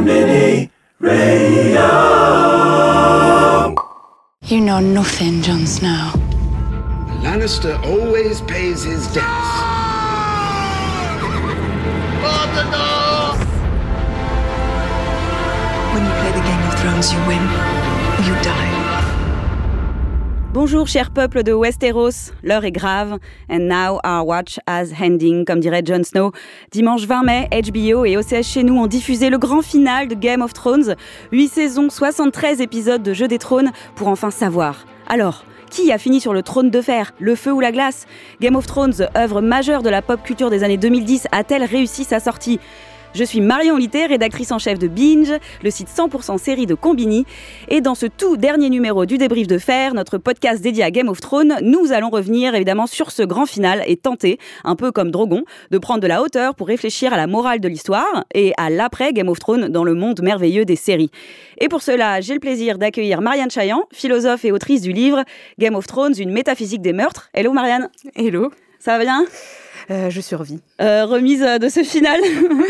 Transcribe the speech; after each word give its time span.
Mini 0.00 0.70
Radio. 1.00 1.88
You 4.44 4.60
know 4.60 4.80
nothing, 4.80 5.42
Jon 5.42 5.66
Snow. 5.66 6.12
Lannister 7.22 7.76
always 7.84 8.40
pays 8.42 8.84
his 8.84 9.06
debts. 9.12 9.48
When 15.92 16.04
you 16.04 16.12
play 16.20 16.32
the 16.32 16.44
Game 16.46 16.62
of 16.68 16.74
Thrones, 16.80 17.12
you 17.12 17.18
win 17.26 17.42
or 17.42 18.22
you 18.26 18.34
die. 18.42 18.67
Bonjour 20.60 20.88
cher 20.88 21.12
peuple 21.12 21.44
de 21.44 21.52
Westeros, 21.52 22.32
l'heure 22.42 22.64
est 22.64 22.72
grave, 22.72 23.20
and 23.48 23.68
now 23.68 24.00
our 24.04 24.26
watch 24.26 24.58
has 24.66 24.88
ending, 25.00 25.44
comme 25.44 25.60
dirait 25.60 25.84
Jon 25.86 26.02
Snow. 26.02 26.32
Dimanche 26.72 27.04
20 27.06 27.22
mai, 27.22 27.48
HBO 27.52 28.04
et 28.04 28.16
OCS 28.16 28.42
chez 28.42 28.64
nous 28.64 28.74
ont 28.74 28.88
diffusé 28.88 29.30
le 29.30 29.38
grand 29.38 29.62
final 29.62 30.08
de 30.08 30.16
Game 30.16 30.42
of 30.42 30.52
Thrones, 30.52 30.96
8 31.30 31.48
saisons, 31.48 31.90
73 31.90 32.60
épisodes 32.60 33.04
de 33.04 33.12
Jeu 33.12 33.28
des 33.28 33.38
Trônes, 33.38 33.70
pour 33.94 34.08
enfin 34.08 34.32
savoir. 34.32 34.84
Alors, 35.06 35.44
qui 35.70 35.92
a 35.92 35.98
fini 35.98 36.20
sur 36.20 36.32
le 36.32 36.42
trône 36.42 36.70
de 36.70 36.80
fer 36.80 37.12
Le 37.20 37.36
feu 37.36 37.52
ou 37.52 37.60
la 37.60 37.70
glace? 37.70 38.06
Game 38.40 38.56
of 38.56 38.66
Thrones, 38.66 39.06
œuvre 39.16 39.40
majeure 39.40 39.84
de 39.84 39.90
la 39.90 40.02
pop 40.02 40.24
culture 40.24 40.50
des 40.50 40.64
années 40.64 40.76
2010, 40.76 41.28
a-t-elle 41.30 41.62
réussi 41.62 42.02
sa 42.02 42.18
sortie? 42.18 42.58
Je 43.18 43.24
suis 43.24 43.40
Marion 43.40 43.76
Litté, 43.76 44.06
rédactrice 44.06 44.52
en 44.52 44.60
chef 44.60 44.78
de 44.78 44.86
Binge, 44.86 45.32
le 45.64 45.70
site 45.72 45.88
100% 45.88 46.38
série 46.38 46.66
de 46.66 46.74
Combini. 46.74 47.26
Et 47.68 47.80
dans 47.80 47.96
ce 47.96 48.06
tout 48.06 48.36
dernier 48.36 48.70
numéro 48.70 49.06
du 49.06 49.18
débrief 49.18 49.48
de 49.48 49.58
fer, 49.58 49.92
notre 49.92 50.18
podcast 50.18 50.62
dédié 50.62 50.84
à 50.84 50.92
Game 50.92 51.08
of 51.08 51.20
Thrones, 51.20 51.56
nous 51.60 51.90
allons 51.90 52.10
revenir 52.10 52.54
évidemment 52.54 52.86
sur 52.86 53.10
ce 53.10 53.24
grand 53.24 53.46
final 53.46 53.82
et 53.88 53.96
tenter, 53.96 54.38
un 54.62 54.76
peu 54.76 54.92
comme 54.92 55.10
Drogon, 55.10 55.42
de 55.72 55.78
prendre 55.78 55.98
de 55.98 56.06
la 56.06 56.22
hauteur 56.22 56.54
pour 56.54 56.68
réfléchir 56.68 57.12
à 57.12 57.16
la 57.16 57.26
morale 57.26 57.58
de 57.58 57.66
l'histoire 57.66 58.24
et 58.34 58.52
à 58.56 58.70
l'après 58.70 59.12
Game 59.12 59.28
of 59.28 59.40
Thrones 59.40 59.68
dans 59.68 59.82
le 59.82 59.94
monde 59.94 60.22
merveilleux 60.22 60.64
des 60.64 60.76
séries. 60.76 61.10
Et 61.60 61.66
pour 61.66 61.82
cela, 61.82 62.20
j'ai 62.20 62.34
le 62.34 62.40
plaisir 62.40 62.78
d'accueillir 62.78 63.20
Marianne 63.20 63.50
Chaillan, 63.50 63.82
philosophe 63.92 64.44
et 64.44 64.52
autrice 64.52 64.80
du 64.80 64.92
livre 64.92 65.24
Game 65.58 65.74
of 65.74 65.88
Thrones, 65.88 66.14
une 66.16 66.30
métaphysique 66.30 66.82
des 66.82 66.92
meurtres. 66.92 67.30
Hello 67.34 67.52
Marianne. 67.52 67.88
Hello. 68.14 68.52
Ça 68.78 68.96
va 68.96 69.02
bien? 69.02 69.24
Euh, 69.90 70.10
je 70.10 70.20
survis. 70.20 70.60
Euh, 70.82 71.06
Remise 71.06 71.40
de 71.40 71.68
ce 71.70 71.82
final 71.82 72.20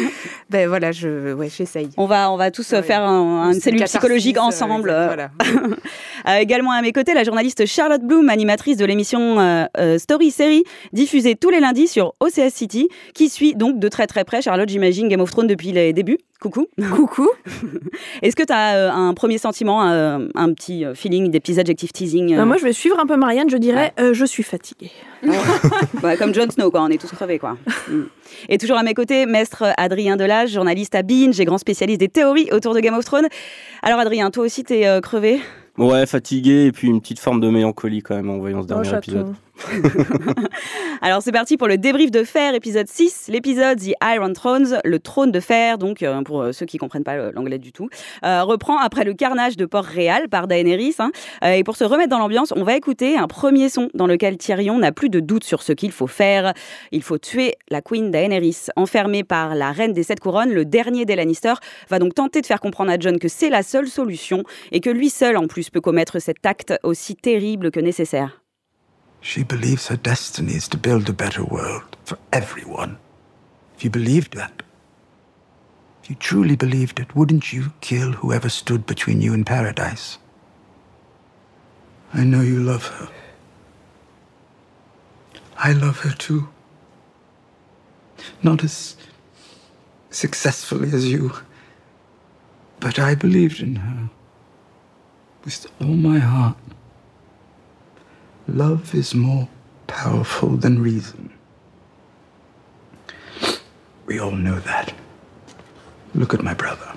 Ben 0.50 0.68
voilà, 0.68 0.92
je, 0.92 1.32
ouais, 1.34 1.48
j'essaye. 1.54 1.90
On 1.96 2.06
va, 2.06 2.30
on 2.30 2.36
va 2.36 2.50
tous 2.50 2.70
Ouais. 2.72 2.82
faire 2.82 3.02
un- 3.02 3.52
une 3.52 3.60
cellule 3.60 3.82
psychologique 3.84 4.36
euh, 4.36 4.42
ensemble. 4.42 4.90
voilà. 4.90 5.30
Euh, 6.28 6.38
également 6.38 6.72
à 6.72 6.82
mes 6.82 6.92
côtés, 6.92 7.14
la 7.14 7.24
journaliste 7.24 7.66
Charlotte 7.66 8.02
Bloom, 8.02 8.28
animatrice 8.28 8.76
de 8.76 8.84
l'émission 8.84 9.40
euh, 9.40 9.64
euh, 9.78 9.98
Story 9.98 10.30
Série, 10.30 10.64
diffusée 10.92 11.36
tous 11.36 11.50
les 11.50 11.60
lundis 11.60 11.88
sur 11.88 12.14
OCS 12.20 12.52
City, 12.52 12.88
qui 13.14 13.28
suit 13.28 13.54
donc 13.54 13.78
de 13.78 13.88
très 13.88 14.06
très 14.06 14.24
près, 14.24 14.42
Charlotte, 14.42 14.68
j'imagine, 14.68 15.08
Game 15.08 15.20
of 15.20 15.30
Thrones 15.30 15.46
depuis 15.46 15.72
les 15.72 15.92
débuts. 15.92 16.18
Coucou. 16.40 16.68
Coucou. 16.94 17.28
Est-ce 18.22 18.36
que 18.36 18.44
tu 18.44 18.52
as 18.52 18.94
un 18.94 19.12
premier 19.12 19.38
sentiment, 19.38 19.82
un, 19.82 20.28
un 20.36 20.52
petit 20.52 20.84
euh, 20.84 20.94
feeling, 20.94 21.32
des 21.32 21.40
petits 21.40 21.58
adjectifs 21.58 21.92
teasing 21.92 22.32
euh, 22.32 22.42
Euh, 22.42 22.46
moi, 22.46 22.56
je 22.56 22.62
vais 22.62 22.72
suivre 22.72 22.96
un 23.00 23.06
peu 23.06 23.16
Marianne, 23.16 23.50
je 23.50 23.56
dirais 23.56 23.92
euh, 23.98 24.14
je 24.14 24.24
suis 24.24 24.44
fatiguée. 24.44 24.92
Ouais, 26.04 26.16
comme 26.16 26.32
Jon 26.32 26.48
Snow, 26.48 26.70
quoi. 26.70 26.82
On 26.82 26.88
est 26.90 27.00
tous 27.00 27.10
crevés, 27.10 27.40
quoi. 27.40 27.56
Mm. 27.88 28.02
Et 28.48 28.58
toujours 28.58 28.78
à 28.78 28.84
mes 28.84 28.94
côtés, 28.94 29.26
maître 29.26 29.64
Adrien 29.76 30.16
Delage, 30.16 30.50
journaliste 30.50 30.94
à 30.94 31.02
Binge 31.02 31.40
et 31.40 31.44
grand 31.44 31.58
spécialiste 31.58 31.98
des 31.98 32.08
théories 32.08 32.48
autour 32.52 32.72
de 32.72 32.78
Game 32.78 32.94
of 32.94 33.04
Thrones. 33.04 33.26
Alors, 33.82 33.98
Adrien, 33.98 34.30
toi 34.30 34.44
aussi, 34.44 34.62
t'es 34.62 34.86
euh, 34.86 35.00
crevé? 35.00 35.40
Ouais, 35.78 36.06
fatigué 36.06 36.66
et 36.66 36.72
puis 36.72 36.88
une 36.88 37.00
petite 37.00 37.20
forme 37.20 37.40
de 37.40 37.48
mélancolie 37.48 38.02
quand 38.02 38.16
même 38.16 38.30
en 38.30 38.38
voyant 38.38 38.60
ce 38.60 38.64
Oh, 38.64 38.82
dernier 38.82 38.96
épisode. 38.98 39.34
Alors, 41.02 41.22
c'est 41.22 41.32
parti 41.32 41.56
pour 41.56 41.68
le 41.68 41.78
débrief 41.78 42.10
de 42.10 42.24
fer, 42.24 42.54
épisode 42.54 42.88
6, 42.88 43.26
l'épisode 43.28 43.78
The 43.78 43.94
Iron 44.02 44.32
Thrones, 44.32 44.80
le 44.84 44.98
trône 44.98 45.32
de 45.32 45.40
fer, 45.40 45.78
donc 45.78 46.02
euh, 46.02 46.22
pour 46.22 46.42
euh, 46.42 46.52
ceux 46.52 46.66
qui 46.66 46.78
comprennent 46.78 47.04
pas 47.04 47.30
l'anglais 47.32 47.58
du 47.58 47.72
tout, 47.72 47.88
euh, 48.24 48.42
reprend 48.42 48.78
après 48.78 49.04
le 49.04 49.14
carnage 49.14 49.56
de 49.56 49.66
Port-Réal 49.66 50.28
par 50.28 50.46
Daenerys. 50.46 50.96
hein. 50.98 51.10
Et 51.42 51.64
pour 51.64 51.76
se 51.76 51.84
remettre 51.84 52.10
dans 52.10 52.18
l'ambiance, 52.18 52.52
on 52.56 52.64
va 52.64 52.76
écouter 52.76 53.16
un 53.16 53.26
premier 53.26 53.68
son 53.68 53.88
dans 53.94 54.06
lequel 54.06 54.36
Tyrion 54.36 54.78
n'a 54.78 54.92
plus 54.92 55.08
de 55.08 55.20
doute 55.20 55.44
sur 55.44 55.62
ce 55.62 55.72
qu'il 55.72 55.92
faut 55.92 56.06
faire. 56.06 56.52
Il 56.92 57.02
faut 57.02 57.18
tuer 57.18 57.54
la 57.70 57.82
Queen 57.82 58.10
Daenerys. 58.10 58.66
Enfermée 58.76 59.24
par 59.24 59.54
la 59.54 59.72
reine 59.72 59.92
des 59.92 60.02
sept 60.02 60.20
couronnes, 60.20 60.52
le 60.52 60.64
dernier 60.64 61.04
des 61.04 61.16
Lannister 61.16 61.54
va 61.88 61.98
donc 61.98 62.14
tenter 62.14 62.40
de 62.40 62.46
faire 62.46 62.60
comprendre 62.60 62.90
à 62.90 62.98
John 62.98 63.18
que 63.18 63.28
c'est 63.28 63.50
la 63.50 63.62
seule 63.62 63.88
solution 63.88 64.42
et 64.72 64.80
que 64.80 64.90
lui 64.90 65.10
seul 65.10 65.36
en 65.36 65.46
plus 65.46 65.70
peut 65.70 65.80
commettre 65.80 66.18
cet 66.18 66.44
acte 66.46 66.74
aussi 66.82 67.16
terrible 67.16 67.70
que 67.70 67.80
nécessaire. 67.80 68.40
She 69.20 69.42
believes 69.42 69.88
her 69.88 69.96
destiny 69.96 70.54
is 70.54 70.68
to 70.68 70.76
build 70.76 71.08
a 71.08 71.12
better 71.12 71.44
world 71.44 71.96
for 72.04 72.18
everyone. 72.32 72.98
If 73.76 73.84
you 73.84 73.90
believed 73.90 74.34
that, 74.34 74.62
if 76.02 76.10
you 76.10 76.16
truly 76.16 76.56
believed 76.56 77.00
it, 77.00 77.14
wouldn't 77.14 77.52
you 77.52 77.72
kill 77.80 78.12
whoever 78.12 78.48
stood 78.48 78.86
between 78.86 79.20
you 79.20 79.34
and 79.34 79.44
paradise? 79.46 80.18
I 82.14 82.24
know 82.24 82.40
you 82.40 82.62
love 82.62 82.86
her. 82.86 83.08
I 85.56 85.72
love 85.72 85.98
her 86.00 86.12
too. 86.12 86.48
Not 88.42 88.64
as 88.64 88.96
successfully 90.10 90.90
as 90.92 91.10
you, 91.10 91.32
but 92.80 92.98
I 92.98 93.14
believed 93.14 93.60
in 93.60 93.76
her 93.76 94.10
with 95.44 95.66
all 95.80 95.88
my 95.88 96.18
heart. 96.18 96.56
Love 98.48 98.94
is 98.94 99.14
more 99.14 99.46
powerful 99.86 100.56
than 100.56 100.82
reason. 100.82 101.30
We 104.06 104.18
all 104.18 104.30
know 104.30 104.58
that. 104.60 104.94
Look 106.14 106.32
at 106.32 106.42
my 106.42 106.54
brother. 106.54 106.90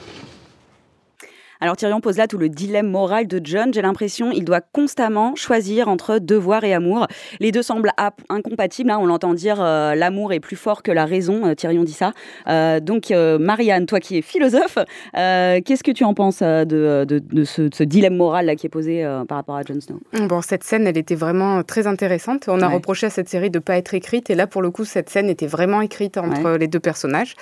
Alors 1.61 1.77
Tyrion 1.77 2.01
pose 2.01 2.17
là 2.17 2.27
tout 2.27 2.37
le 2.39 2.49
dilemme 2.49 2.89
moral 2.89 3.27
de 3.27 3.39
John. 3.43 3.71
J'ai 3.73 3.81
l'impression 3.83 4.31
il 4.31 4.43
doit 4.43 4.61
constamment 4.61 5.35
choisir 5.35 5.87
entre 5.87 6.17
devoir 6.19 6.63
et 6.63 6.73
amour. 6.73 7.07
Les 7.39 7.51
deux 7.51 7.61
semblent 7.61 7.91
incompatibles. 8.29 8.89
hein. 8.91 8.97
On 8.99 9.05
l'entend 9.05 9.33
dire 9.35 9.57
euh, 9.61 9.93
l'amour 9.95 10.33
est 10.33 10.39
plus 10.39 10.55
fort 10.55 10.81
que 10.83 10.91
la 10.91 11.05
raison. 11.05 11.45
Euh, 11.45 11.53
Tyrion 11.53 11.83
dit 11.83 11.93
ça. 11.93 12.13
Euh, 12.47 12.79
donc 12.79 13.11
Marianne, 13.11 13.85
toi 13.85 13.99
qui 13.99 14.17
es 14.17 14.21
philosophe, 14.21 14.79
qu'est-ce 15.13 15.83
que 15.83 15.91
tu 15.91 16.03
en 16.03 16.13
penses 16.13 16.39
de, 16.41 17.05
de- 17.07 17.19
de 17.19 17.43
ce, 17.43 17.61
de 17.63 17.75
ce 17.75 17.83
dilemme 17.83 18.15
moral 18.17 18.47
là 18.47 18.55
qui 18.55 18.65
est 18.65 18.69
posé 18.69 19.03
par 19.27 19.37
rapport 19.37 19.55
à 19.55 19.61
Jon 19.61 19.79
Snow? 19.79 19.99
Bon, 20.27 20.41
cette 20.41 20.63
scène, 20.63 20.87
elle 20.87 20.97
était 20.97 21.15
vraiment 21.15 21.61
très 21.63 21.85
intéressante. 21.87 22.45
On 22.47 22.59
a 22.61 22.67
Ouais. 22.67 22.73
reproché 22.75 23.07
à 23.07 23.09
cette 23.09 23.29
série 23.29 23.49
de 23.51 23.59
ne 23.59 23.61
pas 23.63 23.77
être 23.77 23.93
écrite. 23.93 24.29
Et 24.29 24.35
là, 24.35 24.47
pour 24.47 24.61
le 24.61 24.71
coup, 24.71 24.85
cette 24.85 25.09
scène 25.09 25.29
était 25.29 25.45
vraiment 25.47 25.81
écrite 25.81 26.17
entre 26.17 26.57
les 26.57 26.67
deux 26.67 26.79
personnages. 26.79 27.35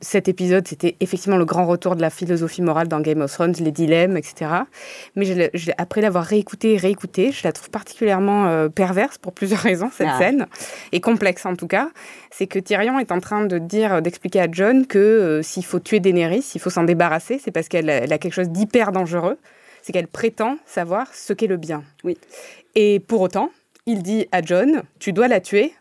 Cet 0.00 0.28
épisode, 0.28 0.66
c'était 0.68 0.96
effectivement 1.00 1.36
le 1.38 1.44
grand 1.44 1.66
retour 1.66 1.96
de 1.96 2.00
la 2.02 2.10
philosophie 2.10 2.62
morale 2.62 2.88
dans 2.88 3.00
Game 3.00 3.21
of 3.22 3.32
Thrones, 3.32 3.54
les 3.60 3.70
dilemmes, 3.72 4.16
etc. 4.16 4.50
Mais 5.16 5.24
je 5.24 5.48
je 5.54 5.70
après 5.78 6.00
l'avoir 6.00 6.24
réécoutée 6.24 6.74
et 6.74 6.76
réécoutée, 6.76 7.32
je 7.32 7.42
la 7.44 7.52
trouve 7.52 7.70
particulièrement 7.70 8.46
euh, 8.46 8.68
perverse 8.68 9.18
pour 9.18 9.32
plusieurs 9.32 9.60
raisons, 9.70 9.90
cette 9.92 10.08
Ah. 10.10 10.18
scène. 10.18 10.46
Et 10.92 11.00
complexe 11.00 11.46
en 11.46 11.56
tout 11.56 11.66
cas. 11.68 11.88
C'est 12.30 12.46
que 12.46 12.58
Tyrion 12.58 12.98
est 12.98 13.12
en 13.12 13.20
train 13.20 13.44
de 13.46 13.58
dire, 13.58 14.02
d'expliquer 14.02 14.40
à 14.40 14.48
John 14.50 14.86
que 14.86 14.98
euh, 14.98 15.42
s'il 15.42 15.64
faut 15.64 15.80
tuer 15.80 16.00
Daenerys, 16.00 16.42
s'il 16.42 16.60
faut 16.60 16.70
s'en 16.70 16.84
débarrasser, 16.84 17.40
c'est 17.42 17.50
parce 17.50 17.68
qu'elle 17.68 17.88
elle 17.88 18.12
a 18.12 18.18
quelque 18.18 18.34
chose 18.34 18.50
d'hyper 18.50 18.92
dangereux. 18.92 19.38
C'est 19.82 19.92
qu'elle 19.92 20.06
prétend 20.08 20.58
savoir 20.64 21.06
ce 21.12 21.32
qu'est 21.32 21.46
le 21.48 21.56
bien. 21.56 21.82
Oui. 22.04 22.16
Et 22.74 23.00
pour 23.00 23.20
autant, 23.20 23.50
il 23.86 24.02
dit 24.02 24.28
à 24.32 24.40
John, 24.42 24.82
tu 25.00 25.12
dois 25.12 25.26
la 25.28 25.40
tuer, 25.40 25.74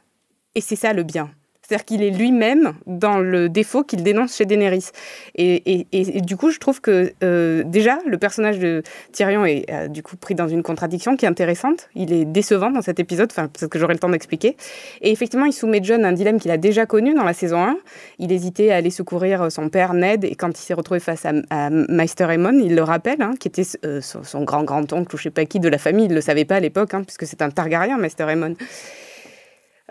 et 0.56 0.62
c'est 0.62 0.76
ça 0.76 0.92
le 0.94 1.04
bien. 1.04 1.30
C'est-à-dire 1.72 1.86
qu'il 1.86 2.04
est 2.04 2.10
lui-même 2.10 2.74
dans 2.86 3.20
le 3.20 3.48
défaut 3.48 3.86
qu'il 3.86 4.04
dénonce 4.04 4.36
chez 4.36 4.44
Daenerys. 4.44 4.90
Et, 5.36 5.86
du 6.22 6.36
coup, 6.36 6.52
je 6.52 6.60
trouve 6.60 6.82
que 6.82 7.14
euh, 7.24 7.64
déjà, 7.66 7.98
le 8.06 8.18
personnage 8.18 8.60
de 8.60 8.84
Tyrion 9.14 9.46
est 9.46 9.72
euh, 9.72 9.88
du 9.88 10.04
coup 10.04 10.18
pris 10.18 10.36
dans 10.36 10.50
une 10.50 10.64
contradiction 10.64 11.16
qui 11.16 11.24
est 11.24 11.30
intéressante. 11.30 11.88
Il 11.96 12.12
est 12.12 12.26
décevant 12.26 12.72
dans 12.72 12.82
cet 12.82 13.00
épisode, 13.00 13.30
enfin, 13.32 13.48
que 13.48 13.80
j'aurai 13.80 13.94
le 13.94 14.00
temps 14.00 14.10
d'expliquer. 14.10 14.58
Et 15.00 15.12
effectivement, 15.14 15.46
il 15.46 15.54
soumet 15.54 15.80
John 15.82 16.04
à 16.04 16.10
un 16.10 16.12
dilemme 16.12 16.42
qu'il 16.42 16.52
a 16.52 16.58
déjà 16.58 16.86
connu 16.86 17.14
dans 17.14 17.24
la 17.24 17.34
saison 17.34 17.64
1. 17.64 17.78
Il 18.20 18.34
hésitait 18.34 18.72
à 18.72 18.76
aller 18.76 18.92
secourir 18.92 19.50
son 19.50 19.70
père 19.70 19.94
Ned, 19.94 20.26
et 20.26 20.36
quand 20.36 20.50
il 20.50 20.62
s'est 20.62 20.74
retrouvé 20.74 21.00
face 21.00 21.26
à, 21.26 21.32
à 21.52 21.70
Meister 21.70 22.26
Aemon, 22.30 22.60
il 22.60 22.76
le 22.76 22.84
rappelle, 22.84 23.22
hein, 23.22 23.32
qui 23.40 23.48
était 23.48 23.64
euh, 23.86 24.02
son, 24.02 24.26
son 24.26 24.44
grand-grand-oncle 24.44 25.16
ou 25.16 25.18
je 25.18 25.24
sais 25.24 25.30
pas 25.30 25.46
qui 25.46 25.62
de 25.62 25.70
la 25.70 25.78
famille, 25.78 26.08
il 26.08 26.12
ne 26.12 26.16
le 26.16 26.22
savait 26.22 26.44
pas 26.44 26.58
à 26.58 26.60
l'époque, 26.60 26.94
hein, 26.94 27.04
puisque 27.04 27.26
c'est 27.26 27.42
un 27.42 27.50
Targaryen, 27.50 27.98
Meister 27.98 28.26
Aemon. 28.30 28.56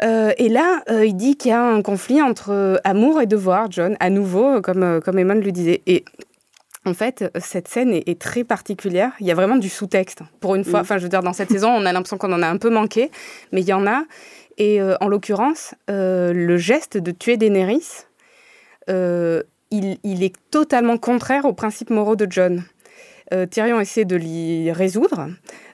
Euh, 0.02 0.32
et 0.38 0.48
là, 0.48 0.82
euh, 0.90 1.04
il 1.04 1.14
dit 1.14 1.36
qu'il 1.36 1.50
y 1.50 1.54
a 1.54 1.62
un 1.62 1.82
conflit 1.82 2.22
entre 2.22 2.50
euh, 2.50 2.76
amour 2.84 3.20
et 3.20 3.26
devoir, 3.26 3.70
John, 3.70 3.96
à 4.00 4.10
nouveau, 4.10 4.60
comme, 4.60 5.00
comme 5.04 5.18
Eamon 5.18 5.34
le 5.34 5.52
disait. 5.52 5.82
Et 5.86 6.04
en 6.86 6.94
fait, 6.94 7.30
cette 7.38 7.68
scène 7.68 7.92
est, 7.92 8.08
est 8.08 8.20
très 8.20 8.44
particulière. 8.44 9.12
Il 9.20 9.26
y 9.26 9.30
a 9.30 9.34
vraiment 9.34 9.56
du 9.56 9.68
sous-texte. 9.68 10.20
Pour 10.40 10.54
une 10.54 10.64
fois, 10.64 10.80
Mm. 10.80 10.82
enfin, 10.82 10.98
je 10.98 11.02
veux 11.02 11.08
dire, 11.10 11.22
dans 11.22 11.34
cette 11.34 11.50
saison, 11.50 11.68
on 11.68 11.84
a 11.84 11.92
l'impression 11.92 12.16
qu'on 12.16 12.32
en 12.32 12.42
a 12.42 12.48
un 12.48 12.56
peu 12.56 12.70
manqué, 12.70 13.10
mais 13.52 13.60
il 13.60 13.68
y 13.68 13.72
en 13.72 13.86
a. 13.86 14.04
Et 14.58 14.80
euh, 14.80 14.94
en 15.00 15.08
l'occurrence, 15.08 15.74
euh, 15.90 16.32
le 16.32 16.56
geste 16.56 16.96
de 16.98 17.10
tuer 17.10 17.36
Daenerys, 17.36 18.04
euh, 18.88 19.42
il, 19.70 19.98
il 20.02 20.22
est 20.22 20.34
totalement 20.50 20.98
contraire 20.98 21.44
aux 21.44 21.52
principes 21.52 21.90
moraux 21.90 22.16
de 22.16 22.26
John. 22.28 22.64
Tyrion 23.52 23.78
essaie 23.78 24.04
de 24.04 24.16
l'y 24.16 24.72
résoudre. 24.72 25.28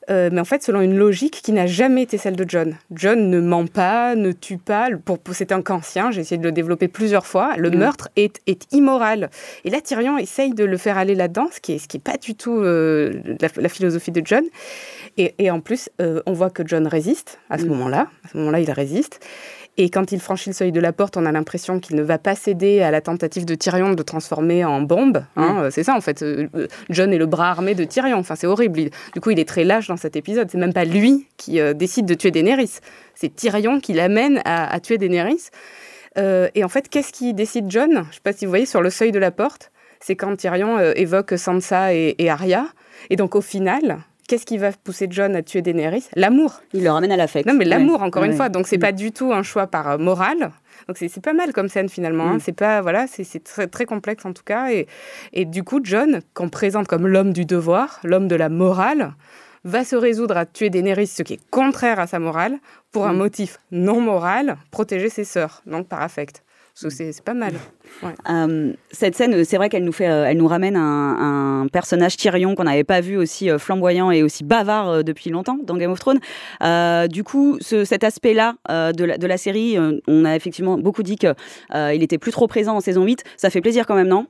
Euh, 0.09 0.31
mais 0.33 0.41
en 0.41 0.45
fait, 0.45 0.63
selon 0.63 0.81
une 0.81 0.97
logique 0.97 1.41
qui 1.43 1.53
n'a 1.53 1.67
jamais 1.67 2.03
été 2.03 2.17
celle 2.17 2.37
de 2.37 2.45
John. 2.49 2.77
John 2.93 3.29
ne 3.29 3.41
ment 3.41 3.67
pas, 3.67 4.15
ne 4.15 4.31
tue 4.33 4.59
pas. 4.59 4.89
Pour, 5.05 5.19
c'est 5.33 5.51
un 5.53 5.63
cancien, 5.63 6.11
j'ai 6.13 6.21
essayé 6.21 6.39
de 6.39 6.45
le 6.45 6.53
développer 6.53 6.87
plusieurs 6.89 7.27
fois. 7.27 7.57
Le 7.57 7.71
Mm. 7.71 7.79
meurtre 7.79 8.09
est, 8.17 8.41
est 8.47 8.73
immoral. 8.73 9.31
Et 9.65 9.71
là, 9.71 9.81
Tyrion 9.81 10.17
essaye 10.19 10.55
de 10.55 10.65
le 10.65 10.77
faire 10.77 10.97
aller 10.97 11.15
là-dedans, 11.17 11.49
ce 11.53 11.61
qui 11.61 11.73
n'est 11.73 11.79
ce 11.79 11.89
qui 11.89 11.97
est 11.97 12.01
pas 12.01 12.17
du 12.19 12.35
tout 12.37 12.57
euh, 12.59 13.21
la, 13.41 13.49
la 13.57 13.69
philosophie 13.69 14.13
de 14.13 14.23
John. 14.25 14.45
Et, 15.17 15.35
et 15.39 15.51
en 15.51 15.61
plus, 15.61 15.89
euh, 16.01 16.23
on 16.27 16.33
voit 16.33 16.51
que 16.51 16.63
John 16.67 16.87
résiste 16.87 17.39
à 17.51 17.59
ce 17.59 17.65
Mm. 17.65 17.69
moment-là. 17.69 18.07
À 18.25 18.29
ce 18.33 18.37
moment-là, 18.39 18.61
il 18.61 18.71
résiste. 18.71 19.21
Et 19.79 19.91
quand 19.91 20.11
il 20.11 20.21
franchit 20.21 20.49
le 20.51 20.55
seuil 20.55 20.73
de 20.73 20.81
la 20.81 20.93
porte, 20.93 21.17
on 21.19 21.27
a 21.27 21.33
l'impression 21.33 21.81
qu'il 21.81 21.97
ne 21.97 22.03
va 22.03 22.17
pas 22.19 22.35
céder 22.35 22.81
à 22.81 22.91
la 22.91 23.03
tentative 23.03 23.45
de 23.45 23.55
Tyrion 23.55 23.91
de 23.91 23.97
le 23.97 24.05
transformer 24.05 24.65
en 24.65 24.81
bombe. 24.81 25.25
hein. 25.37 25.65
Euh, 25.65 25.71
C'est 25.71 25.83
ça, 25.83 25.95
en 25.95 26.01
fait. 26.01 26.23
Euh, 26.23 26.49
euh, 26.55 26.67
John 26.89 27.13
est 27.13 27.19
le 27.19 27.27
bras 27.27 27.51
armé 27.51 27.75
de 27.75 27.85
Tyrion. 27.85 28.17
Enfin, 28.19 28.37
c'est 28.37 28.47
horrible. 28.47 28.81
Il- 28.81 28.91
du 29.15 29.21
coup, 29.21 29.31
il 29.31 29.39
est 29.39 29.47
très 29.49 29.65
lâche 29.65 29.89
dans 29.89 29.99
cet 29.99 30.17
épisode. 30.17 30.49
C'est 30.51 30.57
même 30.59 30.73
pas 30.73 30.87
lui 30.87 31.27
qui 31.37 31.61
euh, 31.61 31.75
décide 31.75 32.07
de 32.07 32.15
tuer 32.15 32.31
Daenerys. 32.31 32.79
C'est 33.15 33.35
Tyrion 33.35 33.79
qui 33.81 33.93
l'amène 33.93 34.41
à, 34.47 34.73
à 34.73 34.81
tuer 34.81 34.97
Daenerys. 34.97 35.51
Euh, 36.19 36.49
et 36.55 36.65
en 36.65 36.69
fait, 36.71 36.89
qu'est-ce 36.89 37.13
qui 37.13 37.35
décide 37.35 37.67
John 37.71 37.91
Je 37.93 37.99
ne 37.99 38.05
sais 38.15 38.21
pas 38.23 38.33
si 38.33 38.47
vous 38.47 38.51
voyez 38.51 38.65
sur 38.67 38.81
le 38.81 38.89
seuil 38.89 39.13
de 39.13 39.19
la 39.19 39.31
porte. 39.31 39.71
C'est 40.01 40.17
quand 40.17 40.35
Tyrion 40.37 40.79
euh, 40.79 40.93
évoque 40.97 41.37
Sansa 41.39 41.93
et, 41.95 42.15
et 42.19 42.31
Arya. 42.31 42.67
Et 43.11 43.17
donc, 43.17 43.35
au 43.35 43.43
final, 43.43 43.99
qu'est-ce 44.27 44.47
qui 44.47 44.59
va 44.59 44.71
pousser 44.73 45.07
John 45.11 45.35
à 45.37 45.43
tuer 45.43 45.63
Daenerys? 45.63 46.05
L'amour. 46.15 46.61
Il 46.73 46.85
le 46.85 46.91
ramène 46.91 47.13
à 47.13 47.17
l'affect. 47.17 47.47
Non, 47.47 47.55
mais 47.55 47.65
l'amour, 47.65 48.01
Ouais. 48.01 48.07
encore 48.07 48.25
une 48.25 48.35
fois. 48.35 48.49
Donc, 48.49 48.67
c'est 48.67 48.77
Mm. 48.77 48.81
pas 48.81 48.93
du 48.93 49.13
tout 49.13 49.33
un 49.33 49.43
choix 49.43 49.67
par 49.67 49.89
euh, 49.91 49.99
morale. 49.99 50.51
Donc, 50.89 50.97
c'est 50.99 51.21
pas 51.23 51.33
mal 51.33 51.53
comme 51.53 51.69
scène, 51.69 51.89
finalement. 51.89 52.25
hein. 52.29 52.37
Mm. 52.37 52.41
C'est 52.41 52.53
pas, 52.53 52.81
voilà, 52.83 53.07
c'est 53.07 53.43
très, 53.43 53.67
très 53.67 53.85
complexe, 53.87 54.25
en 54.25 54.33
tout 54.33 54.45
cas. 54.45 54.71
Et, 54.71 54.87
et 55.33 55.45
du 55.45 55.63
coup, 55.65 55.81
John, 55.83 56.21
qu'on 56.35 56.49
présente 56.49 56.87
comme 56.89 57.07
l'homme 57.07 57.33
du 57.33 57.45
devoir, 57.45 58.01
l'homme 58.05 58.29
de 58.29 58.37
la 58.37 58.49
morale, 58.49 59.13
va 59.65 59.85
se 59.85 59.97
résoudre 59.97 60.37
à 60.37 60.47
tuer 60.47 60.71
Daenerys, 60.71 61.09
ce 61.09 61.23
qui 61.25 61.35
est 61.35 61.41
contraire 61.51 61.99
à 61.99 62.07
sa 62.07 62.19
morale, 62.21 62.59
pour 62.93 63.07
un 63.07 63.13
Mm. 63.13 63.17
motif 63.17 63.59
non 63.73 64.01
moral, 64.01 64.57
protéger 64.71 65.09
ses 65.09 65.25
sœurs, 65.25 65.63
donc 65.67 65.89
par 65.89 66.03
affect. 66.03 66.45
C'est 67.15 67.25
pas 67.25 67.33
mal. 67.33 67.55
Euh, 68.29 68.73
cette 68.91 69.15
scène, 69.15 69.45
c'est 69.47 69.57
vrai 69.57 69.71
qu'elle 69.71 69.85
nous 69.85 69.93
fait, 69.93 70.09
euh, 70.09 70.27
elle 70.27 70.37
nous 70.37 70.47
ramène 70.47 70.77
un, 70.77 71.67
personnage 71.73 72.19
Tyrion 72.19 72.55
qu'on 72.55 72.65
n'avait 72.65 72.85
pas 72.85 73.01
vu 73.01 73.17
aussi 73.17 73.49
euh, 73.51 73.59
flamboyant 73.59 74.11
et 74.11 74.23
aussi 74.23 74.45
bavard 74.45 74.89
euh, 74.91 75.03
depuis 75.03 75.31
longtemps 75.31 75.59
dans 75.65 75.79
Game 75.79 75.91
of 75.91 75.99
Thrones. 75.99 76.21
Euh, 76.63 77.07
du 77.07 77.25
coup, 77.25 77.57
ce- 77.63 77.85
cet 77.87 78.05
aspect-là 78.05 78.57
euh, 78.71 78.93
de, 78.93 79.05
la, 79.05 79.17
de 79.17 79.27
la 79.27 79.39
série, 79.39 79.79
euh, 79.79 79.99
on 80.07 80.27
a 80.27 80.37
effectivement 80.37 80.77
beaucoup 80.77 81.03
dit 81.03 81.17
qu'il 81.17 81.33
était 82.03 82.19
plus 82.19 82.31
trop 82.33 82.47
présent 82.47 82.77
en 82.77 82.81
saison 82.81 83.05
8. 83.05 83.25
Ça 83.39 83.49
fait 83.49 83.63
plaisir 83.63 83.87
quand 83.87 83.95
même, 83.95 84.09
non? 84.09 84.27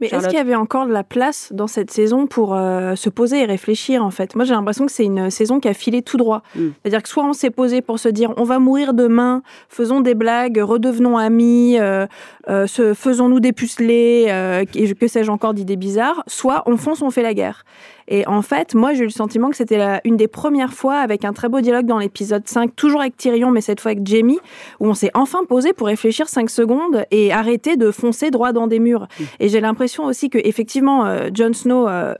Mais 0.00 0.08
est-ce 0.08 0.28
qu'il 0.28 0.36
y 0.36 0.40
avait 0.40 0.54
encore 0.54 0.86
de 0.86 0.92
la 0.92 1.04
place 1.04 1.52
dans 1.52 1.66
cette 1.66 1.90
saison 1.90 2.26
pour 2.26 2.54
euh, 2.54 2.94
se 2.94 3.08
poser 3.10 3.40
et 3.40 3.44
réfléchir 3.44 4.04
en 4.04 4.10
fait? 4.10 4.34
Moi 4.34 4.44
j'ai 4.44 4.54
l'impression 4.54 4.86
que 4.86 4.92
c'est 4.92 5.04
une 5.04 5.30
saison 5.30 5.60
qui 5.60 5.68
a 5.68 5.74
filé 5.74 6.02
tout 6.02 6.16
droit. 6.16 6.42
Mm. 6.54 6.68
C'est-à-dire 6.82 7.02
que 7.02 7.08
soit 7.08 7.24
on 7.24 7.32
s'est 7.32 7.50
posé 7.50 7.82
pour 7.82 7.98
se 7.98 8.08
dire 8.08 8.32
on 8.36 8.44
va 8.44 8.58
mourir 8.58 8.94
demain, 8.94 9.42
faisons 9.68 10.00
des 10.00 10.14
blagues, 10.14 10.58
redevenons 10.58 11.16
amis, 11.16 11.78
euh, 11.78 12.06
euh, 12.48 12.66
faisons-nous 12.66 13.40
dépuceler, 13.40 14.26
et 14.74 14.94
que 14.94 15.08
sais-je 15.08 15.30
encore 15.30 15.54
d'idées 15.54 15.76
bizarres, 15.76 16.22
soit 16.26 16.62
on 16.66 16.76
fonce, 16.76 17.02
on 17.02 17.10
fait 17.10 17.22
la 17.22 17.34
guerre. 17.34 17.64
Et 18.08 18.26
en 18.26 18.42
fait, 18.42 18.74
moi 18.74 18.92
j'ai 18.92 19.00
eu 19.00 19.04
le 19.06 19.10
sentiment 19.10 19.50
que 19.50 19.56
c'était 19.56 20.00
une 20.04 20.16
des 20.16 20.28
premières 20.28 20.72
fois 20.72 20.96
avec 20.96 21.24
un 21.24 21.32
très 21.32 21.48
beau 21.48 21.60
dialogue 21.60 21.86
dans 21.86 21.98
l'épisode 21.98 22.46
5, 22.46 22.74
toujours 22.76 23.00
avec 23.00 23.16
Tyrion, 23.16 23.50
mais 23.50 23.60
cette 23.60 23.80
fois 23.80 23.92
avec 23.92 24.06
Jamie, 24.06 24.38
où 24.80 24.86
on 24.88 24.94
s'est 24.94 25.10
enfin 25.14 25.44
posé 25.44 25.72
pour 25.72 25.86
réfléchir 25.86 26.28
5 26.28 26.50
secondes 26.50 27.04
et 27.10 27.32
arrêter 27.32 27.76
de 27.76 27.90
foncer 27.90 28.30
droit 28.30 28.52
dans 28.52 28.66
des 28.66 28.78
murs. 28.78 29.06
Et 29.40 29.48
j'ai 29.48 29.60
l'impression 29.60 30.04
aussi 30.04 30.30
que 30.30 30.38
effectivement, 30.42 31.06
euh, 31.06 31.28
Jon 31.32 31.52
Snow, 31.52 31.88
euh, 31.88 32.14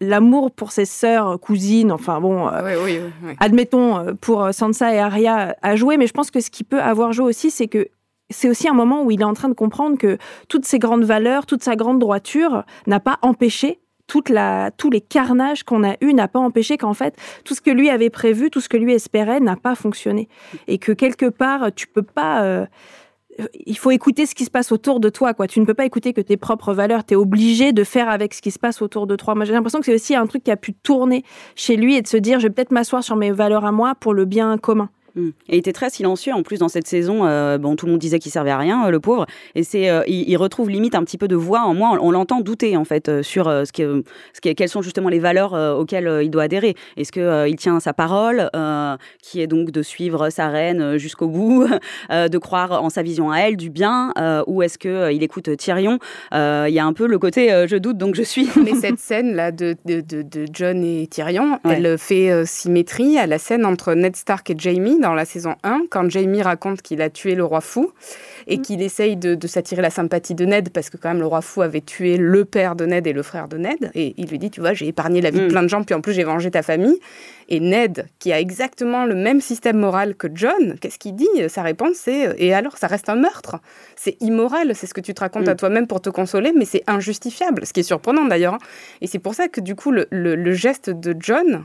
l'amour 0.00 0.50
pour 0.50 0.72
ses 0.72 0.84
sœurs, 0.86 1.38
cousines, 1.40 1.92
enfin 1.92 2.20
bon, 2.20 2.48
euh, 2.48 2.62
Ouais, 2.62 2.76
oui, 2.82 2.98
oui, 3.02 3.10
oui. 3.24 3.32
admettons 3.40 4.14
pour 4.20 4.48
Sansa 4.52 4.94
et 4.94 4.98
Arya 4.98 5.56
a 5.62 5.76
joué, 5.76 5.96
mais 5.96 6.06
je 6.06 6.12
pense 6.12 6.30
que 6.30 6.40
ce 6.40 6.50
qui 6.50 6.64
peut 6.64 6.80
avoir 6.80 7.12
joué 7.12 7.26
aussi, 7.26 7.50
c'est 7.50 7.66
que 7.68 7.88
c'est 8.30 8.48
aussi 8.48 8.68
un 8.68 8.74
moment 8.74 9.02
où 9.02 9.10
il 9.10 9.20
est 9.20 9.24
en 9.24 9.34
train 9.34 9.48
de 9.48 9.54
comprendre 9.54 9.98
que 9.98 10.16
toutes 10.48 10.64
ces 10.64 10.78
grandes 10.78 11.02
valeurs, 11.02 11.46
toute 11.46 11.64
sa 11.64 11.74
grande 11.74 11.98
droiture 11.98 12.62
n'a 12.86 13.00
pas 13.00 13.18
empêché 13.22 13.79
tous 14.10 14.90
les 14.90 15.00
carnages 15.00 15.62
qu'on 15.62 15.84
a 15.84 15.96
eus 16.00 16.12
n'a 16.12 16.28
pas 16.28 16.40
empêché 16.40 16.76
qu'en 16.76 16.94
fait 16.94 17.16
tout 17.44 17.54
ce 17.54 17.60
que 17.60 17.70
lui 17.70 17.90
avait 17.90 18.10
prévu, 18.10 18.50
tout 18.50 18.60
ce 18.60 18.68
que 18.68 18.76
lui 18.76 18.92
espérait 18.92 19.40
n'a 19.40 19.56
pas 19.56 19.74
fonctionné 19.74 20.28
et 20.68 20.78
que 20.78 20.92
quelque 20.92 21.26
part 21.26 21.72
tu 21.74 21.86
peux 21.86 22.02
pas 22.02 22.42
euh, 22.42 22.66
il 23.66 23.78
faut 23.78 23.90
écouter 23.90 24.26
ce 24.26 24.34
qui 24.34 24.44
se 24.44 24.50
passe 24.50 24.72
autour 24.72 25.00
de 25.00 25.08
toi, 25.08 25.34
quoi. 25.34 25.46
Tu 25.46 25.60
ne 25.60 25.64
peux 25.64 25.74
pas 25.74 25.84
écouter 25.84 26.12
que 26.12 26.20
tes 26.20 26.36
propres 26.36 26.74
valeurs. 26.74 27.04
Tu 27.04 27.14
es 27.14 27.16
obligé 27.16 27.72
de 27.72 27.84
faire 27.84 28.08
avec 28.08 28.34
ce 28.34 28.42
qui 28.42 28.50
se 28.50 28.58
passe 28.58 28.82
autour 28.82 29.06
de 29.06 29.16
toi. 29.16 29.34
Moi, 29.34 29.44
j'ai 29.44 29.52
l'impression 29.52 29.80
que 29.80 29.86
c'est 29.86 29.94
aussi 29.94 30.14
un 30.14 30.26
truc 30.26 30.44
qui 30.44 30.50
a 30.50 30.56
pu 30.56 30.74
tourner 30.74 31.24
chez 31.54 31.76
lui 31.76 31.96
et 31.96 32.02
de 32.02 32.08
se 32.08 32.16
dire, 32.16 32.40
je 32.40 32.46
vais 32.46 32.52
peut-être 32.52 32.72
m'asseoir 32.72 33.02
sur 33.02 33.16
mes 33.16 33.30
valeurs 33.30 33.64
à 33.64 33.72
moi 33.72 33.94
pour 33.94 34.14
le 34.14 34.24
bien 34.24 34.58
commun. 34.58 34.90
Mm. 35.14 35.28
Et 35.48 35.56
il 35.56 35.58
était 35.58 35.72
très 35.72 35.90
silencieux 35.90 36.32
en 36.32 36.42
plus 36.42 36.58
dans 36.58 36.68
cette 36.68 36.86
saison. 36.86 37.26
euh, 37.26 37.58
bon, 37.58 37.76
tout 37.76 37.86
le 37.86 37.92
monde 37.92 38.00
disait 38.00 38.18
qu'il 38.18 38.30
servait 38.32 38.50
à 38.50 38.58
rien, 38.58 38.86
euh, 38.86 38.90
le 38.90 39.00
pauvre. 39.00 39.26
Et 39.54 39.62
c'est, 39.62 39.88
euh, 39.90 40.02
il, 40.06 40.28
il 40.28 40.36
retrouve 40.36 40.70
limite 40.70 40.94
un 40.94 41.04
petit 41.04 41.18
peu 41.18 41.28
de 41.28 41.36
voix 41.36 41.62
en 41.62 41.74
moi. 41.74 41.90
On, 42.00 42.08
on 42.08 42.10
l'entend 42.10 42.40
douter 42.40 42.76
en 42.76 42.84
fait 42.84 43.22
sur 43.22 43.44
ce 43.46 43.72
que, 43.72 44.02
ce 44.34 44.40
qui, 44.40 44.54
quelles 44.54 44.68
sont 44.68 44.82
justement 44.82 45.08
les 45.08 45.18
valeurs 45.18 45.52
auxquelles 45.78 46.20
il 46.22 46.30
doit 46.30 46.44
adhérer. 46.44 46.74
Est-ce 46.96 47.12
que 47.12 47.48
il 47.48 47.56
tient 47.56 47.80
sa 47.80 47.92
parole, 47.92 48.50
qui 49.22 49.40
est 49.40 49.46
donc 49.46 49.70
de 49.70 49.82
suivre 49.82 50.30
sa 50.30 50.48
reine 50.48 50.96
jusqu'au 50.98 51.28
bout, 51.28 51.66
de 52.10 52.38
croire 52.38 52.82
en 52.82 52.90
sa 52.90 53.02
vision 53.02 53.30
à 53.30 53.38
elle 53.38 53.56
du 53.56 53.70
bien, 53.70 54.12
ou 54.46 54.62
est-ce 54.62 54.78
que 54.78 55.12
il 55.12 55.22
écoute 55.22 55.56
Tyrion 55.56 55.98
Il 56.32 56.72
y 56.72 56.78
a 56.78 56.84
un 56.84 56.92
peu 56.92 57.06
le 57.06 57.18
côté 57.18 57.48
je 57.68 57.76
doute 57.76 57.98
donc 57.98 58.14
je 58.14 58.22
suis. 58.22 58.48
Mais 58.64 58.74
cette 58.74 58.98
scène-là 58.98 59.52
de, 59.52 59.76
de, 59.84 60.00
de- 60.00 60.22
de 60.22 60.46
John 60.52 60.82
et 60.84 61.06
Tyrion, 61.06 61.58
Ouais. 61.64 61.74
elle 61.82 61.98
fait 61.98 62.44
symétrie 62.46 63.18
à 63.18 63.26
la 63.26 63.38
scène 63.38 63.64
entre 63.66 63.94
Ned 63.94 64.16
Stark 64.16 64.48
et 64.50 64.54
Jamie 64.56 64.98
dans 65.00 65.14
la 65.14 65.24
saison 65.24 65.56
1, 65.64 65.82
quand 65.90 66.08
Jamie 66.10 66.42
raconte 66.42 66.82
qu'il 66.82 67.02
a 67.02 67.10
tué 67.10 67.34
le 67.34 67.44
roi 67.44 67.60
fou 67.60 67.92
et 68.46 68.58
qu'il 68.58 68.80
essaye 68.82 69.16
de, 69.16 69.34
de 69.34 69.46
s'attirer 69.46 69.82
la 69.82 69.90
sympathie 69.90 70.34
de 70.34 70.44
Ned 70.44 70.70
parce 70.70 70.90
que 70.90 70.96
quand 70.96 71.08
même 71.10 71.18
le 71.20 71.26
roi 71.26 71.40
fou 71.40 71.62
avait 71.62 71.80
tué 71.80 72.16
le 72.16 72.44
père 72.44 72.76
de 72.76 72.86
Ned 72.86 73.06
et 73.06 73.12
le 73.12 73.22
frère 73.22 73.48
de 73.48 73.56
Ned. 73.58 73.90
Et 73.94 74.14
il 74.16 74.28
lui 74.28 74.38
dit, 74.38 74.50
tu 74.50 74.60
vois, 74.60 74.72
j'ai 74.74 74.86
épargné 74.88 75.20
la 75.20 75.30
vie 75.30 75.40
Mm. 75.40 75.44
de 75.44 75.48
plein 75.48 75.62
de 75.62 75.68
gens, 75.68 75.82
puis 75.82 75.94
en 75.94 76.00
plus 76.00 76.12
j'ai 76.12 76.24
vengé 76.24 76.50
ta 76.50 76.62
famille. 76.62 76.98
Et 77.48 77.58
Ned, 77.58 78.06
qui 78.20 78.32
a 78.32 78.38
exactement 78.38 79.04
le 79.06 79.14
même 79.16 79.40
système 79.40 79.76
moral 79.78 80.14
que 80.14 80.28
John, 80.32 80.76
qu'est-ce 80.80 80.98
qu'il 81.00 81.16
dit? 81.16 81.26
Sa 81.48 81.62
réponse, 81.62 81.96
c'est 81.96 82.28
euh, 82.28 82.34
Et 82.38 82.54
alors, 82.54 82.76
ça 82.78 82.86
reste 82.86 83.08
un 83.08 83.16
meurtre 83.16 83.56
C'est 83.96 84.16
immoral, 84.20 84.72
c'est 84.76 84.86
ce 84.86 84.94
que 84.94 85.00
tu 85.00 85.14
te 85.14 85.20
racontes 85.20 85.46
Mm. 85.46 85.50
à 85.50 85.54
toi-même 85.56 85.86
pour 85.88 86.00
te 86.00 86.10
consoler, 86.10 86.52
mais 86.56 86.64
c'est 86.64 86.84
injustifiable, 86.86 87.66
ce 87.66 87.72
qui 87.72 87.80
est 87.80 87.84
surprenant 87.84 88.24
d'ailleurs. 88.26 88.54
hein. 88.54 88.58
Et 89.00 89.06
c'est 89.08 89.18
pour 89.18 89.34
ça 89.34 89.48
que 89.48 89.60
du 89.60 89.74
coup, 89.74 89.90
le, 89.90 90.06
le- 90.10 90.36
le 90.36 90.52
geste 90.52 90.90
de 90.90 91.14
John, 91.18 91.64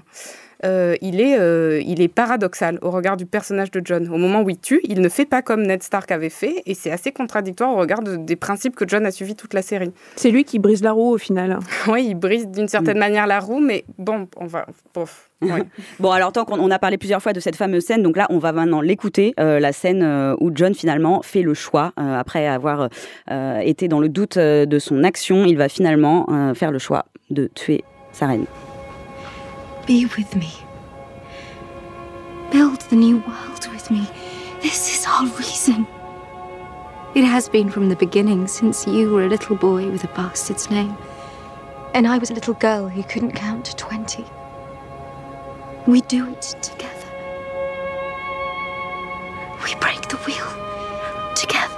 euh, 0.66 0.96
il, 1.02 1.22
est, 1.22 1.40
euh, 1.40 1.82
il 1.86 2.02
est 2.02 2.08
paradoxal 2.08 2.80
au 2.82 2.90
regard 2.92 3.18
du 3.18 3.26
personnage 3.26 3.72
de 3.72 3.82
John. 3.84 4.08
Au 4.10 4.18
moment 4.18 4.42
où 4.42 4.50
il 4.50 4.58
tue, 4.60 4.80
il 4.84 5.02
ne 5.02 5.10
fait 5.10 5.26
pas 5.26 5.42
comme 5.42 5.64
Ned 5.64 5.84
Stark 5.84 6.12
avait 6.12 6.30
fait, 6.30 6.64
et 6.66 6.74
c'est 6.74 6.92
assez 6.92 7.12
contradictoire 7.12 7.72
au 7.74 7.78
regard 7.78 8.02
de- 8.02 8.16
des 8.16 8.36
principes 8.36 8.76
que 8.76 8.88
John 8.88 9.06
a 9.06 9.12
suivis 9.12 9.36
toute 9.36 9.54
la 9.54 9.62
série. 9.62 9.92
C'est 10.16 10.32
lui 10.32 10.44
qui 10.44 10.60
brise 10.60 10.82
la 10.84 10.92
roue 10.92 11.14
au 11.14 11.18
final. 11.18 11.60
oui, 11.88 12.06
il 12.10 12.16
brise 12.16 12.48
d'une 12.48 12.68
certaine 12.68 12.98
manière 12.98 13.28
la 13.28 13.40
roue, 13.40 13.60
mais 13.60 13.86
bon, 13.98 14.28
on 14.38 14.46
va... 14.46 14.66
Bof, 14.94 15.30
ouais. 15.42 15.64
Bon, 16.00 16.12
alors 16.12 16.32
tant 16.32 16.46
qu'on 16.46 16.60
on 16.60 16.72
a 16.72 16.80
parlé 16.80 16.98
plusieurs 16.98 17.22
fois 17.22 17.34
de 17.34 17.40
cette 17.40 17.56
fameuse 17.56 17.84
scène, 17.86 18.02
donc 18.02 18.18
là, 18.18 18.26
on 18.30 18.40
va 18.40 18.52
maintenant 18.52 18.82
l'écouter, 18.82 19.34
euh, 19.40 19.60
la 19.60 19.72
scène 19.74 20.02
euh, 20.04 20.36
où 20.40 20.52
John 20.54 20.74
finalement 20.74 21.22
fait 21.22 21.42
le 21.42 21.54
choix, 21.54 21.92
euh, 22.00 22.18
après 22.20 22.48
avoir 22.48 22.90
euh, 23.32 23.60
été 23.60 23.88
dans 23.88 24.00
le 24.00 24.10
doute 24.10 24.38
euh, 24.38 24.66
de 24.66 24.80
son 24.80 25.04
action, 25.04 25.46
il 25.46 25.58
va 25.58 25.70
finalement 25.70 26.26
euh, 26.32 26.54
faire 26.54 26.72
le 26.72 26.80
choix 26.80 27.06
de 27.30 27.48
tuer 27.54 27.84
sa 28.14 28.28
reine. 28.28 28.46
Be 29.86 30.06
with 30.18 30.36
me. 30.36 30.52
Build 32.52 32.82
the 32.82 32.96
new 32.96 33.18
world 33.20 33.68
with 33.72 33.92
me. 33.92 34.10
This 34.64 34.98
is 34.98 35.06
our 35.08 35.28
reason. 35.38 35.86
It 37.14 37.24
has 37.24 37.48
been 37.48 37.70
from 37.70 37.90
the 37.90 37.96
beginning, 37.96 38.48
since 38.48 38.88
you 38.88 39.12
were 39.12 39.26
a 39.26 39.30
little 39.30 39.56
boy 39.56 39.92
with 39.92 40.04
a 40.04 40.08
bastard's 40.08 40.72
name. 40.72 40.98
And 41.94 42.08
I 42.08 42.18
was 42.18 42.32
a 42.32 42.34
little 42.34 42.56
girl 42.56 42.90
who 42.90 43.04
couldn't 43.04 43.34
count 43.34 43.66
to 43.66 43.76
20. 43.76 44.26
We 45.86 46.02
do 46.02 46.32
it 46.32 46.42
together. 46.42 47.08
We 49.64 49.76
break 49.76 50.10
the 50.10 50.18
wheel 50.26 50.50
together. 51.36 51.76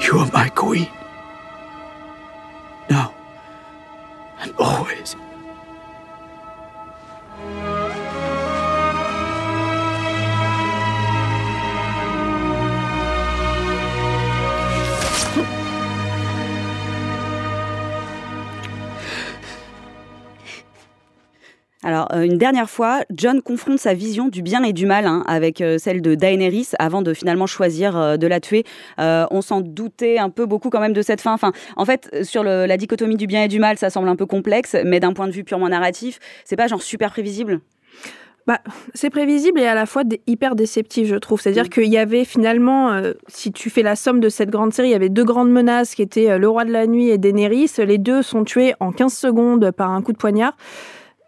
You 0.00 0.20
are 0.20 0.30
my 0.32 0.48
queen. 0.48 0.88
And 4.48 4.56
always. 4.58 5.27
Alors, 21.88 22.08
euh, 22.12 22.20
une 22.20 22.36
dernière 22.36 22.68
fois, 22.68 23.00
John 23.10 23.40
confronte 23.40 23.78
sa 23.78 23.94
vision 23.94 24.28
du 24.28 24.42
bien 24.42 24.62
et 24.62 24.74
du 24.74 24.84
mal 24.84 25.06
hein, 25.06 25.24
avec 25.26 25.62
euh, 25.62 25.78
celle 25.78 26.02
de 26.02 26.14
Daenerys 26.14 26.68
avant 26.78 27.00
de 27.00 27.14
finalement 27.14 27.46
choisir 27.46 27.96
euh, 27.96 28.18
de 28.18 28.26
la 28.26 28.40
tuer. 28.40 28.64
on 28.98 29.40
s'en 29.40 29.62
doutait 29.62 30.18
un 30.18 30.28
peu 30.28 30.44
beaucoup 30.44 30.68
quand 30.68 30.80
même 30.80 30.92
de 30.92 31.00
cette 31.00 31.22
fin. 31.22 31.32
Enfin, 31.32 31.52
en 31.76 31.86
fait, 31.86 32.14
sur 32.24 32.44
la 32.44 32.76
dichotomie 32.76 33.16
du 33.16 33.26
bien 33.26 33.42
et 33.44 33.48
du 33.48 33.58
mal, 33.58 33.78
ça 33.78 33.88
semble 33.88 34.06
un 34.10 34.16
peu 34.16 34.26
complexe, 34.26 34.76
mais 34.84 35.00
d'un 35.00 35.14
point 35.14 35.28
de 35.28 35.32
vue 35.32 35.44
purement 35.44 35.70
narratif, 35.70 36.18
c'est 36.44 36.56
pas 36.56 36.66
genre 36.66 36.82
super 36.82 37.10
prévisible? 37.10 37.60
Bah, 38.46 38.60
c'est 38.92 39.08
prévisible 39.08 39.58
et 39.58 39.66
à 39.66 39.74
la 39.74 39.86
fois 39.86 40.02
hyper 40.26 40.56
déceptif, 40.56 41.08
je 41.08 41.16
trouve. 41.16 41.40
C'est-à-dire 41.40 41.64
mm. 41.64 41.70
qu'il 41.70 41.88
y 41.88 41.96
avait 41.96 42.26
finalement, 42.26 43.00
si 43.28 43.50
tu 43.50 43.70
fais 43.70 43.82
la 43.82 43.96
somme 43.96 44.20
de 44.20 44.28
cette 44.28 44.50
grande 44.50 44.74
série, 44.74 44.88
il 44.88 44.92
y 44.92 44.94
avait 44.94 45.08
deux 45.08 45.24
grandes 45.24 45.50
menaces 45.50 45.94
qui 45.94 46.02
étaient 46.02 46.38
le 46.38 46.48
roi 46.50 46.66
de 46.66 46.72
la 46.72 46.86
nuit 46.86 47.08
et 47.08 47.16
Daenerys. 47.16 47.70
Les 47.78 47.98
deux 47.98 48.20
sont 48.20 48.44
tués 48.44 48.74
en 48.78 48.92
15 48.92 49.14
secondes 49.14 49.70
par 49.70 49.90
un 49.90 50.02
coup 50.02 50.12
de 50.12 50.18
poignard. 50.18 50.52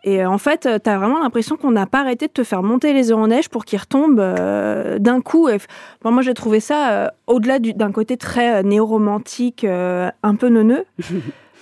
Et 0.04 0.22
euh, 0.22 0.30
en 0.30 0.38
fait, 0.38 0.66
euh, 0.66 0.78
tu 0.82 0.88
as 0.88 0.98
vraiment 0.98 1.18
l'impression 1.18 1.56
qu'on 1.56 1.70
n'a 1.70 1.86
pas 1.86 2.00
arrêté 2.00 2.26
de 2.26 2.32
te 2.32 2.44
faire 2.44 2.62
monter 2.62 2.92
les 2.92 3.10
œufs 3.10 3.18
en 3.18 3.28
neige 3.28 3.48
pour 3.48 3.64
qu'ils 3.64 3.80
retombent 3.80 4.20
euh, 4.20 4.98
d'un 4.98 5.20
coup. 5.20 5.48
Et, 5.48 5.58
moi, 6.04 6.22
j'ai 6.22 6.34
trouvé 6.34 6.60
ça, 6.60 7.12
au-delà 7.26 7.58
d'un 7.58 7.92
côté 7.92 8.16
très 8.16 8.62
néo-romantique, 8.62 9.64
un 9.64 10.34
peu 10.34 10.48
neuneux. 10.48 10.84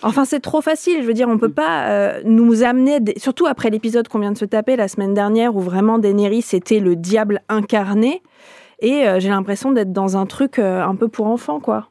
Enfin, 0.00 0.24
c'est 0.24 0.38
trop 0.38 0.60
facile. 0.60 1.02
Je 1.02 1.06
veux 1.08 1.12
dire, 1.12 1.28
on 1.28 1.38
peut 1.38 1.48
pas 1.48 2.22
nous 2.22 2.62
amener, 2.62 3.00
surtout 3.16 3.46
après 3.46 3.68
l'épisode 3.68 4.06
qu'on 4.06 4.20
vient 4.20 4.30
de 4.30 4.38
se 4.38 4.44
taper 4.44 4.76
la 4.76 4.86
semaine 4.86 5.12
dernière, 5.12 5.56
où 5.56 5.60
vraiment 5.60 5.98
Daenerys 5.98 6.44
était 6.52 6.78
le 6.78 6.94
diable 6.94 7.40
incarné. 7.48 8.22
Et 8.78 9.02
j'ai 9.18 9.28
l'impression 9.28 9.72
d'être 9.72 9.92
dans 9.92 10.16
un 10.16 10.24
truc 10.24 10.60
un 10.60 10.94
peu 10.94 11.08
pour 11.08 11.26
enfants, 11.26 11.58
quoi. 11.58 11.88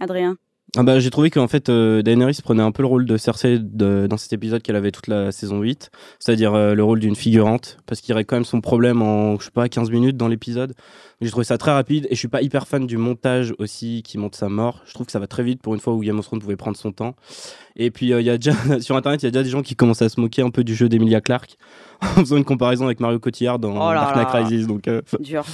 Adrien 0.00 0.38
ah 0.74 0.82
bah, 0.84 0.98
j'ai 0.98 1.10
trouvé 1.10 1.28
qu'en 1.28 1.48
fait 1.48 1.68
euh, 1.68 2.00
Daenerys 2.00 2.38
prenait 2.42 2.62
un 2.62 2.72
peu 2.72 2.80
le 2.80 2.88
rôle 2.88 3.04
de 3.04 3.18
Cersei 3.18 3.58
dans 3.58 4.16
cet 4.16 4.32
épisode 4.32 4.62
qu'elle 4.62 4.76
avait 4.76 4.90
toute 4.90 5.06
la 5.06 5.30
saison 5.30 5.60
8, 5.60 5.90
c'est-à-dire 6.18 6.54
euh, 6.54 6.74
le 6.74 6.82
rôle 6.82 6.98
d'une 6.98 7.14
figurante, 7.14 7.76
parce 7.84 8.00
qu'il 8.00 8.08
y 8.08 8.12
aurait 8.14 8.24
quand 8.24 8.36
même 8.36 8.46
son 8.46 8.62
problème 8.62 9.02
en, 9.02 9.38
je 9.38 9.44
sais 9.44 9.50
pas, 9.50 9.68
15 9.68 9.90
minutes 9.90 10.16
dans 10.16 10.28
l'épisode. 10.28 10.72
J'ai 11.20 11.28
trouvé 11.28 11.44
ça 11.44 11.58
très 11.58 11.72
rapide 11.72 12.06
et 12.08 12.14
je 12.14 12.18
suis 12.18 12.28
pas 12.28 12.40
hyper 12.40 12.66
fan 12.66 12.86
du 12.86 12.96
montage 12.96 13.52
aussi 13.58 14.02
qui 14.02 14.16
monte 14.16 14.34
sa 14.34 14.48
mort. 14.48 14.80
Je 14.86 14.94
trouve 14.94 15.04
que 15.04 15.12
ça 15.12 15.18
va 15.18 15.26
très 15.26 15.42
vite 15.42 15.60
pour 15.60 15.74
une 15.74 15.80
fois 15.80 15.92
où 15.92 16.00
Game 16.00 16.18
of 16.18 16.24
Thrones 16.24 16.40
pouvait 16.40 16.56
prendre 16.56 16.78
son 16.78 16.90
temps. 16.90 17.16
Et 17.76 17.90
puis 17.90 18.14
euh, 18.14 18.22
il 18.22 18.26
y 18.26 18.30
a 18.30 18.38
déjà 18.38 18.54
sur 18.80 18.96
internet, 18.96 19.22
il 19.22 19.26
y 19.26 19.28
a 19.28 19.30
déjà 19.30 19.44
des 19.44 19.50
gens 19.50 19.62
qui 19.62 19.76
commencent 19.76 20.00
à 20.00 20.08
se 20.08 20.18
moquer 20.18 20.40
un 20.40 20.50
peu 20.50 20.64
du 20.64 20.74
jeu 20.74 20.88
d'Emilia 20.88 21.20
Clarke 21.20 21.58
en 22.00 22.20
faisant 22.20 22.38
une 22.38 22.46
comparaison 22.46 22.86
avec 22.86 22.98
Mario 22.98 23.18
Cotillard 23.18 23.58
dans 23.58 23.72
oh 23.72 23.92
Dark 23.92 24.16
Knight 24.16 24.48
Rises. 24.48 24.66
Donc, 24.66 24.88
Dur. 25.20 25.44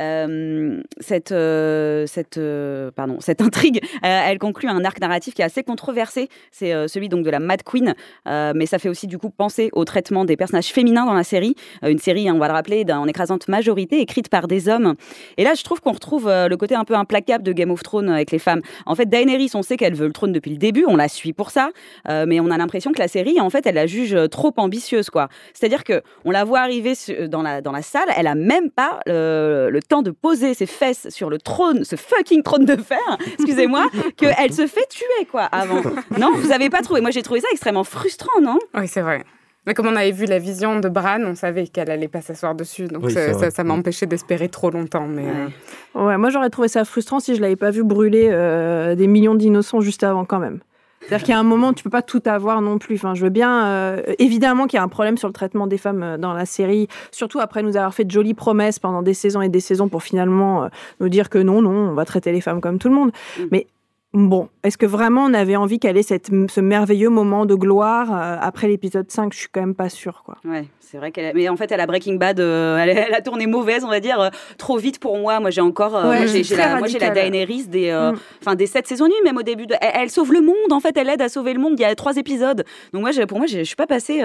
Euh, 0.00 0.80
cette, 0.98 1.32
euh, 1.32 2.06
cette, 2.06 2.38
euh, 2.38 2.90
pardon, 2.90 3.18
cette 3.20 3.40
intrigue, 3.40 3.80
elle 4.02 4.38
conclut 4.38 4.68
un 4.68 4.84
arc 4.84 5.00
narratif 5.00 5.34
qui 5.34 5.42
est 5.42 5.44
assez 5.44 5.62
controversé. 5.62 6.28
C'est 6.50 6.88
celui 6.88 7.08
donc 7.08 7.24
de 7.24 7.30
la 7.30 7.38
Mad 7.38 7.62
Queen, 7.62 7.94
mais 8.26 8.66
ça 8.66 8.78
fait 8.78 8.88
aussi 8.88 9.06
du 9.06 9.18
coup 9.18 9.30
penser 9.30 9.70
au 9.72 9.84
traitement 9.84 10.24
des 10.24 10.36
personnages 10.36 10.68
féminins 10.68 11.04
dans 11.04 11.14
la 11.14 11.24
série. 11.24 11.54
une 11.82 11.98
série, 11.98 12.28
hein, 12.28 12.34
on 12.34 12.38
va 12.38 12.48
le 12.48 12.54
rappeler, 12.54 12.84
en 12.90 13.06
écrasante 13.06 13.48
majorité 13.48 14.00
écrite 14.00 14.28
par 14.28 14.46
des 14.48 14.68
hommes. 14.68 14.94
Et 15.36 15.44
là, 15.44 15.54
je 15.54 15.62
trouve 15.62 15.80
qu'on 15.80 15.92
retrouve 15.92 16.28
le 16.28 16.54
côté 16.56 16.74
un 16.74 16.84
peu 16.84 16.94
implacable 16.94 17.44
de 17.44 17.52
Game 17.52 17.70
of 17.70 17.82
Thrones 17.82 18.08
avec 18.08 18.30
les 18.30 18.38
femmes. 18.38 18.60
En 18.86 18.94
fait, 18.94 19.06
Daenerys, 19.06 19.50
on 19.54 19.62
sait 19.62 19.76
qu'elle 19.76 19.94
veut 19.94 20.06
le 20.06 20.12
trône 20.12 20.32
depuis 20.32 20.50
le 20.50 20.58
début, 20.58 20.84
on 20.86 20.96
la 20.96 21.08
suit 21.08 21.32
pour 21.32 21.50
ça, 21.50 21.70
mais 22.08 22.40
on 22.40 22.50
a 22.50 22.56
l'impression 22.56 22.92
que 22.92 22.98
la 22.98 23.08
série, 23.08 23.40
en 23.40 23.50
fait, 23.50 23.66
elle 23.66 23.74
la 23.74 23.86
juge 23.86 24.16
trop 24.30 24.52
ambitieuse, 24.56 25.10
quoi. 25.10 25.28
C'est-à-dire 25.52 25.84
que 25.84 26.02
on 26.24 26.30
la 26.30 26.44
voit 26.44 26.60
arriver 26.60 26.94
dans 27.28 27.42
la, 27.42 27.60
dans 27.60 27.72
la 27.72 27.82
salle, 27.82 28.08
elle 28.16 28.26
a 28.26 28.34
même 28.34 28.70
pas 28.70 29.00
le 29.06 29.80
temps 29.90 30.02
de 30.02 30.10
poser 30.10 30.54
ses 30.54 30.66
fesses 30.66 31.08
sur 31.10 31.28
le 31.28 31.38
trône, 31.38 31.84
ce 31.84 31.96
fucking 31.96 32.42
trône 32.42 32.64
de 32.64 32.76
fer, 32.76 33.18
excusez-moi, 33.34 33.88
qu'elle 34.16 34.52
se 34.52 34.66
fait 34.66 34.88
tuer, 34.88 35.26
quoi, 35.30 35.42
avant. 35.42 35.82
Non, 36.18 36.32
vous 36.34 36.52
avez 36.52 36.70
pas 36.70 36.80
trouvé 36.80 37.00
Moi, 37.02 37.10
j'ai 37.10 37.22
trouvé 37.22 37.40
ça 37.40 37.48
extrêmement 37.52 37.84
frustrant, 37.84 38.40
non? 38.40 38.58
Oui, 38.74 38.88
c'est 38.88 39.02
vrai. 39.02 39.24
Mais 39.66 39.74
comme 39.74 39.88
on 39.88 39.96
avait 39.96 40.10
vu 40.10 40.24
la 40.24 40.38
vision 40.38 40.80
de 40.80 40.88
Bran, 40.88 41.20
on 41.22 41.34
savait 41.34 41.66
qu'elle 41.66 41.90
allait 41.90 42.08
pas 42.08 42.22
s'asseoir 42.22 42.54
dessus. 42.54 42.86
Donc 42.86 43.10
ça 43.10 43.64
m'a 43.64 43.74
empêché 43.74 44.06
d'espérer 44.06 44.48
trop 44.48 44.70
longtemps. 44.70 45.06
Mais 45.06 45.24
ouais. 45.24 46.14
Euh. 46.14 46.18
moi 46.18 46.30
j'aurais 46.30 46.48
trouvé 46.48 46.68
ça 46.68 46.84
frustrant 46.86 47.20
si 47.20 47.36
je 47.36 47.42
l'avais 47.42 47.56
pas 47.56 47.70
vu 47.70 47.84
brûler 47.84 48.30
euh, 48.30 48.94
des 48.94 49.06
millions 49.06 49.34
d'innocents 49.34 49.80
juste 49.80 50.02
avant 50.02 50.24
quand 50.24 50.38
même. 50.38 50.60
C'est-à-dire 51.00 51.24
qu'il 51.24 51.32
y 51.32 51.36
a 51.36 51.40
un 51.40 51.44
moment, 51.44 51.72
tu 51.72 51.82
peux 51.82 51.90
pas 51.90 52.02
tout 52.02 52.22
avoir 52.26 52.60
non 52.60 52.78
plus. 52.78 52.96
Enfin, 52.96 53.14
je 53.14 53.24
veux 53.24 53.30
bien, 53.30 53.66
euh, 53.66 54.02
évidemment 54.18 54.66
qu'il 54.66 54.76
y 54.76 54.80
a 54.80 54.82
un 54.82 54.88
problème 54.88 55.16
sur 55.16 55.28
le 55.28 55.32
traitement 55.32 55.66
des 55.66 55.78
femmes 55.78 56.02
euh, 56.02 56.18
dans 56.18 56.32
la 56.32 56.46
série, 56.46 56.88
surtout 57.10 57.40
après 57.40 57.62
nous 57.62 57.76
avoir 57.76 57.94
fait 57.94 58.04
de 58.04 58.10
jolies 58.10 58.34
promesses 58.34 58.78
pendant 58.78 59.02
des 59.02 59.14
saisons 59.14 59.40
et 59.40 59.48
des 59.48 59.60
saisons 59.60 59.88
pour 59.88 60.02
finalement 60.02 60.64
euh, 60.64 60.68
nous 61.00 61.08
dire 61.08 61.30
que 61.30 61.38
non, 61.38 61.62
non, 61.62 61.70
on 61.70 61.94
va 61.94 62.04
traiter 62.04 62.32
les 62.32 62.40
femmes 62.40 62.60
comme 62.60 62.78
tout 62.78 62.88
le 62.88 62.94
monde. 62.94 63.12
Mm. 63.38 63.42
Mais 63.50 63.66
Bon, 64.12 64.48
est-ce 64.64 64.76
que 64.76 64.86
vraiment 64.86 65.24
on 65.26 65.34
avait 65.34 65.54
envie 65.54 65.78
qu'elle 65.78 65.96
ait 65.96 66.02
cette, 66.02 66.30
ce 66.48 66.60
merveilleux 66.60 67.10
moment 67.10 67.46
de 67.46 67.54
gloire 67.54 68.12
après 68.42 68.66
l'épisode 68.66 69.08
5 69.08 69.32
Je 69.32 69.38
suis 69.38 69.48
quand 69.48 69.60
même 69.60 69.76
pas 69.76 69.88
sûre. 69.88 70.24
Quoi. 70.24 70.36
Ouais, 70.44 70.64
c'est 70.80 70.98
vrai 70.98 71.12
qu'elle 71.12 71.32
Mais 71.36 71.48
en 71.48 71.56
fait, 71.56 71.70
elle 71.70 71.78
a 71.78 71.86
Breaking 71.86 72.14
Bad, 72.14 72.40
elle, 72.40 73.14
a 73.14 73.20
tourné 73.20 73.46
mauvaise, 73.46 73.84
on 73.84 73.88
va 73.88 74.00
dire, 74.00 74.30
trop 74.58 74.78
vite 74.78 74.98
pour 74.98 75.16
moi. 75.16 75.38
Moi, 75.38 75.50
j'ai 75.50 75.60
encore. 75.60 75.92
moi, 75.92 76.26
j'ai 76.26 76.42
la, 76.56 76.80
la, 76.80 77.10
Daenerys 77.10 77.68
des, 77.68 77.92
mm. 77.92 78.18
enfin 78.40 78.56
des 78.56 78.66
sept 78.66 78.88
saisons 78.88 79.06
nues, 79.06 79.22
même 79.24 79.36
au 79.36 79.44
début. 79.44 79.68
De, 79.68 79.76
elle, 79.80 80.10
sauve 80.10 80.32
le 80.32 80.40
monde, 80.40 80.72
en 80.72 80.80
fait, 80.80 80.96
elle 80.96 81.08
aide 81.08 81.22
à 81.22 81.28
sauver 81.28 81.54
le 81.54 81.60
monde. 81.60 81.74
Il 81.78 81.82
y 81.82 81.84
a 81.84 81.94
trois 81.94 82.16
épisodes. 82.16 82.64
Donc, 82.92 83.02
moi, 83.02 83.10
pour 83.28 83.38
moi, 83.38 83.46
je 83.46 83.62
suis 83.62 83.76
pas 83.76 83.86
passée. 83.86 84.22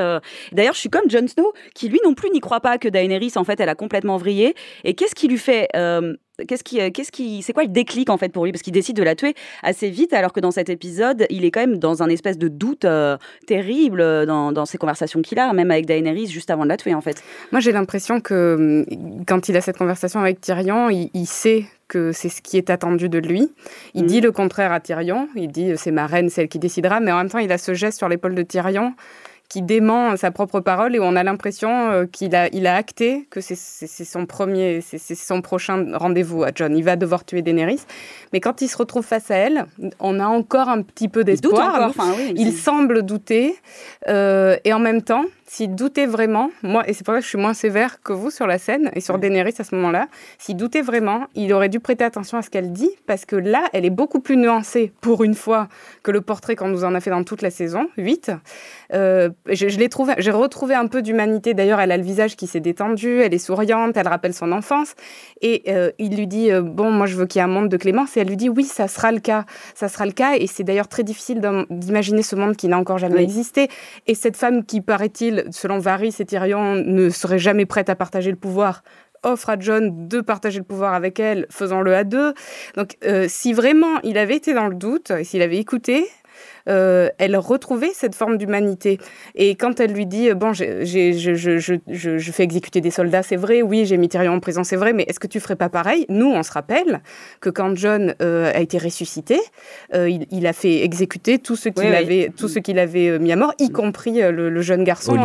D'ailleurs, 0.51 0.73
je 0.73 0.79
suis 0.79 0.89
comme 0.89 1.07
Jon 1.09 1.27
Snow, 1.27 1.53
qui 1.75 1.89
lui 1.89 1.99
non 2.03 2.15
plus 2.15 2.31
n'y 2.31 2.39
croit 2.39 2.59
pas 2.59 2.79
que 2.79 2.87
Daenerys, 2.87 3.33
en 3.35 3.43
fait, 3.43 3.59
elle 3.59 3.69
a 3.69 3.75
complètement 3.75 4.17
vrillé. 4.17 4.55
Et 4.83 4.95
qu'est-ce 4.95 5.13
qui 5.13 5.27
lui 5.27 5.37
fait 5.37 5.67
qu'est-ce 6.47 6.63
qui, 6.63 6.81
euh, 6.81 6.89
qu'est-ce 6.91 7.11
qui, 7.11 7.41
c'est 7.41 7.53
quoi 7.53 7.63
le 7.63 7.69
déclic 7.69 8.09
en 8.09 8.17
fait 8.17 8.29
pour 8.29 8.45
lui? 8.45 8.51
Parce 8.51 8.61
qu'il 8.61 8.73
décide 8.73 8.95
de 8.95 9.03
la 9.03 9.15
tuer 9.15 9.35
assez 9.63 9.89
vite, 9.89 10.13
alors 10.13 10.33
que 10.33 10.39
dans 10.39 10.51
cet 10.51 10.69
épisode, 10.69 11.25
il 11.29 11.45
est 11.45 11.51
quand 11.51 11.61
même 11.61 11.77
dans 11.77 12.03
un 12.03 12.09
espèce 12.09 12.37
de 12.37 12.47
doute 12.47 12.85
euh, 12.85 13.17
terrible 13.47 14.01
euh, 14.01 14.25
dans, 14.25 14.51
dans 14.51 14.65
ces 14.65 14.77
conversations 14.77 15.21
qu'il 15.21 15.39
a, 15.39 15.51
même 15.53 15.71
avec 15.71 15.85
Daenerys 15.85 16.27
juste 16.27 16.49
avant 16.49 16.63
de 16.63 16.69
la 16.69 16.77
tuer 16.77 16.93
en 16.93 17.01
fait. 17.01 17.23
Moi, 17.51 17.59
j'ai 17.59 17.71
l'impression 17.71 18.19
que 18.19 18.85
hum, 18.89 19.23
quand 19.25 19.49
il 19.49 19.57
a 19.57 19.61
cette 19.61 19.77
conversation 19.77 20.19
avec 20.19 20.41
Tyrion, 20.41 20.89
il, 20.89 21.25
sait 21.25 21.65
que 21.87 22.11
c'est 22.11 22.29
ce 22.29 22.41
qui 22.41 22.57
est 22.57 22.69
attendu 22.69 23.09
de 23.09 23.17
lui. 23.17 23.49
Il 23.93 24.03
mm. 24.03 24.07
dit 24.07 24.21
le 24.21 24.31
contraire 24.31 24.71
à 24.71 24.79
Tyrion. 24.79 25.27
Il 25.35 25.49
dit 25.49 25.73
c'est 25.75 25.91
ma 25.91 26.07
reine, 26.07 26.29
c'est 26.29 26.41
elle 26.41 26.47
qui 26.49 26.59
décidera, 26.59 26.99
mais 26.99 27.11
en 27.11 27.17
même 27.17 27.29
temps, 27.29 27.39
il 27.39 27.51
a 27.51 27.57
ce 27.57 27.73
geste 27.73 27.97
sur 27.97 28.09
l'épaule 28.09 28.35
de 28.35 28.43
Tyrion 28.43 28.93
qui 29.49 29.61
dément 29.61 30.17
sa 30.17 30.31
propre 30.31 30.59
parole 30.59 30.95
et 30.95 30.99
où 30.99 31.03
on 31.03 31.15
a 31.15 31.23
l'impression 31.23 31.91
euh, 31.91 32.05
qu'il 32.05 32.35
a, 32.35 32.47
il 32.53 32.67
a 32.67 32.75
acté 32.75 33.27
que 33.29 33.41
c'est 33.41 33.55
son 33.55 34.25
premier, 34.25 34.81
c'est 34.81 35.15
son 35.15 35.41
prochain 35.41 35.85
rendez-vous 35.93 36.43
à 36.43 36.51
John. 36.53 36.75
Il 36.77 36.83
va 36.83 36.95
devoir 36.95 37.25
tuer 37.25 37.41
Daenerys. 37.41 37.81
Mais 38.33 38.39
quand 38.39 38.61
il 38.61 38.67
se 38.67 38.77
retrouve 38.77 39.05
face 39.05 39.31
à 39.31 39.35
elle, 39.35 39.65
on 39.99 40.19
a 40.19 40.25
encore 40.25 40.69
un 40.69 40.81
petit 40.81 41.07
peu 41.07 41.23
d'espoir. 41.23 41.91
il 42.35 42.53
semble 42.53 43.03
douter. 43.03 43.55
Euh, 44.07 44.57
et 44.63 44.73
en 44.73 44.79
même 44.79 45.01
temps, 45.01 45.25
s'il 45.55 45.73
doutait 45.73 46.05
vraiment, 46.05 46.51
moi, 46.63 46.83
et 46.85 46.91
c'est 46.91 47.05
pour 47.05 47.13
ça 47.13 47.19
que 47.19 47.23
je 47.23 47.29
suis 47.29 47.37
moins 47.37 47.53
sévère 47.53 48.01
que 48.01 48.11
vous 48.11 48.29
sur 48.29 48.45
la 48.45 48.57
scène 48.57 48.91
et 48.93 48.99
sur 48.99 49.17
Daenerys 49.17 49.53
à 49.57 49.63
ce 49.63 49.73
moment-là, 49.75 50.09
s'il 50.37 50.57
doutait 50.57 50.81
vraiment, 50.81 51.27
il 51.33 51.53
aurait 51.53 51.69
dû 51.69 51.79
prêter 51.79 52.03
attention 52.03 52.37
à 52.37 52.41
ce 52.41 52.49
qu'elle 52.49 52.73
dit, 52.73 52.91
parce 53.07 53.23
que 53.23 53.37
là, 53.37 53.63
elle 53.71 53.85
est 53.85 53.89
beaucoup 53.89 54.19
plus 54.19 54.35
nuancée, 54.35 54.91
pour 54.99 55.23
une 55.23 55.33
fois, 55.33 55.69
que 56.03 56.11
le 56.11 56.19
portrait 56.19 56.57
qu'on 56.57 56.67
nous 56.67 56.83
en 56.83 56.93
a 56.93 56.99
fait 56.99 57.09
dans 57.09 57.23
toute 57.23 57.41
la 57.41 57.51
saison, 57.51 57.87
8. 57.95 58.31
Euh, 58.93 59.29
je, 59.47 59.65
l'ai 59.79 59.87
trouvé, 59.87 60.15
j'ai 60.17 60.31
retrouvé 60.31 60.75
un 60.75 60.87
peu 60.87 61.01
d'humanité. 61.01 61.53
D'ailleurs, 61.53 61.79
elle 61.79 61.93
a 61.93 61.97
le 61.97 62.03
visage 62.03 62.35
qui 62.35 62.47
s'est 62.47 62.59
détendu, 62.59 63.21
elle 63.21 63.33
est 63.33 63.37
souriante, 63.37 63.95
elle 63.95 64.09
rappelle 64.09 64.33
son 64.33 64.51
enfance. 64.51 64.93
Et 65.41 65.63
euh, 65.69 65.89
il 65.99 66.17
lui 66.17 66.27
dit, 66.27 66.51
euh, 66.51 66.61
bon, 66.61 66.91
moi, 66.91 67.05
je 67.05 67.15
veux 67.15 67.27
qu'il 67.27 67.39
y 67.39 67.41
ait 67.41 67.45
un 67.45 67.47
monde 67.47 67.69
de 67.69 67.77
clémence. 67.77 68.17
Et 68.17 68.19
elle 68.19 68.27
lui 68.27 68.35
dit, 68.35 68.49
oui, 68.49 68.65
ça 68.65 68.89
sera 68.89 69.13
le 69.13 69.19
cas. 69.19 69.45
Ça 69.73 69.87
sera 69.87 70.05
le 70.05 70.11
cas. 70.11 70.35
Et 70.35 70.47
c'est 70.47 70.63
d'ailleurs 70.63 70.89
très 70.89 71.03
difficile 71.03 71.41
d'imaginer 71.69 72.23
ce 72.23 72.35
monde 72.35 72.57
qui 72.57 72.67
n'a 72.67 72.77
encore 72.77 72.97
jamais 72.97 73.23
existé. 73.23 73.69
Et 74.07 74.15
cette 74.15 74.35
femme 74.35 74.65
qui, 74.65 74.81
paraît-il, 74.81 75.44
selon 75.51 75.79
Varys 75.79 76.15
et 76.19 76.25
Tyrion, 76.25 76.75
ne 76.75 77.09
serait 77.09 77.39
jamais 77.39 77.65
prête 77.65 77.89
à 77.89 77.95
partager 77.95 78.31
le 78.31 78.37
pouvoir 78.37 78.83
offre 79.23 79.49
à 79.49 79.59
John 79.59 80.07
de 80.07 80.21
partager 80.21 80.59
le 80.59 80.65
pouvoir 80.65 80.93
avec 80.93 81.19
elle, 81.19 81.47
faisant-le 81.49 81.95
à 81.95 82.03
deux. 82.03 82.33
Donc, 82.75 82.97
euh, 83.03 83.25
si 83.27 83.53
vraiment 83.53 83.99
il 84.03 84.17
avait 84.17 84.35
été 84.35 84.53
dans 84.53 84.67
le 84.67 84.75
doute, 84.75 85.11
et 85.11 85.23
s'il 85.23 85.41
avait 85.41 85.57
écouté, 85.57 86.07
euh, 86.67 87.09
elle 87.17 87.37
retrouvait 87.37 87.91
cette 87.93 88.15
forme 88.15 88.37
d'humanité. 88.37 88.99
Et 89.35 89.55
quand 89.55 89.79
elle 89.79 89.91
lui 89.91 90.05
dit, 90.05 90.33
bon, 90.33 90.53
je, 90.53 92.31
fais 92.31 92.43
exécuter 92.43 92.81
des 92.81 92.91
soldats, 92.91 93.23
c'est 93.23 93.35
vrai, 93.35 93.61
oui, 93.61 93.85
j'ai 93.85 93.97
mis 93.97 94.09
Tyrion 94.09 94.33
en 94.33 94.39
prison, 94.39 94.63
c'est 94.63 94.75
vrai, 94.75 94.93
mais 94.93 95.03
est-ce 95.03 95.19
que 95.19 95.27
tu 95.27 95.39
ferais 95.39 95.55
pas 95.55 95.69
pareil? 95.69 96.05
Nous, 96.09 96.27
on 96.27 96.43
se 96.43 96.51
rappelle 96.51 97.01
que 97.39 97.49
quand 97.49 97.75
John 97.75 98.15
euh, 98.21 98.51
a 98.53 98.59
été 98.59 98.77
ressuscité, 98.77 99.39
euh, 99.93 100.09
il, 100.31 100.47
a 100.47 100.53
fait 100.53 100.83
exécuter 100.83 101.39
tous 101.39 101.55
ceux 101.55 101.69
qu'il 101.69 101.93
avait, 101.93 102.31
tout 102.35 102.47
ce 102.47 102.59
qu'il 102.59 102.79
avait 102.79 103.19
mis 103.19 103.31
à 103.31 103.35
mort, 103.35 103.53
y 103.59 103.69
compris 103.69 104.21
le, 104.21 104.61
jeune 104.61 104.83
garçon, 104.83 105.17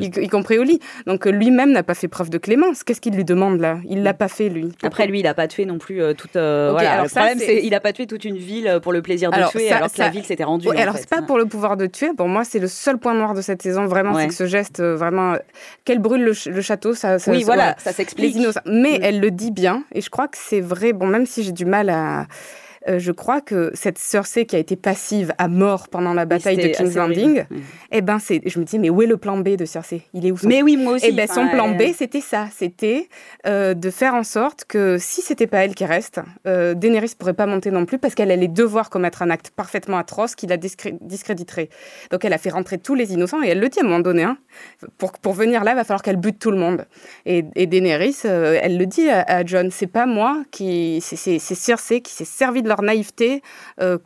y, 0.00 0.28
compris 0.28 0.58
au 0.58 0.62
lit. 0.62 0.80
Donc 1.06 1.26
lui-même 1.26 1.72
n'a 1.72 1.82
pas 1.82 1.94
fait 1.94 2.08
preuve 2.08 2.30
de 2.30 2.38
clémence. 2.38 2.84
Qu'est-ce 2.84 3.00
qu'il 3.00 3.14
lui 3.14 3.24
demande 3.24 3.60
là? 3.60 3.78
Il 3.88 4.02
l'a 4.02 4.14
pas 4.14 4.28
fait 4.28 4.48
lui. 4.48 4.68
Après 4.82 5.06
lui, 5.06 5.20
il 5.20 5.24
n'a 5.24 5.34
pas 5.34 5.48
tué 5.48 5.64
non 5.64 5.78
plus 5.78 6.00
toute. 6.16 6.32
voilà, 6.34 7.02
le 7.02 7.08
problème, 7.08 7.38
c'est 7.38 7.62
il 7.64 7.70
n'a 7.70 7.80
pas 7.80 7.92
tué 7.92 8.06
toute 8.06 8.24
une 8.24 8.36
ville 8.36 8.78
pour 8.82 8.92
le 8.92 9.02
plaisir 9.02 9.30
de 9.30 9.50
tuer, 9.50 9.70
alors 9.70 9.92
que 9.92 9.98
la 9.98 10.10
ville 10.10 10.24
s'était 10.24 10.44
rendue 10.44 10.68
alors 10.84 10.96
c'est 10.98 11.08
pas 11.08 11.22
pour 11.22 11.38
le 11.38 11.46
pouvoir 11.46 11.76
de 11.76 11.86
tuer. 11.86 12.12
Pour 12.14 12.28
moi, 12.28 12.44
c'est 12.44 12.58
le 12.58 12.68
seul 12.68 12.98
point 12.98 13.14
noir 13.14 13.34
de 13.34 13.40
cette 13.40 13.62
saison. 13.62 13.86
Vraiment, 13.86 14.14
c'est 14.14 14.28
que 14.28 14.34
ce 14.34 14.46
geste, 14.46 14.80
euh, 14.80 14.96
vraiment, 14.96 15.32
euh, 15.32 15.38
qu'elle 15.84 15.98
brûle 15.98 16.22
le, 16.22 16.60
château, 16.60 16.94
ça, 16.94 17.18
ça, 17.18 17.30
oui, 17.30 17.42
voilà, 17.42 17.74
ça 17.78 17.92
s'explique. 17.92 18.36
Mais 18.66 18.98
mm. 18.98 19.02
elle 19.02 19.20
le 19.20 19.30
dit 19.30 19.50
bien, 19.50 19.84
et 19.92 20.00
je 20.00 20.10
crois 20.10 20.28
que 20.28 20.38
c'est 20.38 20.60
vrai. 20.60 20.92
Bon, 20.92 21.06
même 21.06 21.26
si 21.26 21.42
j'ai 21.42 21.52
du 21.52 21.64
mal 21.64 21.90
à 21.90 22.26
euh, 22.88 22.98
je 22.98 23.12
crois 23.12 23.40
que 23.40 23.70
cette 23.74 23.98
Cersei 23.98 24.46
qui 24.46 24.56
a 24.56 24.58
été 24.58 24.76
passive 24.76 25.32
à 25.38 25.48
mort 25.48 25.88
pendant 25.88 26.14
la 26.14 26.24
bataille 26.24 26.56
de 26.56 26.68
King's 26.68 26.94
Landing, 26.94 27.44
horrible. 27.50 27.66
eh 27.92 28.00
ben, 28.02 28.18
c'est, 28.18 28.40
je 28.44 28.58
me 28.58 28.64
dis, 28.64 28.78
mais 28.78 28.90
où 28.90 29.02
est 29.02 29.06
le 29.06 29.16
plan 29.16 29.38
B 29.38 29.50
de 29.56 29.64
Cersei? 29.64 30.02
Il 30.12 30.26
est 30.26 30.30
où 30.32 30.36
son 30.36 30.48
Mais 30.48 30.62
oui, 30.62 30.76
moi 30.76 30.94
aussi. 30.94 31.06
Eh 31.08 31.12
ben, 31.12 31.26
son 31.26 31.48
plan 31.48 31.70
B, 31.70 31.82
c'était 31.96 32.20
ça. 32.20 32.48
C'était 32.54 33.08
euh, 33.46 33.74
de 33.74 33.90
faire 33.90 34.14
en 34.14 34.22
sorte 34.24 34.64
que 34.66 34.98
si 34.98 35.22
c'était 35.22 35.46
pas 35.46 35.64
elle 35.64 35.74
qui 35.74 35.84
reste, 35.84 36.20
euh, 36.46 36.74
Daenerys 36.74 37.14
pourrait 37.18 37.34
pas 37.34 37.46
monter 37.46 37.70
non 37.70 37.84
plus 37.86 37.98
parce 37.98 38.14
qu'elle 38.14 38.30
allait 38.30 38.48
devoir 38.48 38.90
commettre 38.90 39.22
un 39.22 39.30
acte 39.30 39.50
parfaitement 39.50 39.98
atroce 39.98 40.34
qui 40.34 40.46
la 40.46 40.56
discré- 40.56 40.96
discréditerait. 41.00 41.68
Donc 42.10 42.24
elle 42.24 42.32
a 42.32 42.38
fait 42.38 42.50
rentrer 42.50 42.78
tous 42.78 42.94
les 42.94 43.12
innocents 43.12 43.42
et 43.42 43.48
elle 43.48 43.60
le 43.60 43.68
dit 43.68 43.78
à 43.80 43.82
un 43.82 43.86
moment 43.86 44.00
donné. 44.00 44.22
hein, 44.24 44.36
pour, 44.98 45.12
pour 45.12 45.32
venir 45.32 45.64
là, 45.64 45.72
il 45.72 45.76
va 45.76 45.84
falloir 45.84 46.02
qu'elle 46.02 46.16
bute 46.16 46.38
tout 46.38 46.50
le 46.50 46.58
monde. 46.58 46.84
Et, 47.26 47.44
et 47.56 47.66
Daenerys, 47.66 48.18
euh, 48.24 48.58
elle 48.62 48.76
le 48.78 48.86
dit 48.86 49.08
à, 49.08 49.22
à 49.22 49.44
John, 49.44 49.70
c'est 49.70 49.86
pas 49.86 50.06
moi 50.06 50.42
qui, 50.50 51.00
c'est 51.00 51.38
Cersei 51.38 52.00
qui 52.00 52.12
s'est 52.12 52.24
servi 52.24 52.62
de 52.62 52.68
leur 52.68 52.73
naïveté 52.82 53.42
euh, 53.80 53.98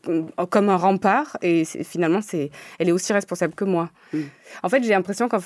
comme 0.50 0.68
un 0.68 0.76
rempart 0.76 1.36
et 1.42 1.64
finalement 1.64 2.20
elle 2.78 2.88
est 2.88 2.92
aussi 2.92 3.12
responsable 3.12 3.54
que 3.54 3.64
moi. 3.64 3.90
Mm. 4.12 4.18
En 4.62 4.68
fait, 4.68 4.82
j'ai 4.82 4.90
l'impression 4.90 5.28
que 5.28 5.36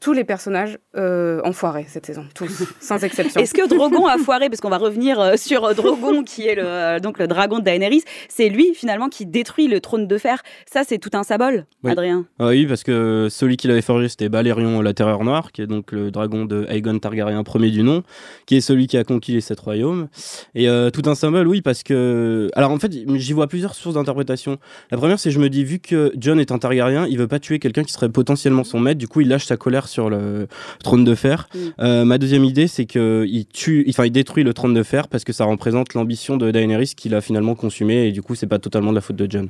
tous 0.00 0.12
les 0.12 0.24
personnages 0.24 0.78
euh, 0.96 1.40
ont 1.44 1.52
foiré 1.52 1.86
cette 1.88 2.06
saison, 2.06 2.24
tous, 2.34 2.64
sans 2.80 3.02
exception. 3.02 3.40
Est-ce 3.40 3.54
que 3.54 3.68
Drogon 3.68 4.06
a 4.06 4.18
foiré? 4.18 4.48
Parce 4.48 4.60
qu'on 4.60 4.70
va 4.70 4.78
revenir 4.78 5.20
euh, 5.20 5.36
sur 5.36 5.64
euh, 5.64 5.74
Drogon, 5.74 6.22
qui 6.24 6.46
est 6.46 6.54
le, 6.54 7.00
donc 7.00 7.18
le 7.18 7.26
dragon 7.26 7.58
de 7.58 7.64
Daenerys. 7.64 8.02
C'est 8.28 8.48
lui, 8.48 8.74
finalement, 8.74 9.08
qui 9.08 9.26
détruit 9.26 9.68
le 9.68 9.80
trône 9.80 10.06
de 10.06 10.18
fer. 10.18 10.42
Ça, 10.70 10.82
c'est 10.86 10.98
tout 10.98 11.10
un 11.14 11.22
symbole, 11.22 11.66
Oui. 11.82 11.90
Adrien. 11.90 12.26
Ah 12.38 12.48
oui, 12.48 12.66
parce 12.66 12.82
que 12.82 13.28
celui 13.30 13.56
qui 13.56 13.68
l'avait 13.68 13.82
forgé, 13.82 14.08
c'était 14.08 14.28
Balérion 14.28 14.80
la 14.80 14.94
Terreur 14.94 15.24
Noire, 15.24 15.52
qui 15.52 15.62
est 15.62 15.66
donc 15.66 15.92
le 15.92 16.10
dragon 16.10 16.44
de 16.44 16.66
Aegon 16.68 16.98
Targaryen 16.98 17.42
premier 17.42 17.70
du 17.70 17.82
nom, 17.82 18.02
qui 18.46 18.56
est 18.56 18.60
celui 18.60 18.86
qui 18.86 18.96
a 18.96 19.04
conquis 19.04 19.32
les 19.32 19.40
sept 19.40 19.60
royaumes. 19.60 20.08
Et 20.54 20.68
euh, 20.68 20.90
tout 20.90 21.02
un 21.06 21.14
symbole, 21.14 21.46
oui, 21.48 21.62
parce 21.62 21.82
que... 21.82 22.48
Alors 22.54 22.70
en 22.70 22.78
fait, 22.78 22.92
j'y 22.92 23.32
vois 23.32 23.46
plusieurs 23.46 23.74
sources 23.74 23.94
d'interprétation. 23.94 24.58
La 24.90 24.98
première, 24.98 25.18
c'est 25.18 25.30
je 25.30 25.38
me 25.38 25.48
dis, 25.48 25.64
vu 25.64 25.78
que 25.78 26.12
John 26.16 26.40
est 26.40 26.52
un 26.52 26.58
Targaryen, 26.58 27.06
il 27.06 27.18
veut 27.18 27.28
pas 27.28 27.38
tuer 27.38 27.58
quelqu'un 27.58 27.84
qui 27.84 27.92
serait 27.92 28.08
potentiellement 28.08 28.41
son 28.64 28.80
maître, 28.80 28.98
du 28.98 29.08
coup 29.08 29.20
il 29.20 29.28
lâche 29.28 29.46
sa 29.46 29.56
colère 29.56 29.88
sur 29.88 30.10
le 30.10 30.46
trône 30.82 31.04
de 31.04 31.14
fer. 31.14 31.48
Mm. 31.54 31.58
Euh, 31.80 32.04
ma 32.04 32.18
deuxième 32.18 32.44
idée, 32.44 32.66
c'est 32.66 32.86
qu'il 32.86 33.46
tue, 33.52 33.84
enfin 33.88 34.04
il 34.04 34.12
détruit 34.12 34.44
le 34.44 34.54
trône 34.54 34.74
de 34.74 34.82
fer 34.82 35.08
parce 35.08 35.24
que 35.24 35.32
ça 35.32 35.44
représente 35.44 35.94
l'ambition 35.94 36.36
de 36.36 36.50
Daenerys 36.50 36.92
qu'il 36.96 37.14
a 37.14 37.20
finalement 37.20 37.54
consumé, 37.54 38.08
et 38.08 38.12
du 38.12 38.22
coup 38.22 38.34
c'est 38.34 38.46
pas 38.46 38.58
totalement 38.58 38.90
de 38.90 38.96
la 38.96 39.00
faute 39.00 39.16
de 39.16 39.26
John. 39.30 39.48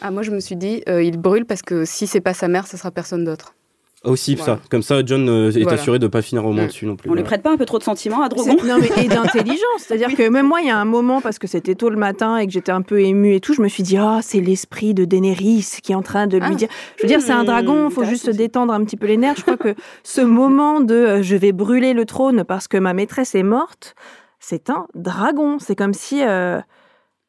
Ah, 0.00 0.10
moi, 0.10 0.22
je 0.22 0.30
me 0.30 0.40
suis 0.40 0.56
dit, 0.56 0.82
euh, 0.88 1.02
il 1.02 1.16
brûle 1.16 1.46
parce 1.46 1.62
que 1.62 1.84
si 1.84 2.06
c'est 2.06 2.20
pas 2.20 2.34
sa 2.34 2.48
mère, 2.48 2.66
ce 2.66 2.76
sera 2.76 2.90
personne 2.90 3.24
d'autre. 3.24 3.54
Aussi 4.04 4.36
Voilà. 4.36 4.54
ça, 4.56 4.60
comme 4.70 4.82
ça 4.82 5.04
John 5.04 5.28
euh, 5.28 5.50
est 5.50 5.62
Voilà. 5.62 5.80
assuré 5.80 5.98
de 5.98 6.06
pas 6.06 6.22
finir 6.22 6.44
au 6.44 6.52
moins 6.52 6.64
Mm. 6.64 6.66
dessus 6.68 6.86
non 6.86 6.94
plus. 6.96 7.10
On 7.10 7.14
lui 7.14 7.24
prête 7.24 7.42
pas 7.42 7.50
un 7.50 7.56
peu 7.56 7.64
trop 7.64 7.78
de 7.78 7.82
sentiments 7.82 8.22
à 8.22 8.28
Drogon 8.28 8.56
Non, 8.64 8.78
mais 8.80 8.90
et 9.02 9.08
d'intelligence. 9.08 9.58
C'est-à-dire 9.78 10.14
que 10.14 10.28
même 10.28 10.46
moi, 10.46 10.60
il 10.60 10.68
y 10.68 10.70
a 10.70 10.76
un 10.78 10.84
moment, 10.84 11.20
parce 11.20 11.38
que 11.40 11.46
c'était 11.48 11.74
tôt 11.74 11.88
le 11.90 11.96
matin 11.96 12.36
et 12.36 12.46
que 12.46 12.52
j'étais 12.52 12.70
un 12.70 12.82
peu 12.82 13.00
émue 13.00 13.34
et 13.34 13.40
tout, 13.40 13.52
je 13.54 13.62
me 13.62 13.68
suis 13.68 13.82
dit, 13.82 13.96
ah, 13.96 14.20
c'est 14.22 14.40
l'esprit 14.40 14.94
de 14.94 15.04
Daenerys 15.04 15.66
qui 15.82 15.92
est 15.92 15.94
en 15.96 16.02
train 16.02 16.26
de 16.28 16.36
lui 16.38 16.46
Ah. 16.52 16.54
dire. 16.54 16.68
Je 16.98 17.02
veux 17.02 17.08
dire, 17.08 17.20
c'est 17.20 17.32
un 17.32 17.42
Hmm, 17.42 17.46
dragon, 17.46 17.90
faut 17.90 18.04
juste 18.04 18.26
se 18.26 18.30
détendre 18.30 18.72
un 18.72 18.84
petit 18.84 18.96
peu 18.96 19.06
les 19.06 19.16
nerfs. 19.16 19.34
Je 19.38 19.42
crois 19.42 19.56
que 19.56 19.74
ce 20.04 20.20
moment 20.20 20.80
de 20.80 20.94
euh, 20.94 21.22
je 21.22 21.34
vais 21.34 21.52
brûler 21.52 21.92
le 21.94 22.04
trône 22.04 22.44
parce 22.44 22.68
que 22.68 22.76
ma 22.76 22.92
maîtresse 22.92 23.34
est 23.34 23.42
morte, 23.42 23.94
c'est 24.38 24.70
un 24.70 24.86
dragon. 24.94 25.58
C'est 25.58 25.74
comme 25.74 25.94
si. 25.94 26.22
euh, 26.22 26.60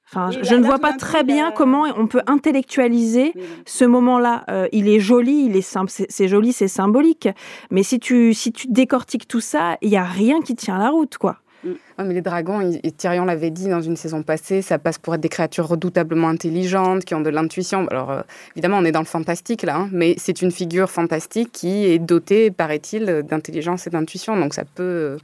Enfin, 0.09 0.29
Oui, 0.29 0.37
je- 0.41 0.49
je 0.49 0.55
ne 0.55 0.65
vois 0.65 0.79
pas 0.79 0.93
très 0.93 1.23
bien 1.23 1.51
comment 1.51 1.83
on 1.97 2.07
peut 2.07 2.21
intellectualiser 2.27 3.33
ce 3.65 3.85
moment-là, 3.85 4.45
euh, 4.49 4.67
il 4.71 4.87
est 4.87 4.99
joli, 4.99 5.45
il 5.45 5.55
est 5.55 5.61
simple, 5.61 5.91
c'est 5.91 6.27
joli, 6.27 6.53
c'est 6.53 6.67
symbolique. 6.67 7.27
Mais 7.71 7.83
si 7.83 7.99
tu 7.99 8.33
si 8.33 8.51
tu 8.51 8.67
décortiques 8.67 9.27
tout 9.27 9.41
ça, 9.41 9.77
il 9.81 9.89
y 9.89 9.97
a 9.97 10.03
rien 10.03 10.41
qui 10.41 10.55
tient 10.55 10.77
la 10.77 10.89
route, 10.89 11.17
quoi. 11.17 11.37
Ouais, 11.65 12.05
mais 12.05 12.13
les 12.13 12.21
dragons, 12.21 12.61
et 12.61 12.91
Tyrion 12.91 13.25
l'avait 13.25 13.49
dit 13.49 13.67
dans 13.67 13.81
une 13.81 13.97
saison 13.97 14.21
passée, 14.23 14.61
ça 14.61 14.77
passe 14.79 14.99
pour 14.99 15.15
être 15.15 15.21
des 15.21 15.27
créatures 15.27 15.67
redoutablement 15.67 16.29
intelligentes, 16.29 17.03
qui 17.03 17.13
ont 17.15 17.19
de 17.19 17.29
l'intuition. 17.31 17.87
Alors, 17.89 18.11
euh, 18.11 18.21
évidemment, 18.55 18.77
on 18.77 18.85
est 18.85 18.91
dans 18.91 19.01
le 19.01 19.05
fantastique 19.05 19.63
là, 19.63 19.75
hein, 19.77 19.89
mais 19.91 20.13
c'est 20.17 20.41
une 20.41 20.51
figure 20.51 20.89
fantastique 20.89 21.51
qui 21.51 21.85
est 21.85 21.99
dotée, 21.99 22.51
paraît-il, 22.51 23.23
d'intelligence 23.27 23.87
et 23.87 23.89
d'intuition. 23.89 24.39
Donc, 24.39 24.53
ça 24.53 24.63
peut 24.63 24.83
euh, 24.83 25.17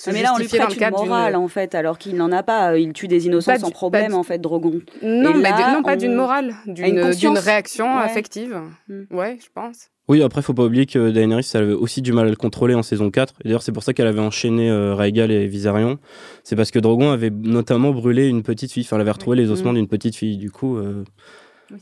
se 0.00 0.08
Ah, 0.08 0.12
Mais 0.14 0.22
là, 0.22 0.32
on 0.34 0.38
lui 0.38 0.48
prête 0.48 0.62
une 0.76 0.90
morale, 1.06 1.36
en 1.36 1.48
fait, 1.48 1.74
alors 1.74 1.98
qu'il 1.98 2.16
n'en 2.16 2.32
a 2.32 2.42
pas. 2.42 2.78
Il 2.78 2.92
tue 2.92 3.06
des 3.08 3.26
innocents 3.26 3.52
Pas 3.52 3.58
sans 3.58 3.66
du- 3.68 3.72
problème, 3.74 4.08
du- 4.08 4.14
en 4.14 4.22
fait, 4.22 4.38
Drogon. 4.38 4.80
Non, 5.02 5.34
mais 5.34 5.42
là, 5.50 5.74
non, 5.74 5.82
pas 5.82 5.92
on- 5.92 5.96
d'une 5.96 6.14
morale, 6.14 6.54
une 6.66 7.10
d'une 7.12 7.36
réaction 7.38 7.96
Ouais. 7.96 8.02
affective. 8.02 8.58
Hmm. 8.88 9.02
Ouais, 9.10 9.38
je 9.42 9.48
pense. 9.54 9.88
Oui, 10.08 10.22
après, 10.22 10.42
faut 10.42 10.54
pas 10.54 10.64
oublier 10.64 10.86
que 10.86 11.10
Daenerys, 11.10 11.48
elle 11.54 11.62
avait 11.62 11.72
aussi 11.74 12.02
du 12.02 12.12
mal 12.12 12.26
à 12.26 12.30
le 12.30 12.36
contrôler 12.36 12.74
en 12.74 12.82
saison 12.82 13.10
4. 13.10 13.34
Et 13.44 13.48
D'ailleurs, 13.48 13.62
c'est 13.62 13.70
pour 13.72 13.82
ça 13.84 13.92
qu'elle 13.92 14.08
avait 14.08 14.18
enchaîné 14.20 14.68
euh, 14.70 14.94
Rhaegal 14.94 15.30
et 15.30 15.46
Viserion. 15.46 15.98
C'est 16.42 16.56
parce 16.56 16.70
que 16.72 16.78
Drogon 16.80 17.10
avait 17.12 17.30
notamment 17.30 17.90
brûlé 17.92 18.26
une 18.26 18.42
petite 18.42 18.72
fille. 18.72 18.82
Enfin, 18.84 18.96
elle 18.96 19.02
avait 19.02 19.10
retrouvé 19.12 19.36
les 19.36 19.50
ossements 19.50 19.70
Mm. 19.72 19.76
d'une 19.76 19.88
petite 19.88 20.16
fille. 20.16 20.36
Du 20.36 20.50
coup, 20.50 20.78
euh, 20.78 21.04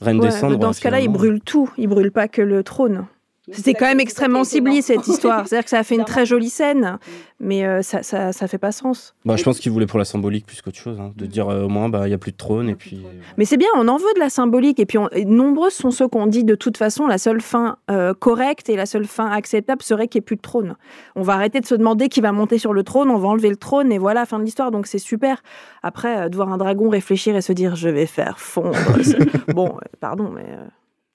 Reine 0.02 0.18
Ouais, 0.20 0.26
des 0.26 0.30
Cendres. 0.32 0.58
dans 0.58 0.74
ce 0.74 0.82
cas-là, 0.82 1.00
il 1.00 1.08
brûle 1.08 1.40
tout, 1.40 1.70
il 1.78 1.86
brûle 1.88 2.12
pas 2.12 2.28
que 2.28 2.42
le 2.42 2.62
trône. 2.62 3.06
C'était 3.52 3.74
quand 3.74 3.86
même 3.86 4.00
extrêmement 4.00 4.44
ciblé 4.44 4.82
cette 4.82 5.06
histoire. 5.06 5.46
C'est-à-dire 5.46 5.64
que 5.64 5.70
ça 5.70 5.78
a 5.78 5.82
fait 5.84 5.94
une 5.94 6.04
très 6.04 6.26
jolie 6.26 6.50
scène, 6.50 6.98
mais 7.40 7.64
euh, 7.64 7.82
ça, 7.82 8.02
ça, 8.02 8.32
ça 8.32 8.48
fait 8.48 8.58
pas 8.58 8.72
sens. 8.72 9.14
Bah, 9.24 9.36
je 9.36 9.42
pense 9.44 9.58
qu'il 9.60 9.72
voulait 9.72 9.86
pour 9.86 9.98
la 9.98 10.04
symbolique 10.04 10.46
plus 10.46 10.60
qu'autre 10.62 10.76
chose. 10.78 10.98
hein, 11.00 11.12
de 11.16 11.26
dire 11.26 11.48
euh, 11.48 11.64
au 11.64 11.68
moins, 11.68 11.88
bah, 11.88 12.06
il 12.06 12.10
y 12.10 12.14
a 12.14 12.18
plus 12.18 12.32
de 12.32 12.36
trône. 12.36 12.68
Et 12.68 12.74
puis. 12.74 13.02
Mais 13.36 13.44
c'est 13.44 13.56
bien, 13.56 13.68
on 13.76 13.88
en 13.88 13.96
veut 13.96 14.12
de 14.14 14.20
la 14.20 14.30
symbolique. 14.30 14.80
Et 14.80 14.86
puis, 14.86 14.98
on- 14.98 15.08
et 15.12 15.24
nombreux 15.24 15.70
sont 15.70 15.90
ceux 15.90 16.08
qu'on 16.08 16.26
dit 16.26 16.44
de 16.44 16.54
toute 16.54 16.76
façon, 16.76 17.06
la 17.06 17.18
seule 17.18 17.40
fin 17.40 17.76
euh, 17.90 18.12
correcte 18.14 18.68
et 18.68 18.76
la 18.76 18.86
seule 18.86 19.06
fin 19.06 19.30
acceptable 19.30 19.82
serait 19.82 20.08
qu'il 20.08 20.18
n'y 20.20 20.24
ait 20.24 20.26
plus 20.26 20.36
de 20.36 20.40
trône. 20.42 20.76
On 21.16 21.22
va 21.22 21.34
arrêter 21.34 21.60
de 21.60 21.66
se 21.66 21.74
demander 21.74 22.08
qui 22.08 22.20
va 22.20 22.32
monter 22.32 22.58
sur 22.58 22.72
le 22.72 22.82
trône, 22.82 23.10
on 23.10 23.18
va 23.18 23.28
enlever 23.28 23.50
le 23.50 23.56
trône 23.56 23.92
et 23.92 23.98
voilà, 23.98 24.26
fin 24.26 24.38
de 24.38 24.44
l'histoire. 24.44 24.70
Donc 24.70 24.86
c'est 24.86 24.98
super. 24.98 25.42
Après, 25.82 26.18
euh, 26.24 26.28
de 26.28 26.36
voir 26.36 26.52
un 26.52 26.58
dragon 26.58 26.88
réfléchir 26.88 27.36
et 27.36 27.40
se 27.40 27.52
dire 27.52 27.76
je 27.76 27.88
vais 27.88 28.06
faire 28.06 28.38
fondre. 28.40 28.76
bon, 29.54 29.68
euh, 29.76 29.88
pardon, 30.00 30.30
mais. 30.34 30.44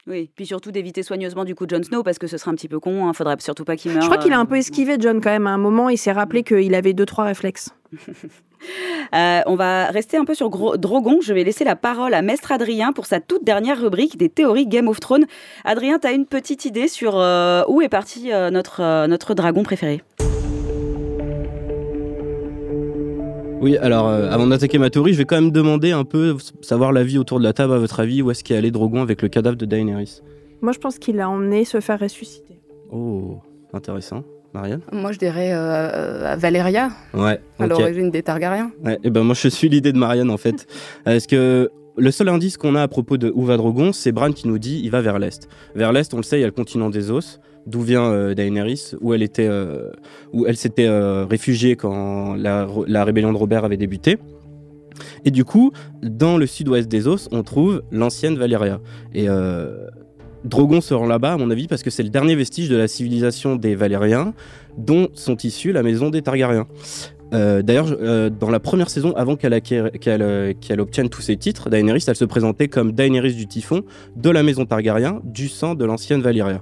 Oui, 0.05 0.29
puis 0.35 0.45
surtout 0.45 0.71
d'éviter 0.71 1.01
soigneusement 1.01 1.45
du 1.45 1.55
coup 1.55 1.65
Jon 1.69 1.81
Snow 1.81 2.03
parce 2.03 2.19
que 2.19 2.27
ce 2.27 2.37
serait 2.37 2.51
un 2.51 2.55
petit 2.55 2.67
peu 2.67 2.79
con. 2.79 3.07
Hein. 3.07 3.13
Faudrait 3.13 3.37
surtout 3.39 3.63
pas 3.63 3.77
qu'il 3.77 3.91
meure. 3.93 4.01
Je 4.01 4.07
crois 4.07 4.17
qu'il 4.17 4.33
a 4.33 4.37
un 4.37 4.43
euh, 4.43 4.45
peu 4.45 4.57
esquivé 4.57 4.97
John 4.99 5.21
quand 5.21 5.29
même. 5.29 5.47
À 5.47 5.51
un 5.51 5.57
moment, 5.57 5.87
il 5.89 5.97
s'est 5.97 6.11
rappelé 6.11 6.43
qu'il 6.43 6.75
avait 6.75 6.93
deux 6.93 7.05
trois 7.05 7.25
réflexes. 7.25 7.69
Euh, 9.13 9.41
on 9.45 9.55
va 9.55 9.87
rester 9.87 10.15
un 10.15 10.23
peu 10.23 10.33
sur 10.35 10.49
Gro- 10.49 10.77
Drogon. 10.77 11.19
Je 11.21 11.33
vais 11.33 11.43
laisser 11.43 11.65
la 11.65 11.75
parole 11.75 12.13
à 12.13 12.21
Mestre 12.21 12.53
Adrien 12.53 12.93
pour 12.93 13.05
sa 13.07 13.19
toute 13.19 13.43
dernière 13.43 13.77
rubrique 13.77 14.15
des 14.17 14.29
théories 14.29 14.67
Game 14.67 14.87
of 14.87 15.01
Thrones. 15.01 15.25
Adrien, 15.65 15.99
tu 15.99 16.07
as 16.07 16.13
une 16.13 16.25
petite 16.25 16.63
idée 16.63 16.87
sur 16.87 17.17
euh, 17.19 17.63
où 17.67 17.81
est 17.81 17.89
parti 17.89 18.31
euh, 18.31 18.49
notre, 18.51 18.81
euh, 18.81 19.05
notre 19.07 19.33
dragon 19.33 19.63
préféré? 19.63 20.01
Oui, 23.63 23.77
alors 23.77 24.09
euh, 24.09 24.29
avant 24.29 24.45
d'attaquer 24.45 24.77
ma 24.77 24.89
théorie, 24.89 25.13
je 25.13 25.19
vais 25.19 25.23
quand 25.23 25.39
même 25.39 25.51
demander 25.51 25.91
un 25.91 26.03
peu, 26.03 26.35
savoir 26.59 26.91
l'avis 26.91 27.17
autour 27.17 27.39
de 27.39 27.45
la 27.45 27.53
table, 27.53 27.71
à 27.71 27.77
votre 27.77 28.01
avis, 28.01 28.21
où 28.21 28.29
est-ce 28.29 28.43
qu'est 28.43 28.57
allé 28.57 28.71
Drogon 28.71 29.01
avec 29.01 29.21
le 29.21 29.29
cadavre 29.29 29.55
de 29.55 29.65
Daenerys? 29.65 30.21
Moi, 30.61 30.73
je 30.73 30.79
pense 30.79 30.99
qu'il 30.99 31.15
l'a 31.15 31.29
emmené 31.29 31.63
se 31.63 31.79
faire 31.79 31.97
ressusciter. 31.97 32.59
Oh, 32.91 33.37
intéressant. 33.71 34.23
Marianne? 34.53 34.81
Moi, 34.91 35.13
je 35.13 35.17
dirais 35.17 35.53
euh, 35.53 36.33
à 36.33 36.35
Valéria, 36.35 36.89
Ouais, 37.13 37.39
à 37.57 37.67
l'origine 37.67 38.11
des 38.11 38.21
Targaryens. 38.21 38.71
Ouais, 38.83 38.99
et 39.01 39.09
ben 39.09 39.23
moi 39.23 39.33
je 39.33 39.47
suis 39.47 39.69
l'idée 39.69 39.93
de 39.93 39.97
Marianne 39.97 40.29
en 40.29 40.37
fait. 40.37 40.67
Parce 41.05 41.25
que 41.25 41.71
le 41.95 42.11
seul 42.11 42.27
indice 42.27 42.57
qu'on 42.57 42.75
a 42.75 42.81
à 42.81 42.87
propos 42.89 43.17
de 43.17 43.31
où 43.33 43.45
va 43.45 43.55
Drogon, 43.55 43.93
c'est 43.93 44.11
Bran 44.11 44.33
qui 44.33 44.49
nous 44.49 44.59
dit 44.59 44.81
il 44.83 44.91
va 44.91 44.99
vers 44.99 45.19
l'est. 45.19 45.47
Vers 45.73 45.93
l'est, 45.93 46.13
on 46.13 46.17
le 46.17 46.23
sait, 46.23 46.37
il 46.37 46.41
y 46.41 46.43
a 46.43 46.47
le 46.47 46.51
continent 46.51 46.89
des 46.89 47.11
os, 47.11 47.39
d'où 47.65 47.81
vient 47.81 48.05
euh, 48.05 48.33
Daenerys, 48.33 48.91
où 49.01 49.13
elle 49.13 49.23
était, 49.23 49.47
euh, 49.47 49.91
où 50.31 50.45
elle 50.45 50.57
s'était 50.57 50.87
euh, 50.87 51.25
réfugiée 51.25 51.75
quand 51.75 52.35
la, 52.35 53.03
rébellion 53.03 53.31
de 53.31 53.37
Robert 53.37 53.65
avait 53.65 53.77
débuté. 53.77 54.17
Et 55.25 55.31
du 55.31 55.43
coup, 55.43 55.71
dans 56.01 56.37
le 56.37 56.45
sud-ouest 56.45 56.87
des 56.87 57.07
os, 57.07 57.27
on 57.31 57.43
trouve 57.43 57.81
l'ancienne 57.91 58.37
Valyria. 58.37 58.79
Et 59.15 59.27
Drogon 60.43 60.81
se 60.81 60.93
rend 60.93 61.07
là-bas, 61.07 61.33
à 61.33 61.37
mon 61.37 61.49
avis, 61.49 61.67
parce 61.67 61.81
que 61.81 61.89
c'est 61.89 62.03
le 62.03 62.09
dernier 62.09 62.35
vestige 62.35 62.69
de 62.69 62.75
la 62.75 62.87
civilisation 62.87 63.55
des 63.55 63.73
Valériens, 63.73 64.33
dont 64.77 65.07
sont 65.13 65.37
issus 65.37 65.71
la 65.71 65.81
maison 65.81 66.11
des 66.11 66.21
Targaryens. 66.21 66.67
D'ailleurs, 67.31 67.97
dans 68.29 68.51
la 68.51 68.59
première 68.59 68.91
saison, 68.91 69.13
avant 69.15 69.35
qu'elle 69.35 70.79
obtienne 70.79 71.09
tous 71.09 71.21
ses 71.21 71.37
titres, 71.37 71.71
Daenerys, 71.71 72.03
elle 72.07 72.15
se 72.15 72.25
présentait 72.25 72.67
comme 72.67 72.91
Daenerys 72.91 73.33
du 73.33 73.47
Typhon, 73.47 73.81
de 74.15 74.29
la 74.29 74.43
maison 74.43 74.65
Targaryen, 74.65 75.21
du 75.23 75.47
sang 75.47 75.73
de 75.73 75.85
l'ancienne 75.85 76.21
Valyria. 76.21 76.61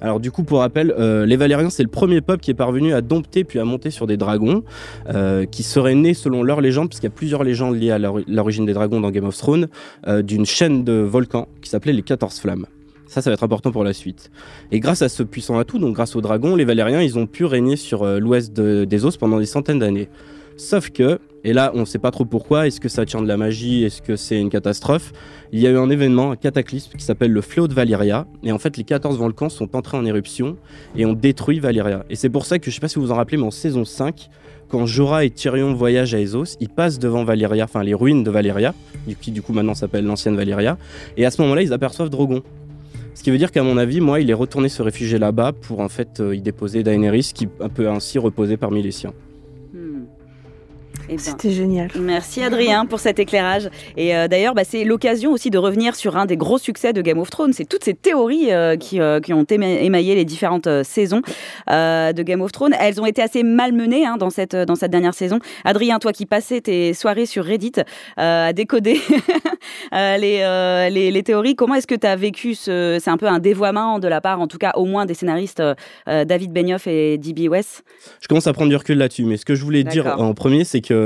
Alors 0.00 0.20
du 0.20 0.30
coup, 0.30 0.44
pour 0.44 0.60
rappel, 0.60 0.94
euh, 0.98 1.26
les 1.26 1.36
Valériens, 1.36 1.70
c'est 1.70 1.82
le 1.82 1.88
premier 1.88 2.20
peuple 2.20 2.42
qui 2.42 2.50
est 2.50 2.54
parvenu 2.54 2.92
à 2.92 3.00
dompter 3.00 3.42
puis 3.44 3.58
à 3.58 3.64
monter 3.64 3.90
sur 3.90 4.06
des 4.06 4.16
dragons, 4.16 4.62
euh, 5.08 5.44
qui 5.44 5.62
seraient 5.62 5.94
nés 5.96 6.14
selon 6.14 6.42
leur 6.42 6.60
légende, 6.60 6.88
parce 6.88 7.00
qu'il 7.00 7.08
y 7.08 7.12
a 7.12 7.16
plusieurs 7.16 7.42
légendes 7.42 7.76
liées 7.76 7.90
à 7.90 7.98
l'ori- 7.98 8.24
l'origine 8.28 8.64
des 8.64 8.74
dragons 8.74 9.00
dans 9.00 9.10
Game 9.10 9.24
of 9.24 9.36
Thrones, 9.36 9.68
euh, 10.06 10.22
d'une 10.22 10.46
chaîne 10.46 10.84
de 10.84 10.92
volcans 10.92 11.48
qui 11.62 11.70
s'appelait 11.70 11.92
les 11.92 12.02
14 12.02 12.38
Flammes. 12.38 12.66
Ça, 13.06 13.22
ça 13.22 13.30
va 13.30 13.34
être 13.34 13.42
important 13.42 13.72
pour 13.72 13.84
la 13.84 13.92
suite. 13.94 14.30
Et 14.70 14.80
grâce 14.80 15.00
à 15.02 15.08
ce 15.08 15.22
puissant 15.22 15.58
atout, 15.58 15.78
donc 15.78 15.94
grâce 15.94 16.14
aux 16.14 16.20
dragons, 16.20 16.54
les 16.54 16.64
Valériens, 16.66 17.00
ils 17.02 17.18
ont 17.18 17.26
pu 17.26 17.44
régner 17.46 17.76
sur 17.76 18.04
l'ouest 18.20 18.54
de- 18.54 18.84
des 18.84 19.04
os 19.06 19.16
pendant 19.16 19.38
des 19.38 19.46
centaines 19.46 19.78
d'années. 19.78 20.08
Sauf 20.58 20.90
que, 20.90 21.20
et 21.44 21.52
là 21.52 21.70
on 21.74 21.80
ne 21.80 21.84
sait 21.84 22.00
pas 22.00 22.10
trop 22.10 22.24
pourquoi, 22.24 22.66
est-ce 22.66 22.80
que 22.80 22.88
ça 22.88 23.06
tient 23.06 23.22
de 23.22 23.28
la 23.28 23.36
magie, 23.36 23.84
est-ce 23.84 24.02
que 24.02 24.16
c'est 24.16 24.40
une 24.40 24.50
catastrophe, 24.50 25.12
il 25.52 25.60
y 25.60 25.68
a 25.68 25.70
eu 25.70 25.78
un 25.78 25.88
événement, 25.88 26.32
un 26.32 26.36
cataclysme 26.36 26.98
qui 26.98 27.04
s'appelle 27.04 27.30
le 27.30 27.40
fléau 27.42 27.68
de 27.68 27.74
Valyria, 27.74 28.26
et 28.42 28.50
en 28.50 28.58
fait 28.58 28.76
les 28.76 28.82
14 28.82 29.16
volcans 29.18 29.50
sont 29.50 29.76
entrés 29.76 29.96
en 29.96 30.04
éruption 30.04 30.56
et 30.96 31.06
ont 31.06 31.12
détruit 31.12 31.60
Valyria. 31.60 32.04
Et 32.10 32.16
c'est 32.16 32.28
pour 32.28 32.44
ça 32.44 32.58
que, 32.58 32.72
je 32.72 32.74
sais 32.74 32.80
pas 32.80 32.88
si 32.88 32.96
vous 32.96 33.06
vous 33.06 33.12
en 33.12 33.14
rappelez, 33.14 33.36
mais 33.36 33.46
en 33.46 33.52
saison 33.52 33.84
5, 33.84 34.30
quand 34.68 34.84
Jorah 34.84 35.24
et 35.24 35.30
Tyrion 35.30 35.74
voyagent 35.74 36.16
à 36.16 36.20
Essos, 36.20 36.56
ils 36.58 36.68
passent 36.68 36.98
devant 36.98 37.22
Valyria, 37.22 37.62
enfin 37.62 37.84
les 37.84 37.94
ruines 37.94 38.24
de 38.24 38.30
Valyria, 38.32 38.74
qui 39.20 39.30
du 39.30 39.42
coup 39.42 39.52
maintenant 39.52 39.74
s'appelle 39.74 40.04
l'ancienne 40.04 40.34
Valyria, 40.34 40.76
et 41.16 41.24
à 41.24 41.30
ce 41.30 41.40
moment-là, 41.42 41.62
ils 41.62 41.72
aperçoivent 41.72 42.10
Drogon. 42.10 42.42
Ce 43.14 43.22
qui 43.22 43.30
veut 43.30 43.38
dire 43.38 43.52
qu'à 43.52 43.62
mon 43.62 43.78
avis, 43.78 44.00
moi, 44.00 44.18
il 44.18 44.28
est 44.28 44.34
retourné 44.34 44.68
se 44.68 44.82
réfugier 44.82 45.18
là-bas 45.18 45.52
pour 45.52 45.78
en 45.78 45.88
fait 45.88 46.18
euh, 46.18 46.34
y 46.34 46.40
déposer 46.40 46.82
Daenerys, 46.82 47.30
qui 47.32 47.46
peut 47.46 47.88
ainsi 47.88 48.18
reposer 48.18 48.56
parmi 48.56 48.82
les 48.82 48.90
siens. 48.90 49.12
Eh 51.10 51.12
ben, 51.12 51.18
C'était 51.18 51.50
génial. 51.50 51.88
Merci 51.98 52.42
Adrien 52.42 52.84
pour 52.84 53.00
cet 53.00 53.18
éclairage. 53.18 53.70
Et 53.96 54.14
euh, 54.14 54.28
d'ailleurs, 54.28 54.54
bah, 54.54 54.64
c'est 54.64 54.84
l'occasion 54.84 55.32
aussi 55.32 55.48
de 55.48 55.56
revenir 55.56 55.96
sur 55.96 56.18
un 56.18 56.26
des 56.26 56.36
gros 56.36 56.58
succès 56.58 56.92
de 56.92 57.00
Game 57.00 57.18
of 57.18 57.30
Thrones. 57.30 57.54
C'est 57.54 57.64
toutes 57.64 57.84
ces 57.84 57.94
théories 57.94 58.52
euh, 58.52 58.76
qui, 58.76 59.00
euh, 59.00 59.18
qui, 59.20 59.32
ont 59.32 59.44
éma- 59.44 59.82
émaillé 59.82 60.14
les 60.14 60.26
différentes 60.26 60.68
saisons 60.82 61.22
de 61.68 62.22
Game 62.22 62.42
of 62.42 62.52
Thrones. 62.52 62.74
Elles 62.78 63.00
ont 63.00 63.06
été 63.06 63.22
assez 63.22 63.42
malmenées 63.42 64.04
hein, 64.04 64.16
dans, 64.18 64.30
cette, 64.30 64.54
dans 64.54 64.74
cette 64.74 64.90
dernière 64.90 65.14
saison. 65.14 65.38
Adrien, 65.64 65.98
toi 65.98 66.12
qui 66.12 66.26
passais 66.26 66.60
tes 66.60 66.92
soirées 66.92 67.26
sur 67.26 67.44
Reddit 67.44 67.72
à 68.16 68.52
décoder 68.52 69.00
les, 69.92 70.88
les, 70.90 71.10
les, 71.10 71.22
théories, 71.22 71.54
comment 71.54 71.74
est-ce 71.74 71.86
que 71.86 71.94
tu 71.94 72.06
as 72.06 72.16
vécu 72.16 72.54
ce... 72.54 72.98
C'est 73.00 73.10
un 73.10 73.16
peu 73.16 73.28
un 73.28 73.38
dévoiement 73.38 73.98
de 73.98 74.08
la 74.08 74.20
part, 74.20 74.40
en 74.40 74.46
tout 74.46 74.58
cas 74.58 74.72
au 74.74 74.84
moins 74.84 75.06
des 75.06 75.14
scénaristes 75.14 75.62
David 76.06 76.52
Benioff 76.52 76.86
et 76.86 77.18
D.B. 77.18 77.50
West? 77.50 77.84
Je 78.20 78.28
commence 78.28 78.46
à 78.46 78.52
prendre 78.52 78.70
du 78.70 78.76
recul 78.76 78.98
là-dessus, 78.98 79.24
mais 79.24 79.36
ce 79.36 79.44
que 79.44 79.54
je 79.54 79.64
voulais 79.64 79.84
dire 79.84 80.06
en 80.18 80.34
premier, 80.34 80.64
c'est 80.64 80.80
que 80.80 80.97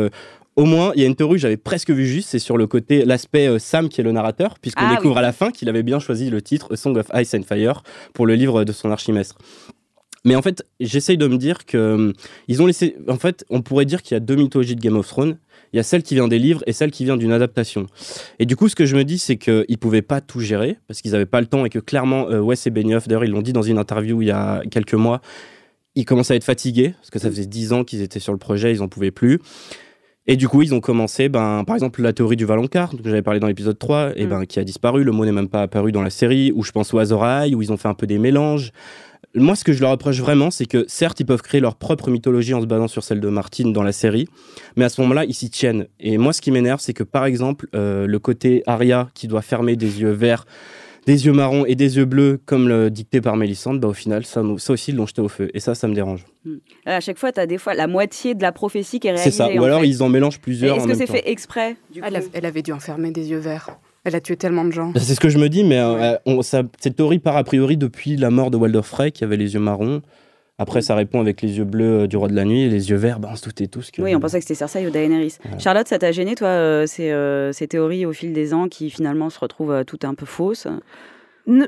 au 0.57 0.65
moins, 0.65 0.93
il 0.95 1.01
y 1.01 1.05
a 1.05 1.07
une 1.07 1.17
théorie 1.17 1.35
que 1.37 1.41
j'avais 1.41 1.57
presque 1.57 1.91
vu 1.91 2.07
juste, 2.07 2.29
c'est 2.31 2.39
sur 2.39 2.57
le 2.59 2.67
côté, 2.67 3.05
l'aspect 3.05 3.47
euh, 3.49 3.59
Sam 3.59 3.89
qui 3.89 4.01
est 4.01 4.05
le 4.05 4.13
narrateur, 4.13 4.59
puisqu'on 4.61 4.85
Ah 4.87 4.95
découvre 4.97 5.15
oui. 5.15 5.19
à 5.19 5.23
la 5.23 5.33
fin 5.33 5.51
qu'il 5.51 5.69
avait 5.69 5.83
bien 5.83 5.99
choisi 5.99 6.29
le 6.29 6.43
titre 6.43 6.75
A 6.75 6.77
Song 6.77 6.97
of 6.99 7.07
Ice 7.15 7.35
and 7.35 7.43
Fire 7.43 7.83
pour 8.13 8.27
le 8.27 8.35
livre 8.35 8.65
de 8.65 8.73
son 8.73 8.91
archimestre. 8.91 9.37
Mais 10.25 10.37
en 10.37 10.43
fait, 10.43 10.65
j'essaye 10.79 11.17
de 11.17 11.27
me 11.27 11.37
dire 11.37 11.65
que 11.65 11.77
euh, 11.79 12.13
ils 12.49 12.63
ont 12.63 12.67
laissé. 12.67 12.97
En 13.09 13.17
fait, 13.17 13.45
on 13.51 13.61
pourrait 13.61 13.87
dire 13.87 14.03
qu'il 14.03 14.15
y 14.15 14.17
a 14.17 14.21
deux 14.21 14.37
mythologies 14.37 14.77
de 14.77 14.81
Game 14.81 14.97
of 14.97 15.09
Thrones. 15.09 15.37
Il 15.73 15.79
y 15.79 15.81
a 15.81 15.83
celle 15.83 16.03
qui 16.03 16.15
vient 16.15 16.29
des 16.29 16.39
livres 16.39 16.63
et 16.67 16.73
celle 16.73 16.91
qui 16.91 17.05
vient 17.05 17.17
d'une 17.17 17.33
adaptation. 17.33 17.87
Et 18.39 18.45
du 18.47 18.55
coup, 18.55 18.69
ce 18.69 18.77
que 18.77 18.85
je 18.85 18.95
me 18.95 19.05
dis, 19.05 19.19
c'est 19.19 19.37
qu'ils 19.37 19.65
ne 19.69 19.77
pouvaient 19.77 20.03
pas 20.03 20.21
tout 20.21 20.39
gérer 20.39 20.77
parce 20.87 21.01
qu'ils 21.01 21.13
n'avaient 21.13 21.27
pas 21.27 21.41
le 21.41 21.47
temps 21.47 21.65
et 21.65 21.71
que 21.71 21.79
clairement, 21.81 22.29
euh, 22.29 22.41
Wes 22.41 22.67
et 22.67 22.71
Benioff, 22.71 23.09
d'ailleurs, 23.09 23.25
ils 23.25 23.31
l'ont 23.31 23.43
dit 23.43 23.55
dans 23.55 23.63
une 23.63 23.79
interview 23.79 24.21
il 24.23 24.29
y 24.29 24.31
a 24.31 24.63
quelques 24.71 24.95
mois, 24.95 25.23
ils 25.95 26.05
commençaient 26.05 26.35
à 26.35 26.37
être 26.37 26.45
fatigués 26.45 26.95
parce 26.99 27.11
que 27.11 27.19
ça 27.19 27.29
faisait 27.29 27.47
dix 27.47 27.73
ans 27.73 27.85
qu'ils 27.85 28.03
étaient 28.03 28.21
sur 28.21 28.33
le 28.33 28.39
projet, 28.39 28.73
ils 28.73 28.79
n'en 28.79 28.89
pouvaient 28.89 29.11
plus. 29.11 29.41
Et 30.29 30.37
du 30.37 30.49
coup, 30.49 30.63
ils 30.63 30.73
ont 30.73 30.81
commencé, 30.81 31.29
ben, 31.29 31.65
par 31.67 31.75
exemple, 31.75 32.01
la 32.01 32.13
théorie 32.13 32.37
du 32.37 32.45
Valonqar, 32.45 32.95
dont 32.95 33.03
j'avais 33.05 33.23
parlé 33.23 33.41
dans 33.41 33.49
l'épisode 33.49 33.77
3, 33.77 34.13
et 34.15 34.27
ben, 34.27 34.47
qui 34.47 34.61
a 34.61 34.65
disparu. 34.65 35.03
Le 35.03 35.11
mot 35.11 35.25
n'est 35.25 35.33
même 35.33 35.49
pas 35.49 35.63
apparu 35.63 35.91
dans 35.91 36.03
la 36.03 36.11
série, 36.11 36.53
ou 36.55 36.63
je 36.63 36.71
pense 36.71 36.95
au 36.95 36.99
Azor 36.99 37.25
Ahai, 37.25 37.57
où 37.57 37.63
ils 37.63 37.73
ont 37.73 37.77
fait 37.77 37.89
un 37.89 37.95
peu 37.95 38.07
des 38.07 38.19
mélanges. 38.19 38.71
Moi, 39.35 39.57
ce 39.57 39.65
que 39.65 39.73
je 39.73 39.81
leur 39.81 39.91
reproche 39.91 40.21
vraiment, 40.21 40.51
c'est 40.51 40.67
que 40.67 40.85
certes, 40.87 41.19
ils 41.19 41.27
peuvent 41.27 41.43
créer 41.43 41.61
leur 41.61 41.75
propre 41.75 42.11
mythologie 42.11 42.55
en 42.55 42.61
se 42.61 42.67
basant 42.67 42.87
sur 42.87 43.03
celle 43.03 43.19
de 43.19 43.29
Martine 43.29 43.73
dans 43.73 43.83
la 43.83 43.93
série, 43.93 44.29
mais 44.77 44.85
à 44.85 44.91
ce 44.91 45.01
moment-là, 45.01 45.25
ils 45.25 45.35
s'y 45.35 45.51
tiennent. 45.51 45.87
Et 45.99 46.19
moi, 46.19 46.33
ce 46.33 46.41
qui 46.41 46.51
m'énerve, 46.51 46.81
c'est 46.81 46.93
que 46.93 47.03
par 47.03 47.25
exemple, 47.25 47.67
euh, 47.75 48.07
le 48.07 48.19
côté 48.19 48.63
Arya 48.67 49.09
qui 49.15 49.29
doit 49.29 49.43
fermer 49.43 49.75
des 49.75 50.03
yeux 50.03 50.11
verts, 50.11 50.45
des 51.07 51.27
yeux 51.27 51.33
marrons 51.33 51.65
et 51.67 51.75
des 51.75 51.97
yeux 51.97 52.05
bleus, 52.05 52.41
comme 52.47 52.69
le 52.69 52.91
dicté 52.91 53.21
par 53.21 53.37
Mélissande, 53.37 53.81
bah, 53.81 53.89
au 53.89 53.93
final, 53.93 54.25
ça, 54.25 54.43
ça 54.59 54.73
aussi, 54.73 54.93
ils 54.93 54.97
l'ont 54.97 55.07
jeté 55.07 55.21
au 55.21 55.29
feu. 55.29 55.51
Et 55.55 55.61
ça, 55.61 55.75
ça 55.75 55.89
me 55.89 55.95
dérange. 55.95 56.25
À 56.87 57.01
chaque 57.01 57.19
fois, 57.19 57.33
tu 57.33 57.41
as 57.41 57.47
des 57.47 57.59
fois 57.59 57.75
la 57.75 57.87
moitié 57.87 58.35
de 58.35 58.43
la 58.43 58.53
prophétie 58.53 59.01
qui 59.01 59.09
est 59.09 59.13
réalisée. 59.13 59.31
C'est 59.31 59.37
ça. 59.37 59.49
Ou 59.53 59.65
alors, 59.65 59.81
fait. 59.81 59.89
ils 59.89 60.03
en 60.03 60.09
mélangent 60.09 60.41
plusieurs. 60.41 60.77
Est-ce 60.77 60.87
que 60.87 60.95
c'est 60.95 61.07
fait 61.07 61.29
exprès 61.31 61.77
du 61.93 62.01
Elle, 62.05 62.13
coup 62.15 62.19
a- 62.21 62.31
elle 62.35 62.47
avait 62.47 62.63
dû 62.63 62.73
enfermer 62.73 63.11
des 63.11 63.31
yeux 63.31 63.39
verts. 63.39 63.71
Elle 64.05 64.17
a 64.17 64.21
tué 64.21 64.37
tellement 64.37 64.65
de 64.65 64.73
gens. 64.73 64.89
Bah, 64.91 65.01
C'est 65.01 65.15
ce 65.15 65.21
que 65.21 65.29
je 65.29 65.39
me 65.39 65.49
dis, 65.49 65.63
mais 65.65 65.79
euh, 65.79 66.17
on- 66.27 66.43
ça- 66.43 66.63
cette 66.81 66.97
théorie 66.97 67.21
part 67.21 67.37
a 67.37 67.45
priori 67.45 67.77
depuis 67.77 68.17
la 68.17 68.31
mort 68.31 68.51
de 68.51 68.57
Walder 68.57 68.83
Frey, 68.83 69.13
qui 69.13 69.23
avait 69.25 69.37
les 69.37 69.55
yeux 69.55 69.61
marrons. 69.61 70.03
Après, 70.63 70.81
ça 70.81 70.95
répond 70.95 71.21
avec 71.21 71.43
les 71.43 71.59
yeux 71.59 71.65
bleus 71.65 72.03
euh, 72.03 72.07
du 72.07 72.17
roi 72.17 72.29
de 72.29 72.35
la 72.37 72.45
nuit 72.45 72.63
et 72.63 72.69
les 72.69 72.91
yeux 72.91 72.97
verts, 72.97 73.19
bah, 73.19 73.29
on 73.33 73.37
se 73.37 73.43
doutait 73.43 73.67
tous 73.67 73.91
que. 73.91 74.01
Oui, 74.01 74.15
on 74.15 74.21
pensait 74.21 74.39
que 74.39 74.45
c'était 74.45 74.55
Cersei 74.55 74.87
ou 74.87 74.91
Daenerys. 74.91 75.39
Charlotte, 75.59 75.89
ça 75.89 75.99
t'a 75.99 76.13
gêné, 76.13 76.37
toi, 76.37 76.47
euh, 76.47 76.87
ces, 76.87 77.11
euh, 77.11 77.53
ces 77.53 77.67
théories 77.67 78.07
au 78.07 78.13
fil 78.13 78.33
des 78.33 78.55
ans 78.55 78.69
qui 78.69 78.89
finalement 78.89 79.29
se 79.29 79.41
retrouvent 79.41 79.73
euh, 79.73 79.85
toutes 79.85 80.05
un 80.05 80.15
peu 80.15 80.25
fausses? 80.25 80.69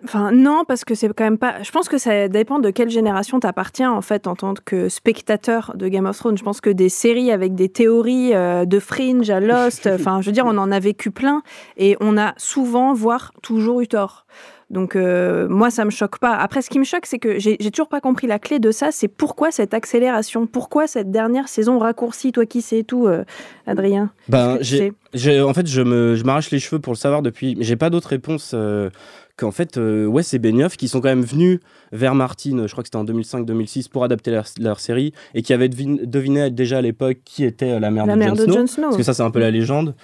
Enfin, 0.04 0.30
non, 0.30 0.62
parce 0.66 0.84
que 0.84 0.94
c'est 0.94 1.12
quand 1.12 1.24
même 1.24 1.38
pas. 1.38 1.62
Je 1.62 1.70
pense 1.72 1.88
que 1.88 1.98
ça 1.98 2.28
dépend 2.28 2.60
de 2.60 2.70
quelle 2.70 2.90
génération 2.90 3.40
t'appartiens, 3.40 3.90
en 3.90 4.02
fait, 4.02 4.28
en 4.28 4.36
tant 4.36 4.54
que 4.64 4.88
spectateur 4.88 5.72
de 5.74 5.88
Game 5.88 6.06
of 6.06 6.16
Thrones. 6.16 6.38
Je 6.38 6.44
pense 6.44 6.60
que 6.60 6.70
des 6.70 6.88
séries 6.88 7.32
avec 7.32 7.56
des 7.56 7.68
théories 7.68 8.34
euh, 8.34 8.66
de 8.66 8.78
Fringe 8.78 9.28
à 9.30 9.40
Lost, 9.40 9.86
enfin, 9.92 10.20
je 10.20 10.26
veux 10.26 10.32
dire, 10.32 10.46
on 10.46 10.56
en 10.58 10.70
a 10.70 10.78
vécu 10.78 11.10
plein 11.10 11.42
et 11.76 11.96
on 12.00 12.16
a 12.16 12.34
souvent, 12.36 12.94
voire 12.94 13.32
toujours 13.42 13.80
eu 13.80 13.88
tort. 13.88 14.26
Donc, 14.70 14.96
euh, 14.96 15.46
moi, 15.48 15.70
ça 15.70 15.84
me 15.84 15.90
choque 15.90 16.18
pas. 16.18 16.32
Après, 16.34 16.62
ce 16.62 16.70
qui 16.70 16.78
me 16.78 16.84
choque, 16.84 17.06
c'est 17.06 17.18
que 17.18 17.38
j'ai 17.38 17.56
toujours 17.70 17.88
pas 17.88 18.00
compris 18.00 18.26
la 18.26 18.38
clé 18.38 18.58
de 18.58 18.70
ça. 18.70 18.90
C'est 18.90 19.08
pourquoi 19.08 19.50
cette 19.50 19.74
accélération? 19.74 20.46
Pourquoi 20.46 20.86
cette 20.86 21.10
dernière 21.10 21.48
saison 21.48 21.78
raccourcie? 21.78 22.32
Toi 22.32 22.46
qui 22.46 22.62
sais 22.62 22.82
tout, 22.82 23.06
euh, 23.06 23.24
Adrien 23.66 24.10
Ben, 24.28 24.58
j'ai, 24.60 25.40
en 25.40 25.52
fait, 25.54 25.66
je, 25.66 25.82
me, 25.82 26.14
je 26.16 26.24
m'arrache 26.24 26.50
les 26.50 26.58
cheveux 26.58 26.80
pour 26.80 26.92
le 26.92 26.98
savoir 26.98 27.22
depuis. 27.22 27.56
J'ai 27.60 27.76
pas 27.76 27.90
d'autre 27.90 28.08
réponse 28.08 28.52
euh, 28.54 28.90
qu'en 29.36 29.50
fait, 29.50 29.76
ouais, 29.76 30.22
c'est 30.22 30.38
Benioff 30.38 30.76
qui 30.76 30.88
sont 30.88 31.00
quand 31.00 31.08
même 31.08 31.24
venus 31.24 31.60
vers 31.92 32.14
Martine, 32.14 32.66
je 32.66 32.72
crois 32.72 32.82
que 32.82 32.88
c'était 32.88 32.96
en 32.96 33.04
2005-2006, 33.04 33.88
pour 33.88 34.02
adapter 34.02 34.30
leur, 34.32 34.46
leur 34.60 34.80
série 34.80 35.12
et 35.34 35.42
qui 35.42 35.52
avaient 35.52 35.68
devin- 35.68 35.98
deviné 36.02 36.50
déjà 36.50 36.78
à 36.78 36.80
l'époque 36.80 37.18
qui 37.24 37.44
était 37.44 37.78
la 37.78 37.90
mère, 37.90 38.06
La 38.06 38.14
de, 38.14 38.18
mère 38.18 38.32
de 38.34 38.46
Snow. 38.66 38.82
Parce 38.82 38.96
que 38.96 39.02
ça, 39.04 39.14
c'est 39.14 39.22
un 39.22 39.30
peu 39.30 39.38
la 39.40 39.50
légende. 39.52 39.94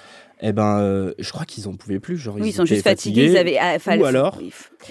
Et 0.42 0.52
ben, 0.52 0.78
euh, 0.80 1.12
je 1.18 1.30
crois 1.32 1.44
qu'ils 1.44 1.68
en 1.68 1.74
pouvaient 1.74 2.00
plus. 2.00 2.16
Genre, 2.16 2.36
Oui, 2.36 2.48
ils 2.48 2.52
sont 2.52 2.64
étaient 2.64 2.76
juste 2.76 2.86
fatigués. 2.88 3.26
Ils 3.26 3.36
avaient, 3.36 3.58
ah, 3.58 3.78
fallait- 3.78 4.02
Ou 4.02 4.06
alors, 4.06 4.38
ils, 4.40 4.46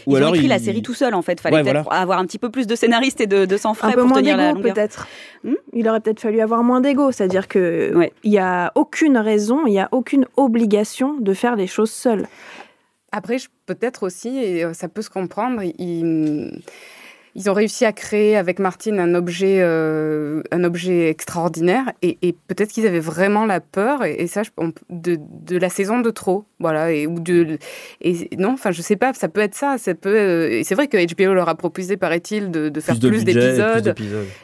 ou 0.05 0.13
ils 0.13 0.17
alors 0.17 0.31
ont 0.31 0.35
écrit 0.35 0.47
la 0.47 0.57
ils- 0.57 0.63
série 0.63 0.81
tout 0.83 0.93
seul, 0.93 1.15
en 1.15 1.23
fait. 1.23 1.39
Fallait 1.41 1.55
Ouais, 1.55 1.63
peut-être 1.63 1.83
voilà. 1.85 2.01
avoir 2.01 2.19
un 2.19 2.25
petit 2.25 2.38
peu 2.38 2.51
plus 2.51 2.67
de 2.67 2.75
scénaristes 2.75 3.19
et 3.19 3.25
de, 3.25 3.45
de 3.45 3.57
sang 3.57 3.71
un 3.71 3.73
frais 3.73 3.93
peu 3.93 4.01
pour 4.01 4.09
moins 4.09 4.19
tenir 4.19 4.38
la 4.38 4.53
longueur. 4.53 4.73
peut-être. 4.75 5.07
Hmm 5.43 5.53
il 5.73 5.88
aurait 5.89 6.01
peut-être 6.01 6.19
fallu 6.19 6.39
avoir 6.41 6.62
moins 6.63 6.81
d'ego, 6.81 7.12
c'est-à-dire 7.12 7.47
que 7.47 7.93
Ouais. 7.95 8.12
il 8.23 8.31
y 8.31 8.38
a 8.38 8.71
aucune 8.75 9.17
raison, 9.17 9.65
il 9.65 9.73
y 9.73 9.79
a 9.79 9.88
aucune 9.91 10.25
obligation 10.38 11.17
de 11.19 11.33
faire 11.33 11.55
les 11.55 11.67
choses 11.67 11.91
seul. 11.91 12.27
Après, 13.12 13.38
peut-être 13.65 14.03
aussi, 14.03 14.29
et 14.38 14.63
euh, 14.65 14.73
ça 14.73 14.88
peut 14.88 15.01
se 15.01 15.09
comprendre, 15.09 15.63
ils, 15.63 16.62
ils 17.36 17.50
ont 17.50 17.54
réussi 17.54 17.86
à 17.86 17.92
créer 17.94 18.36
avec 18.38 18.60
Martine 18.60 19.00
un 19.00 19.13
objet, 19.13 19.58
euh, 19.62 20.42
un 20.52 20.63
objet 20.63 21.10
extraordinaire, 21.10 21.92
et, 22.02 22.18
et 22.22 22.34
peut-être 22.48 22.70
qu'ils 22.72 22.88
avaient 22.88 23.00
vraiment 23.00 23.46
la 23.46 23.60
peur, 23.60 24.04
et, 24.04 24.15
et 24.20 24.28
ça, 24.28 24.44
je- 24.44 24.50
on- 24.58 24.74
de, 24.89 25.18
de 25.20 25.58
la 25.58 25.70
saison 25.70 26.00
de 26.00 26.10
trop, 26.10 26.46
voilà, 26.60 26.92
et 26.92 27.08
ou 27.08 27.20
de, 27.20 27.58
et 28.02 28.30
non, 28.38 28.54
enfin, 28.54 28.72
je 28.72 28.82
sais 28.82 28.96
pas, 28.96 29.13
ça 29.13 29.28
peut 29.30 29.42
être 29.42 29.56
ça, 29.56 29.78
ça 29.78 29.94
peut, 29.96 30.10
euh, 30.15 30.50
et 30.52 30.63
c'est 30.63 30.76
vrai 30.76 30.88
que 30.88 30.98
HBO 30.98 31.34
leur 31.34 31.50
a 31.50 31.56
proposé, 31.56 31.98
paraît-il, 31.98 32.52
de, 32.52 32.70
de 32.70 32.80
faire 32.80 32.98
plus 33.00 33.22
et 33.22 33.24
d'épisodes, 33.26 33.96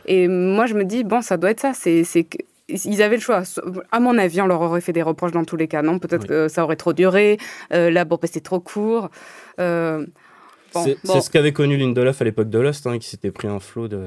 et 0.06 0.28
moi, 0.28 0.66
je 0.66 0.74
me 0.76 0.84
dis, 0.86 1.04
bon, 1.04 1.22
ça 1.22 1.38
doit 1.38 1.52
être 1.52 1.60
ça. 1.60 1.72
C'est, 1.74 2.04
ils 2.68 3.02
avaient 3.04 3.16
le 3.18 3.22
choix. 3.22 3.44
À 3.92 4.00
mon 4.00 4.18
avis, 4.18 4.42
on 4.42 4.48
leur 4.48 4.62
aurait 4.62 4.82
fait 4.82 4.92
des 4.94 5.02
reproches 5.04 5.32
dans 5.32 5.44
tous 5.46 5.56
les 5.56 5.68
cas. 5.68 5.82
Non, 5.84 6.00
peut-être 6.00 6.24
Oui. 6.24 6.28
que 6.30 6.48
ça 6.48 6.64
aurait 6.64 6.76
trop 6.76 6.94
duré. 6.94 7.38
Euh, 7.74 7.92
là, 7.92 8.06
bon, 8.06 8.16
bah, 8.20 8.26
c'était 8.28 8.40
trop 8.40 8.60
court. 8.60 9.10
Euh, 9.60 10.06
bon, 10.76 10.84
c'est, 10.84 10.98
bon. 11.06 11.22
ce 11.22 11.30
qu'avait 11.32 11.54
connu 11.54 11.78
Lindelof 11.78 12.22
à 12.22 12.26
l'époque 12.26 12.50
de 12.50 12.60
Lost, 12.60 12.86
hein, 12.88 13.00
qui 13.00 13.10
s'était 13.10 13.32
pris 13.32 13.48
un 13.48 13.60
flot 13.60 13.88
de. 13.88 14.00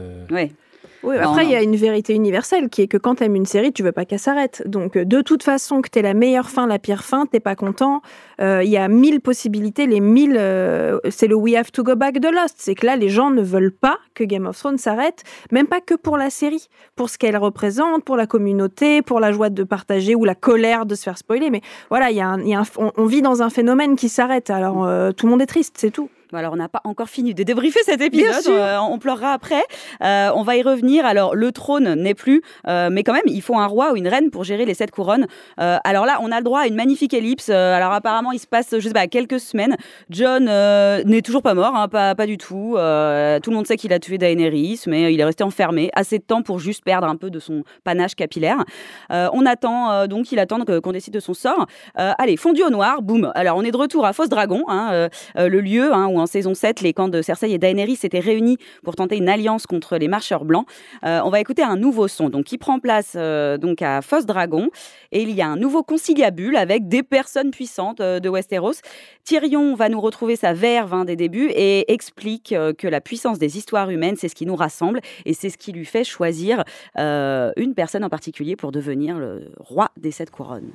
Oui, 1.02 1.16
Non, 1.16 1.30
après, 1.30 1.44
il 1.44 1.50
y 1.50 1.54
a 1.54 1.62
une 1.62 1.76
vérité 1.76 2.12
universelle 2.14 2.68
qui 2.68 2.82
est 2.82 2.88
que 2.88 2.96
quand 2.96 3.16
tu 3.16 3.24
aimes 3.24 3.36
une 3.36 3.46
série, 3.46 3.72
tu 3.72 3.82
veux 3.84 3.92
pas 3.92 4.04
qu'elle 4.04 4.18
s'arrête. 4.18 4.62
Donc, 4.66 4.96
euh, 4.96 5.04
de 5.04 5.20
toute 5.22 5.42
façon, 5.44 5.80
que 5.80 5.88
tu 5.88 6.02
la 6.02 6.12
meilleure 6.14 6.50
fin, 6.50 6.66
la 6.66 6.78
pire 6.80 7.04
fin, 7.04 7.24
t'es 7.26 7.38
pas 7.40 7.54
content. 7.54 8.02
Euh, 8.40 8.62
Il 8.64 8.70
y 8.70 8.76
a 8.76 8.88
mille 8.88 9.20
possibilités, 9.20 9.86
les 9.86 10.00
mille. 10.00 10.36
euh, 10.36 10.98
c'est 11.10 11.28
le 11.28 11.36
We 11.36 11.54
have 11.54 11.70
to 11.72 11.82
go 11.84 11.94
back 11.94 12.18
de 12.18 12.28
Lost. 12.28 12.56
C'est 12.58 12.74
que 12.74 12.84
là, 12.86 12.96
les 12.96 13.08
gens 13.08 13.30
ne 13.30 13.42
veulent 13.42 13.72
pas 13.72 13.98
que 14.14 14.24
Game 14.24 14.46
of 14.46 14.58
Thrones 14.58 14.78
s'arrête, 14.78 15.22
même 15.52 15.66
pas 15.68 15.80
que 15.80 15.94
pour 15.94 16.16
la 16.16 16.30
série, 16.30 16.66
pour 16.96 17.10
ce 17.10 17.18
qu'elle 17.18 17.36
représente, 17.36 18.04
pour 18.04 18.16
la 18.16 18.26
communauté, 18.26 19.00
pour 19.02 19.20
la 19.20 19.30
joie 19.32 19.50
de 19.50 19.62
partager 19.62 20.14
ou 20.16 20.24
la 20.24 20.34
colère 20.34 20.84
de 20.84 20.94
se 20.96 21.04
faire 21.04 21.18
spoiler. 21.18 21.50
Mais 21.50 21.60
voilà, 21.90 22.10
il 22.10 22.16
y 22.16 22.20
a 22.20 22.26
un- 22.28 22.40
il 22.40 22.48
y 22.48 22.54
a 22.54 22.60
un- 22.60 22.64
on, 22.76 22.90
on 22.96 23.06
vit 23.06 23.22
dans 23.22 23.40
un 23.42 23.50
phénomène 23.50 23.94
qui 23.94 24.08
s'arrête. 24.08 24.50
Alors, 24.50 24.84
euh, 24.84 25.12
tout 25.12 25.26
le 25.26 25.30
monde 25.30 25.42
est 25.42 25.46
triste, 25.46 25.76
c'est 25.78 25.90
tout. 25.92 26.10
Bon, 26.30 26.36
alors, 26.36 26.52
on 26.52 26.56
n'a 26.56 26.68
pas 26.68 26.82
encore 26.84 27.08
fini 27.08 27.32
de 27.32 27.42
débriefer 27.42 27.80
cet 27.86 28.02
épisode. 28.02 28.52
euh, 28.52 28.76
on 28.80 28.98
pleurera 28.98 29.32
après. 29.32 29.62
Euh, 30.02 30.30
on 30.34 30.42
va 30.42 30.56
y 30.56 30.62
revenir. 30.62 31.06
Alors, 31.06 31.34
le 31.34 31.52
trône 31.52 31.94
n'est 31.94 32.12
plus, 32.14 32.42
euh, 32.66 32.90
mais 32.92 33.02
quand 33.02 33.14
même, 33.14 33.22
il 33.26 33.40
faut 33.40 33.56
un 33.56 33.64
roi 33.64 33.92
ou 33.92 33.96
une 33.96 34.08
reine 34.08 34.30
pour 34.30 34.44
gérer 34.44 34.66
les 34.66 34.74
sept 34.74 34.90
couronnes. 34.90 35.26
Alors 35.56 36.04
là, 36.04 36.18
on 36.20 36.30
a 36.30 36.36
le 36.38 36.44
droit 36.44 36.60
à 36.60 36.66
une 36.66 36.74
magnifique 36.74 37.14
ellipse. 37.14 37.48
Alors, 37.48 37.92
apparemment, 37.92 38.32
il 38.32 38.38
se 38.38 38.46
passe, 38.46 38.74
je 38.78 38.80
sais 38.80 38.92
pas, 38.92 39.06
quelques 39.06 39.40
semaines. 39.40 39.76
John 40.10 40.44
n'est 40.44 41.22
toujours 41.22 41.42
pas 41.42 41.54
mort, 41.54 41.74
hein, 41.74 41.88
pas, 41.88 42.14
pas 42.14 42.26
du 42.26 42.36
tout. 42.36 42.72
Tout 42.74 42.76
le 42.76 43.52
monde 43.52 43.66
sait 43.66 43.76
qu'il 43.76 43.92
a 43.94 43.98
tué 43.98 44.18
Daenerys, 44.18 44.82
mais 44.86 45.14
il 45.14 45.20
est 45.20 45.24
resté 45.24 45.44
enfermé 45.44 45.90
assez 45.94 46.18
de 46.18 46.24
temps 46.24 46.42
pour 46.42 46.58
juste 46.58 46.84
perdre 46.84 47.06
un 47.06 47.16
peu 47.16 47.30
de 47.30 47.38
son 47.38 47.64
panache 47.84 48.14
capillaire. 48.14 48.64
On 49.10 49.46
attend, 49.46 50.06
donc, 50.06 50.30
il 50.32 50.38
attend 50.38 50.58
qu'on 50.64 50.92
décide 50.92 51.14
de 51.14 51.20
son 51.20 51.34
sort. 51.34 51.66
Allez, 51.94 52.36
fondu 52.36 52.62
au 52.62 52.70
noir, 52.70 53.00
boum. 53.00 53.32
Alors, 53.34 53.56
on 53.56 53.62
est 53.62 53.72
de 53.72 53.76
retour 53.76 54.04
à 54.04 54.12
Fosse 54.12 54.28
Dragon, 54.28 54.64
hein, 54.68 55.08
le 55.34 55.60
lieu 55.60 55.92
hein, 55.92 56.08
où 56.08 56.17
en 56.18 56.26
saison 56.26 56.54
7, 56.54 56.80
les 56.80 56.92
camps 56.92 57.08
de 57.08 57.22
Cersei 57.22 57.50
et 57.52 57.58
Daenerys 57.58 57.96
s'étaient 57.96 58.20
réunis 58.20 58.58
pour 58.84 58.96
tenter 58.96 59.16
une 59.16 59.28
alliance 59.28 59.66
contre 59.66 59.96
les 59.96 60.08
marcheurs 60.08 60.44
blancs. 60.44 60.66
Euh, 61.04 61.20
on 61.24 61.30
va 61.30 61.40
écouter 61.40 61.62
un 61.62 61.76
nouveau 61.76 62.08
son 62.08 62.28
donc, 62.28 62.44
qui 62.44 62.58
prend 62.58 62.78
place 62.78 63.14
euh, 63.16 63.58
donc 63.58 63.82
à 63.82 64.02
Fosse 64.02 64.26
Dragon. 64.26 64.70
Et 65.12 65.22
il 65.22 65.30
y 65.30 65.42
a 65.42 65.46
un 65.46 65.56
nouveau 65.56 65.82
conciliabule 65.82 66.56
avec 66.56 66.88
des 66.88 67.02
personnes 67.02 67.50
puissantes 67.50 68.00
euh, 68.00 68.20
de 68.20 68.28
Westeros. 68.28 68.80
Tyrion 69.24 69.74
va 69.74 69.88
nous 69.88 70.00
retrouver 70.00 70.36
sa 70.36 70.52
verve 70.52 70.94
hein, 70.94 71.04
des 71.04 71.16
débuts 71.16 71.50
et 71.54 71.92
explique 71.92 72.54
que 72.78 72.88
la 72.88 73.00
puissance 73.00 73.38
des 73.38 73.58
histoires 73.58 73.90
humaines, 73.90 74.16
c'est 74.16 74.28
ce 74.28 74.34
qui 74.34 74.46
nous 74.46 74.56
rassemble 74.56 75.00
et 75.26 75.34
c'est 75.34 75.50
ce 75.50 75.58
qui 75.58 75.72
lui 75.72 75.84
fait 75.84 76.04
choisir 76.04 76.64
une 76.96 77.74
personne 77.76 78.04
en 78.04 78.08
particulier 78.08 78.56
pour 78.56 78.72
devenir 78.72 79.18
le 79.18 79.52
roi 79.58 79.90
des 79.98 80.10
sept 80.10 80.30
couronnes. 80.30 80.70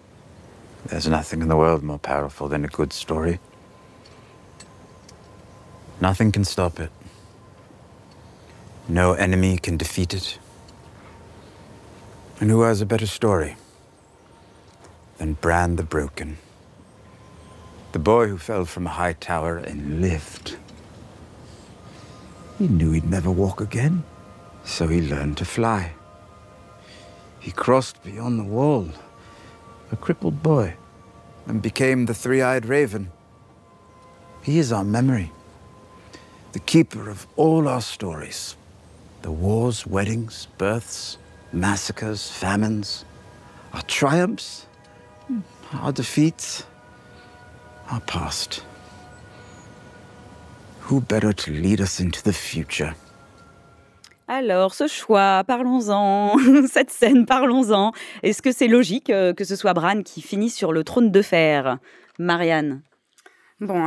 There's 0.87 1.07
nothing 1.07 1.41
in 1.41 1.47
the 1.47 1.55
world 1.55 1.81
more 1.81 1.99
powerful 1.99 2.49
than 2.49 2.63
a 2.63 2.67
good 2.67 2.93
story. 2.93 3.39
Nothing 6.03 6.33
can 6.33 6.43
stop 6.43 6.81
it. 6.81 6.91
No 8.89 9.13
enemy 9.13 9.57
can 9.57 9.77
defeat 9.77 10.13
it. 10.13 10.37
And 12.41 12.49
who 12.49 12.63
has 12.63 12.81
a 12.81 12.85
better 12.85 13.07
story 13.07 13.55
than 15.17 15.35
Bran 15.35 15.77
the 15.77 15.83
Broken? 15.83 16.39
The 17.93 17.99
boy 17.99 18.27
who 18.27 18.37
fell 18.37 18.65
from 18.65 18.85
a 18.85 18.89
high 18.89 19.13
tower 19.13 19.55
and 19.55 20.01
lived. 20.01 20.57
He 22.59 22.67
knew 22.67 22.91
he'd 22.91 23.09
never 23.09 23.31
walk 23.31 23.61
again, 23.61 24.03
so 24.65 24.87
he 24.87 25.01
learned 25.01 25.37
to 25.37 25.45
fly. 25.45 25.93
He 27.39 27.51
crossed 27.51 28.03
beyond 28.03 28.39
the 28.39 28.51
wall 28.57 28.89
a 29.89 29.95
crippled 29.95 30.43
boy, 30.43 30.75
and 31.47 31.61
became 31.61 32.07
the 32.07 32.13
three 32.13 32.41
eyed 32.41 32.65
raven. 32.65 33.09
He 34.41 34.59
is 34.59 34.73
our 34.73 34.83
memory, 34.83 35.31
the 36.53 36.59
keeper 36.59 37.09
of 37.09 37.27
all 37.35 37.67
our 37.67 37.81
stories 37.81 38.55
the 39.23 39.31
wars, 39.31 39.87
weddings, 39.87 40.47
births, 40.57 41.17
massacres, 41.53 42.29
famines, 42.29 43.05
our 43.73 43.81
triumphs, 43.83 44.67
our 45.81 45.93
defeats, 45.93 46.65
our 47.89 48.01
past. 48.01 48.63
Who 50.81 50.99
better 50.99 51.31
to 51.31 51.51
lead 51.51 51.79
us 51.79 52.01
into 52.01 52.21
the 52.21 52.33
future? 52.33 52.93
Alors, 54.27 54.73
ce 54.73 54.87
choix, 54.87 55.43
parlons-en. 55.45 56.37
Cette 56.67 56.91
scène, 56.91 57.25
parlons-en. 57.25 57.93
Est-ce 58.23 58.41
que 58.41 58.51
c'est 58.51 58.67
logique 58.67 59.09
euh, 59.09 59.33
que 59.33 59.45
ce 59.45 59.55
soit 59.55 59.73
Bran 59.73 60.01
qui 60.03 60.21
finisse 60.21 60.55
sur 60.55 60.73
le 60.73 60.83
trône 60.83 61.11
de 61.11 61.21
fer? 61.21 61.77
Marianne 62.19 62.81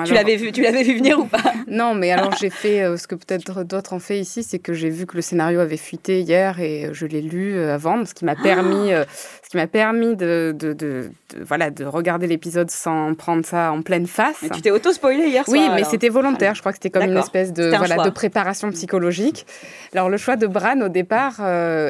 tu 0.05 0.15
l'avais 0.15 0.37
vu, 0.37 0.53
tu 0.53 0.63
l'avais 0.63 0.83
vu 0.83 0.97
venir 0.97 1.19
ou 1.19 1.25
pas 1.25 1.43
Non, 1.69 1.95
mais 1.95 2.13
alors 2.13 2.35
j'ai 2.39 2.51
fait 2.51 2.83
euh, 2.83 2.97
ce 2.97 3.07
que 3.07 3.15
peut-être 3.15 3.65
d'autres 3.65 3.93
ont 3.93 3.99
fait 3.99 4.19
ici, 4.19 4.43
c'est 4.43 4.59
que 4.59 4.73
j'ai 4.73 4.91
vu 4.91 5.07
que 5.07 5.17
le 5.17 5.23
scénario 5.23 5.61
avait 5.61 5.77
fuité 5.77 6.21
hier 6.21 6.61
et 6.61 6.87
euh, 6.87 6.91
je 6.93 7.07
l'ai 7.07 7.21
lu 7.21 7.57
euh, 7.57 7.75
avant, 7.75 8.05
ce 8.05 8.15
qui 8.15 8.25
m'a 8.25 8.37
permis, 8.37 8.91
ce 8.91 9.51
qui 9.51 9.57
m'a 9.57 9.67
permis 9.67 10.17
de, 10.17 10.55
de, 10.57 10.73
de, 10.73 11.11
voilà, 11.41 11.71
de 11.71 11.85
regarder 11.85 12.27
l'épisode 12.27 12.71
sans 12.71 13.15
prendre 13.15 13.45
ça 13.45 13.73
en 13.73 13.83
pleine 13.83 14.07
face. 14.07 14.45
tu 14.53 14.61
t'es 14.61 14.71
auto-spoilé 14.71 15.27
hier 15.27 15.45
soir. 15.45 15.57
Oui, 15.57 15.69
mais 15.75 15.85
c'était 15.85 16.09
volontaire. 16.09 16.55
Je 16.55 16.61
crois 16.61 16.73
que 16.73 16.79
c'était 16.79 16.91
comme 16.91 17.11
une 17.11 17.17
espèce 17.17 17.53
de, 17.53 17.75
voilà, 17.77 17.97
de 18.05 18.11
préparation 18.11 18.71
psychologique. 18.71 19.47
Alors 19.93 20.09
le 20.09 20.17
choix 20.17 20.37
de 20.37 20.47
Bran 20.47 20.81
au 20.81 20.89
départ 20.89 21.41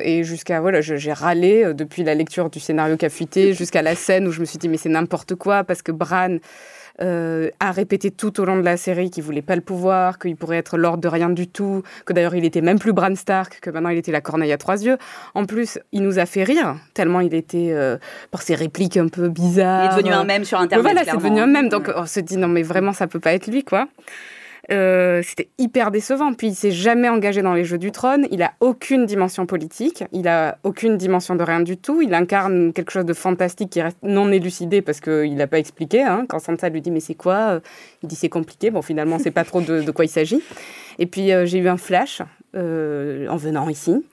et 0.02 0.24
jusqu'à 0.24 0.60
voilà, 0.60 0.80
j'ai 0.80 1.12
râlé 1.12 1.72
depuis 1.74 2.02
la 2.02 2.14
lecture 2.14 2.50
du 2.50 2.60
scénario 2.60 2.96
qui 2.96 3.06
a 3.06 3.10
fuité 3.10 3.52
jusqu'à 3.52 3.82
la 3.82 3.94
scène 3.94 4.26
où 4.26 4.32
je 4.32 4.40
me 4.40 4.44
suis 4.44 4.58
dit 4.58 4.68
mais 4.68 4.76
c'est 4.76 4.88
n'importe 4.88 5.34
quoi 5.34 5.64
parce 5.64 5.82
que 5.82 5.92
Bran 5.92 6.38
euh, 7.00 7.50
a 7.60 7.72
répété 7.72 8.10
tout 8.10 8.40
au 8.40 8.44
long 8.44 8.56
de 8.56 8.62
la 8.62 8.76
série 8.76 9.10
qu'il 9.10 9.22
voulait 9.22 9.42
pas 9.42 9.56
le 9.56 9.62
pouvoir, 9.62 10.18
qu'il 10.18 10.36
pourrait 10.36 10.56
être 10.56 10.78
lord 10.78 10.98
de 10.98 11.08
rien 11.08 11.28
du 11.28 11.46
tout, 11.46 11.82
que 12.04 12.12
d'ailleurs 12.12 12.34
il 12.34 12.44
était 12.44 12.60
même 12.60 12.78
plus 12.78 12.92
Bran 12.92 13.14
Stark, 13.14 13.58
que 13.60 13.70
maintenant 13.70 13.90
il 13.90 13.98
était 13.98 14.12
la 14.12 14.20
corneille 14.20 14.52
à 14.52 14.58
trois 14.58 14.82
yeux. 14.82 14.96
En 15.34 15.44
plus, 15.44 15.78
il 15.92 16.02
nous 16.02 16.18
a 16.18 16.26
fait 16.26 16.44
rire, 16.44 16.76
tellement 16.94 17.20
il 17.20 17.34
était, 17.34 17.70
euh, 17.72 17.98
par 18.30 18.42
ses 18.42 18.54
répliques 18.54 18.96
un 18.96 19.08
peu 19.08 19.28
bizarres. 19.28 19.84
Il 19.84 19.98
est 19.98 20.02
devenu 20.02 20.14
un 20.14 20.24
mème 20.24 20.44
sur 20.44 20.58
Internet. 20.58 20.84
Voilà, 20.84 21.04
c'est 21.04 21.16
devenu 21.16 21.40
un 21.40 21.46
mème, 21.46 21.68
donc 21.68 21.90
on 21.94 22.06
se 22.06 22.20
dit 22.20 22.36
non 22.36 22.48
mais 22.48 22.62
vraiment 22.62 22.92
ça 22.92 23.06
peut 23.06 23.20
pas 23.20 23.32
être 23.32 23.46
lui, 23.46 23.64
quoi. 23.64 23.88
Euh, 24.70 25.22
c'était 25.22 25.48
hyper 25.58 25.90
décevant. 25.90 26.32
Puis 26.32 26.48
il 26.48 26.54
s'est 26.54 26.70
jamais 26.70 27.08
engagé 27.08 27.42
dans 27.42 27.54
les 27.54 27.64
Jeux 27.64 27.78
du 27.78 27.92
Trône. 27.92 28.26
Il 28.30 28.42
a 28.42 28.52
aucune 28.60 29.06
dimension 29.06 29.46
politique. 29.46 30.04
Il 30.12 30.28
a 30.28 30.58
aucune 30.64 30.96
dimension 30.96 31.34
de 31.36 31.42
rien 31.42 31.60
du 31.60 31.76
tout. 31.76 32.02
Il 32.02 32.14
incarne 32.14 32.72
quelque 32.72 32.90
chose 32.90 33.04
de 33.04 33.14
fantastique 33.14 33.70
qui 33.70 33.82
reste 33.82 33.98
non 34.02 34.30
élucidé 34.32 34.82
parce 34.82 35.00
qu'il 35.00 35.34
n'a 35.34 35.46
pas 35.46 35.58
expliqué. 35.58 36.02
Hein. 36.02 36.26
Quand 36.28 36.38
Sansa 36.38 36.68
lui 36.68 36.80
dit 36.80 36.90
mais 36.90 37.00
c'est 37.00 37.14
quoi 37.14 37.60
Il 38.02 38.08
dit 38.08 38.16
c'est 38.16 38.28
compliqué. 38.28 38.70
Bon 38.70 38.82
finalement 38.82 39.18
c'est 39.18 39.30
pas 39.30 39.44
trop 39.44 39.60
de, 39.60 39.90
quoi 39.90 40.04
il 40.04 40.10
s'agit. 40.10 40.42
Et 40.98 41.06
puis 41.06 41.32
euh, 41.32 41.46
j'ai 41.46 41.58
eu 41.58 41.68
un 41.68 41.76
flash 41.76 42.22
euh, 42.54 43.28
en 43.28 43.36
venant 43.36 43.68
ici. 43.68 44.04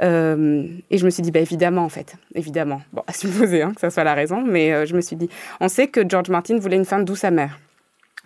et 0.00 0.98
je 0.98 1.04
me 1.04 1.10
suis 1.10 1.22
dit, 1.22 1.30
bah, 1.30 1.40
évidemment, 1.40 1.84
en 1.84 1.90
fait, 1.90 2.14
évidemment. 2.34 2.80
Bon, 2.94 3.02
à 3.06 3.12
supposer 3.12 3.62
hein, 3.62 3.72
que 3.74 3.80
ça 3.80 3.90
soit 3.90 4.04
la 4.04 4.14
raison, 4.14 4.42
mais 4.42 4.86
je 4.86 4.94
me 4.94 5.02
suis 5.02 5.16
dit, 5.16 5.28
on 5.60 5.68
sait 5.68 5.88
que 5.88 6.00
George 6.08 6.30
Martin 6.30 6.58
voulait 6.58 6.78
une 6.78 6.86
fin 6.86 7.00
douce 7.00 7.24
amère. 7.24 7.58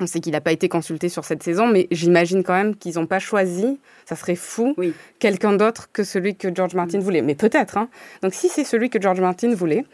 On 0.01 0.07
sait 0.07 0.19
qu'il 0.21 0.33
n'a 0.33 0.41
pas 0.41 0.51
été 0.51 0.69
consulté 0.69 1.09
sur 1.09 1.25
cette 1.25 1.45
saison, 1.45 1.69
mais 1.69 1.87
j'imagine 1.93 2.43
quand 2.43 2.55
même 2.55 2.75
qu'ils 2.75 2.97
n'ont 2.97 3.07
pas 3.07 3.21
choisi, 3.21 3.79
ça 4.07 4.17
serait 4.17 4.35
fou, 4.35 4.75
quelqu'un 5.21 5.53
d'autre 5.53 5.89
que 5.93 6.03
celui 6.03 6.35
que 6.35 6.53
George 6.53 6.75
Martin 6.75 6.99
voulait. 6.99 7.23
Mais 7.23 7.37
peut-être. 7.37 7.79
Hein. 7.79 7.89
Donc 8.23 8.35
si 8.35 8.49
c'est 8.49 8.65
celui 8.65 8.91
que 8.91 9.01
George 9.01 9.21
Martin 9.21 9.55
voulait, 9.55 9.85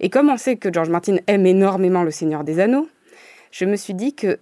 et 0.00 0.10
comme 0.10 0.28
on 0.28 0.36
sait 0.36 0.56
que 0.56 0.70
George 0.70 0.90
Martin 0.90 1.16
aime 1.26 1.46
énormément 1.46 2.02
le 2.02 2.10
Seigneur 2.10 2.44
des 2.44 2.60
Anneaux, 2.60 2.86
je 3.50 3.64
me 3.64 3.76
suis 3.76 3.94
dit 3.94 4.14
que 4.14 4.38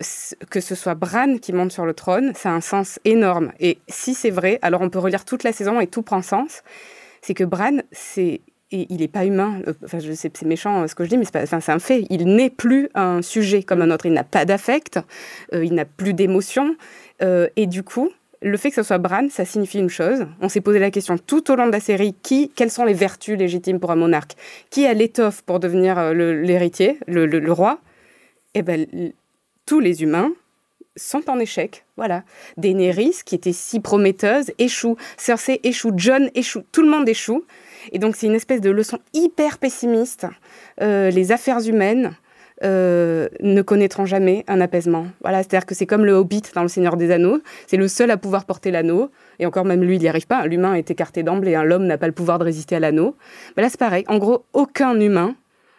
que 0.51 0.61
ce 0.61 0.75
soit 0.75 0.97
Bran 0.97 1.39
qui 1.39 1.53
monte 1.53 1.71
sur 1.71 1.87
le 1.87 1.95
trône, 1.95 2.33
ça 2.35 2.51
a 2.51 2.53
un 2.53 2.61
sens 2.61 2.99
énorme. 3.05 3.53
Et 3.61 3.79
si 3.89 4.15
c'est 4.15 4.31
vrai, 4.31 4.59
alors 4.63 4.81
on 4.81 4.91
peut 4.91 4.99
relire 4.99 5.25
toute 5.25 5.45
la 5.45 5.53
saison 5.53 5.81
et 5.81 5.87
tout 5.87 6.03
prend 6.03 6.23
sens. 6.23 6.63
C'est 7.23 7.35
que 7.35 7.45
Bran, 7.45 7.79
c'est 7.93 8.41
il 8.75 8.99
n'est 8.99 9.09
pas 9.09 9.25
humain. 9.25 9.61
Euh, 9.67 9.73
enfin, 9.85 9.99
je 9.99 10.13
sais, 10.13 10.31
c'est 10.33 10.47
méchant 10.47 10.83
euh, 10.83 10.87
ce 10.87 10.95
que 10.95 11.05
je 11.05 11.11
dis, 11.11 11.19
mais 11.19 11.25
c'est, 11.25 11.71
un 11.71 11.79
fait. 11.79 12.07
Il 12.11 12.35
n'est 12.35 12.51
plus 12.51 12.89
un 12.95 13.23
sujet 13.23 13.63
comme 13.63 13.83
un 13.83 13.91
autre. 13.91 14.07
Il 14.07 14.13
n'a 14.13 14.25
pas 14.25 14.45
d'affect, 14.45 14.99
euh, 15.53 15.65
il 15.65 15.75
n'a 15.75 15.85
plus 15.85 16.15
d'émotion. 16.15 16.77
et 17.21 17.67
du 17.67 17.83
coup, 17.83 18.11
le 18.43 18.57
fait 18.59 18.69
que 18.69 18.75
ce 18.75 18.83
soit 18.83 18.99
Bran, 18.99 19.29
ça 19.31 19.45
signifie 19.45 19.79
une 19.79 19.89
chose. 19.89 20.27
On 20.41 20.49
s'est 20.49 20.61
posé 20.61 20.79
la 20.79 20.91
question 20.91 21.17
tout 21.17 21.51
au 21.51 21.57
long 21.57 21.67
de 21.67 21.73
la 21.73 21.81
série 21.81 22.15
qui, 22.23 22.51
quelles 22.55 22.71
sont 22.71 22.85
les 22.85 22.93
vertus 22.93 23.39
légitimes 23.39 23.81
pour 23.81 23.91
un 23.91 23.97
monarque? 23.97 24.33
Qui 24.69 24.87
a 24.87 24.93
l'étoffe 24.93 25.43
pour 25.43 25.61
devenir 25.61 26.13
l'héritier, 26.13 26.99
le, 27.07 27.53
roi? 27.53 27.79
Eh 28.53 28.63
ben, 28.63 28.87
tous 29.65 29.81
les 29.81 30.03
humains 30.03 30.33
sont 30.97 31.29
en 31.29 31.39
échec. 31.39 31.85
Voilà. 31.97 32.23
Daenerys, 32.57 33.17
qui 33.25 33.35
était 33.35 33.53
si 33.53 33.81
prometteuse, 33.81 34.53
échoue. 34.59 34.97
Cersei 35.17 35.61
échoue. 35.63 35.93
John 35.97 36.31
échoue. 36.35 36.63
Tout 36.73 36.83
le 36.83 36.91
monde 36.91 37.09
échoue. 37.09 37.45
Et 37.93 37.99
donc 37.99 38.17
c'est 38.17 38.27
une 38.27 38.35
espèce 38.35 38.61
de 38.61 38.71
leçon 38.71 38.99
hyper 39.13 39.59
pessimiste. 39.59 40.27
Euh, 40.81 41.11
les 41.11 41.33
affaires 41.33 41.61
humaines 41.67 42.17
euh, 42.63 43.29
ne 43.41 43.63
connaîtront 43.63 44.07
jamais 44.07 44.45
un 44.47 44.61
apaisement. 44.61 45.07
Voilà, 45.23 45.39
c'est-à-dire 45.39 45.67
que 45.67 45.75
c'est 45.75 45.87
comme 45.87 46.05
le 46.05 46.13
Hobbit 46.13 46.43
dans 46.55 46.63
Le 46.63 46.69
Seigneur 46.69 46.97
des 46.97 47.11
Anneaux. 47.11 47.41
C'est 47.67 47.77
le 47.77 47.89
seul 47.89 48.11
à 48.11 48.17
pouvoir 48.17 48.45
porter 48.45 48.71
l'anneau. 48.71 49.11
Et 49.41 49.47
encore 49.47 49.65
même 49.65 49.83
lui, 49.83 49.97
il 49.97 50.01
n'y 50.01 50.09
arrive 50.09 50.27
pas. 50.27 50.47
L'humain 50.47 50.75
est 50.75 50.91
écarté 50.91 51.23
d'emblée. 51.23 51.57
Hein. 51.57 51.65
L'homme 51.65 51.87
n'a 51.87 51.99
pas 51.99 52.07
le 52.07 52.13
pouvoir 52.13 52.39
de 52.39 52.45
résister 52.45 52.77
à 52.77 52.81
l'anneau. 52.81 53.17
Là, 53.57 53.69
c'est 53.69 53.79
pareil. 53.79 54.05
En 54.07 54.19
gros, 54.19 54.45
aucun 54.53 54.99
humain 54.99 55.35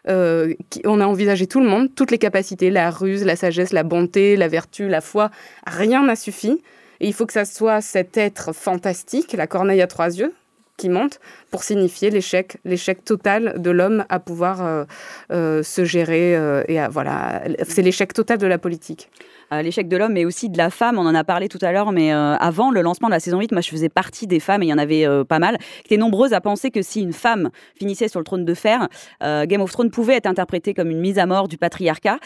euh, 0.08 0.54
on 0.86 1.00
a 1.02 1.06
envisagé 1.06 1.48
tout 1.48 1.60
le 1.60 1.68
monde, 1.68 1.90
toutes 1.96 2.12
les 2.12 2.18
capacités, 2.18 2.70
la 2.70 2.90
ruse, 2.90 3.26
la 3.26 3.36
sagesse, 3.36 3.74
la 3.74 3.84
bonté, 3.84 4.36
la 4.36 4.48
vertu, 4.48 4.88
la 4.88 5.02
foi, 5.02 5.32
rien 5.66 6.04
n'a 6.04 6.16
suffi. 6.16 6.62
Et 7.00 7.08
il 7.08 7.14
faut 7.14 7.26
que 7.26 7.34
ça 7.34 7.46
soit 7.46 7.82
cet 7.82 8.18
être 8.18 8.54
fantastique, 8.54 9.34
la 9.34 9.48
corneille 9.48 9.82
à 9.82 9.88
trois 9.88 10.18
yeux, 10.18 10.34
qui 10.78 10.90
monte 10.90 11.20
pour 11.52 11.64
signifier 11.64 12.10
l'échec, 12.10 12.58
l'échec 12.66 13.04
total 13.04 13.62
de 13.62 13.72
l'homme 13.72 14.06
à 14.10 14.20
pouvoir 14.20 14.66
euh, 14.66 14.84
euh, 15.32 15.64
se 15.64 15.86
gérer 15.86 16.34
et 16.68 16.80
voilà, 16.90 17.44
c'est 17.68 17.82
l'échec 17.82 18.14
total 18.14 18.38
de 18.38 18.48
la 18.48 18.58
politique. 18.58 19.10
L'échec 19.52 19.88
de 19.88 19.98
l'homme, 19.98 20.14
mais 20.14 20.26
aussi 20.26 20.50
de 20.50 20.58
la 20.58 20.70
femme. 20.70 20.98
On 20.98 21.06
en 21.06 21.16
a 21.16 21.24
parlé 21.24 21.48
tout 21.48 21.60
à 21.62 21.72
l'heure, 21.72 21.92
mais 21.92 22.12
avant 22.12 22.72
le 22.72 22.82
lancement 22.82 23.08
de 23.08 23.14
la 23.14 23.20
saison 23.20 23.40
8, 23.40 23.52
moi 23.52 23.62
je 23.62 23.70
faisais 23.70 23.90
partie 23.90 24.28
des 24.28 24.40
femmes, 24.40 24.64
et 24.64 24.68
il 24.68 24.70
y 24.70 24.74
en 24.74 24.78
avait 24.78 25.06
pas 25.28 25.40
mal, 25.40 25.58
qui 25.84 25.94
étaient 25.94 25.98
nombreuses 25.98 26.34
à 26.34 26.42
penser 26.42 26.72
que 26.72 26.82
si 26.82 27.02
une 27.02 27.14
femme 27.14 27.50
finissait 27.76 28.08
sur 28.08 28.20
le 28.20 28.26
trône 28.26 28.46
de 28.46 28.54
fer, 28.54 28.88
Game 29.22 29.62
of 29.62 29.72
Thrones 29.72 29.92
pouvait 29.92 30.16
être 30.16 30.28
interprété 30.28 30.74
comme 30.74 30.90
une 30.90 31.00
mise 31.00 31.20
à 31.20 31.26
mort 31.26 31.48
du 31.48 31.58
patriarcat. 31.58 32.18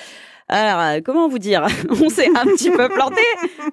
Alors, 0.50 0.82
euh, 0.82 1.00
comment 1.06 1.30
vous 1.30 1.38
dire? 1.38 1.68
On 2.04 2.10
s'est 2.10 2.30
un 2.36 2.46
petit 2.46 2.72
peu 2.72 2.90
planté. 2.90 3.22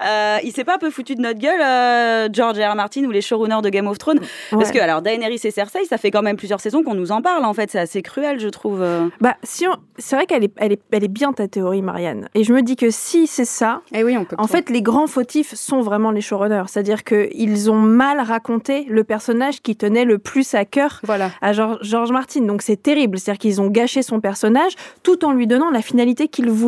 Euh, 0.04 0.36
il 0.44 0.52
s'est 0.52 0.64
pas 0.64 0.74
un 0.74 0.78
peu 0.78 0.90
foutu 0.90 1.14
de 1.14 1.22
notre 1.22 1.38
gueule, 1.38 1.60
euh, 1.62 2.28
George 2.30 2.58
R. 2.58 2.74
Martin 2.76 3.04
ou 3.04 3.10
les 3.10 3.22
showrunners 3.22 3.62
de 3.62 3.70
Game 3.70 3.86
of 3.86 3.96
Thrones? 3.96 4.20
Parce 4.50 4.70
que, 4.70 4.78
alors, 4.78 5.00
Daenerys 5.00 5.40
et 5.44 5.50
Cersei, 5.50 5.86
ça 5.86 5.96
fait 5.96 6.10
quand 6.10 6.20
même 6.20 6.36
plusieurs 6.36 6.60
saisons 6.60 6.82
qu'on 6.82 6.94
nous 6.94 7.12
en 7.12 7.22
parle, 7.22 7.46
en 7.46 7.54
fait. 7.54 7.70
C'est 7.70 7.78
assez 7.78 8.02
cruel, 8.02 8.38
je 8.40 8.48
trouve. 8.48 8.84
Bah, 9.22 9.36
si 9.42 9.66
on... 9.66 9.72
c'est 9.96 10.16
vrai 10.16 10.26
qu'elle 10.26 10.44
est, 10.44 10.52
elle 10.58 10.72
est, 10.72 10.80
elle 10.92 11.04
est 11.04 11.08
bien 11.08 11.32
ta 11.32 11.48
théorie, 11.48 11.80
Marianne. 11.80 12.28
Et 12.34 12.44
je 12.44 12.52
me 12.52 12.60
dis 12.60 12.76
que 12.76 12.90
si 12.90 13.26
c'est 13.26 13.46
ça, 13.46 13.80
eh 13.94 14.04
oui, 14.04 14.16
on 14.18 14.26
peut 14.26 14.36
en 14.38 14.46
fait, 14.46 14.68
les 14.68 14.82
grands 14.82 15.06
fautifs 15.06 15.54
sont 15.54 15.80
vraiment 15.80 16.10
les 16.10 16.20
showrunners. 16.20 16.64
C'est-à-dire 16.68 17.04
qu'ils 17.04 17.70
ont 17.70 17.80
mal 17.80 18.20
raconté 18.20 18.84
le 18.90 19.02
personnage 19.02 19.62
qui 19.62 19.76
tenait 19.76 20.04
le 20.04 20.18
plus 20.18 20.54
à 20.54 20.66
cœur 20.66 21.00
voilà. 21.04 21.30
à 21.40 21.54
George, 21.54 21.78
George 21.80 22.12
Martin. 22.12 22.42
Donc, 22.42 22.60
c'est 22.60 22.82
terrible. 22.82 23.18
C'est-à-dire 23.18 23.38
qu'ils 23.38 23.62
ont 23.62 23.68
gâché 23.68 24.02
son 24.02 24.20
personnage 24.20 24.74
tout 25.02 25.24
en 25.24 25.32
lui 25.32 25.46
donnant 25.46 25.70
la 25.70 25.80
finalité 25.80 26.28
qu'il 26.28 26.50
voulait 26.50 26.65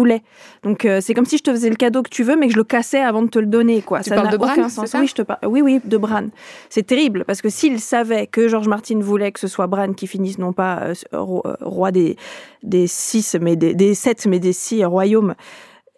Donc 0.63 0.85
euh, 0.85 1.01
c'est 1.01 1.15
comme 1.15 1.25
si 1.27 1.39
je 1.39 1.43
te 1.43 1.51
faisais 1.51 1.69
le 1.71 1.77
cadeau 1.77 2.03
que 2.03 2.09
tu 2.11 2.23
veux, 2.23 2.37
mais 2.37 2.47
que 2.47 2.53
je 2.53 2.59
le 2.59 2.65
cassais 2.65 3.01
avant 3.01 3.23
de 3.23 3.29
te 3.29 3.39
le 3.39 3.47
donner. 3.47 3.83
Quoi. 3.83 4.01
Tu 4.01 4.11
ça 4.11 4.15
parles 4.17 4.27
n'a 4.27 4.33
de 4.33 4.37
Bran, 4.39 4.69
sens. 4.69 4.87
ça 4.87 5.01
Oui, 5.01 5.07
je 5.07 5.15
te 5.15 5.23
par- 5.23 5.39
oui, 5.47 5.61
oui, 5.61 5.81
de 5.85 5.97
Bran. 5.97 6.27
C'est 6.71 6.87
terrible 6.87 7.25
parce 7.27 7.43
que 7.43 7.49
s'il 7.49 7.81
savait 7.81 8.27
que 8.27 8.49
George 8.49 8.69
Martin 8.69 8.99
voulait 9.01 9.33
que 9.33 9.41
ce 9.41 9.49
soit 9.49 9.67
Bran 9.67 9.93
qui 9.93 10.07
finisse 10.07 10.39
non 10.39 10.53
pas 10.53 10.81
euh, 10.83 10.95
euh, 11.15 11.41
roi 11.61 11.91
des, 11.93 12.17
des 12.63 12.87
six, 12.87 13.37
mais 13.41 13.57
des, 13.57 13.75
des 13.75 13.95
sept, 13.95 14.27
mais 14.27 14.39
des 14.39 14.53
six 14.53 14.85
royaumes, 14.85 15.35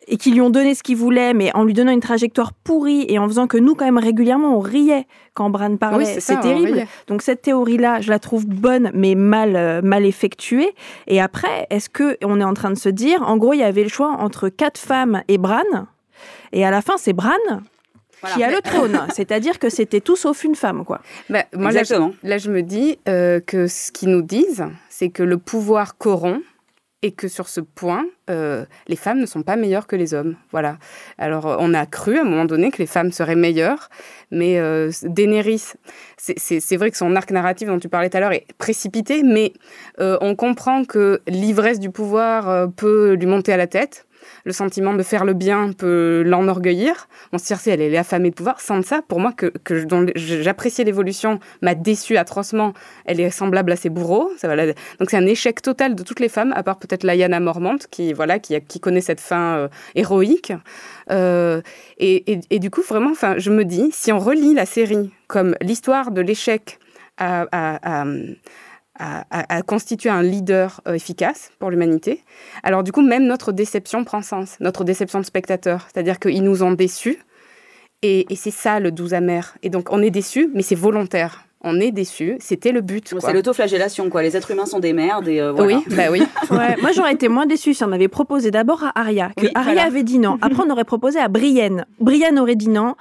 et 0.06 0.16
qu'ils 0.16 0.34
lui 0.34 0.40
ont 0.40 0.50
donné 0.50 0.74
ce 0.74 0.82
qu'il 0.82 0.96
voulait, 0.96 1.34
mais 1.34 1.54
en 1.54 1.64
lui 1.64 1.74
donnant 1.74 1.92
une 1.92 2.00
trajectoire 2.00 2.52
pourrie 2.52 3.04
et 3.08 3.18
en 3.18 3.28
faisant 3.28 3.46
que 3.46 3.58
nous, 3.58 3.74
quand 3.74 3.84
même, 3.84 3.98
régulièrement, 3.98 4.56
on 4.56 4.60
riait 4.60 5.06
quand 5.34 5.50
Bran 5.50 5.76
parlait. 5.76 6.14
Oui, 6.14 6.20
c'est 6.20 6.40
terrible. 6.40 6.86
Donc 7.06 7.22
cette 7.22 7.42
théorie-là, 7.42 8.00
je 8.00 8.10
la 8.10 8.18
trouve 8.18 8.46
bonne, 8.46 8.90
mais 8.94 9.14
mal, 9.14 9.56
euh, 9.56 9.82
mal 9.82 10.04
effectuée. 10.04 10.74
Et 11.06 11.20
après, 11.20 11.66
est-ce 11.70 11.88
que 11.88 12.16
on 12.24 12.40
est 12.40 12.44
en 12.44 12.54
train 12.54 12.70
de 12.70 12.78
se 12.78 12.88
dire, 12.88 13.22
en 13.22 13.36
gros, 13.36 13.52
il 13.52 13.60
y 13.60 13.62
avait 13.62 13.82
le 13.82 13.88
choix 13.88 14.10
entre 14.18 14.48
quatre 14.48 14.78
femmes 14.78 15.22
et 15.28 15.38
Bran, 15.38 15.62
et 16.52 16.64
à 16.64 16.70
la 16.70 16.82
fin, 16.82 16.96
c'est 16.96 17.12
Bran 17.12 17.32
qui 18.34 18.42
a 18.42 18.50
le 18.50 18.60
trône. 18.60 19.00
C'est-à-dire 19.14 19.58
que 19.58 19.70
c'était 19.70 20.00
tout 20.00 20.16
sauf 20.16 20.44
une 20.44 20.54
femme, 20.54 20.84
quoi. 20.84 21.00
Bah, 21.28 21.44
moi, 21.54 21.70
là 21.70 21.70
je, 21.70 21.78
Exactement. 21.78 22.12
là, 22.22 22.38
je 22.38 22.50
me 22.50 22.62
dis 22.62 22.98
euh, 23.08 23.40
que 23.40 23.66
ce 23.66 23.92
qu'ils 23.92 24.10
nous 24.10 24.22
disent, 24.22 24.66
c'est 24.88 25.08
que 25.08 25.22
le 25.22 25.38
pouvoir 25.38 25.96
corrompt 25.96 26.42
et 27.02 27.12
que 27.12 27.28
sur 27.28 27.48
ce 27.48 27.60
point, 27.60 28.04
euh, 28.28 28.64
les 28.86 28.96
femmes 28.96 29.20
ne 29.20 29.26
sont 29.26 29.42
pas 29.42 29.56
meilleures 29.56 29.86
que 29.86 29.96
les 29.96 30.12
hommes. 30.12 30.36
Voilà. 30.50 30.78
Alors, 31.16 31.46
euh, 31.46 31.56
on 31.58 31.72
a 31.72 31.86
cru 31.86 32.18
à 32.18 32.22
un 32.22 32.24
moment 32.24 32.44
donné 32.44 32.70
que 32.70 32.78
les 32.78 32.86
femmes 32.86 33.10
seraient 33.10 33.36
meilleures, 33.36 33.88
mais 34.30 34.58
euh, 34.58 34.90
Daenerys, 35.04 35.72
c'est- 36.18 36.76
vrai 36.76 36.90
que 36.90 36.96
son 36.96 37.16
arc 37.16 37.30
narratif 37.30 37.68
dont 37.68 37.78
tu 37.78 37.88
parlais 37.88 38.10
tout 38.10 38.16
à 38.18 38.20
l'heure 38.20 38.32
est 38.32 38.46
précipité, 38.58 39.22
mais 39.22 39.52
euh, 39.98 40.18
on 40.20 40.34
comprend 40.36 40.84
que 40.84 41.20
l'ivresse 41.26 41.80
du 41.80 41.90
pouvoir 41.90 42.70
peut 42.72 43.14
lui 43.14 43.26
monter 43.26 43.52
à 43.52 43.56
la 43.56 43.66
tête. 43.66 44.06
Le 44.44 44.52
sentiment 44.52 44.94
de 44.94 45.02
faire 45.02 45.24
le 45.24 45.34
bien 45.34 45.72
peut 45.72 46.22
l'enorgueillir. 46.24 47.08
Bon, 47.32 47.38
Cersei, 47.38 47.70
elle 47.70 47.80
est 47.80 47.96
affamée 47.96 48.30
de 48.30 48.34
pouvoir. 48.34 48.60
Sansa, 48.60 49.02
pour 49.02 49.20
moi, 49.20 49.32
que, 49.32 49.52
dont 49.84 50.06
j'appréciais 50.14 50.84
l'évolution, 50.84 51.40
m'a 51.62 51.74
déçue 51.74 52.16
atrocement. 52.16 52.72
Elle 53.04 53.20
est 53.20 53.30
semblable 53.30 53.72
à 53.72 53.76
ses 53.76 53.90
bourreaux. 53.90 54.30
Ça 54.36 54.54
Donc 54.56 55.10
c'est 55.10 55.16
un 55.16 55.26
échec 55.26 55.62
total 55.62 55.94
de 55.94 56.02
toutes 56.02 56.20
les 56.20 56.28
femmes, 56.28 56.52
à 56.56 56.62
part 56.62 56.78
peut-être 56.78 57.04
Lyanna 57.04 57.40
Mormont, 57.40 57.78
qui, 57.90 58.12
voilà, 58.12 58.38
qui, 58.38 58.80
connaît 58.80 59.00
cette 59.00 59.20
fin 59.20 59.56
euh, 59.56 59.68
héroïque. 59.94 60.52
Euh, 61.10 61.60
et, 61.98 62.58
du 62.58 62.70
coup, 62.70 62.82
vraiment, 62.82 63.12
je 63.36 63.50
me 63.50 63.64
dis, 63.64 63.90
si 63.92 64.12
on 64.12 64.18
relit 64.18 64.54
la 64.54 64.66
série 64.66 65.10
comme 65.26 65.54
l'histoire 65.60 66.10
de 66.10 66.20
l'échec 66.20 66.78
à- 67.18 68.04
à- 69.00 69.24
à- 69.30 69.56
à 69.56 69.62
constituer 69.62 70.10
un 70.10 70.22
leader 70.22 70.80
euh, 70.86 70.92
efficace 70.94 71.50
pour 71.58 71.70
l'humanité, 71.70 72.22
alors 72.62 72.82
du 72.82 72.92
coup, 72.92 73.02
même 73.02 73.24
notre 73.26 73.50
déception 73.52 74.04
prend 74.04 74.22
sens, 74.22 74.56
notre 74.60 74.84
déception 74.84 75.18
de 75.20 75.24
spectateur. 75.24 75.86
C'est-à-dire 75.92 76.18
qu'ils 76.20 76.42
nous 76.42 76.62
ont 76.62 76.72
déçus, 76.72 77.18
et, 78.02 78.32
et 78.32 78.36
c'est 78.36 78.50
ça 78.50 78.80
le 78.80 78.90
doux 78.92 79.12
amer. 79.14 79.56
Et 79.62 79.68
donc, 79.70 79.88
on 79.92 80.00
est 80.02 80.10
déçus, 80.10 80.50
mais 80.54 80.62
c'est 80.62 80.74
volontaire. 80.74 81.44
On 81.62 81.78
est 81.78 81.90
déçus, 81.90 82.36
c'était 82.40 82.72
le 82.72 82.80
but. 82.80 83.14
C'est 83.20 83.32
l'autoflagellation, 83.34 84.08
quoi. 84.08 84.22
Les 84.22 84.34
êtres 84.34 84.50
humains 84.50 84.64
sont 84.64 84.78
des 84.78 84.94
merdes 84.94 85.28
et 85.28 85.42
euh, 85.42 85.52
voilà. 85.52 85.76
Oui, 85.76 85.84
bah 85.94 86.04
oui. 86.10 86.22
Ouais, 86.50 86.74
moi 86.80 86.92
j'aurais 86.92 87.12
été 87.12 87.28
moins 87.28 87.44
déçue 87.44 87.74
si 87.74 87.84
on 87.84 87.92
avait 87.92 88.08
proposé 88.08 88.50
d'abord 88.50 88.82
à 88.82 88.92
Arya, 88.98 89.30
que 89.36 89.42
Oui, 89.44 89.50
Arya 89.54 89.72
voilà. 89.74 89.86
avait 89.88 90.02
dit 90.02 90.18
non. 90.18 90.38
Après 90.40 90.62
on 90.66 90.70
aurait 90.70 90.84
proposé 90.84 91.18
à 91.18 91.28
Brienne. 91.28 91.84
Brienne 91.98 92.38
aurait 92.38 92.56
dit 92.56 92.70
non. 92.70 92.94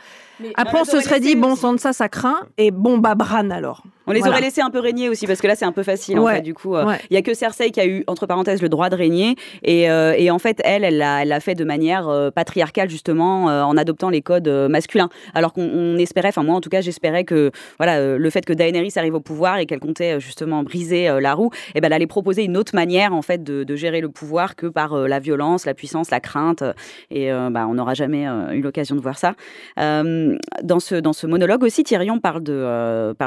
Après 0.55 0.81
on 0.81 0.83
se 0.83 0.99
serait 0.99 1.21
dit 1.21 1.35
bon 1.37 1.55
sang 1.55 1.71
de 1.71 1.79
ça 1.79 1.93
ça 1.93 2.09
craint 2.09 2.41
et 2.57 2.71
bon 2.71 2.97
bah 2.97 3.15
Bran 3.15 3.49
alors. 3.49 3.83
On 4.09 4.11
les 4.11 4.19
Voilà. 4.19 4.33
aurait 4.35 4.41
laissés 4.41 4.61
un 4.61 4.69
peu 4.71 4.79
régner 4.79 5.07
aussi 5.07 5.25
parce 5.27 5.39
que 5.39 5.47
là 5.47 5.55
c'est 5.55 5.65
un 5.65 5.71
peu 5.71 5.83
facile 5.83 6.19
en 6.19 6.25
fait 6.27 6.41
du 6.41 6.53
coup 6.53 6.75
euh, 6.75 6.81
il 6.83 6.87
ouais. 6.87 6.97
y 7.11 7.17
a 7.17 7.21
que 7.21 7.33
Cersei 7.33 7.69
qui 7.71 7.79
a 7.79 7.85
eu 7.85 8.03
entre 8.07 8.25
parenthèses 8.25 8.61
le 8.61 8.67
droit 8.67 8.89
de 8.89 8.95
régner 8.95 9.35
et, 9.63 9.89
euh, 9.89 10.13
et 10.17 10.31
en 10.31 10.39
fait 10.39 10.59
elle 10.65 10.83
elle 10.83 10.97
l'a 10.97 11.39
fait 11.39 11.55
de 11.55 11.63
manière 11.63 12.09
euh, 12.09 12.31
patriarcale 12.31 12.89
justement 12.89 13.49
euh, 13.49 13.61
en 13.61 13.77
adoptant 13.77 14.09
les 14.09 14.21
codes 14.21 14.49
masculins 14.69 15.09
alors 15.35 15.53
qu'on 15.53 15.69
on 15.71 15.97
espérait 15.97 16.29
enfin 16.29 16.43
moi 16.43 16.55
en 16.55 16.61
tout 16.61 16.69
cas 16.69 16.81
j'espérais 16.81 17.23
que 17.23 17.51
voilà 17.77 18.17
le 18.17 18.29
fait 18.31 18.43
que 18.45 18.53
Daenerys 18.53 18.93
arrive 18.97 19.13
au 19.15 19.19
pouvoir 19.21 19.59
et 19.59 19.65
qu'elle 19.67 19.79
comptait 19.79 20.19
justement 20.19 20.63
briser 20.63 21.07
la 21.21 21.33
roue 21.35 21.51
et 21.75 21.79
ben 21.81 21.87
elle 21.87 21.93
allait 21.93 22.07
proposer 22.07 22.43
une 22.43 22.57
autre 22.57 22.73
manière 22.75 23.13
en 23.13 23.21
fait 23.21 23.43
de, 23.43 23.63
de 23.63 23.75
gérer 23.75 24.01
le 24.01 24.09
pouvoir 24.09 24.55
que 24.55 24.65
par 24.67 24.95
la 24.95 25.19
violence 25.19 25.65
la 25.67 25.73
puissance 25.75 26.09
la 26.09 26.19
crainte 26.19 26.63
et 27.11 27.29
bah, 27.51 27.67
on 27.69 27.75
n'aura 27.75 27.93
jamais 27.93 28.25
eu 28.53 28.61
l'occasion 28.61 28.95
de 28.95 29.01
voir 29.01 29.17
ça 29.19 29.35
dans 29.77 30.79
ce 30.79 30.95
dans 30.95 31.13
ce 31.13 31.27
monologue 31.27 31.63
aussi, 31.63 31.83
Tyrion 31.83 32.19
parle 32.19 32.41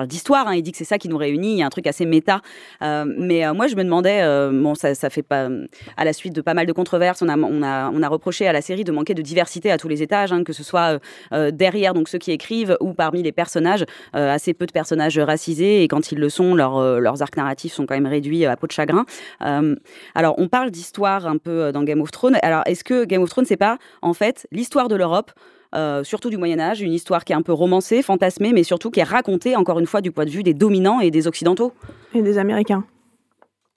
d'histoire. 0.06 0.48
hein. 0.48 0.54
il 0.54 0.62
dit 0.62 0.71
c'est 0.74 0.84
ça 0.84 0.98
qui 0.98 1.08
nous 1.08 1.16
réunit. 1.16 1.52
Il 1.52 1.58
y 1.58 1.62
a 1.62 1.66
un 1.66 1.70
truc 1.70 1.86
assez 1.86 2.06
méta. 2.06 2.40
Euh, 2.82 3.04
mais 3.06 3.44
euh, 3.44 3.54
moi, 3.54 3.66
je 3.66 3.76
me 3.76 3.84
demandais, 3.84 4.22
euh, 4.22 4.50
bon, 4.52 4.74
ça, 4.74 4.94
fait 5.10 5.22
pas 5.22 5.48
à 5.96 6.04
la 6.04 6.12
suite 6.12 6.34
de 6.34 6.40
pas 6.40 6.54
mal 6.54 6.66
de 6.66 6.72
controverses. 6.72 7.22
On 7.22 7.28
a 7.28 7.36
on 7.36 7.62
a 7.62 7.90
on 7.90 8.02
a 8.02 8.08
reproché 8.08 8.46
à 8.46 8.52
la 8.52 8.62
série 8.62 8.84
de 8.84 8.92
manquer 8.92 9.14
de 9.14 9.22
diversité 9.22 9.70
à 9.70 9.78
tous 9.78 9.88
les 9.88 10.02
étages, 10.02 10.32
hein, 10.32 10.44
que 10.44 10.52
ce 10.52 10.62
soit 10.62 11.00
derrière 11.52 11.94
donc 11.94 12.08
ceux 12.08 12.18
qui 12.18 12.32
écrivent 12.32 12.76
ou 12.80 12.92
parmi 12.94 13.22
les 13.22 13.32
personnages. 13.32 13.84
assez 14.12 14.54
peu 14.54 14.66
de 14.66 14.72
personnages 14.72 15.18
racisés 15.18 15.82
et 15.82 15.88
quand 15.88 16.12
ils 16.12 16.18
le 16.18 16.28
sont, 16.28 16.54
leurs 16.54 17.22
arcs 17.22 17.36
narratifs 17.36 17.72
sont 17.72 17.86
quand 17.86 17.94
même 17.94 18.06
réduits 18.06 18.44
à 18.44 18.56
peau 18.56 18.66
de 18.66 18.72
chagrin. 18.72 19.04
Alors, 20.14 20.34
on 20.38 20.48
parle 20.48 20.70
d'histoire 20.70 21.26
un 21.26 21.38
peu 21.38 21.72
dans 21.72 21.82
Game 21.82 22.00
of 22.00 22.10
Thrones. 22.10 22.38
Alors, 22.42 22.62
est-ce 22.66 22.84
que 22.84 23.04
Game 23.04 23.22
of 23.22 23.30
Thrones, 23.30 23.46
c'est 23.46 23.56
pas 23.56 23.78
en 24.02 24.14
fait 24.14 24.46
l'histoire 24.52 24.88
de 24.88 24.96
l'Europe 24.96 25.32
euh, 25.74 26.04
surtout 26.04 26.30
du 26.30 26.36
Moyen 26.36 26.58
Âge, 26.60 26.80
une 26.80 26.92
histoire 26.92 27.24
qui 27.24 27.32
est 27.32 27.36
un 27.36 27.42
peu 27.42 27.52
romancée, 27.52 28.02
fantasmée, 28.02 28.52
mais 28.52 28.62
surtout 28.62 28.90
qui 28.90 29.00
est 29.00 29.04
racontée, 29.04 29.56
encore 29.56 29.78
une 29.78 29.86
fois, 29.86 30.00
du 30.00 30.10
point 30.10 30.24
de 30.24 30.30
vue 30.30 30.42
des 30.42 30.54
dominants 30.54 31.00
et 31.00 31.10
des 31.10 31.26
Occidentaux. 31.26 31.72
Et 32.14 32.22
des 32.22 32.38
Américains. 32.38 32.84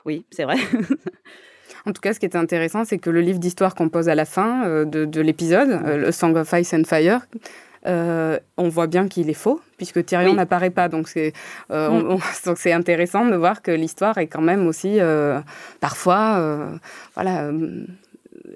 Oui, 0.05 0.25
c'est 0.31 0.43
vrai. 0.43 0.57
En 1.87 1.93
tout 1.93 2.01
cas, 2.01 2.13
ce 2.13 2.19
qui 2.19 2.25
est 2.25 2.35
intéressant, 2.35 2.83
c'est 2.83 2.97
que 2.97 3.09
le 3.11 3.21
livre 3.21 3.37
d'histoire 3.39 3.75
qu'on 3.75 3.89
pose 3.89 4.09
à 4.09 4.15
la 4.15 4.25
fin 4.25 4.65
euh, 4.65 4.85
de, 4.85 5.05
de 5.05 5.21
l'épisode, 5.21 5.69
euh, 5.69 5.97
le 5.97 6.11
Song 6.11 6.35
of 6.35 6.51
Ice 6.53 6.73
and 6.73 6.83
Fire, 6.85 7.21
euh, 7.85 8.39
on 8.57 8.69
voit 8.69 8.87
bien 8.87 9.07
qu'il 9.07 9.29
est 9.29 9.33
faux, 9.35 9.61
puisque 9.77 10.03
Tyrion 10.03 10.31
Oui. 10.31 10.35
n'apparaît 10.35 10.71
pas. 10.71 10.89
Donc 10.89 11.07
c'est 11.07 11.33
euh, 11.69 12.17
c'est 12.55 12.71
intéressant 12.73 13.27
de 13.27 13.35
voir 13.35 13.61
que 13.61 13.69
l'histoire 13.69 14.17
est 14.17 14.25
quand 14.25 14.41
même 14.41 14.65
aussi 14.65 14.99
euh, 14.99 15.39
parfois 15.79 16.37
euh, 16.39 16.75
voilà, 17.13 17.51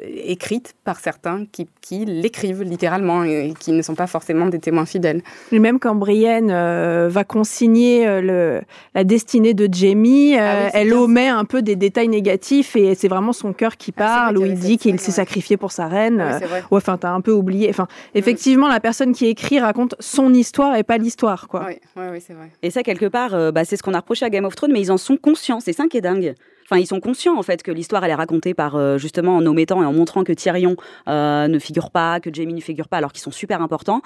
euh, 0.01 0.05
écrite 0.25 0.75
par 0.83 0.99
certains 0.99 1.45
qui, 1.51 1.67
qui 1.81 2.05
l'écrivent 2.05 2.63
littéralement 2.63 3.23
et 3.23 3.53
qui 3.59 3.71
ne 3.71 3.81
sont 3.81 3.95
pas 3.95 4.07
forcément 4.07 4.45
des 4.47 4.59
témoins 4.59 4.85
fidèles. 4.85 5.21
Et 5.51 5.59
même 5.59 5.79
quand 5.79 5.95
Brienne 5.95 6.49
euh, 6.51 7.07
va 7.09 7.23
consigner 7.23 8.07
euh, 8.07 8.21
le, 8.21 8.61
la 8.95 9.03
destinée 9.03 9.53
de 9.53 9.67
Jamie, 9.71 10.35
euh, 10.35 10.39
Ah 10.41 10.63
oui, 10.65 10.69
elle 10.73 10.87
bien. 10.89 10.97
omet 10.99 11.27
un 11.27 11.45
peu 11.45 11.61
des 11.61 11.75
détails 11.75 12.07
négatifs 12.07 12.75
et 12.75 12.95
c'est 12.95 13.07
vraiment 13.07 13.33
son 13.33 13.53
cœur 13.53 13.77
qui 13.77 13.91
Ah, 13.97 13.99
parle, 13.99 14.37
où 14.37 14.45
il 14.45 14.55
dit 14.55 14.77
qu'il 14.77 14.99
s'est 14.99 15.07
ouais. 15.07 15.13
sacrifié 15.13 15.57
pour 15.57 15.71
sa 15.71 15.87
reine. 15.87 16.21
Ah 16.21 16.39
oui. 16.41 16.47
Ouais, 16.71 16.77
enfin, 16.77 16.97
t'as 16.97 17.11
un 17.11 17.21
peu 17.21 17.31
oublié. 17.31 17.69
Enfin, 17.69 17.87
effectivement, 18.15 18.67
la 18.67 18.79
personne 18.79 19.13
qui 19.13 19.27
écrit 19.27 19.59
raconte 19.59 19.95
son 19.99 20.33
histoire 20.33 20.75
et 20.75 20.83
pas 20.83 20.97
l'histoire, 20.97 21.47
quoi. 21.47 21.65
Oui, 21.67 21.75
oui, 21.95 22.03
oui, 22.13 22.23
c'est 22.25 22.33
vrai. 22.33 22.49
Et 22.63 22.69
ça, 22.71 22.83
quelque 22.83 23.05
part, 23.07 23.33
euh, 23.33 23.51
bah, 23.51 23.65
c'est 23.65 23.77
ce 23.77 23.83
qu'on 23.83 23.93
a 23.93 23.99
reproché 23.99 24.25
à 24.25 24.29
Game 24.29 24.45
of 24.45 24.55
Thrones, 24.55 24.71
mais 24.71 24.81
ils 24.81 24.91
en 24.91 24.97
sont 24.97 25.17
conscients. 25.17 25.59
C'est 25.59 25.73
ça 25.73 25.85
qui 25.87 25.97
est 25.97 26.01
dingue. 26.01 26.35
Enfin, 26.69 26.79
ils 26.79 26.85
sont 26.87 26.99
conscients 26.99 27.37
en 27.37 27.41
fait 27.43 27.63
que 27.63 27.71
l'histoire 27.71 28.03
elle 28.03 28.11
est 28.11 28.15
racontée 28.15 28.53
par 28.53 28.75
euh, 28.75 28.97
justement 28.97 29.37
en 29.37 29.45
omettant 29.45 29.81
et 29.81 29.85
en 29.85 29.93
montrant 29.93 30.23
que 30.23 30.33
Tyrion 30.33 30.75
euh, 31.07 31.47
ne 31.47 31.57
figure 31.59 31.89
pas, 31.89 32.19
que 32.19 32.29
Jaime 32.33 32.51
ne 32.51 32.61
figure 32.61 32.87
pas, 32.87 32.97
alors 32.97 33.11
qu'ils 33.11 33.23
sont 33.23 33.31
super 33.31 33.61
importants. 33.61 34.01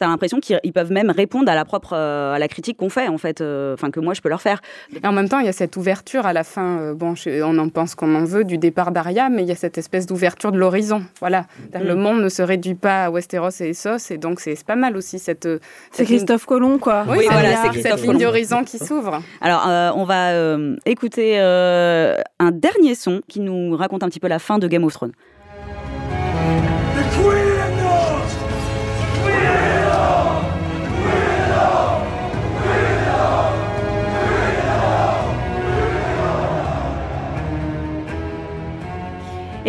T'as 0.00 0.08
l'impression 0.08 0.40
qu'ils 0.40 0.58
ils 0.64 0.72
peuvent 0.72 0.90
même 0.92 1.10
répondre 1.10 1.50
à 1.50 1.54
la 1.54 1.64
propre 1.64 1.92
euh, 1.94 2.34
à 2.34 2.38
la 2.38 2.48
critique 2.48 2.76
qu'on 2.78 2.88
fait 2.90 3.08
en 3.08 3.18
fait, 3.18 3.40
euh, 3.40 3.74
enfin 3.74 3.90
que 3.90 4.00
moi 4.00 4.14
je 4.14 4.20
peux 4.20 4.28
leur 4.28 4.42
faire. 4.42 4.60
Et 5.00 5.06
en 5.06 5.12
même 5.12 5.28
temps, 5.28 5.38
il 5.38 5.46
y 5.46 5.48
a 5.48 5.52
cette 5.52 5.76
ouverture 5.76 6.26
à 6.26 6.32
la 6.32 6.44
fin. 6.44 6.78
euh, 6.78 6.94
bon, 6.94 7.14
je- 7.14 7.42
on 7.42 7.56
en 7.58 7.68
pense 7.68 7.94
qu'on 7.94 8.14
en 8.14 8.24
veut 8.24 8.44
du 8.44 8.58
départ 8.58 8.90
d'Aria, 8.90 9.28
mais 9.28 9.42
il 9.42 9.48
y 9.48 9.52
a 9.52 9.56
cette 9.56 9.78
espèce 9.78 10.06
d'ouverture 10.06 10.50
de 10.52 10.58
l'horizon. 10.58 11.02
Voilà. 11.20 11.46
C'est-à-dire 11.70 11.86
Mm. 11.86 11.88
Le 11.88 11.94
monde 11.94 12.20
ne 12.22 12.28
se 12.28 12.42
réduit 12.42 12.74
pas 12.74 13.04
à 13.04 13.10
Westeros 13.10 13.50
et 13.60 13.70
Essos, 13.70 14.10
et 14.10 14.18
donc 14.18 14.40
c'est 14.40 14.62
pas 14.64 14.76
mal 14.76 14.96
aussi 14.96 15.18
cette. 15.18 15.48
C'est 15.92 16.04
Christophe 16.04 16.46
Colomb, 16.46 16.78
quoi. 16.78 17.04
Oui, 17.08 17.24
voilà, 17.30 17.62
c'est 17.62 17.68
Christophe 17.70 18.00
cette 18.00 18.08
ligne 18.10 18.18
d'horizon 18.18 18.64
qui 18.64 18.78
s'ouvre. 18.78 19.22
Alors, 19.40 19.64
euh, 19.68 19.90
on 19.94 20.04
va 20.04 20.30
euh, 20.32 20.76
écouter 20.86 21.38
euh, 21.38 22.07
un 22.38 22.50
dernier 22.50 22.94
son 22.94 23.22
qui 23.28 23.40
nous 23.40 23.76
raconte 23.76 24.02
un 24.02 24.08
petit 24.08 24.20
peu 24.20 24.28
la 24.28 24.38
fin 24.38 24.58
de 24.58 24.68
Game 24.68 24.84
of 24.84 24.92
Thrones. 24.92 25.12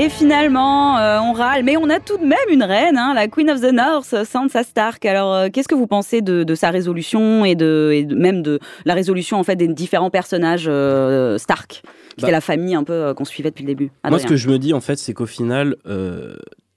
Et 0.01 0.07
finalement, 0.07 0.97
euh, 0.97 1.19
on 1.19 1.33
râle, 1.33 1.63
mais 1.65 1.75
on 1.75 1.89
a 1.89 1.99
tout 1.99 2.17
de 2.17 2.23
même 2.23 2.37
une 2.49 2.63
reine, 2.63 2.97
hein, 2.97 3.11
la 3.13 3.27
Queen 3.27 3.49
of 3.49 3.59
the 3.59 3.73
North, 3.73 4.15
Sansa 4.23 4.63
Stark. 4.63 5.03
Alors, 5.05 5.33
euh, 5.33 5.47
qu'est-ce 5.51 5.67
que 5.67 5.75
vous 5.75 5.87
pensez 5.87 6.21
de, 6.21 6.45
de 6.45 6.55
sa 6.55 6.69
résolution 6.69 7.43
et, 7.43 7.55
de, 7.55 7.91
et 7.93 8.05
de- 8.05 8.15
même 8.15 8.41
de 8.41 8.59
la 8.85 8.93
résolution 8.93 9.37
en 9.37 9.43
fait 9.43 9.57
des 9.57 9.67
différents 9.67 10.09
personnages 10.09 10.67
euh, 10.69 11.37
Stark, 11.37 11.81
qui 12.15 12.21
Bah. 12.21 12.29
est 12.29 12.31
la 12.31 12.39
famille 12.39 12.75
un 12.75 12.85
peu 12.85 13.13
qu'on 13.13 13.25
suivait 13.25 13.49
depuis 13.49 13.63
le 13.63 13.67
début 13.67 13.91
Moi, 14.07 14.19
ce 14.19 14.25
que 14.25 14.37
je 14.37 14.47
me 14.47 14.57
dis, 14.57 14.73
en 14.73 14.79
fait, 14.79 14.95
c'est 14.97 15.13
qu'au 15.13 15.25
final, 15.25 15.75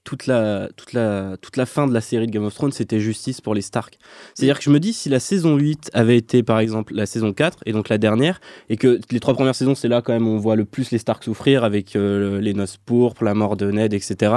toute 0.05 0.27
la, 0.27 0.69
toute, 0.77 0.93
la, 0.95 1.37
toute 1.41 1.57
la 1.57 1.65
fin 1.67 1.87
de 1.87 1.95
la 1.95 2.01
série 2.01 2.27
de 2.27 2.33
Game 2.33 2.45
of 2.45 2.55
Thrones, 2.55 2.73
c'était 2.73 2.99
justice 2.99 3.41
pour 3.41 3.55
les 3.55 3.61
Stark. 3.63 3.99
C'est-à-dire 4.35 4.59
que 4.59 4.65
je 4.65 4.71
me 4.71 4.81
dis, 4.81 4.93
si 4.93 5.09
la 5.09 5.21
saison 5.21 5.57
8 5.57 5.91
avait 5.95 6.17
été, 6.17 6.43
par 6.43 6.59
exemple, 6.59 6.93
la 6.95 7.07
saison 7.07 7.33
4, 7.33 7.59
et 7.67 7.73
donc 7.73 7.89
la 7.89 7.99
dernière, 7.99 8.41
et 8.69 8.77
que 8.77 8.99
les 9.11 9.21
trois 9.21 9.35
premières 9.35 9.55
saisons, 9.55 9.75
c'est 9.75 9.89
là 9.89 10.03
quand 10.03 10.13
même 10.13 10.27
on 10.27 10.39
voit 10.39 10.57
le 10.57 10.65
plus 10.65 10.91
les 10.91 10.99
Stark 10.99 11.23
souffrir 11.23 11.63
avec 11.65 11.95
euh, 11.95 12.41
les 12.41 12.53
noces 12.55 12.79
pourpres, 12.79 13.23
la 13.23 13.35
mort 13.35 13.57
de 13.57 13.71
Ned, 13.71 13.93
etc., 13.95 14.33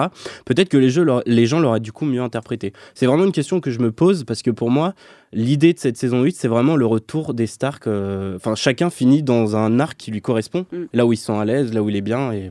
peut-être 0.46 0.70
que 0.70 0.78
les, 0.78 0.90
jeux, 0.90 1.06
les 1.26 1.46
gens 1.48 1.60
l'auraient 1.60 1.80
du 1.80 1.92
coup 1.92 2.06
mieux 2.06 2.22
interprété. 2.22 2.72
C'est 2.94 3.06
vraiment 3.08 3.26
une 3.26 3.32
question 3.32 3.60
que 3.60 3.72
je 3.72 3.80
me 3.80 3.92
pose, 3.92 4.24
parce 4.24 4.42
que 4.44 4.52
pour 4.52 4.70
moi, 4.70 4.94
l'idée 5.34 5.74
de 5.74 5.80
cette 5.80 5.98
saison 5.98 6.22
8, 6.22 6.36
c'est 6.36 6.48
vraiment 6.48 6.76
le 6.76 6.86
retour 6.86 7.34
des 7.34 7.48
Stark. 7.48 7.88
euh, 7.88 8.36
Enfin, 8.36 8.56
chacun 8.56 8.90
finit 8.90 9.24
dans 9.24 9.56
un 9.56 9.80
arc 9.80 9.98
qui 9.98 10.12
lui 10.12 10.22
correspond, 10.22 10.66
Mm. 10.72 10.84
là 10.94 11.06
où 11.06 11.14
ils 11.14 11.18
sont 11.18 11.40
à 11.40 11.46
l'aise, 11.46 11.74
là 11.74 11.82
où 11.82 11.90
il 11.90 11.96
est 11.96 12.02
bien, 12.02 12.32
et... 12.32 12.50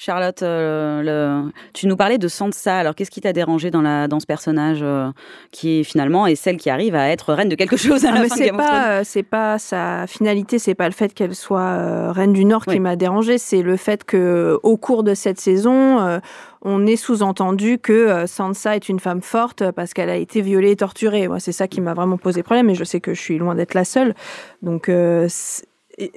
Charlotte, 0.00 0.42
euh, 0.44 1.02
le- 1.44 1.50
tu 1.74 1.88
nous 1.88 1.96
parlais 1.96 2.18
de 2.18 2.28
Sansa. 2.28 2.78
Alors, 2.78 2.94
qu'est-ce 2.94 3.10
qui 3.10 3.20
t'a 3.20 3.32
dérangé 3.32 3.72
dans, 3.72 3.82
la, 3.82 4.06
dans 4.06 4.20
ce 4.20 4.26
personnage 4.26 4.78
euh, 4.80 5.10
qui 5.50 5.82
finalement 5.82 6.28
est 6.28 6.36
celle 6.36 6.56
qui 6.56 6.70
arrive 6.70 6.94
à 6.94 7.08
être 7.08 7.34
reine 7.34 7.48
de 7.48 7.56
quelque 7.56 7.76
chose 7.76 8.04
à 8.04 8.10
Ah, 8.10 8.14
la 8.14 8.20
mais 8.22 8.28
fin 8.28 8.36
de 8.36 8.42
c'est 8.44 8.52
pas, 8.52 8.88
euh, 8.90 9.00
c'est 9.04 9.22
pas 9.24 9.58
sa 9.58 10.06
finalité, 10.06 10.60
c'est 10.60 10.76
pas 10.76 10.86
le 10.86 10.94
fait 10.94 11.12
qu'elle 11.12 11.34
soit 11.34 11.60
euh, 11.60 12.12
reine 12.12 12.32
du 12.32 12.44
Nord 12.44 12.62
Oui. 12.68 12.74
qui 12.74 12.80
m'a 12.80 12.94
dérangé, 12.94 13.38
c'est 13.38 13.62
le 13.62 13.76
fait 13.76 14.04
que 14.04 14.58
au 14.62 14.76
cours 14.76 15.02
de 15.02 15.14
cette 15.14 15.40
saison, 15.40 16.20
on 16.62 16.86
est 16.86 16.96
sous-entendu 16.96 17.78
que 17.78 18.24
Sansa 18.26 18.76
est 18.76 18.88
une 18.88 19.00
femme 19.00 19.20
forte 19.22 19.70
parce 19.72 19.94
qu'elle 19.94 20.10
a 20.10 20.16
été 20.16 20.40
violée 20.42 20.70
et 20.72 20.76
torturée. 20.76 21.26
Moi, 21.26 21.40
c'est 21.40 21.52
ça 21.52 21.66
qui 21.66 21.80
m'a 21.80 21.94
vraiment 21.94 22.18
posé 22.18 22.42
problème, 22.44 22.70
et 22.70 22.74
je 22.76 22.84
sais 22.84 23.00
que 23.00 23.14
je 23.14 23.20
suis 23.20 23.38
loin 23.38 23.54
d'être 23.56 23.74
la 23.74 23.84
seule. 23.84 24.14
Donc, 24.62 24.88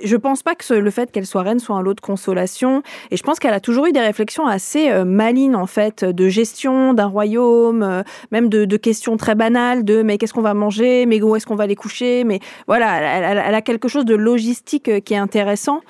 je 0.04 0.16
pense 0.16 0.44
pas 0.44 0.56
que 0.56 0.74
le 0.74 0.92
fait 0.92 1.12
qu'elle 1.12 1.26
soit 1.26 1.42
reine 1.42 1.60
soit 1.60 1.76
un 1.76 1.82
lot 1.82 1.94
de 1.94 2.02
consolation. 2.02 2.84
Et 3.10 3.18
je 3.18 3.24
pense 3.24 3.40
qu'elle 3.40 3.54
a 3.54 3.60
toujours 3.60 3.86
eu 3.88 3.92
des 3.92 4.00
réflexions 4.02 4.46
assez 4.48 4.90
euh, 4.92 5.06
malines, 5.06 5.56
en 5.56 5.66
fait, 5.68 6.04
de 6.04 6.30
gestion 6.30 6.94
d'un 6.94 7.08
royaume, 7.08 7.84
euh, 7.84 8.04
même 8.32 8.50
de, 8.50 8.66
de 8.66 8.78
questions 8.78 9.18
très 9.18 9.36
banales, 9.36 9.84
de 9.84 10.02
mais 10.04 10.18
qu'est-ce 10.18 10.34
qu'on 10.34 10.42
va 10.42 10.54
manger, 10.54 11.06
mais 11.06 11.22
où 11.22 11.36
est-ce 11.36 11.46
qu'on 11.46 11.56
va 11.56 11.68
les 11.68 11.76
coucher, 11.76 12.24
mais 12.24 12.40
voilà, 12.68 12.98
elle, 13.18 13.24
elle- 13.38 13.44
elle 13.48 13.56
a 13.56 13.62
quelque 13.62 13.88
chose 13.88 14.06
de 14.06 14.16
logistique 14.16 14.88
euh, 14.90 15.00
qui 15.00 15.14
est 15.14 15.18
intéressant. 15.18 15.82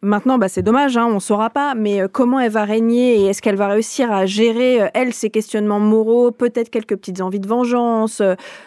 Maintenant, 0.00 0.38
bah, 0.38 0.48
c'est 0.48 0.62
dommage, 0.62 0.96
hein, 0.96 1.06
on 1.06 1.14
ne 1.14 1.18
saura 1.18 1.50
pas, 1.50 1.74
mais 1.74 2.00
euh, 2.00 2.06
comment 2.06 2.38
elle 2.38 2.52
va 2.52 2.62
régner 2.62 3.16
et 3.16 3.26
est-ce 3.26 3.42
qu'elle 3.42 3.56
va 3.56 3.66
réussir 3.66 4.12
à 4.12 4.26
gérer, 4.26 4.80
euh, 4.80 4.86
elle, 4.94 5.12
ses 5.12 5.28
questionnements 5.28 5.80
moraux, 5.80 6.30
peut-être 6.30 6.70
quelques 6.70 6.94
petites 6.94 7.20
envies 7.20 7.40
de 7.40 7.48
vengeance, 7.48 8.22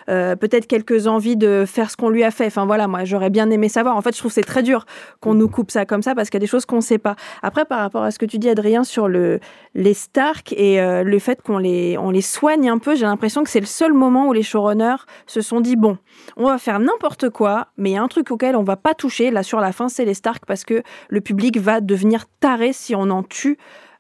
euh, 0.09 0.35
peut-être 0.35 0.67
quelques 0.67 1.07
envies 1.07 1.37
de 1.37 1.63
faire 1.65 1.89
ce 1.89 1.95
qu'on 1.95 2.09
lui 2.09 2.25
a 2.25 2.31
fait? 2.31 2.47
Enfin 2.47 2.65
voilà, 2.65 2.89
moi, 2.89 3.05
j'aurais 3.05 3.29
bien 3.29 3.49
aimé 3.49 3.69
savoir. 3.69 3.95
En 3.95 4.01
fait, 4.01 4.13
je 4.13 4.19
trouve 4.19 4.31
que 4.31 4.35
c'est 4.35 4.41
très 4.41 4.61
dur 4.61 4.85
qu'on 5.21 5.33
nous 5.33 5.47
coupe 5.47 5.71
ça 5.71 5.85
comme 5.85 6.01
ça 6.01 6.15
parce 6.15 6.29
qu'il 6.29 6.37
y 6.37 6.41
a 6.41 6.45
des 6.45 6.51
choses 6.51 6.65
qu'on 6.65 6.77
ne 6.77 6.81
sait 6.81 6.97
pas. 6.97 7.15
Après, 7.43 7.63
par 7.63 7.79
rapport 7.79 8.03
à 8.03 8.11
ce 8.11 8.19
que 8.19 8.25
tu 8.25 8.37
dis, 8.37 8.49
Adrien, 8.49 8.83
sur 8.83 9.07
le, 9.07 9.39
les 9.73 9.93
Stark 9.93 10.51
et 10.51 10.81
le 10.81 11.19
fait 11.19 11.41
qu'on 11.41 11.59
les, 11.59 11.97
on 11.97 12.11
les 12.11 12.21
soigne 12.21 12.69
un 12.69 12.77
peu, 12.77 12.95
j'ai 12.95 13.05
l'impression 13.05 13.43
que 13.43 13.49
c'est 13.49 13.61
le 13.61 13.65
seul 13.65 13.93
moment 13.93 14.27
où 14.27 14.33
les 14.33 14.43
showrunners 14.43 15.05
se 15.27 15.39
sont 15.39 15.61
dit, 15.61 15.77
bon, 15.77 15.97
on 16.35 16.47
va 16.47 16.57
faire 16.57 16.79
n'importe 16.79 17.29
quoi, 17.29 17.67
mais 17.77 17.91
il 17.91 17.93
y 17.93 17.97
a 17.97 18.03
un 18.03 18.09
truc 18.09 18.31
auquel 18.31 18.57
on 18.57 18.63
va 18.63 18.75
pas 18.75 18.93
toucher. 18.93 19.31
Là, 19.31 19.43
sur 19.43 19.61
la 19.61 19.71
fin, 19.71 19.87
c'est 19.87 20.03
les 20.03 20.13
Stark 20.13 20.45
parce 20.45 20.65
que 20.65 20.83
le 21.07 21.20
public 21.21 21.57
va 21.57 21.81
devenir 21.81 22.25
taré 22.39 22.73
si 22.73 22.95
on 22.95 23.09
en 23.09 23.23
tue 23.23 23.57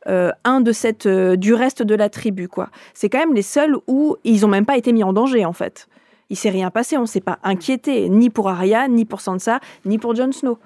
euh, 0.07 0.31
un 0.43 0.61
de 0.61 0.71
cette, 0.71 1.05
euh, 1.05 1.35
du 1.35 1.53
reste 1.53 1.83
de 1.83 1.93
la 1.93 2.09
tribu. 2.09 2.47
quoi. 2.47 2.69
C'est 2.95 3.07
quand 3.07 3.19
même 3.19 3.35
les 3.35 3.43
seuls 3.43 3.77
où 3.87 4.15
ils 4.23 4.45
ont 4.45 4.49
même 4.49 4.65
pas 4.65 4.77
été 4.77 4.93
mis 4.93 5.03
en 5.03 5.13
danger, 5.13 5.45
en 5.45 5.53
fait. 5.53 5.87
Il 6.31 6.37
s'est 6.37 6.49
rien 6.49 6.71
passé, 6.71 6.97
on 6.97 7.05
s'est 7.05 7.21
pas 7.21 7.37
inquiété, 7.43 8.09
ni 8.09 8.29
pour 8.29 8.49
Arya, 8.49 8.87
ni 8.87 9.05
pour 9.05 9.21
Sansa, 9.21 9.59
ni 9.85 9.99
pour 9.99 10.15
Jon 10.15 10.31
Snow. 10.31 10.57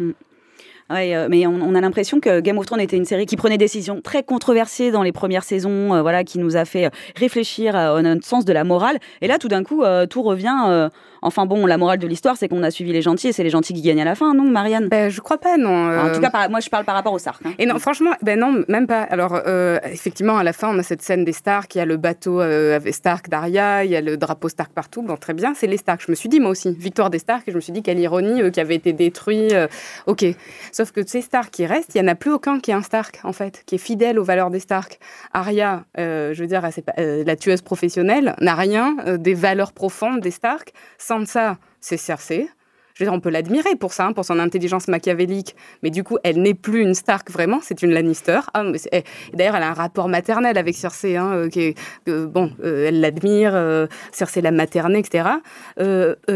Ouais, 0.89 1.16
euh, 1.16 1.28
mais 1.30 1.47
on, 1.47 1.76
a 1.76 1.82
l'impression 1.82 2.20
que 2.20 2.39
Game 2.39 2.60
of 2.60 2.68
Thrones 2.68 2.80
était 2.80 2.95
une 2.95 3.06
série 3.06 3.26
qui 3.26 3.36
prenait 3.36 3.58
des 3.58 3.66
décisions 3.66 3.99
très 4.01 4.24
controversées 4.24 4.91
dans 4.91 5.01
les 5.01 5.12
premières 5.12 5.43
saisons, 5.43 5.99
voilà, 6.01 6.24
qui 6.24 6.38
nous 6.38 6.56
a 6.56 6.64
fait 6.64 6.91
réfléchir 7.16 7.76
à, 7.76 7.97
à 7.97 8.01
notre 8.03 8.26
sens 8.26 8.45
de 8.45 8.53
la 8.53 8.64
morale. 8.64 8.99
Et 9.22 9.28
là, 9.28 9.38
tout 9.38 9.47
d'un 9.47 9.64
coup, 9.64 9.84
tout 10.10 10.22
revient. 10.22 10.89
Enfin 11.26 11.45
bon, 11.45 11.65
la 11.65 11.78
morale 11.78 11.99
de 11.99 12.07
l'histoire, 12.07 12.38
c'est 12.38 12.47
qu'on 12.47 12.63
a 12.63 12.71
suivi 12.71 12.93
les 12.93 13.01
gentils 13.01 13.28
et 13.30 13.34
c'est 13.34 13.43
les 13.43 13.49
gentils 13.49 13.73
qui 13.73 13.82
gagnent 13.82 14.01
à 14.01 14.05
la 14.05 14.15
fin, 14.15 14.34
non, 14.34 14.43
Marianne? 14.43 14.88
Ben, 14.88 15.09
je 15.09 15.19
crois 15.21 15.38
pas, 15.38 15.57
non. 15.57 15.69
En 15.69 15.89
euh, 15.89 16.13
tout 16.13 16.21
cas, 16.21 16.30
par- 16.30 16.49
moi, 16.49 16.59
je 16.59 16.69
parle 16.69 16.86
par 16.86 16.95
rapport 16.95 17.13
au 17.13 17.19
Sark. 17.19 17.41
hein. 17.45 17.53
Et 17.59 17.65
non, 17.65 17.80
franchement, 17.80 18.11
ben 18.21 18.39
non, 18.39 18.63
même 18.67 18.88
pas. 18.88 19.01
Alors, 19.01 19.39
euh, 19.47 19.80
effectivement, 19.91 20.38
à 20.38 20.43
la 20.43 20.53
fin, 20.53 20.69
on 20.73 20.78
a 20.80 20.84
cette 20.84 21.01
scène 21.01 21.26
des 21.26 21.34
Stark, 21.34 21.73
il 21.76 21.80
y 21.80 21.82
a 21.82 21.86
le 21.86 21.97
bateau 21.97 22.41
euh, 22.41 22.76
avec 22.76 22.93
Stark 22.93 23.30
d'Arya, 23.30 23.84
il 23.84 23.91
y 23.91 23.95
a 23.95 24.01
le 24.01 24.17
drapeau 24.17 24.49
Stark 24.49 24.71
partout. 24.73 25.01
Bon, 25.01 25.17
très 25.17 25.34
bien, 25.34 25.53
c'est 25.55 25.67
les 25.67 25.78
Stark. 25.78 26.01
Je 26.05 26.11
me 26.11 26.15
suis 26.15 26.30
dit, 26.30 26.39
moi 26.39 26.51
aussi, 26.51 26.76
victoire 26.78 27.09
des 27.09 27.19
Stark, 27.19 27.47
et 27.47 27.51
je 27.51 27.55
me 27.55 27.61
suis 27.61 27.73
dit, 27.73 27.82
quelle 27.84 27.99
ironie, 27.99 28.41
eux 28.41 28.49
qui 28.51 28.59
avaient 28.59 28.76
été 28.76 28.93
détruits. 28.93 29.53
euh, 29.53 29.67
ok. 30.07 30.26
Sauf 30.71 30.91
que 30.91 31.05
ces 31.05 31.21
Stark 31.21 31.51
qui 31.51 31.65
restent, 31.65 31.95
il 31.95 32.01
n'y 32.01 32.07
en 32.07 32.11
a 32.11 32.15
plus 32.15 32.32
aucun 32.32 32.59
qui 32.59 32.71
est 32.71 32.76
un 32.76 32.82
Stark, 32.84 33.19
en 33.23 33.34
fait, 33.34 33.63
qui 33.65 33.76
est 33.76 33.80
fidèle 33.80 34.19
aux 34.19 34.23
valeurs 34.23 34.49
des 34.51 34.59
Stark. 34.59 34.99
Arya, 35.34 35.84
je 35.97 36.39
veux 36.39 36.47
dire, 36.47 36.61
la 36.97 37.36
tueuse 37.36 37.61
professionnelle, 37.61 38.36
n'a 38.41 38.55
rien 38.55 38.95
des 39.17 39.34
valeurs 39.34 39.73
profondes 39.73 40.19
des 40.21 40.32
Stark. 40.32 40.73
Sansa, 41.16 41.57
c'est 41.80 41.97
Cersei. 41.97 42.49
Je 42.93 43.03
veux 43.03 43.09
dire, 43.09 43.13
on 43.13 43.20
peut 43.20 43.30
l'admirer 43.30 43.76
pour 43.76 43.91
ça, 43.91 44.05
hein, 44.05 44.13
pour 44.13 44.24
son 44.24 44.39
intelligence 44.39 44.88
machiavélique, 44.88 45.55
mais 45.84 45.89
du 45.89 46.03
coup, 46.03 46.18
elle 46.24 46.41
n'est 46.41 46.53
plus 46.53 46.82
une 46.82 46.93
Stark 46.93 47.30
vraiment, 47.30 47.59
c'est 47.61 47.82
une 47.82 47.91
Lannister. 47.91 48.39
Ah, 48.53 48.63
eh, 48.91 49.03
D'ailleurs, 49.34 49.57
elle 49.57 49.63
a 49.63 49.70
un 49.70 49.74
rapport 49.74 50.07
maternel 50.07 50.57
avec 50.57 50.76
Cersei, 50.76 51.18
hein, 51.18 51.32
euh, 51.34 51.49
qui 51.49 51.61
est, 51.61 51.78
euh, 52.07 52.26
bon, 52.26 52.51
euh, 52.63 52.88
elle 52.88 53.01
l'admire, 53.01 53.88
Cersei 54.13 54.41
l'a 54.41 54.51
maternée, 54.51 54.99
etc. 54.99 55.30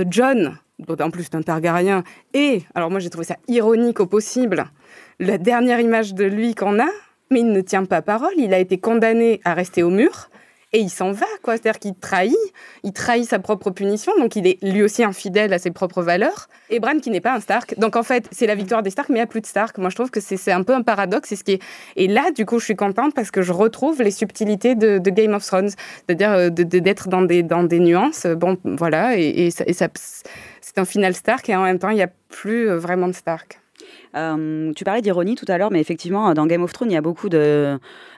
John, 0.07 0.57
en 0.87 1.11
plus 1.11 1.29
d'un 1.29 1.41
Targaryen, 1.41 2.03
et, 2.33 2.63
alors 2.75 2.89
moi 2.89 2.99
j'ai 2.99 3.09
trouvé 3.09 3.25
ça 3.25 3.35
ironique 3.47 3.99
au 3.99 4.05
possible, 4.05 4.65
la 5.19 5.37
dernière 5.37 5.79
image 5.79 6.13
de 6.13 6.25
lui 6.25 6.55
qu'on 6.55 6.79
a, 6.79 6.89
mais 7.31 7.41
il 7.41 7.51
ne 7.51 7.61
tient 7.61 7.85
pas 7.85 8.01
parole, 8.01 8.33
il 8.37 8.53
a 8.53 8.59
été 8.59 8.79
condamné 8.79 9.39
à 9.45 9.53
rester 9.53 9.83
au 9.83 9.89
mur. 9.89 10.29
Et 10.71 10.79
il 10.79 10.89
s'en 10.89 11.11
va, 11.11 11.25
quoi. 11.41 11.53
C'est-à-dire 11.57 11.79
qu'il 11.79 11.95
trahit, 11.95 12.35
il 12.83 12.93
trahit 12.93 13.25
sa 13.25 13.39
propre 13.39 13.71
punition, 13.71 14.11
donc 14.19 14.35
il 14.35 14.45
est 14.45 14.63
lui 14.63 14.83
aussi 14.83 15.03
infidèle 15.03 15.51
à 15.51 15.57
ses 15.57 15.71
propres 15.71 16.03
valeurs. 16.03 16.47
Et 16.69 16.79
Bran 16.79 16.99
qui 16.99 17.09
n'est 17.09 17.21
pas 17.21 17.33
un 17.33 17.39
Stark. 17.39 17.73
Donc 17.79 17.95
en 17.95 18.03
fait, 18.03 18.27
c'est 18.31 18.45
la 18.45 18.53
victoire 18.53 18.83
des 18.83 18.91
Stark, 18.91 19.09
mais 19.09 19.15
il 19.15 19.19
n'y 19.19 19.23
a 19.23 19.27
plus 19.27 19.41
de 19.41 19.47
Stark. 19.47 19.79
Moi, 19.79 19.89
je 19.89 19.95
trouve 19.95 20.11
que 20.11 20.19
c'est 20.19 20.51
un 20.51 20.61
peu 20.63 20.73
un 20.75 20.83
paradoxe. 20.83 21.29
c'est 21.29 21.35
ce 21.35 21.43
qui 21.43 21.53
est... 21.53 21.61
Et 21.95 22.07
là, 22.07 22.29
du 22.31 22.45
coup, 22.45 22.59
je 22.59 22.65
suis 22.65 22.75
contente 22.75 23.15
parce 23.15 23.31
que 23.31 23.41
je 23.41 23.51
retrouve 23.51 24.01
les 24.03 24.11
subtilités 24.11 24.75
de, 24.75 24.99
Game 25.09 25.33
of 25.33 25.43
Thrones, 25.43 25.69
c'est-à-dire 25.69 26.31
euh, 26.33 26.49
d'être 26.49 27.09
dans 27.09 27.23
des, 27.23 27.79
nuances. 27.79 28.27
Bon, 28.27 28.57
voilà, 28.63 29.17
et, 29.17 29.47
et 29.47 29.47
et 29.47 29.73
ça- 29.73 29.87
c'est 30.61 30.77
un 30.77 30.85
final 30.85 31.15
Stark, 31.15 31.49
et 31.49 31.55
en 31.55 31.63
même 31.63 31.79
temps, 31.79 31.89
il 31.89 31.95
n'y 31.95 32.03
a 32.03 32.11
plus 32.29 32.69
euh, 32.69 32.77
vraiment 32.77 33.07
de 33.07 33.13
Stark. 33.13 33.59
Euh, 34.15 34.71
tu 34.75 34.83
parlais 34.83 35.01
d'ironie 35.01 35.35
tout 35.35 35.45
à 35.47 35.57
l'heure, 35.57 35.71
mais 35.71 35.79
effectivement, 35.79 36.33
dans 36.33 36.45
Game 36.47 36.63
of 36.63 36.73
Thrones, 36.73 36.89
il 36.91 36.95
y 36.95 36.97
a 36.97 37.01
beaucoup 37.01 37.29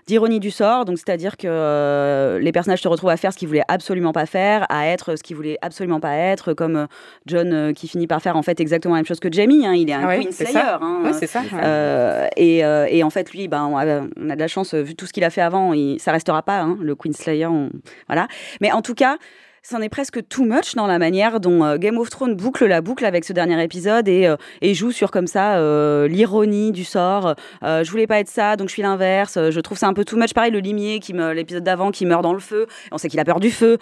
d'ironie 0.08 0.40
du 0.40 0.52
sort. 0.52 0.86
Donc, 0.86 0.98
c'est-à-dire 0.98 1.38
que 1.38 1.48
euh, 1.48 2.40
les 2.40 2.52
personnages 2.52 2.82
se 2.82 2.88
retrouvent 2.88 3.10
à 3.10 3.18
faire 3.18 3.34
ce 3.34 3.38
qu'ils 3.38 3.48
voulaient 3.48 3.64
absolument 3.68 4.14
pas 4.14 4.26
faire, 4.26 4.66
à 4.70 4.88
être 4.88 5.16
ce 5.18 5.24
qu'ils 5.24 5.36
voulaient 5.36 5.58
absolument 5.62 6.00
pas 6.00 6.14
être, 6.16 6.54
comme 6.54 6.76
euh, 6.76 6.86
John 7.26 7.54
euh, 7.54 7.74
qui 7.74 7.88
finit 7.88 8.08
par 8.08 8.22
faire 8.22 8.38
en 8.38 8.42
fait 8.42 8.60
exactement 8.60 8.96
la 8.96 9.00
même 9.00 9.06
chose 9.06 9.20
que 9.20 9.32
Jamie. 9.32 9.66
hein. 9.66 9.74
il 9.74 9.90
est 9.90 9.94
un 9.94 10.02
Ah 10.04 10.08
ouais, 10.08 10.20
Queen 10.20 10.32
Slayer. 10.32 10.58
hein. 10.82 11.02
Ouais, 11.04 11.14
c'est 11.14 11.28
ça. 11.28 11.42
ouais. 11.42 12.30
Et, 12.38 12.60
et 12.60 13.04
en 13.04 13.10
fait, 13.10 13.32
lui, 13.34 13.48
ben, 13.48 13.66
on 13.66 13.78
a, 13.78 14.02
on 14.20 14.30
a 14.30 14.36
de 14.36 14.40
la 14.40 14.48
chance, 14.48 14.74
vu 14.74 14.96
tout 14.96 15.06
ce 15.06 15.14
qu'il 15.14 15.24
a 15.24 15.30
fait 15.30 15.42
avant, 15.42 15.74
il, 15.74 16.00
ça 16.00 16.12
restera 16.12 16.42
pas, 16.42 16.60
hein, 16.62 16.78
le 16.82 16.96
Queen 16.96 17.14
Slayer. 17.14 17.46
on- 17.48 17.70
voilà. 18.08 18.28
Mais 18.62 18.72
en 18.72 18.82
tout 18.82 18.94
cas, 18.96 19.18
c'en 19.64 19.82
est 19.82 19.90
presque 19.90 20.28
too 20.28 20.44
much 20.44 20.76
dans 20.76 20.88
la 20.88 20.98
manière 20.98 21.40
dont 21.40 21.64
euh, 21.64 21.78
Game 21.78 21.98
of 21.98 22.10
Thrones 22.10 22.36
boucle 22.36 22.66
la 22.66 22.82
boucle 22.82 23.06
avec 23.06 23.24
ce 23.26 23.34
dernier 23.34 23.62
épisode 23.64 24.08
et, 24.08 24.28
euh, 24.28 24.36
joue 24.74 24.92
sur 24.92 25.12
comme 25.12 25.28
ça 25.28 25.58
euh, 25.58 26.08
l'ironie 26.08 26.72
du 26.72 26.84
sort. 26.84 27.36
Je 27.62 27.90
voulais 27.90 28.08
pas 28.08 28.20
être 28.20 28.30
ça, 28.30 28.56
donc 28.56 28.70
je 28.70 28.74
suis 28.74 28.82
l'inverse. 28.82 29.38
Je 29.38 29.60
trouve 29.60 29.78
ça 29.78 29.88
un 29.88 29.94
peu 29.94 30.06
too 30.06 30.18
much. 30.18 30.34
Pareil, 30.34 30.52
le 30.52 30.60
limier, 30.60 31.00
qui 31.00 31.14
l'épisode 31.14 31.64
d'avant, 31.64 31.92
qui 31.92 32.06
meurt 32.06 32.24
dans 32.24 32.34
le 32.34 32.40
feu. 32.40 32.68
On 32.92 32.98
sait 32.98 33.10
qu'il 33.10 33.20
a 33.20 33.26
peur 33.26 33.40
du 33.40 33.52
feu. 33.52 33.78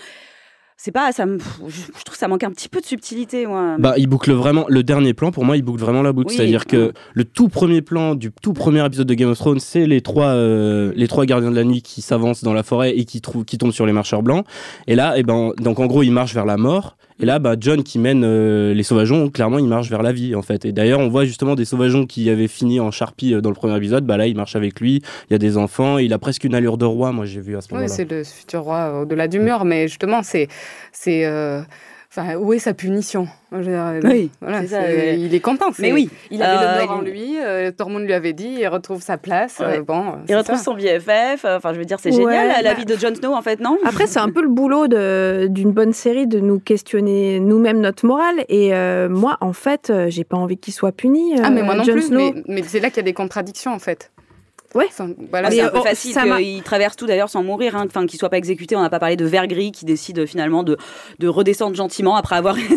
C'est 0.82 0.94
pas, 0.94 1.12
ça 1.12 1.26
me, 1.26 1.40
je 1.68 1.82
trouve 2.06 2.14
que 2.14 2.18
ça 2.18 2.30
manque 2.30 2.46
un 2.46 2.52
petit 2.52 2.70
peu 2.70 2.80
de 2.80 2.86
subtilité, 2.86 3.46
moi. 3.46 3.76
Bah, 3.80 3.96
il 3.98 4.08
boucle 4.08 4.32
vraiment 4.32 4.64
le 4.70 4.82
dernier 4.82 5.14
plan. 5.14 5.30
Pour 5.30 5.44
moi, 5.44 5.58
il 5.58 5.62
boucle 5.62 5.82
vraiment 5.82 6.02
la 6.02 6.14
boucle. 6.14 6.30
Oui. 6.30 6.36
C'est-à-dire 6.38 6.66
que 6.66 6.94
le 7.14 7.26
tout 7.26 7.50
premier 7.50 7.82
plan 7.82 8.16
du 8.16 8.32
tout 8.42 8.54
premier 8.54 8.86
épisode 8.86 9.06
de 9.06 9.14
Game 9.14 9.30
of 9.30 9.38
Thrones, 9.38 9.60
c'est 9.60 9.86
les 9.86 10.00
trois 10.00 10.28
euh, 10.28 10.94
les 10.96 11.10
trois 11.10 11.26
gardiens 11.26 11.52
de 11.52 11.56
la 11.58 11.66
nuit 11.66 11.82
qui 11.82 12.02
s'avancent 12.02 12.46
dans 12.46 12.54
la 12.54 12.64
forêt 12.64 12.98
et 12.98 13.04
qui 13.04 13.20
trouvent 13.20 13.44
qui 13.44 13.58
tombent 13.58 13.74
sur 13.74 13.86
les 13.86 13.92
marcheurs 13.92 14.24
blancs. 14.24 14.46
Et 14.88 14.96
là, 14.96 15.18
et 15.18 15.24
ben 15.24 15.52
donc 15.60 15.82
en 15.82 15.86
gros, 15.86 16.02
ils 16.02 16.14
marchent 16.14 16.34
vers 16.34 16.46
la 16.46 16.56
mort. 16.56 16.96
Et 17.22 17.26
là, 17.26 17.38
bah, 17.40 17.56
John 17.60 17.84
qui 17.84 18.00
mène 18.00 18.24
euh, 18.24 18.74
les 18.74 18.84
sauvageons, 18.84 19.30
clairement, 19.30 19.60
il 19.60 19.66
marche 19.68 19.90
vers 19.90 20.02
la 20.02 20.14
vie 20.14 20.36
en 20.36 20.42
fait. 20.42 20.64
Et 20.64 20.72
d'ailleurs, 20.72 21.00
on 21.00 21.10
voit 21.10 21.26
justement 21.26 21.56
des 21.56 21.66
sauvageons 21.66 22.06
qui 22.06 22.30
avaient 22.30 22.48
fini 22.48 22.80
en 22.80 22.92
charpie 22.92 23.34
euh, 23.34 23.42
dans 23.42 23.50
le 23.50 23.56
premier 23.56 23.76
épisode. 23.76 24.06
Bah 24.06 24.16
là, 24.16 24.26
il 24.28 24.36
marche 24.38 24.56
avec 24.56 24.80
lui. 24.80 25.02
Il 25.30 25.34
y 25.34 25.36
a 25.36 25.38
des 25.38 25.58
enfants. 25.58 25.98
Il 25.98 26.14
a 26.14 26.18
presque 26.20 26.46
une 26.46 26.56
allure 26.56 26.78
de 26.78 26.86
roi. 26.86 27.12
Moi, 27.12 27.26
j'ai 27.26 27.42
vu 27.42 27.58
à 27.58 27.62
ce 27.62 27.68
Oui, 27.72 27.76
moment-là. 27.76 27.94
c'est 27.94 28.10
le 28.10 28.24
futur 28.24 28.62
roi 28.62 29.02
au-delà 29.02 29.28
du 29.28 29.40
mur, 29.40 29.66
mais 29.66 29.88
justement, 29.90 30.24
c'est. 30.24 30.48
c'est 30.94 31.26
euh, 31.26 31.62
Enfin, 32.12 32.38
où 32.38 32.54
est 32.54 32.60
sa 32.60 32.74
punition 32.74 33.28
Je 33.52 33.58
veux 33.58 33.64
dire, 33.66 33.86
euh, 33.86 34.00
Oui, 34.04 34.32
voilà, 34.42 34.66
ça. 34.66 34.92
Il 35.14 35.36
est 35.36 35.40
content. 35.40 35.68
Mais 35.78 35.94
oui, 35.94 36.10
Il 36.32 36.42
avait 36.42 36.66
euh, 36.66 36.82
le 36.82 36.88
nord 36.88 36.98
en 36.98 37.02
lui, 37.02 37.38
euh, 37.40 37.70
Tormund 37.72 38.04
lui 38.04 38.14
avait 38.14 38.34
dit, 38.34 38.56
il 38.60 38.68
retrouve 38.68 39.00
sa 39.04 39.18
place. 39.18 39.60
Ouais. 39.60 39.78
euh, 39.78 39.84
bon, 39.84 40.14
Il 40.28 40.36
retrouve 40.36 40.58
ça. 40.58 40.64
son 40.64 40.74
BFF. 40.74 41.46
euh, 41.46 41.58
Enfin, 41.58 41.72
je 41.72 41.78
veux 41.78 41.86
dire, 41.86 42.00
c'est 42.02 42.10
Ouais, 42.10 42.16
génial 42.16 42.48
la, 42.48 42.62
la 42.64 42.74
bah- 42.74 42.80
vie 42.80 42.86
de 42.86 42.96
Jon 42.98 43.14
Snow, 43.14 43.34
en 43.36 43.44
fait, 43.44 43.60
non? 43.60 43.78
Après, 43.86 44.08
c'est 44.08 44.18
un 44.20 44.30
peu 44.32 44.42
le 44.42 44.50
boulot 44.50 44.88
d'une 44.88 45.72
bonne 45.72 45.94
série 45.94 46.26
de 46.26 46.40
nous 46.40 46.60
questionner 46.60 47.40
nous-mêmes 47.40 47.80
notre 47.80 48.08
morale. 48.08 48.44
Et 48.50 48.74
euh, 48.74 49.08
moi, 49.08 49.38
en 49.40 49.54
fait, 49.54 49.94
j'ai 50.08 50.24
pas 50.24 50.38
envie 50.38 50.58
qu'il 50.58 50.74
soit 50.74 50.92
puni. 50.92 51.36
Ah, 51.44 51.52
mais 51.52 51.62
moi 51.62 51.76
non 51.76 51.84
plus. 51.84 52.02
Snow. 52.08 52.34
Mais, 52.34 52.44
mais 52.48 52.64
c'est 52.64 52.80
là 52.80 52.90
qu'il 52.90 52.98
y 52.98 53.02
a 53.02 53.04
des 53.04 53.14
contradictions, 53.14 53.72
en 53.72 53.80
fait. 53.80 54.12
Ouais. 54.76 54.86
Enfin, 54.88 55.10
voilà, 55.32 55.48
Ah, 55.48 55.52
c'est 55.52 55.62
un 55.62 55.70
peu 55.70 55.80
oh, 55.80 55.84
facile 55.84 56.16
qu'il 56.38 56.62
traverse 56.64 56.96
tout 56.96 57.08
d'ailleurs 57.08 57.30
sans 57.30 57.44
mourir, 57.44 57.76
hein. 57.76 57.86
enfin 57.88 58.06
qu'il 58.06 58.20
soit 58.20 58.30
pas 58.30 58.38
exécuté. 58.38 58.76
On 58.76 58.82
n'a 58.82 58.90
pas 58.90 59.00
parlé 59.00 59.16
de 59.16 59.26
Vergris 59.26 59.72
qui 59.72 59.84
décide 59.86 60.26
finalement 60.28 60.62
de, 60.64 60.78
de 61.18 61.28
redescendre 61.28 61.76
gentiment 61.76 62.16
après 62.16 62.36
avoir 62.36 62.58
été- 62.60 62.76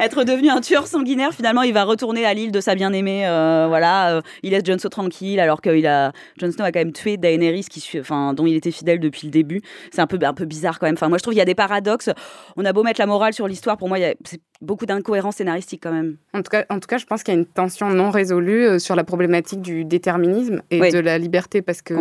être 0.00 0.24
devenu 0.24 0.50
un 0.50 0.60
tueur 0.60 0.86
sanguinaire. 0.86 1.32
Finalement, 1.32 1.62
il 1.62 1.72
va 1.72 1.84
retourner 1.84 2.26
à 2.26 2.34
l'île 2.34 2.52
de 2.52 2.60
sa 2.60 2.74
bien-aimée. 2.74 3.26
euh, 3.26 3.66
voilà, 3.68 4.16
euh, 4.16 4.20
il 4.42 4.50
laisse 4.50 4.64
Jon 4.66 4.78
Snow 4.78 4.90
tranquille 4.90 5.40
alors 5.40 5.60
que 5.62 5.70
il 5.74 5.86
a 5.86 6.12
Jon 6.38 6.50
Snow 6.52 6.64
a 6.64 6.72
quand 6.72 6.80
même 6.80 6.92
tué 6.92 7.16
Daenerys, 7.16 7.64
qui, 7.70 7.80
suit- 7.80 8.00
enfin, 8.00 8.34
dont 8.34 8.46
il 8.46 8.54
était 8.54 8.70
fidèle 8.70 9.00
depuis 9.00 9.26
le 9.26 9.30
début. 9.30 9.62
C'est 9.92 10.00
un 10.02 10.06
peu 10.06 10.18
un 10.22 10.34
peu 10.34 10.44
bizarre 10.44 10.78
quand 10.78 10.86
même. 10.86 10.94
Enfin, 10.96 11.08
moi 11.08 11.16
je 11.18 11.22
trouve 11.22 11.32
qu'il 11.32 11.38
y 11.38 11.42
a 11.42 11.46
des 11.46 11.54
paradoxes. 11.54 12.10
On 12.56 12.64
a 12.66 12.72
beau 12.74 12.82
mettre 12.82 13.00
la 13.00 13.06
morale 13.06 13.32
sur 13.32 13.48
l'histoire, 13.48 13.76
pour 13.78 13.88
moi, 13.88 13.98
il 13.98 14.02
y 14.02 14.06
a 14.06 14.14
c'est 14.24 14.40
beaucoup 14.64 14.86
d'incohérences 14.86 15.36
scénaristiques 15.36 15.82
quand 15.82 15.92
même. 15.92 16.16
En 16.32 16.42
tout, 16.42 16.50
cas, 16.50 16.64
en 16.70 16.80
tout 16.80 16.86
cas, 16.88 16.98
je 16.98 17.06
pense 17.06 17.22
qu'il 17.22 17.32
y 17.34 17.36
a 17.36 17.40
une 17.40 17.46
tension 17.46 17.88
non 17.90 18.10
résolue 18.10 18.64
euh, 18.66 18.78
sur 18.78 18.96
la 18.96 19.04
problématique 19.04 19.60
du 19.62 19.84
déterminisme 19.84 20.62
et 20.70 20.80
Oui. 20.80 20.90
de 20.90 20.98
la 20.98 21.18
liberté, 21.18 21.62
parce 21.62 21.82
que 21.82 21.94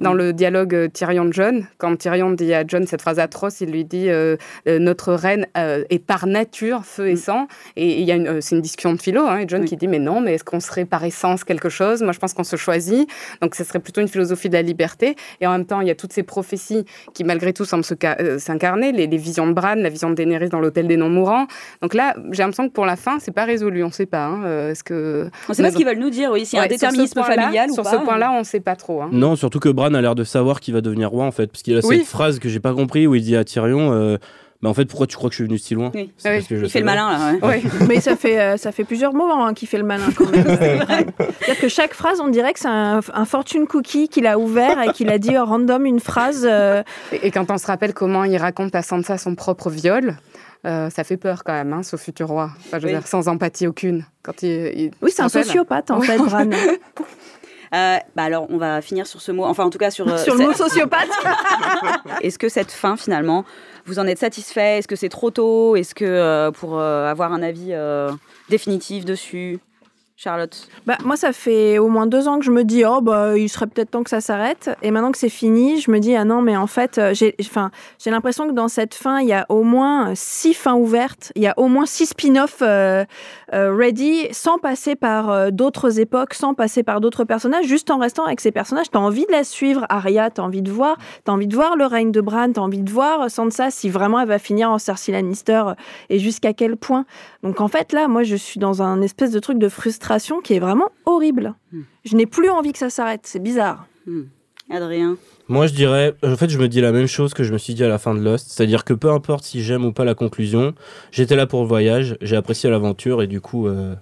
dans 0.00 0.12
le 0.14 0.32
dialogue 0.32 0.74
euh, 0.74 0.88
Tyrion-John, 0.88 1.66
quand 1.78 1.96
Tyrion 1.96 2.30
dit 2.32 2.52
à 2.54 2.64
John 2.66 2.86
cette 2.86 3.02
phrase 3.02 3.18
atroce, 3.18 3.60
il 3.60 3.70
lui 3.70 3.84
dit 3.84 4.08
euh, 4.08 4.36
euh, 4.68 4.78
Notre 4.78 5.12
reine 5.12 5.46
euh, 5.56 5.84
est 5.90 5.98
par 6.04 6.26
nature 6.26 6.84
feu 6.84 7.08
et 7.08 7.16
sang. 7.16 7.46
Et 7.76 8.00
il 8.00 8.04
y 8.06 8.12
a 8.12 8.40
c'est 8.40 8.56
une 8.56 8.62
discussion 8.62 8.92
de 8.92 9.00
philo, 9.00 9.22
hein, 9.22 9.38
et 9.38 9.44
John 9.48 9.60
Mm. 9.60 9.62
Oui. 9.62 9.68
qui 9.68 9.76
dit 9.76 9.88
Mais 9.88 9.98
non, 9.98 10.20
mais 10.20 10.34
est-ce 10.34 10.44
qu'on 10.44 10.60
serait 10.60 10.84
par 10.84 11.04
essence 11.04 11.44
quelque 11.44 11.68
chose? 11.68 12.02
Moi, 12.02 12.12
je 12.12 12.18
pense 12.18 12.34
qu'on 12.34 12.44
se 12.44 12.56
choisit. 12.56 13.08
Donc, 13.40 13.54
ce 13.54 13.64
serait 13.64 13.78
plutôt 13.80 14.00
une 14.00 14.08
philosophie 14.08 14.48
de 14.48 14.54
la 14.54 14.62
liberté. 14.62 15.16
Et 15.40 15.46
en 15.46 15.52
même 15.52 15.64
temps, 15.66 15.80
il 15.80 15.88
y 15.88 15.90
a 15.90 15.94
toutes 15.94 16.12
ces 16.12 16.22
prophéties 16.22 16.84
qui, 17.14 17.24
malgré 17.24 17.52
tout, 17.52 17.64
semblent 17.64 17.84
se 17.84 17.94
ca- 18.00 18.38
s'incarner 18.38 18.92
les, 18.92 19.06
les 19.06 19.16
visions 19.16 19.46
de 19.46 19.52
Bran, 19.52 19.74
la 19.76 19.88
vision 19.88 20.10
de 20.10 20.14
Daenerys 20.14 20.48
dans 20.48 20.60
l'hôtel 20.60 20.86
des 20.88 20.96
non-mourants. 20.96 21.46
Donc 21.82 21.94
là, 21.94 22.05
j'ai 22.32 22.42
l'impression 22.42 22.68
que 22.68 22.72
pour 22.72 22.86
la 22.86 22.96
fin, 22.96 23.18
c'est 23.18 23.30
pas 23.32 23.44
résolu. 23.44 23.82
On 23.84 23.90
sait 23.90 24.06
pas. 24.06 24.24
hein, 24.26 24.42
euh, 24.44 24.70
est-ce 24.70 24.84
que 24.84 25.28
On 25.48 25.54
sait 25.54 25.62
pas 25.62 25.70
ce 25.70 25.76
qu'ils 25.76 25.86
veulent 25.86 25.98
nous 25.98 26.10
dire, 26.10 26.30
oui, 26.32 26.46
s'il 26.46 26.56
y 26.56 26.60
a 26.60 26.62
un 26.62 26.66
Ouais, 26.66 26.68
ce 26.70 26.74
déterminisme 26.74 27.22
familial 27.22 27.70
ou 27.70 27.74
Sur 27.74 27.82
pas. 27.84 27.92
ce 27.92 27.96
point-là, 27.96 28.32
on 28.32 28.44
sait 28.44 28.60
pas 28.60 28.76
trop. 28.76 29.02
hein. 29.02 29.08
Non, 29.12 29.36
surtout 29.36 29.58
que 29.60 29.68
Bran 29.68 29.94
a 29.94 30.00
l'air 30.00 30.14
de 30.14 30.24
savoir 30.24 30.60
qu'il 30.60 30.74
va 30.74 30.80
devenir 30.80 31.10
roi 31.10 31.24
en 31.24 31.32
fait, 31.32 31.46
parce 31.48 31.62
qu'il 31.62 31.76
a 31.76 31.80
Oui. 31.84 31.98
cette 31.98 32.06
phrase 32.06 32.38
que 32.38 32.48
j'ai 32.48 32.60
pas 32.60 32.72
compris 32.74 33.06
où 33.06 33.14
il 33.14 33.22
dit 33.22 33.36
à 33.36 33.44
Tyrion 33.44 33.92
euh, 33.92 34.16
bah 34.62 34.70
en 34.70 34.74
fait 34.74 34.86
pourquoi 34.86 35.06
tu 35.06 35.16
crois 35.16 35.28
que 35.28 35.34
je 35.34 35.42
suis 35.42 35.44
venu 35.44 35.58
si 35.58 35.74
loin? 35.74 35.90
Oui. 35.94 36.10
C'est 36.16 36.30
Oui. 36.30 36.36
parce 36.36 36.48
que 36.48 36.56
je 36.56 36.64
Il 36.64 36.70
fait 36.70 36.78
le 36.78 36.86
malin 36.86 37.10
là. 37.12 37.46
ouais. 37.46 37.56
Ouais. 37.56 37.62
Mais 37.88 38.00
ça 38.00 38.16
fait, 38.16 38.40
euh, 38.40 38.56
ça 38.56 38.72
fait 38.72 38.84
plusieurs 38.84 39.12
moments 39.12 39.44
hein, 39.46 39.52
qu'il 39.52 39.68
fait 39.68 39.76
le 39.76 39.84
malin 39.84 40.06
quand 40.16 40.30
même. 40.30 40.44
C'est-à-dire 40.48 41.60
que 41.60 41.68
chaque 41.68 41.92
phrase, 41.92 42.20
on 42.22 42.28
dirait 42.28 42.54
que 42.54 42.60
c'est 42.60 42.68
un, 42.68 43.00
un 43.12 43.24
fortune 43.26 43.66
cookie 43.66 44.08
qu'il 44.08 44.26
a 44.26 44.38
ouvert 44.38 44.80
et 44.82 44.92
qu'il 44.92 45.10
a 45.10 45.18
dit 45.18 45.36
au 45.36 45.44
random 45.44 45.84
une 45.84 46.00
phrase. 46.00 46.46
euh, 46.50 46.82
Et, 47.12 47.26
et 47.26 47.30
quand 47.30 47.50
on 47.50 47.58
se 47.58 47.66
rappelle 47.66 47.92
comment 47.92 48.24
il 48.24 48.36
raconte 48.38 48.74
à 48.74 48.80
Sansa 48.80 49.18
son 49.18 49.34
propre 49.34 49.68
viol, 49.68 50.16
euh, 50.66 50.90
ça 50.90 51.04
fait 51.04 51.16
peur 51.16 51.44
quand 51.44 51.52
même, 51.52 51.72
hein, 51.72 51.82
ce 51.82 51.96
futur 51.96 52.28
roi. 52.28 52.50
Enfin, 52.58 52.78
je 52.78 52.86
veux 52.86 52.92
Oui. 52.92 52.98
dire, 52.98 53.06
sans 53.06 53.28
empathie 53.28 53.66
aucune. 53.66 54.04
Quand 54.22 54.42
il, 54.42 54.50
il 54.78 54.90
Oui, 55.00 55.10
c'est 55.14 55.22
un 55.22 55.28
sociopathe 55.28 55.90
en 55.90 56.00
fait, 56.00 56.18
Bran. 56.18 56.50
Euh, 57.74 57.96
bah 58.14 58.22
alors, 58.22 58.46
on 58.48 58.58
va 58.58 58.80
finir 58.80 59.08
sur 59.08 59.20
ce 59.20 59.32
mot. 59.32 59.44
Enfin, 59.44 59.64
en 59.64 59.70
tout 59.70 59.76
cas, 59.78 59.90
sur. 59.90 60.06
euh, 60.08 60.16
Sur 60.18 60.36
le 60.36 60.44
mot 60.46 60.52
sociopathe. 60.52 61.08
Est-ce 62.22 62.38
que 62.38 62.48
cette 62.48 62.70
fin, 62.70 62.96
finalement, 62.96 63.44
vous 63.86 63.98
en 63.98 64.06
êtes 64.06 64.18
satisfait? 64.20 64.78
Est-ce 64.78 64.86
que 64.88 64.94
c'est 64.94 65.08
trop 65.08 65.32
tôt? 65.32 65.74
Est-ce 65.74 65.92
que 65.92 66.04
euh, 66.04 66.52
pour 66.52 66.78
euh, 66.78 67.10
avoir 67.10 67.32
un 67.32 67.42
avis 67.42 67.70
euh, 67.72 68.12
définitif 68.48 69.04
dessus? 69.04 69.58
Charlotte 70.18 70.66
Bah, 70.86 70.96
moi, 71.04 71.18
ça 71.18 71.34
fait 71.34 71.76
au 71.76 71.88
moins 71.88 72.06
deux 72.06 72.26
ans 72.26 72.38
que 72.38 72.44
je 72.46 72.50
me 72.50 72.64
dis, 72.64 72.86
oh, 72.86 73.02
bah, 73.02 73.36
il 73.36 73.50
serait 73.50 73.66
peut-être 73.66 73.90
temps 73.90 74.02
que 74.02 74.08
ça 74.08 74.22
s'arrête. 74.22 74.70
Et 74.80 74.90
maintenant 74.90 75.12
que 75.12 75.18
c'est 75.18 75.28
fini, 75.28 75.78
je 75.78 75.90
me 75.90 75.98
dis, 75.98 76.16
ah 76.16 76.24
non, 76.24 76.40
mais 76.40 76.56
en 76.56 76.66
fait, 76.66 76.96
euh, 76.96 77.12
j'ai 77.12 77.34
l'impression 78.06 78.48
que 78.48 78.54
dans 78.54 78.68
cette 78.68 78.94
fin, 78.94 79.20
il 79.20 79.28
y 79.28 79.34
a 79.34 79.44
au 79.50 79.62
moins 79.62 80.14
six 80.14 80.54
fins 80.54 80.72
ouvertes, 80.72 81.32
il 81.36 81.42
y 81.42 81.46
a 81.46 81.52
au 81.58 81.68
moins 81.68 81.84
six 81.84 82.06
spin-offs 82.06 82.62
euh, 82.62 83.04
euh, 83.52 83.76
ready, 83.76 84.26
sans 84.32 84.56
passer 84.56 84.96
par 84.96 85.52
d'autres 85.52 86.00
époques, 86.00 86.32
sans 86.32 86.54
passer 86.54 86.82
par 86.82 87.02
d'autres 87.02 87.24
personnages, 87.24 87.66
juste 87.66 87.90
en 87.90 87.98
restant 87.98 88.24
avec 88.24 88.40
ces 88.40 88.52
personnages. 88.52 88.90
T'as 88.90 89.00
envie 89.00 89.26
de 89.26 89.32
la 89.32 89.44
suivre, 89.44 89.84
Arya, 89.90 90.30
t'as 90.30 90.42
envie 90.42 90.62
de 90.62 90.70
voir, 90.70 90.96
t'as 91.24 91.32
envie 91.32 91.46
de 91.46 91.54
voir 91.54 91.76
le 91.76 91.84
règne 91.84 92.10
de 92.10 92.22
Bran, 92.22 92.52
t'as 92.52 92.62
envie 92.62 92.80
de 92.80 92.90
voir 92.90 93.30
Sansa 93.30 93.70
si 93.70 93.90
vraiment 93.90 94.18
elle 94.20 94.28
va 94.28 94.38
finir 94.38 94.70
en 94.70 94.78
Cersei 94.78 95.12
Lannister 95.12 95.62
et 96.08 96.18
jusqu'à 96.18 96.54
quel 96.54 96.78
point. 96.78 97.04
Donc 97.42 97.60
en 97.60 97.68
fait, 97.68 97.92
là, 97.92 98.08
moi, 98.08 98.22
je 98.22 98.36
suis 98.36 98.58
dans 98.58 98.80
un 98.80 99.02
espèce 99.02 99.30
de 99.30 99.40
truc 99.40 99.58
de 99.58 99.68
frustration 99.68 100.05
qui 100.42 100.54
est 100.54 100.58
vraiment 100.60 100.90
horrible. 101.04 101.54
Hmm. 101.72 101.82
Je 102.04 102.16
n'ai 102.16 102.26
plus 102.26 102.48
envie 102.50 102.72
que 102.72 102.78
ça 102.78 102.90
s'arrête, 102.90 103.22
c'est 103.24 103.42
bizarre. 103.42 103.86
Adrien 104.70 105.16
Moi 105.48 105.66
je 105.68 105.74
dirais, 105.74 106.14
en 106.24 106.36
fait 106.36 106.48
je 106.50 106.58
me 106.58 106.68
dis 106.68 106.80
la 106.80 106.90
même 106.92 107.06
chose 107.06 107.34
que 107.34 107.44
je 107.44 107.52
me 107.52 107.58
suis 107.58 107.74
dit 107.74 107.84
à 107.84 107.88
la 107.88 107.98
fin 107.98 108.14
de 108.14 108.20
Lost, 108.20 108.50
c'est-à-dire 108.50 108.84
que 108.84 108.92
peu 108.94 109.10
importe 109.10 109.44
si 109.44 109.62
j'aime 109.62 109.84
ou 109.84 109.92
pas 109.92 110.04
la 110.04 110.14
conclusion, 110.14 110.74
j'étais 111.12 111.36
là 111.36 111.46
pour 111.46 111.62
le 111.62 111.68
voyage, 111.68 112.16
j'ai 112.20 112.34
apprécié 112.36 112.68
l'aventure 112.70 113.22
et 113.22 113.26
du 113.28 113.40
coup 113.40 113.68
euh, 113.68 113.94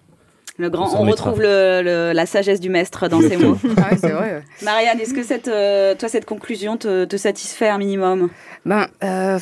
le 0.56 0.70
grand, 0.70 0.94
On 0.98 1.02
retrouve 1.10 1.40
le- 1.42 1.82
le- 1.82 2.12
la 2.14 2.26
sagesse 2.26 2.60
du 2.60 2.70
maître 2.70 3.08
dans 3.08 3.20
ces 3.20 3.36
mots. 3.36 3.58
Ah 3.76 3.90
ouais, 3.90 3.96
c'est 3.98 4.10
vrai. 4.12 4.34
ouais. 4.36 4.42
Marianne, 4.62 5.00
est-ce 5.00 5.12
que 5.12 5.22
cette, 5.24 5.48
euh, 5.48 5.94
toi, 5.96 6.08
cette 6.08 6.26
conclusion 6.26 6.76
te, 6.76 7.04
te 7.06 7.16
satisfait 7.16 7.68
un 7.68 7.78
minimum? 7.78 8.30
Ben, 8.64 8.86
euh, 9.02 9.38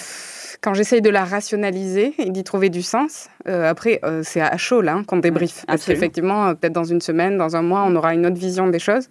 quand 0.63 0.75
j'essaye 0.75 1.03
de 1.03 1.11
la 1.11 1.25
rationaliser 1.25 2.15
et 2.19 2.31
d'y 2.31 2.45
trouver 2.45 2.71
du 2.71 2.83
sens, 2.83 3.29
euh, 3.49 3.69
après, 3.69 3.99
euh, 4.05 4.23
c'est 4.25 4.41
à 4.41 4.57
chaud 4.57 4.81
là 4.81 4.95
hein, 4.95 5.05
qu'on 5.05 5.17
débriefe. 5.19 5.65
Parce 5.67 5.85
qu'effectivement, 5.85 6.47
euh, 6.47 6.55
peut-être 6.55 6.73
dans 6.73 6.85
une 6.85 7.01
semaine, 7.01 7.37
dans 7.37 7.57
un 7.57 7.63
mois, 7.63 7.85
on 7.85 7.95
aura 7.97 8.15
une 8.15 8.25
autre 8.27 8.37
vision 8.39 8.69
des 8.69 8.79
choses. 8.79 9.09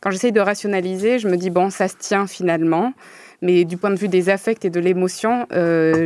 Quand 0.00 0.10
j'essaye 0.10 0.32
de 0.32 0.40
rationaliser, 0.40 1.18
je 1.18 1.28
me 1.28 1.36
dis, 1.36 1.50
bon, 1.50 1.68
ça 1.68 1.88
se 1.88 1.96
tient 1.98 2.26
finalement. 2.26 2.94
Mais 3.42 3.64
du 3.64 3.76
point 3.76 3.90
de 3.90 3.96
vue 3.96 4.08
des 4.08 4.30
affects 4.30 4.64
et 4.64 4.70
de 4.70 4.80
l'émotion, 4.80 5.46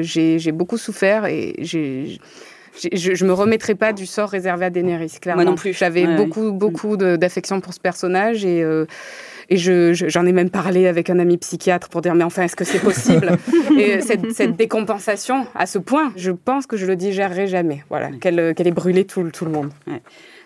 j'ai 0.01 0.53
beaucoup 0.53 0.79
souffert 0.79 1.27
et 1.27 1.55
j'ai. 1.59 2.19
Je, 2.93 3.15
je 3.15 3.25
me 3.25 3.33
remettrai 3.33 3.75
pas 3.75 3.93
du 3.93 4.07
sort 4.07 4.29
réservé 4.29 4.67
à 4.67 4.71
Daenerys, 4.71 5.19
clairement. 5.21 5.43
non 5.43 5.57
plus. 5.57 5.73
J'avais 5.73 6.03
Ouais, 6.03 6.09
ouais. 6.11 6.17
beaucoup, 6.17 6.53
beaucoup 6.53 6.97
d'affection 6.97 7.61
pour 7.61 7.75
ce 7.75 7.81
personnage 7.81 8.45
et, 8.45 8.65
euh, 9.51 9.55
et 9.55 9.57
je- 9.57 9.93
je- 9.95 10.09
j'en 10.09 10.27
ai 10.27 10.33
même 10.33 10.51
parlé 10.51 10.87
avec 10.87 11.11
un 11.11 11.19
ami 11.19 11.37
psychiatre 11.39 11.89
pour 11.89 12.01
dire 12.03 12.15
mais 12.15 12.25
enfin 12.25 12.43
est-ce 12.43 12.57
que 12.57 12.65
c'est 12.65 12.79
possible 12.81 13.37
Et 13.79 14.01
cette, 14.01 14.33
cette 14.33 14.57
décompensation 14.57 15.47
à 15.55 15.67
ce 15.67 15.79
point, 15.79 16.13
je 16.17 16.31
pense 16.33 16.67
que 16.67 16.77
je 16.77 16.87
le 16.87 16.97
digérerai 16.97 17.47
jamais. 17.47 17.85
Voilà, 17.89 18.11
qu'elle 18.21 18.55
qu'elle 18.55 18.67
ait 18.67 18.71
brûlé 18.73 19.05
tout, 19.05 19.23
tout 19.31 19.45
le 19.45 19.51
monde. 19.51 19.71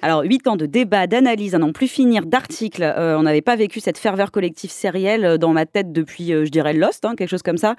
Alors, 0.03 0.23
huit 0.23 0.47
ans 0.49 0.57
de 0.57 0.67
débat, 0.67 1.07
d'analyse, 1.07 1.55
à 1.55 1.59
n'en 1.59 1.73
plus 1.73 1.89
finir, 1.89 2.27
d'articles. 2.27 2.83
Euh, 2.83 3.17
on 3.17 3.23
n'avait 3.23 3.41
pas 3.41 3.57
vécu 3.57 3.81
cette 3.81 3.99
ferveur 3.99 4.31
collective 4.33 4.71
sérielle 4.71 5.25
euh, 5.25 5.39
dans 5.39 5.53
ma 5.53 5.65
tête 5.65 5.93
depuis, 5.93 6.33
euh, 6.33 6.45
je 6.45 6.51
dirais, 6.51 6.73
Lost, 6.73 7.05
hein, 7.05 7.15
quelque 7.17 7.31
chose 7.31 7.43
comme 7.43 7.57
ça. 7.57 7.77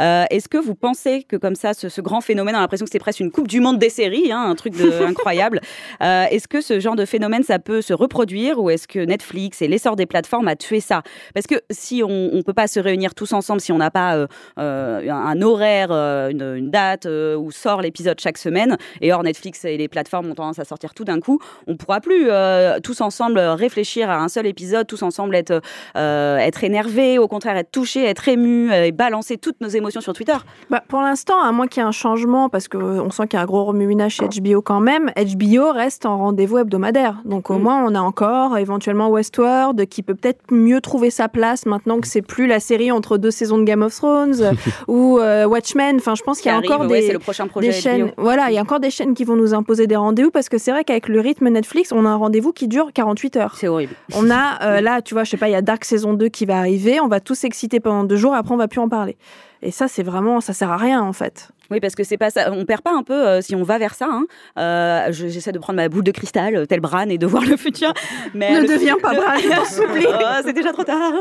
Euh, 0.00 0.24
Est-ce 0.30 0.48
que 0.48 0.58
vous 0.58 0.74
pensez 0.74 1.24
que, 1.24 1.36
comme 1.36 1.56
ça, 1.56 1.74
ce, 1.74 1.88
ce 1.88 2.00
grand 2.00 2.20
phénomène, 2.20 2.54
on 2.54 2.58
a 2.58 2.60
l'impression 2.60 2.84
que 2.84 2.92
c'est 2.92 2.98
presque 2.98 3.20
une 3.20 3.30
Coupe 3.30 3.48
du 3.48 3.60
Monde 3.60 3.78
des 3.78 3.88
séries, 3.88 4.30
hein, 4.30 4.44
un 4.48 4.54
truc 4.54 4.76
de, 4.76 5.02
incroyable. 5.04 5.60
Euh, 6.02 6.26
est-ce 6.30 6.46
que 6.46 6.60
ce 6.60 6.78
genre 6.78 6.96
de 6.96 7.04
phénomène, 7.04 7.42
ça 7.42 7.58
peut 7.58 7.82
se 7.82 7.92
reproduire 7.92 8.60
ou 8.60 8.70
est-ce 8.70 8.86
que 8.86 9.00
Netflix 9.00 9.60
et 9.60 9.68
l'essor 9.68 9.96
des 9.96 10.06
plateformes 10.06 10.48
a 10.48 10.56
tué 10.56 10.80
ça? 10.80 11.02
Parce 11.34 11.46
que 11.46 11.56
si 11.70 12.02
on 12.04 12.30
ne 12.32 12.42
peut 12.42 12.52
pas 12.52 12.68
se 12.68 12.78
réunir 12.78 13.14
tous 13.14 13.32
ensemble, 13.32 13.60
si 13.60 13.72
on 13.72 13.78
n'a 13.78 13.90
pas 13.90 14.16
euh, 14.16 14.26
euh, 14.58 15.10
un, 15.10 15.42
horaire, 15.42 15.90
une, 15.90 16.54
une 16.56 16.70
date 16.70 17.06
où 17.06 17.50
sort 17.50 17.82
l'épisode 17.82 18.20
chaque 18.20 18.38
semaine, 18.38 18.76
et 19.00 19.12
or 19.12 19.22
Netflix 19.22 19.64
et 19.64 19.76
les 19.76 19.88
plateformes 19.88 20.30
ont 20.30 20.34
tendance 20.34 20.58
à 20.58 20.64
sortir 20.64 20.94
tout 20.94 21.04
d'un 21.04 21.20
coup, 21.20 21.40
on 21.66 21.76
pourra 21.76 22.00
plus 22.00 22.26
euh, 22.28 22.78
tous 22.82 23.00
ensemble 23.00 23.38
réfléchir 23.38 24.10
à 24.10 24.18
un 24.18 24.28
seul 24.28 24.46
épisode, 24.46 24.86
tous 24.86 25.02
ensemble 25.02 25.34
être, 25.34 25.60
euh, 25.96 26.36
être 26.36 26.64
énervés, 26.64 27.18
au 27.18 27.28
contraire 27.28 27.56
être 27.56 27.70
touchés, 27.70 28.04
être 28.04 28.28
émus 28.28 28.70
euh, 28.72 28.86
et 28.86 28.92
balancer 28.92 29.38
toutes 29.38 29.60
nos 29.60 29.68
émotions 29.68 30.00
sur 30.00 30.12
Twitter. 30.12 30.36
Bah, 30.70 30.82
pour 30.88 31.00
l'instant, 31.00 31.40
à 31.42 31.52
moins 31.52 31.66
qu'il 31.66 31.82
y 31.82 31.84
ait 31.84 31.88
un 31.88 31.92
changement, 31.92 32.48
parce 32.48 32.68
qu'on 32.68 33.10
sent 33.10 33.26
qu'il 33.28 33.36
y 33.36 33.40
a 33.40 33.42
un 33.42 33.46
gros 33.46 33.64
remue-ménage 33.64 34.16
chez 34.16 34.28
HBO 34.28 34.62
quand 34.62 34.80
même, 34.80 35.10
HBO 35.16 35.72
reste 35.72 36.06
en 36.06 36.18
rendez-vous 36.18 36.58
hebdomadaire. 36.58 37.20
Donc 37.24 37.50
au 37.50 37.58
Mm. 37.58 37.62
moins, 37.62 37.84
on 37.84 37.94
a 37.94 38.00
encore 38.00 38.58
éventuellement 38.58 39.08
Westworld 39.08 39.86
qui 39.86 40.02
peut 40.02 40.14
peut-être 40.14 40.40
mieux 40.50 40.80
trouver 40.80 41.10
sa 41.10 41.28
place 41.28 41.66
maintenant 41.66 42.00
que 42.00 42.06
c'est 42.06 42.22
plus 42.22 42.46
la 42.46 42.60
série 42.60 42.90
entre 42.90 43.18
deux 43.18 43.30
saisons 43.30 43.58
de 43.58 43.64
Game 43.64 43.82
of 43.82 43.94
Thrones 43.94 44.34
ou 44.88 45.18
euh, 45.18 45.46
Watchmen. 45.46 45.96
Enfin, 45.96 46.14
je 46.14 46.22
pense 46.22 46.40
qu'il 46.40 46.50
y 46.50 46.54
a 46.54 46.58
encore 46.58 46.80
ouais, 46.80 47.00
des, 47.00 47.06
c'est 47.06 47.12
le 47.12 47.18
prochain 47.18 47.46
projet 47.46 47.68
des 47.68 47.72
chaînes. 47.74 48.12
Voilà, 48.16 48.50
il 48.50 48.54
y 48.54 48.58
a 48.58 48.62
encore 48.62 48.80
des 48.80 48.90
chaînes 48.90 49.14
qui 49.14 49.24
vont 49.24 49.36
nous 49.36 49.54
imposer 49.54 49.86
des 49.86 49.96
rendez-vous 49.96 50.30
parce 50.30 50.48
que 50.48 50.58
c'est 50.58 50.70
vrai 50.70 50.84
qu'avec 50.84 51.08
le 51.08 51.20
rythme 51.20 51.48
Netflix, 51.54 51.92
on 51.92 52.04
a 52.04 52.08
un 52.08 52.16
rendez-vous 52.16 52.52
qui 52.52 52.68
dure 52.68 52.92
48 52.92 53.36
heures. 53.36 53.54
C'est 53.56 53.68
horrible. 53.68 53.94
On 54.14 54.30
a 54.30 54.62
euh, 54.62 54.80
là, 54.82 55.02
tu 55.02 55.14
vois, 55.14 55.24
je 55.24 55.30
sais 55.30 55.36
pas, 55.36 55.48
il 55.48 55.52
y 55.52 55.56
a 55.56 55.62
Dark 55.62 55.84
saison 55.84 56.12
2 56.12 56.28
qui 56.28 56.44
va 56.44 56.58
arriver, 56.58 57.00
on 57.00 57.08
va 57.08 57.20
tous 57.20 57.34
s'exciter 57.34 57.80
pendant 57.80 58.04
deux 58.04 58.16
jours, 58.16 58.34
après 58.34 58.52
on 58.52 58.58
va 58.58 58.68
plus 58.68 58.80
en 58.80 58.88
parler. 58.88 59.16
Et 59.64 59.70
ça, 59.70 59.88
c'est 59.88 60.02
vraiment, 60.02 60.40
ça 60.40 60.52
sert 60.52 60.70
à 60.70 60.76
rien 60.76 61.00
en 61.02 61.12
fait. 61.14 61.48
Oui, 61.70 61.80
parce 61.80 61.94
que 61.94 62.04
c'est 62.04 62.18
pas 62.18 62.28
ça. 62.28 62.52
On 62.52 62.66
perd 62.66 62.82
pas 62.82 62.92
un 62.92 63.02
peu 63.02 63.14
euh, 63.14 63.40
si 63.40 63.54
on 63.54 63.62
va 63.62 63.78
vers 63.78 63.94
ça. 63.94 64.06
hein. 64.10 64.24
Euh, 64.58 65.10
je- 65.10 65.28
J'essaie 65.28 65.50
de 65.52 65.58
prendre 65.58 65.78
ma 65.78 65.88
boule 65.88 66.04
de 66.04 66.10
cristal, 66.10 66.54
euh, 66.54 66.66
tel 66.66 66.80
Bran, 66.80 67.08
et 67.08 67.16
de 67.16 67.26
voir 67.34 67.42
le 67.44 67.56
futur. 67.56 67.92
Mais 68.34 68.52
Ne 68.54 68.60
le- 68.60 68.68
deviens 68.68 68.96
pas 69.00 69.14
Bran. 69.14 69.32
Oh, 70.06 70.40
c'est 70.44 70.52
déjà 70.52 70.72
trop 70.72 70.84
tard. 70.84 71.12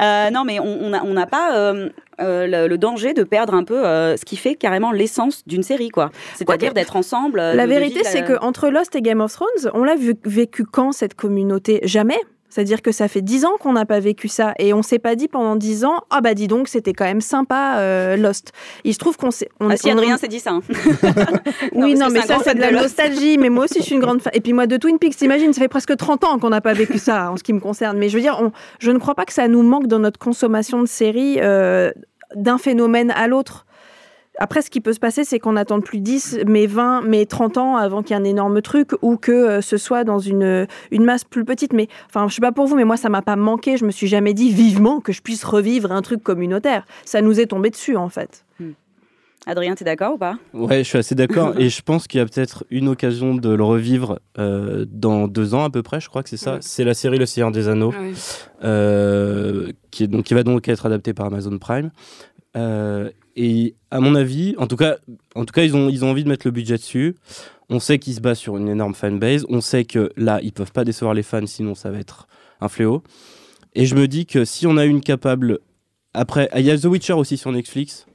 Euh, 0.00 0.30
non, 0.30 0.44
mais 0.44 0.60
on 0.60 0.88
n'a 0.90 1.02
on 1.04 1.14
pas 1.26 1.72
le, 2.18 2.66
le 2.68 2.78
danger 2.78 3.12
de 3.14 3.24
perdre 3.24 3.54
un 3.54 3.64
peu 3.64 3.82
ce 3.82 4.24
qui 4.24 4.36
fait 4.36 4.54
carrément 4.54 4.92
l'essence 4.92 5.42
d'une 5.46 5.62
série, 5.64 5.88
quoi. 5.88 6.10
C'est-à-dire 6.36 6.72
d'être 6.74 6.94
ensemble. 6.96 7.38
La 7.40 7.66
vérité, 7.66 8.00
c'est 8.04 8.24
que 8.24 8.38
entre 8.40 8.68
Lost 8.70 8.94
et 8.94 9.02
Game 9.02 9.20
of 9.20 9.32
Thrones, 9.32 9.70
on 9.74 9.82
l'a 9.84 9.96
vécu 10.24 10.64
quand 10.64 10.92
cette 10.92 11.14
communauté? 11.14 11.80
Jamais. 11.82 12.18
C'est-à-dire 12.54 12.82
que 12.82 12.92
ça 12.92 13.08
fait 13.08 13.20
dix 13.20 13.44
ans 13.44 13.54
qu'on 13.58 13.72
n'a 13.72 13.84
pas 13.84 13.98
vécu 13.98 14.28
ça 14.28 14.54
et 14.60 14.72
on 14.72 14.82
s'est 14.82 15.00
pas 15.00 15.16
dit 15.16 15.26
pendant 15.26 15.56
dix 15.56 15.84
ans 15.84 16.02
ah 16.10 16.20
bah 16.20 16.34
dis 16.34 16.46
donc 16.46 16.68
c'était 16.68 16.92
quand 16.92 17.04
même 17.04 17.20
sympa 17.20 17.78
euh, 17.78 18.16
Lost. 18.16 18.52
Il 18.84 18.94
se 18.94 18.98
trouve 19.00 19.16
qu'on 19.16 19.32
s'est 19.32 19.48
on 19.58 19.70
Ah 19.70 19.76
si 19.76 19.88
on- 19.88 19.92
Adrien 19.94 20.16
s'est 20.18 20.28
dit 20.28 20.38
ça. 20.38 20.50
hein. 20.52 20.60
oui, 21.74 21.94
non, 21.94 22.06
mais 22.12 22.20
ça, 22.22 22.38
c'est 22.44 22.54
de 22.54 22.60
la 22.60 22.70
nostalgie. 22.70 23.38
Mais 23.38 23.48
moi 23.48 23.64
aussi, 23.64 23.78
je 23.80 23.84
suis 23.84 23.94
une 23.96 24.00
grande 24.00 24.22
fan. 24.22 24.32
Et 24.36 24.40
puis 24.40 24.52
moi, 24.52 24.66
de 24.68 24.76
Twin 24.76 24.98
Peaks, 25.00 25.16
t'imagines, 25.16 25.52
ça 25.52 25.60
fait 25.60 25.68
presque 25.68 25.96
30 25.96 26.22
ans 26.24 26.38
qu'on 26.38 26.50
n'a 26.50 26.60
pas 26.60 26.74
vécu 26.74 26.98
ça, 26.98 27.32
en 27.32 27.36
ce 27.36 27.42
qui 27.42 27.52
me 27.52 27.60
concerne. 27.60 27.98
Mais 27.98 28.08
je 28.08 28.16
veux 28.16 28.22
dire, 28.22 28.38
on- 28.40 28.52
je 28.78 28.90
ne 28.92 28.98
crois 28.98 29.14
pas 29.16 29.24
que 29.24 29.32
ça 29.32 29.48
nous 29.48 29.62
manque 29.62 29.88
dans 29.88 29.98
notre 29.98 30.18
consommation 30.20 30.80
de 30.80 30.86
séries 30.86 31.38
euh, 31.40 31.90
d'un 32.36 32.58
phénomène 32.58 33.10
à 33.16 33.26
l'autre. 33.26 33.66
Après, 34.38 34.62
ce 34.62 34.70
qui 34.70 34.80
peut 34.80 34.92
se 34.92 34.98
passer, 35.00 35.24
c'est 35.24 35.38
qu'on 35.38 35.52
n'attende 35.52 35.84
plus 35.84 36.00
10, 36.00 36.40
mais 36.46 36.66
20, 36.66 37.02
mais 37.02 37.24
30 37.24 37.56
ans 37.58 37.76
avant 37.76 38.02
qu'il 38.02 38.16
y 38.16 38.18
ait 38.18 38.22
un 38.22 38.24
énorme 38.24 38.62
truc 38.62 38.90
ou 39.00 39.16
que 39.16 39.32
euh, 39.32 39.60
ce 39.60 39.76
soit 39.76 40.04
dans 40.04 40.18
une, 40.18 40.66
une 40.90 41.04
masse 41.04 41.24
plus 41.24 41.44
petite. 41.44 41.72
Mais 41.72 41.88
enfin, 42.08 42.26
je 42.28 42.34
sais 42.34 42.40
pas 42.40 42.52
pour 42.52 42.66
vous, 42.66 42.76
mais 42.76 42.84
moi, 42.84 42.96
ça 42.96 43.08
m'a 43.08 43.22
pas 43.22 43.36
manqué. 43.36 43.76
Je 43.76 43.84
me 43.84 43.90
suis 43.90 44.08
jamais 44.08 44.34
dit 44.34 44.50
vivement 44.50 45.00
que 45.00 45.12
je 45.12 45.22
puisse 45.22 45.44
revivre 45.44 45.92
un 45.92 46.02
truc 46.02 46.22
communautaire. 46.22 46.84
Ça 47.04 47.22
nous 47.22 47.40
est 47.40 47.46
tombé 47.46 47.70
dessus, 47.70 47.96
en 47.96 48.08
fait. 48.08 48.44
Adrien, 49.46 49.74
t'es 49.74 49.84
d'accord 49.84 50.14
ou 50.14 50.18
pas? 50.18 50.38
Ouais, 50.54 50.78
je 50.78 50.88
suis 50.88 50.98
assez 50.98 51.14
d'accord. 51.14 51.54
et 51.58 51.68
je 51.68 51.82
pense 51.82 52.06
qu'il 52.06 52.18
y 52.18 52.20
a 52.22 52.26
peut-être 52.26 52.64
une 52.70 52.88
occasion 52.88 53.34
de 53.34 53.50
le 53.50 53.62
revivre 53.62 54.18
euh, 54.38 54.86
dans 54.88 55.28
deux 55.28 55.54
ans 55.54 55.64
à 55.64 55.70
peu 55.70 55.82
près, 55.82 56.00
je 56.00 56.08
crois 56.08 56.22
que 56.22 56.30
c'est 56.30 56.38
ça. 56.38 56.54
Ouais. 56.54 56.58
C'est 56.62 56.84
la 56.84 56.94
série 56.94 57.18
Le 57.18 57.26
Seigneur 57.26 57.50
des 57.50 57.68
Anneaux, 57.68 57.92
euh, 58.62 59.70
qui, 59.90 60.04
est, 60.04 60.06
donc, 60.06 60.24
qui 60.24 60.34
va 60.34 60.42
donc 60.42 60.66
être 60.68 60.86
adaptée 60.86 61.12
par 61.12 61.26
Amazon 61.26 61.58
Prime. 61.58 61.90
Euh, 62.56 63.10
et 63.36 63.74
à 63.90 64.00
mon 64.00 64.14
avis, 64.14 64.54
en 64.58 64.66
tout 64.66 64.76
cas, 64.76 64.96
en 65.34 65.44
tout 65.44 65.52
cas 65.52 65.64
ils, 65.64 65.74
ont, 65.74 65.88
ils 65.88 66.04
ont 66.04 66.10
envie 66.10 66.24
de 66.24 66.28
mettre 66.28 66.46
le 66.46 66.50
budget 66.50 66.76
dessus. 66.76 67.16
On 67.68 67.80
sait 67.80 67.98
qu'ils 67.98 68.14
se 68.14 68.20
basent 68.20 68.38
sur 68.38 68.56
une 68.56 68.68
énorme 68.68 68.94
fanbase. 68.94 69.46
On 69.48 69.60
sait 69.60 69.84
que 69.84 70.10
là, 70.16 70.40
ils 70.42 70.52
peuvent 70.52 70.72
pas 70.72 70.84
décevoir 70.84 71.14
les 71.14 71.22
fans, 71.22 71.46
sinon 71.46 71.74
ça 71.74 71.90
va 71.90 71.98
être 71.98 72.28
un 72.60 72.68
fléau. 72.68 73.02
Et 73.74 73.86
je 73.86 73.94
me 73.94 74.06
dis 74.06 74.26
que 74.26 74.44
si 74.44 74.66
on 74.66 74.76
a 74.76 74.84
une 74.84 75.00
capable. 75.00 75.58
Après, 76.16 76.48
il 76.54 76.62
y 76.62 76.70
a 76.70 76.78
The 76.78 76.84
Witcher 76.84 77.14
aussi 77.14 77.36
sur 77.36 77.50
Netflix. 77.50 78.06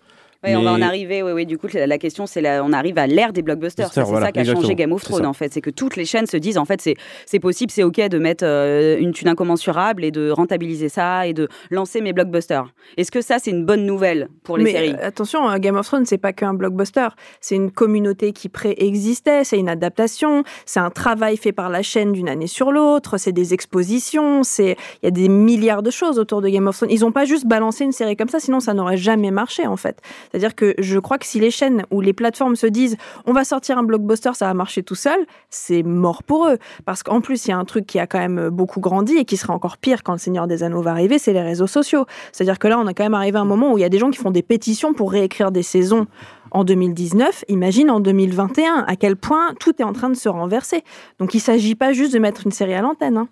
Oui, 0.45 0.55
on 0.55 0.61
va 0.63 0.71
en 0.71 0.81
arriver. 0.81 1.21
Oui, 1.21 1.33
oui. 1.33 1.45
Du 1.45 1.57
coup, 1.57 1.67
la 1.73 1.85
la 1.85 1.97
question, 1.97 2.25
c'est 2.25 2.39
la- 2.39 2.63
on 2.63 2.71
arrive 2.71 2.97
à 2.97 3.07
l'ère 3.07 3.33
des 3.33 3.41
blockbusters. 3.41 3.91
C'est 3.91 4.01
voilà, 4.03 4.27
ça 4.27 4.31
qui 4.31 4.39
a 4.39 4.45
changé. 4.45 4.73
Game 4.75 4.93
of 4.93 5.03
Thrones, 5.03 5.25
en 5.25 5.33
fait. 5.33 5.51
C'est 5.53 5.59
que 5.59 5.69
toutes 5.69 5.97
les 5.97 6.05
chaînes 6.05 6.27
se 6.27 6.37
disent, 6.37 6.57
en 6.57 6.63
fait, 6.65 6.81
c'est 7.25 7.39
possible, 7.39 7.71
c'est 7.71 7.83
OK 7.83 7.99
de 7.99 8.17
mettre 8.19 8.45
euh, 8.45 8.97
une 8.99 9.11
thune 9.11 9.27
incommensurable 9.27 10.03
et 10.05 10.11
de 10.11 10.29
rentabiliser 10.31 10.87
ça 10.87 11.27
et 11.27 11.33
de 11.33 11.49
lancer 11.71 11.99
mes 11.99 12.13
blockbusters. 12.13 12.73
Est-ce 12.95 13.11
que 13.11 13.19
ça, 13.21 13.37
c'est 13.39 13.51
une 13.51 13.65
bonne 13.65 13.85
nouvelle 13.85 14.29
pour 14.43 14.57
les 14.57 14.63
Mais 14.63 14.71
séries? 14.71 14.93
euh, 14.97 15.07
attention, 15.07 15.49
euh, 15.49 15.57
Game 15.57 15.75
of 15.75 15.85
Thrones, 15.85 16.05
c'est 16.05 16.17
pas 16.17 16.31
qu'un 16.31 16.53
blockbuster. 16.53 17.07
C'est 17.41 17.55
une 17.55 17.71
communauté 17.71 18.31
qui 18.31 18.47
préexistait, 18.47 19.43
c'est 19.43 19.57
une 19.59 19.67
adaptation, 19.69 20.43
c'est 20.65 20.79
un 20.79 20.89
travail 20.89 21.35
fait 21.35 21.51
par 21.51 21.69
la 21.69 21.81
chaîne 21.81 22.13
d'une 22.13 22.29
année 22.29 22.47
sur 22.47 22.71
l'autre, 22.71 23.17
c'est 23.17 23.33
des 23.33 23.53
expositions, 23.53 24.43
c'est 24.43 24.77
il 25.01 25.05
y 25.05 25.07
a 25.07 25.11
des 25.11 25.27
milliards 25.27 25.83
de 25.83 25.91
choses 25.91 26.17
autour 26.17 26.41
de 26.41 26.47
Game 26.49 26.67
of 26.67 26.77
Thrones. 26.77 26.91
Ils 26.91 27.03
ont 27.03 27.11
pas 27.11 27.25
juste 27.25 27.45
balancé 27.45 27.83
une 27.83 27.91
série 27.91 28.15
comme 28.15 28.29
ça, 28.29 28.39
sinon 28.39 28.59
ça 28.61 28.73
n'aurait 28.73 28.97
jamais 28.97 29.31
marché 29.31 29.67
en 29.67 29.75
fait. 29.77 29.97
C'est-à-dire 30.31 30.55
que 30.55 30.73
je 30.77 30.99
crois 30.99 31.17
que 31.17 31.25
si 31.25 31.39
les 31.39 31.51
chaînes 31.51 31.83
ou 31.91 32.01
les 32.01 32.13
plateformes 32.13 32.55
se 32.55 32.67
disent 32.67 32.97
on 33.25 33.33
va 33.33 33.43
sortir 33.43 33.77
un 33.77 33.83
blockbuster, 33.83 34.31
ça 34.33 34.45
va 34.45 34.53
marcher 34.53 34.83
tout 34.83 34.95
seul, 34.95 35.19
c'est 35.49 35.83
mort 35.83 36.23
pour 36.23 36.47
eux. 36.47 36.57
Parce 36.85 37.03
qu'en 37.03 37.21
plus, 37.21 37.45
il 37.45 37.49
y 37.49 37.53
a 37.53 37.57
un 37.57 37.65
truc 37.65 37.85
qui 37.85 37.99
a 37.99 38.07
quand 38.07 38.19
même 38.19 38.49
beaucoup 38.49 38.79
grandi 38.79 39.17
et 39.17 39.25
qui 39.25 39.37
sera 39.37 39.53
encore 39.53 39.77
pire 39.77 40.03
quand 40.03 40.13
le 40.13 40.19
Seigneur 40.19 40.47
des 40.47 40.63
Anneaux 40.63 40.81
va 40.81 40.91
arriver, 40.91 41.19
c'est 41.19 41.33
les 41.33 41.41
réseaux 41.41 41.67
sociaux. 41.67 42.05
C'est-à-dire 42.31 42.59
que 42.59 42.67
là, 42.67 42.79
on 42.79 42.87
a 42.87 42.93
quand 42.93 43.03
même 43.03 43.13
arrivé 43.13 43.37
à 43.37 43.41
un 43.41 43.45
moment 43.45 43.73
où 43.73 43.77
il 43.77 43.81
y 43.81 43.85
a 43.85 43.89
des 43.89 43.99
gens 43.99 44.09
qui 44.09 44.19
font 44.19 44.31
des 44.31 44.43
pétitions 44.43 44.93
pour 44.93 45.11
réécrire 45.11 45.51
des 45.51 45.63
saisons 45.63 46.07
en 46.51 46.63
2019. 46.63 47.45
Imagine 47.47 47.91
en 47.91 47.99
2021 47.99 48.85
à 48.87 48.95
quel 48.95 49.15
point 49.15 49.53
tout 49.59 49.73
est 49.79 49.83
en 49.83 49.93
train 49.93 50.09
de 50.09 50.15
se 50.15 50.29
renverser. 50.29 50.83
Donc 51.19 51.33
il 51.33 51.37
ne 51.37 51.41
s'agit 51.41 51.75
pas 51.75 51.93
juste 51.93 52.13
de 52.13 52.19
mettre 52.19 52.45
une 52.45 52.51
série 52.51 52.73
à 52.73 52.81
l'antenne. 52.81 53.17
hein. 53.17 53.27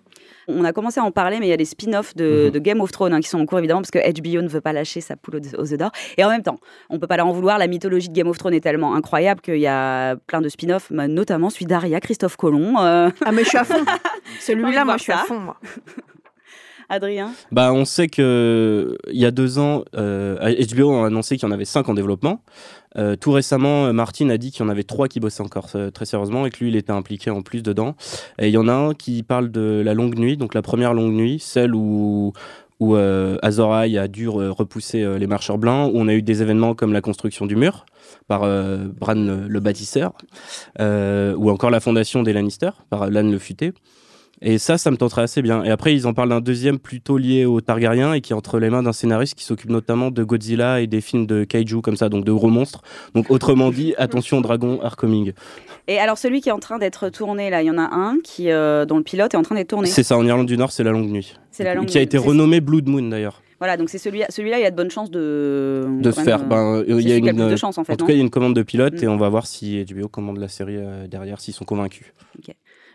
On 0.50 0.64
a 0.64 0.72
commencé 0.72 0.98
à 0.98 1.04
en 1.04 1.10
parler, 1.10 1.38
mais 1.40 1.46
il 1.46 1.50
y 1.50 1.52
a 1.52 1.56
des 1.58 1.64
spin-offs 1.66 2.16
de, 2.16 2.46
Mhm. 2.46 2.50
de 2.52 2.58
Game 2.58 2.80
of 2.80 2.90
Thrones 2.90 3.12
hein, 3.12 3.20
qui 3.20 3.28
sont 3.28 3.38
en 3.38 3.44
cours, 3.46 3.58
évidemment, 3.58 3.82
parce 3.82 3.90
que 3.90 3.98
HBO 3.98 4.40
ne 4.42 4.48
veut 4.48 4.60
pas 4.62 4.72
lâcher 4.72 5.00
sa 5.02 5.14
poule 5.16 5.36
aux, 5.58 5.72
œufs 5.72 5.78
d'or. 5.78 5.90
Et 6.16 6.24
en 6.24 6.30
même 6.30 6.42
temps, 6.42 6.58
on 6.88 6.98
peut 6.98 7.06
pas 7.06 7.16
leur 7.18 7.26
en 7.26 7.32
vouloir. 7.32 7.58
La 7.58 7.66
mythologie 7.66 8.08
de 8.08 8.14
Game 8.14 8.28
of 8.28 8.38
Thrones 8.38 8.54
est 8.54 8.60
tellement 8.60 8.94
incroyable 8.94 9.40
qu'il 9.42 9.58
y 9.58 9.66
a 9.66 10.16
plein 10.26 10.40
de 10.40 10.48
spin-offs, 10.48 10.90
notamment 10.90 11.50
celui 11.50 11.66
d'Aria, 11.66 12.00
Christophe 12.00 12.36
Colomb. 12.36 12.76
euh, 12.80 13.10
Ah 13.24 13.32
mais 13.32 13.44
je 13.44 13.48
suis 13.50 13.58
à 13.58 13.64
fond. 13.64 13.74
Celui-là, 14.40 14.84
moi 14.84 14.96
je 14.96 15.02
suis 15.02 15.12
à 15.12 15.18
fond. 15.18 15.38
moi. 15.38 15.56
Adrien? 16.90 17.32
Bah, 17.52 17.70
on 17.74 17.84
sait 17.84 18.08
que 18.08 18.96
il 19.10 19.20
y 19.20 19.26
a 19.26 19.30
deux 19.30 19.58
ans, 19.58 19.84
euh, 19.94 20.36
HBO 20.74 20.94
a 21.02 21.06
annoncé 21.08 21.36
qu'il 21.36 21.46
y 21.46 21.50
en 21.50 21.54
avait 21.54 21.66
cinq 21.66 21.86
en 21.90 21.94
développement. 21.94 22.42
Euh, 22.96 23.16
tout 23.16 23.32
récemment, 23.32 23.86
euh, 23.86 23.92
Martin 23.92 24.30
a 24.30 24.38
dit 24.38 24.50
qu'il 24.50 24.64
y 24.64 24.66
en 24.66 24.70
avait 24.70 24.84
trois 24.84 25.08
qui 25.08 25.20
bossaient 25.20 25.42
encore 25.42 25.68
euh, 25.74 25.90
très 25.90 26.06
sérieusement 26.06 26.46
et 26.46 26.50
que 26.50 26.58
lui, 26.60 26.70
il 26.70 26.76
était 26.76 26.92
impliqué 26.92 27.30
en 27.30 27.42
plus 27.42 27.62
dedans. 27.62 27.96
Et 28.38 28.48
il 28.48 28.52
y 28.52 28.56
en 28.56 28.68
a 28.68 28.72
un 28.72 28.94
qui 28.94 29.22
parle 29.22 29.50
de 29.50 29.82
la 29.84 29.94
longue 29.94 30.18
nuit, 30.18 30.36
donc 30.36 30.54
la 30.54 30.62
première 30.62 30.94
longue 30.94 31.12
nuit, 31.12 31.38
celle 31.38 31.74
où 31.74 32.32
où 32.80 32.94
a 32.94 34.08
dû 34.08 34.28
re- 34.28 34.50
repousser 34.50 35.18
les 35.18 35.26
marcheurs 35.26 35.58
blancs, 35.58 35.90
où 35.92 35.98
on 35.98 36.06
a 36.06 36.14
eu 36.14 36.22
des 36.22 36.42
événements 36.42 36.76
comme 36.76 36.92
la 36.92 37.00
construction 37.00 37.44
du 37.44 37.56
mur 37.56 37.86
par 38.28 38.42
Bran 38.42 39.14
le, 39.16 39.58
bâtisseur, 39.58 40.12
ou 40.78 41.50
encore 41.50 41.70
la 41.70 41.80
fondation 41.80 42.22
des 42.22 42.32
Lannister 42.32 42.70
par 42.88 43.10
Lan 43.10 43.28
le 43.32 43.38
futé. 43.40 43.72
Et 44.40 44.58
ça, 44.58 44.78
ça 44.78 44.90
me 44.90 44.96
tenterait 44.96 45.22
assez 45.22 45.42
bien. 45.42 45.64
Et 45.64 45.70
après, 45.70 45.94
ils 45.94 46.06
en 46.06 46.14
parlent 46.14 46.28
d'un 46.28 46.40
deuxième 46.40 46.78
plutôt 46.78 47.18
lié 47.18 47.44
aux 47.44 47.60
Targaryens 47.60 48.12
et 48.14 48.20
qui 48.20 48.32
est 48.32 48.36
entre 48.36 48.58
les 48.58 48.70
mains 48.70 48.82
d'un 48.82 48.92
scénariste 48.92 49.34
qui 49.34 49.44
s'occupe 49.44 49.70
notamment 49.70 50.10
de 50.10 50.22
Godzilla 50.22 50.80
et 50.80 50.86
des 50.86 51.00
films 51.00 51.26
de 51.26 51.44
kaiju 51.44 51.80
comme 51.80 51.96
ça, 51.96 52.08
donc 52.08 52.24
de 52.24 52.32
gros 52.32 52.48
monstres. 52.48 52.82
Donc 53.14 53.30
autrement 53.30 53.70
dit, 53.70 53.94
attention 53.98 54.40
dragon 54.40 54.80
are 54.82 54.96
coming. 54.96 55.32
Et 55.88 55.98
alors, 55.98 56.18
celui 56.18 56.40
qui 56.40 56.50
est 56.50 56.52
en 56.52 56.58
train 56.60 56.78
d'être 56.78 57.08
tourné, 57.08 57.50
là, 57.50 57.62
il 57.62 57.66
y 57.66 57.70
en 57.70 57.78
a 57.78 57.94
un 57.94 58.18
qui, 58.22 58.50
euh, 58.50 58.84
dont 58.84 58.98
le 58.98 59.02
pilote 59.02 59.34
est 59.34 59.36
en 59.38 59.42
train 59.42 59.54
d'être 59.54 59.68
tourné. 59.68 59.88
C'est 59.88 60.02
ça, 60.02 60.16
en 60.16 60.24
Irlande 60.24 60.46
du 60.46 60.56
Nord, 60.56 60.70
c'est 60.70 60.84
la 60.84 60.92
longue 60.92 61.10
nuit. 61.10 61.34
C'est 61.50 61.64
la 61.64 61.74
longue 61.74 61.86
Qui 61.86 61.98
a 61.98 62.02
été 62.02 62.18
renommé 62.18 62.60
Blood 62.60 62.88
Moon 62.88 63.08
d'ailleurs. 63.08 63.42
Voilà, 63.58 63.76
donc 63.76 63.88
c'est 63.88 63.98
celui-là, 63.98 64.26
celui-là, 64.28 64.58
il 64.58 64.62
y 64.62 64.66
a 64.66 64.70
de 64.70 64.76
bonnes 64.76 64.90
chances 64.90 65.10
de. 65.10 65.84
De 66.00 66.10
se 66.12 66.20
faire. 66.20 66.44
Ben, 66.44 66.76
euh, 66.76 66.84
il 66.86 67.08
y 67.08 67.12
a 67.12 67.16
celui 67.16 67.28
une, 67.28 67.50
de 67.50 67.56
chance, 67.56 67.76
en 67.76 67.82
fait. 67.84 67.94
en 67.94 67.96
tout 67.96 68.06
cas, 68.06 68.12
il 68.12 68.16
y 68.16 68.20
a 68.20 68.22
une 68.22 68.30
commande 68.30 68.54
de 68.54 68.62
pilote 68.62 68.94
Mm. 68.94 69.04
et 69.04 69.08
on 69.08 69.16
va 69.16 69.28
voir 69.28 69.46
si 69.46 69.84
HBO 69.84 70.08
commande 70.08 70.38
la 70.38 70.48
série 70.48 70.76
euh, 70.76 71.08
derrière, 71.08 71.40
s'ils 71.40 71.54
sont 71.54 71.64
convaincus. 71.64 72.06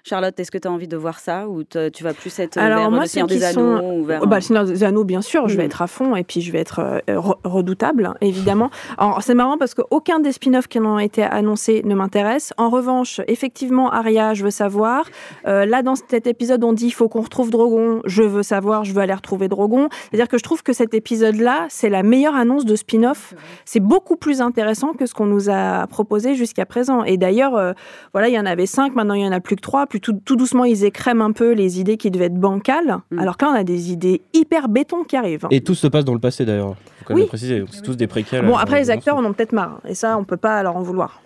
Charlotte, 0.05 0.37
est-ce 0.37 0.51
que 0.51 0.57
tu 0.57 0.67
as 0.67 0.71
envie 0.71 0.89
de 0.89 0.97
voir 0.97 1.17
ça 1.19 1.47
ou 1.47 1.63
tu 1.63 2.03
vas 2.03 2.13
plus 2.13 2.37
être 2.39 2.57
euh, 2.57 2.61
Alors 2.61 2.79
vers 2.79 2.91
moi, 2.91 3.01
le 3.03 3.07
Seigneur 3.07 3.27
des 3.29 3.41
Anneaux 3.41 3.77
sont- 3.77 3.83
ou 3.99 4.03
vers... 4.03 4.19
Oh, 4.21 4.27
bah, 4.27 4.35
le 4.35 4.41
Seigneur 4.41 4.65
des 4.65 4.83
Anneaux, 4.83 5.05
bien 5.05 5.21
sûr, 5.21 5.47
je 5.47 5.55
vais 5.55 5.63
Mm. 5.63 5.67
être 5.67 5.81
à 5.81 5.87
fond 5.87 6.15
et 6.17 6.25
puis 6.25 6.41
je 6.41 6.51
vais 6.51 6.59
être 6.59 6.79
euh, 6.79 6.99
re- 7.07 7.37
redoutable, 7.45 8.13
évidemment. 8.19 8.69
Alors 8.97 9.23
c'est 9.23 9.33
marrant 9.33 9.57
parce 9.57 9.73
qu'aucun 9.73 10.19
des 10.19 10.33
spin-offs 10.33 10.67
qui 10.67 10.77
ont 10.79 10.99
été 10.99 11.23
annoncés 11.23 11.83
ne 11.85 11.95
m'intéresse. 11.95 12.51
En 12.57 12.69
revanche, 12.69 13.21
effectivement, 13.29 13.91
Arya, 13.91 14.33
je 14.33 14.43
veux 14.43 14.51
savoir. 14.51 15.05
Euh, 15.47 15.65
là, 15.65 15.83
dans 15.83 15.95
cet 15.95 16.27
épisode, 16.27 16.65
on 16.65 16.73
dit 16.73 16.87
il 16.87 16.91
faut 16.91 17.07
qu'on 17.07 17.21
retrouve 17.21 17.49
Drogon. 17.49 18.01
Je 18.03 18.23
veux 18.23 18.43
savoir, 18.43 18.83
je 18.83 18.91
veux 18.91 18.99
aller 19.01 19.13
retrouver 19.13 19.47
Drogon. 19.47 19.87
C'est-à-dire 20.09 20.27
que 20.27 20.37
je 20.37 20.43
trouve 20.43 20.63
que 20.63 20.73
cet 20.73 20.93
épisode-là, 20.93 21.67
c'est 21.69 21.89
la 21.89 22.03
meilleure 22.03 22.35
annonce 22.35 22.65
de 22.65 22.75
spin-off. 22.75 23.35
C'est 23.63 23.79
beaucoup 23.79 24.17
plus 24.17 24.41
intéressant 24.41 24.91
que 24.91 25.05
ce 25.05 25.13
qu'on 25.13 25.27
nous 25.27 25.49
a 25.49 25.87
proposé 25.87 26.35
jusqu'à 26.35 26.65
présent. 26.65 27.05
Et 27.05 27.15
d'ailleurs, 27.15 27.55
euh, 27.55 27.71
voilà, 28.11 28.27
il 28.27 28.33
y 28.33 28.39
en 28.39 28.45
avait 28.45 28.65
cinq, 28.65 28.95
maintenant 28.95 29.13
il 29.13 29.21
y 29.23 29.27
en 29.27 29.31
a 29.31 29.39
plus 29.39 29.55
que 29.55 29.61
trois. 29.61 29.87
Puis 29.93 30.01
tout, 30.01 30.19
tout 30.25 30.35
doucement, 30.35 30.63
ils 30.63 30.85
écrèment 30.85 31.21
un 31.21 31.33
peu 31.33 31.51
les 31.51 31.79
idées 31.79 31.97
qui 31.97 32.09
devaient 32.09 32.25
être 32.25 32.33
bancales. 32.39 32.97
Mm. 33.11 33.19
Alors 33.19 33.37
que 33.37 33.45
là, 33.45 33.51
on 33.51 33.55
a 33.55 33.63
des 33.63 33.91
idées 33.91 34.23
hyper 34.33 34.67
béton 34.67 35.03
qui 35.03 35.15
arrivent. 35.15 35.45
Et 35.51 35.61
tout 35.61 35.75
se 35.75 35.85
passe 35.85 36.03
dans 36.03 36.15
le 36.15 36.19
passé 36.19 36.45
d'ailleurs. 36.45 36.69
Faut 36.69 37.05
quand 37.05 37.13
même 37.13 37.17
Oui. 37.17 37.21
le 37.21 37.27
préciser. 37.27 37.63
C'est 37.69 37.83
tous 37.83 37.95
des 37.95 38.07
préquels. 38.07 38.43
Bon, 38.43 38.55
euh, 38.57 38.59
après, 38.59 38.79
les 38.79 38.89
acteurs 38.89 39.17
en 39.17 39.23
ont 39.23 39.33
peut-être 39.33 39.51
marre. 39.51 39.81
Et 39.87 39.93
ça, 39.93 40.17
on 40.17 40.23
peut 40.23 40.35
pas 40.35 40.63
leur 40.63 40.75
en 40.77 40.81
vouloir. 40.81 41.21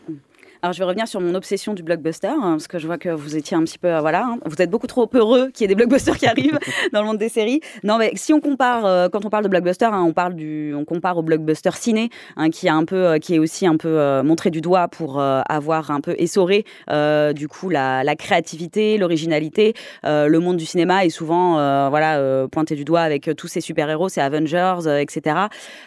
Alors, 0.64 0.74
je 0.74 0.80
vais 0.80 0.86
revenir 0.86 1.08
sur 1.08 1.22
mon 1.22 1.36
obsession 1.36 1.76
du 1.76 1.84
blockbuster, 1.84 2.30
hein, 2.30 2.54
parce 2.54 2.68
que 2.68 2.80
je 2.80 2.88
vois 2.88 2.98
que 2.98 3.10
vous 3.10 3.36
étiez 3.36 3.56
un 3.56 3.64
petit 3.64 3.78
peu, 3.78 3.90
euh, 3.90 4.02
voilà, 4.02 4.24
hein, 4.24 4.40
vous 4.46 4.56
êtes 4.60 4.72
beaucoup 4.72 4.88
trop 4.88 5.08
heureux 5.14 5.52
qu'il 5.54 5.62
y 5.62 5.66
ait 5.66 5.68
des 5.68 5.76
blockbusters 5.76 6.18
qui 6.18 6.26
arrivent 6.26 6.58
dans 6.94 7.02
le 7.02 7.08
monde 7.08 7.20
des 7.20 7.30
séries. 7.30 7.62
Non, 7.84 8.00
mais 8.00 8.12
si 8.16 8.34
on 8.34 8.40
compare, 8.40 8.84
euh, 8.86 9.08
quand 9.08 9.24
on 9.24 9.30
parle 9.30 9.44
de 9.44 9.50
blockbuster, 9.50 9.86
hein, 9.86 10.04
on 10.08 10.14
parle 10.14 10.34
du, 10.34 10.74
on 10.76 10.84
compare 10.84 11.16
au 11.18 11.22
blockbuster 11.22 11.70
ciné, 11.74 12.10
qui 12.52 12.68
a 12.70 12.74
un 12.74 12.86
peu, 12.86 13.06
euh, 13.06 13.18
qui 13.20 13.36
est 13.36 13.40
aussi 13.40 13.68
un 13.68 13.78
peu 13.78 14.22
montré 14.24 14.50
du 14.50 14.62
doigt 14.62 14.88
pour 14.88 15.22
avoir 15.22 15.92
un 15.92 16.02
peu 16.02 16.16
essoré, 16.18 16.66
du 17.34 17.48
coup, 17.48 17.70
la, 17.70 18.04
la 18.04 18.16
créativité, 18.16 18.98
l'originalité. 18.98 19.74
Le 20.04 20.38
monde 20.40 20.58
du 20.58 20.66
cinéma 20.66 21.06
est 21.06 21.10
souvent, 21.10 21.90
voilà, 21.90 22.48
pointé 22.48 22.76
du 22.76 22.86
doigt 22.86 23.02
avec 23.02 23.30
tous 23.38 23.48
ces 23.48 23.62
super 23.62 23.90
héros, 23.90 24.10
ces 24.10 24.22
Avengers, 24.22 24.80
etc., 25.00 25.36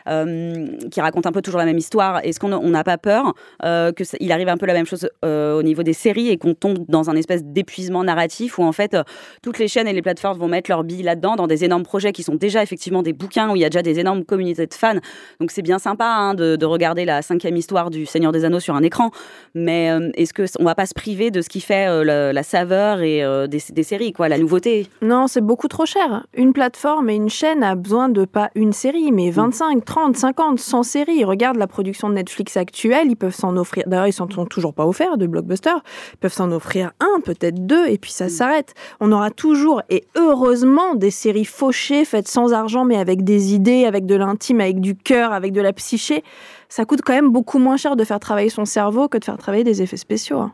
qui 0.06 1.00
racontent 1.00 1.28
un 1.28 1.32
peu 1.32 1.42
toujours 1.42 1.58
la 1.58 1.66
même 1.66 1.78
histoire. 1.78 2.20
Est-ce 2.24 2.38
qu'on 2.38 2.52
on 2.52 2.70
n'a 2.70 2.84
pas 2.84 2.98
peur 2.98 3.34
que 3.62 4.04
il 4.20 4.32
arrive 4.32 4.48
un 4.48 4.56
peu 4.60 4.66
la 4.66 4.74
même 4.74 4.86
chose 4.86 5.08
euh, 5.24 5.58
au 5.58 5.62
niveau 5.62 5.82
des 5.82 5.92
séries 5.92 6.28
et 6.28 6.36
qu'on 6.36 6.54
tombe 6.54 6.78
dans 6.88 7.10
un 7.10 7.16
espèce 7.16 7.42
d'épuisement 7.42 8.04
narratif 8.04 8.58
où 8.58 8.62
en 8.62 8.72
fait 8.72 8.94
euh, 8.94 9.02
toutes 9.42 9.58
les 9.58 9.66
chaînes 9.66 9.88
et 9.88 9.92
les 9.92 10.02
plateformes 10.02 10.38
vont 10.38 10.48
mettre 10.48 10.70
leur 10.70 10.84
billes 10.84 11.02
là-dedans 11.02 11.36
dans 11.36 11.46
des 11.46 11.64
énormes 11.64 11.82
projets 11.82 12.12
qui 12.12 12.22
sont 12.22 12.34
déjà 12.34 12.62
effectivement 12.62 13.02
des 13.02 13.12
bouquins 13.12 13.50
où 13.50 13.56
il 13.56 13.62
y 13.62 13.64
a 13.64 13.70
déjà 13.70 13.82
des 13.82 13.98
énormes 13.98 14.24
communautés 14.24 14.66
de 14.66 14.74
fans. 14.74 15.00
Donc 15.40 15.50
c'est 15.50 15.62
bien 15.62 15.78
sympa 15.78 16.04
hein, 16.04 16.34
de, 16.34 16.56
de 16.56 16.66
regarder 16.66 17.04
la 17.04 17.22
cinquième 17.22 17.56
histoire 17.56 17.90
du 17.90 18.06
Seigneur 18.06 18.32
des 18.32 18.44
Anneaux 18.44 18.60
sur 18.60 18.76
un 18.76 18.82
écran, 18.82 19.10
mais 19.54 19.90
euh, 19.90 20.10
est-ce 20.14 20.34
que 20.34 20.44
on 20.58 20.64
va 20.64 20.74
pas 20.74 20.86
se 20.86 20.94
priver 20.94 21.30
de 21.30 21.40
ce 21.40 21.48
qui 21.48 21.60
fait 21.60 22.04
la, 22.04 22.32
la 22.32 22.42
saveur 22.42 23.00
et 23.00 23.22
des, 23.48 23.62
des 23.70 23.82
séries 23.82 24.12
quoi, 24.12 24.28
la 24.28 24.38
nouveauté? 24.38 24.86
Non, 25.02 25.26
c'est 25.26 25.40
beaucoup 25.40 25.68
trop 25.68 25.86
cher. 25.86 26.26
Une 26.34 26.52
plateforme 26.52 27.08
et 27.08 27.14
une 27.14 27.30
chaîne 27.30 27.62
a 27.62 27.74
besoin 27.74 28.08
de 28.08 28.24
pas 28.24 28.50
une 28.54 28.72
série, 28.72 29.12
mais 29.12 29.30
25, 29.30 29.84
30, 29.84 30.16
50, 30.16 30.58
100 30.58 30.82
séries. 30.82 31.24
Regarde 31.24 31.56
la 31.56 31.66
production 31.66 32.08
de 32.08 32.14
Netflix 32.14 32.56
actuelle, 32.56 33.08
ils 33.08 33.16
peuvent 33.16 33.34
s'en 33.34 33.56
offrir. 33.56 33.84
D'ailleurs, 33.86 34.06
ils 34.06 34.12
s'en 34.12 34.28
sont 34.28 34.46
toujours 34.50 34.74
pas 34.74 34.86
offert 34.86 35.16
de 35.16 35.26
blockbuster. 35.26 35.70
Ils 36.12 36.18
peuvent 36.18 36.32
s'en 36.32 36.52
offrir 36.52 36.92
un, 37.00 37.20
peut-être 37.20 37.66
deux, 37.66 37.86
et 37.86 37.96
puis 37.96 38.10
ça 38.10 38.28
s'arrête. 38.28 38.74
On 39.00 39.10
aura 39.12 39.30
toujours, 39.30 39.80
et 39.88 40.04
heureusement, 40.16 40.94
des 40.94 41.10
séries 41.10 41.46
fauchées, 41.46 42.04
faites 42.04 42.28
sans 42.28 42.52
argent, 42.52 42.84
mais 42.84 42.96
avec 42.98 43.24
des 43.24 43.54
idées, 43.54 43.86
avec 43.86 44.04
de 44.04 44.14
l'intime, 44.16 44.60
avec 44.60 44.80
du 44.80 44.94
cœur, 44.94 45.32
avec 45.32 45.52
de 45.52 45.62
la 45.62 45.72
psyché. 45.72 46.22
Ça 46.68 46.84
coûte 46.84 47.00
quand 47.04 47.14
même 47.14 47.30
beaucoup 47.30 47.58
moins 47.58 47.76
cher 47.78 47.96
de 47.96 48.04
faire 48.04 48.20
travailler 48.20 48.50
son 48.50 48.64
cerveau 48.64 49.08
que 49.08 49.16
de 49.18 49.24
faire 49.24 49.38
travailler 49.38 49.64
des 49.64 49.80
effets 49.82 49.96
spéciaux. 49.96 50.38
hein. 50.40 50.52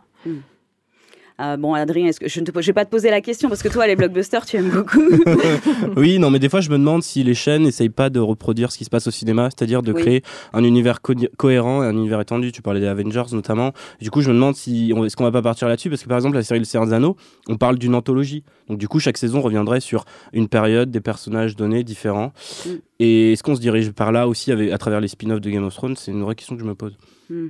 Euh, 1.41 1.57
bon, 1.59 1.75
Adrien, 1.75 2.07
est-ce 2.07 2.19
que 2.19 2.29
je 2.29 2.41
ne 2.41 2.47
te, 2.47 2.61
je 2.61 2.67
vais 2.67 2.73
pas 2.73 2.85
te 2.87 2.91
poser 2.91 3.11
la 3.11 3.21
question 3.21 3.49
parce 3.51 3.63
que 3.63 3.69
toi, 3.69 3.87
les 3.87 3.95
blockbusters, 3.95 4.47
tu 4.47 4.57
aimes 4.57 4.71
beaucoup. 4.71 5.03
oui, 5.97 6.19
non, 6.19 6.31
mais 6.31 6.39
des 6.39 6.49
fois, 6.49 6.61
je 6.63 6.71
me 6.71 6.79
demande 6.79 7.03
si 7.03 7.23
les 7.25 7.35
chaînes 7.35 7.65
n'essayent 7.65 7.89
pas 7.91 8.09
de 8.11 8.21
reproduire 8.21 8.73
ce 8.73 8.79
qui 8.79 8.85
se 8.85 8.91
passe 8.91 9.07
au 9.07 9.11
cinéma, 9.11 9.51
c'est-à-dire 9.51 9.83
de 9.83 9.93
Oui. 9.93 10.01
créer 10.03 10.23
un 10.55 10.65
univers 10.65 11.03
co- 11.03 11.13
cohérent 11.37 11.83
et 11.83 11.87
un 11.87 11.93
univers 11.93 12.21
étendu. 12.21 12.53
Tu 12.53 12.63
parlais 12.63 12.81
des 12.81 12.87
Avengers 12.87 13.25
notamment. 13.33 13.73
Du 14.01 14.11
coup, 14.11 14.23
je 14.23 14.29
me 14.31 14.35
demande 14.35 14.57
si 14.57 14.93
on- 14.97 15.05
est-ce 15.05 15.15
qu'on 15.17 15.25
va 15.25 15.33
pas 15.33 15.43
partir 15.43 15.69
là-dessus? 15.69 15.91
Parce 15.91 16.03
que 16.03 16.09
par 16.09 16.17
exemple, 16.17 16.37
la 16.37 16.43
série 16.43 16.59
Le 16.59 16.65
Seigneur 16.65 16.87
des 16.87 16.95
Anneaux, 16.95 17.17
on 17.49 17.57
parle 17.57 17.77
d'une 17.79 17.95
anthologie. 17.95 18.43
Donc 18.69 18.79
du 18.79 18.89
coup, 18.89 18.99
chaque 18.99 19.19
saison 19.19 19.41
reviendrait 19.43 19.81
sur 19.81 20.05
une 20.33 20.49
période, 20.49 20.91
des 20.91 21.01
personnages 21.01 21.55
donnés 21.55 21.85
différents. 21.85 22.33
Mm. 22.65 22.71
Et 23.01 23.33
est-ce 23.33 23.43
qu'on 23.43 23.55
se 23.55 23.61
dirige 23.61 23.91
par 23.93 24.11
là 24.11 24.27
aussi 24.27 24.53
avec, 24.53 24.73
à 24.73 24.79
travers 24.79 25.01
les 25.03 25.09
spin-offs 25.09 25.41
de 25.43 25.51
Game 25.51 25.65
of 25.65 25.75
Thrones? 25.75 25.97
C'est 25.97 26.13
une 26.13 26.23
vraie 26.23 26.35
question 26.35 26.57
que 26.57 26.63
je 26.63 26.67
me 26.67 26.75
pose. 26.75 26.97
Hmm. 27.29 27.49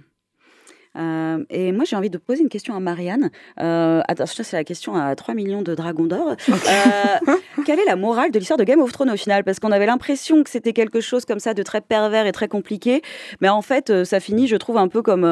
Euh, 0.97 1.45
et 1.51 1.73
moi, 1.73 1.85
j'ai 1.87 1.97
envie 1.97 2.11
de 2.11 2.19
poser 2.19 2.43
une 2.43 2.49
question 2.49 2.75
à 2.75 2.81
Marianne. 2.81 3.31
Euh, 3.61 4.01
attends, 4.09 4.27
ça, 4.27 4.45
c'est 4.45 4.57
la 4.57 4.65
question 4.65 4.95
à 4.95 5.15
3 5.15 5.35
millions 5.35 5.63
de 5.63 5.75
dragons 5.75 6.07
d'or. 6.07 6.35
Euh, 6.67 7.35
quelle 7.65 7.79
est 7.81 7.85
la 7.85 7.97
morale 7.97 8.31
de 8.31 8.39
l'histoire 8.39 8.59
de 8.59 8.65
Game 8.65 8.81
of 8.81 8.93
Thrones 8.93 9.11
au 9.11 9.17
final? 9.17 9.45
Parce 9.45 9.61
qu'on 9.61 9.73
avait 9.73 9.87
l'impression 9.87 10.43
que 10.45 10.51
c'était 10.51 10.73
quelque 10.73 11.01
chose 11.01 11.25
comme 11.25 11.39
ça 11.39 11.55
de 11.55 11.63
très 11.63 11.81
pervers 11.81 12.27
et 12.27 12.33
très 12.33 12.49
compliqué. 12.49 13.03
Mais 13.41 13.49
en 13.49 13.63
fait, 13.63 13.91
euh, 13.91 14.05
ça 14.05 14.21
finit, 14.21 14.47
je 14.47 14.57
trouve, 14.57 14.77
un 14.79 14.89
peu 14.89 15.03
comme, 15.03 15.23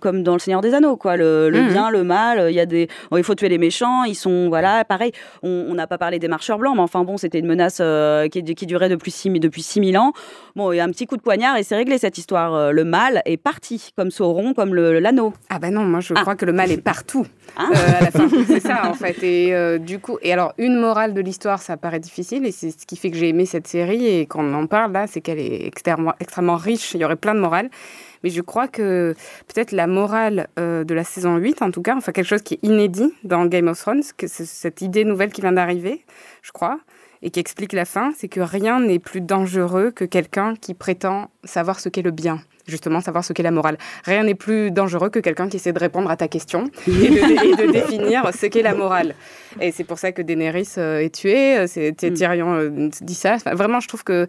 comme 0.00 0.22
dans 0.22 0.34
Le 0.34 0.38
Seigneur 0.38 0.60
des 0.60 0.74
Anneaux. 0.74 0.96
Quoi. 0.96 1.16
Le, 1.16 1.48
le 1.50 1.62
Mhm. 1.62 1.68
bien, 1.68 1.90
le 1.90 2.04
mal, 2.04 2.46
il 2.50 2.54
y 2.54 2.60
a 2.60 2.66
des... 2.66 2.88
oh, 3.10 3.16
il 3.18 3.24
faut 3.24 3.34
tuer 3.34 3.48
les 3.48 3.58
méchants. 3.58 4.04
Ils 4.04 4.14
sont... 4.14 4.48
Voilà, 4.48 4.84
pareil. 4.84 5.12
On 5.42 5.74
n'a 5.74 5.86
pas 5.86 5.98
parlé 5.98 6.18
des 6.18 6.28
marcheurs 6.28 6.58
blancs, 6.58 6.74
mais 6.76 6.82
enfin 6.82 7.02
bon, 7.04 7.16
c'était 7.16 7.38
une 7.38 7.46
menace 7.46 7.80
qui, 8.30 8.42
qui 8.54 8.66
durait 8.66 8.88
depuis 8.88 9.10
6 9.10 9.30
depuis 9.40 9.62
6000 9.62 9.96
ans. 9.98 10.12
Bon, 10.56 10.72
il 10.72 10.76
y 10.76 10.80
a 10.80 10.84
un 10.84 10.90
petit 10.90 11.06
coup 11.06 11.16
de 11.16 11.22
poignard 11.22 11.56
et 11.56 11.62
c'est 11.62 11.76
réglé 11.76 11.98
cette 11.98 12.18
histoire. 12.18 12.72
Le 12.72 12.84
mal 12.84 13.22
est 13.24 13.36
parti, 13.36 13.90
comme 13.96 14.10
Sauron, 14.10 14.54
comme 14.54 14.74
le- 14.74 15.00
l'anneau. 15.04 15.32
Ah 15.50 15.58
bah 15.60 15.70
non, 15.70 15.84
moi 15.84 16.00
je 16.00 16.12
Ah. 16.16 16.20
crois 16.22 16.34
que 16.34 16.44
le 16.44 16.52
mal 16.52 16.70
est 16.72 16.80
partout 16.82 17.26
Ah. 17.56 17.68
euh, 17.70 17.98
à 18.00 18.04
la 18.04 18.10
fin. 18.10 18.28
C'est 18.48 18.60
ça 18.60 18.88
en 18.90 18.94
fait. 18.94 19.22
Et 19.22 19.54
euh, 19.54 19.78
du 19.78 19.98
coup, 20.00 20.18
et 20.22 20.32
alors 20.32 20.52
une 20.58 20.76
morale 20.80 21.14
de 21.14 21.20
l'histoire, 21.20 21.62
ça 21.62 21.76
paraît 21.76 22.00
difficile 22.00 22.44
et 22.46 22.52
c'est 22.52 22.70
ce 22.70 22.84
qui 22.86 22.96
fait 22.96 23.10
que 23.10 23.16
j'ai 23.16 23.28
aimé 23.28 23.46
cette 23.46 23.66
série 23.68 24.06
et 24.06 24.26
qu'on 24.26 24.52
en 24.54 24.66
parle 24.66 24.90
là, 24.92 25.06
c'est 25.06 25.20
qu'elle 25.20 25.38
est 25.38 25.66
extrêmement, 25.66 26.14
extrêmement 26.20 26.56
riche. 26.56 26.94
Il 26.94 27.00
y 27.00 27.04
aurait 27.04 27.16
plein 27.16 27.34
de 27.34 27.40
morales. 27.40 27.70
Mais 28.24 28.30
je 28.30 28.40
crois 28.40 28.68
que 28.68 29.14
peut-être 29.48 29.72
la 29.72 29.86
morale 29.86 30.48
euh, 30.58 30.82
de 30.82 30.94
la 30.94 31.04
saison 31.04 31.36
8, 31.36 31.60
en 31.60 31.70
tout 31.70 31.82
cas, 31.82 31.94
enfin 31.94 32.10
quelque 32.12 32.26
chose 32.26 32.40
qui 32.42 32.54
est 32.54 32.60
inédit 32.66 33.12
dans 33.22 33.44
Game 33.44 33.68
of 33.68 33.78
Thrones, 33.78 34.02
que 34.16 34.26
c'est 34.26 34.46
cette 34.46 34.80
idée 34.80 35.04
nouvelle 35.04 35.30
qui 35.30 35.42
vient 35.42 35.52
d'arriver, 35.52 36.02
je 36.40 36.50
crois, 36.50 36.78
et 37.20 37.28
qui 37.30 37.38
explique 37.40 37.74
la 37.74 37.84
fin, 37.84 38.12
c'est 38.16 38.28
que 38.28 38.40
rien 38.40 38.80
n'est 38.80 38.98
plus 38.98 39.20
dangereux 39.20 39.90
que 39.90 40.06
quelqu'un 40.06 40.54
qui 40.58 40.72
prétend 40.72 41.28
savoir 41.44 41.80
ce 41.80 41.90
qu'est 41.90 42.00
le 42.02 42.12
bien. 42.12 42.40
Justement, 42.66 43.00
savoir 43.00 43.24
ce 43.24 43.32
qu'est 43.32 43.42
la 43.42 43.50
morale. 43.50 43.76
Rien 44.04 44.24
n'est 44.24 44.34
plus 44.34 44.70
dangereux 44.70 45.10
que 45.10 45.18
quelqu'un 45.18 45.48
qui 45.48 45.56
essaie 45.56 45.72
de 45.72 45.78
répondre 45.78 46.10
à 46.10 46.16
ta 46.16 46.28
question 46.28 46.70
et 46.86 46.90
de, 46.90 47.62
et 47.62 47.66
de 47.66 47.72
définir 47.72 48.30
ce 48.38 48.46
qu'est 48.46 48.62
la 48.62 48.74
morale. 48.74 49.14
Et 49.60 49.70
c'est 49.72 49.84
pour 49.84 49.98
ça 49.98 50.12
que 50.12 50.22
Daenerys 50.22 50.74
euh, 50.78 51.00
est 51.00 51.14
tuée, 51.14 51.58
euh, 51.58 51.66
c'est 51.66 51.94
Mm. 52.10 52.14
Tyrion 52.14 52.54
euh, 52.54 52.88
dit 53.00 53.14
ça. 53.14 53.34
Enfin, 53.34 53.54
vraiment, 53.54 53.80
je 53.80 53.88
trouve 53.88 54.04
que 54.04 54.26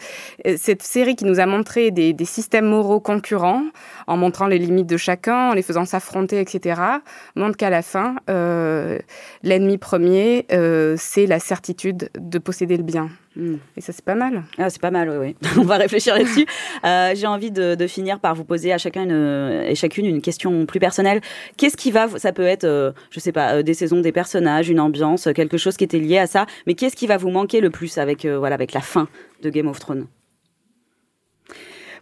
cette 0.58 0.84
série 0.84 1.16
qui 1.16 1.26
nous 1.26 1.40
a 1.40 1.46
montré 1.46 1.92
des, 1.92 2.14
des 2.14 2.26
systèmes 2.26 2.66
moraux 2.66 3.00
concurrents, 3.00 3.64
en 4.08 4.18
montrant 4.18 4.47
les 4.47 4.58
limites 4.58 4.88
de 4.88 4.97
chacun, 4.97 5.49
en 5.49 5.53
les 5.53 5.62
faisant 5.62 5.86
s'affronter, 5.86 6.39
etc., 6.39 6.82
montre 7.36 7.58
qu'à 7.58 7.70
la 7.70 7.82
fin, 7.82 8.16
euh, 8.30 8.97
l'ennemi 9.43 9.78
premier, 9.78 10.45
euh, 10.51 10.95
c'est 10.97 11.26
la 11.26 11.39
certitude 11.39 12.10
de 12.20 12.38
posséder 12.39 12.78
le 12.78 12.84
bien. 12.84 13.10
Hmm. 13.36 13.56
Et 13.76 13.82
ça, 13.82 13.91
c'est 13.91 14.06
pas 14.06 14.16
mal. 14.16 14.43
Ah, 14.58 14.70
c'est 14.70 14.82
pas 14.82 14.91
mal, 14.91 15.10
oui, 15.10 15.18
oui. 15.43 15.49
On 15.60 15.64
va 15.64 15.76
réfléchir 15.78 16.16
là-dessus. 16.16 16.45
Euh, 16.86 17.12
J'ai 17.16 17.28
envie 17.28 17.51
de, 17.51 17.76
de 17.76 17.88
finir 17.88 18.20
par 18.20 18.34
vous 18.34 18.45
poser 18.45 18.72
à 18.72 18.78
chacun 18.78 19.03
une- 19.03 19.64
et 19.66 19.76
chacune 19.76 20.06
une 20.06 20.22
question 20.22 20.66
plus 20.66 20.80
personnelle. 20.80 21.20
Qu'est-ce 21.58 21.76
qui 21.76 21.91
va, 21.91 22.08
ça 22.18 22.32
peut 22.32 22.45
être, 22.45 22.64
euh, 22.64 22.91
je 23.12 23.20
sais 23.20 23.34
pas, 23.34 23.56
euh, 23.56 23.62
des 23.64 23.74
saisons, 23.74 23.99
des 23.99 24.14
personnages, 24.14 24.70
une 24.70 24.80
ambiance, 24.80 25.28
quelque 25.36 25.58
chose 25.58 25.76
qui 25.76 25.84
était 25.84 25.99
lié 25.99 26.18
à 26.20 26.28
ça, 26.28 26.45
mais 26.66 26.76
qu'est-ce 26.76 26.95
qui 26.95 27.08
va 27.08 27.18
vous 27.18 27.30
manquer 27.30 27.60
le 27.60 27.70
plus 27.70 27.97
avec, 27.97 28.26
voilà, 28.26 28.56
avec 28.56 28.72
la 28.72 28.82
fin 28.82 29.08
de 29.41 29.49
Game 29.49 29.68
of 29.68 29.80
Thrones? 29.80 30.08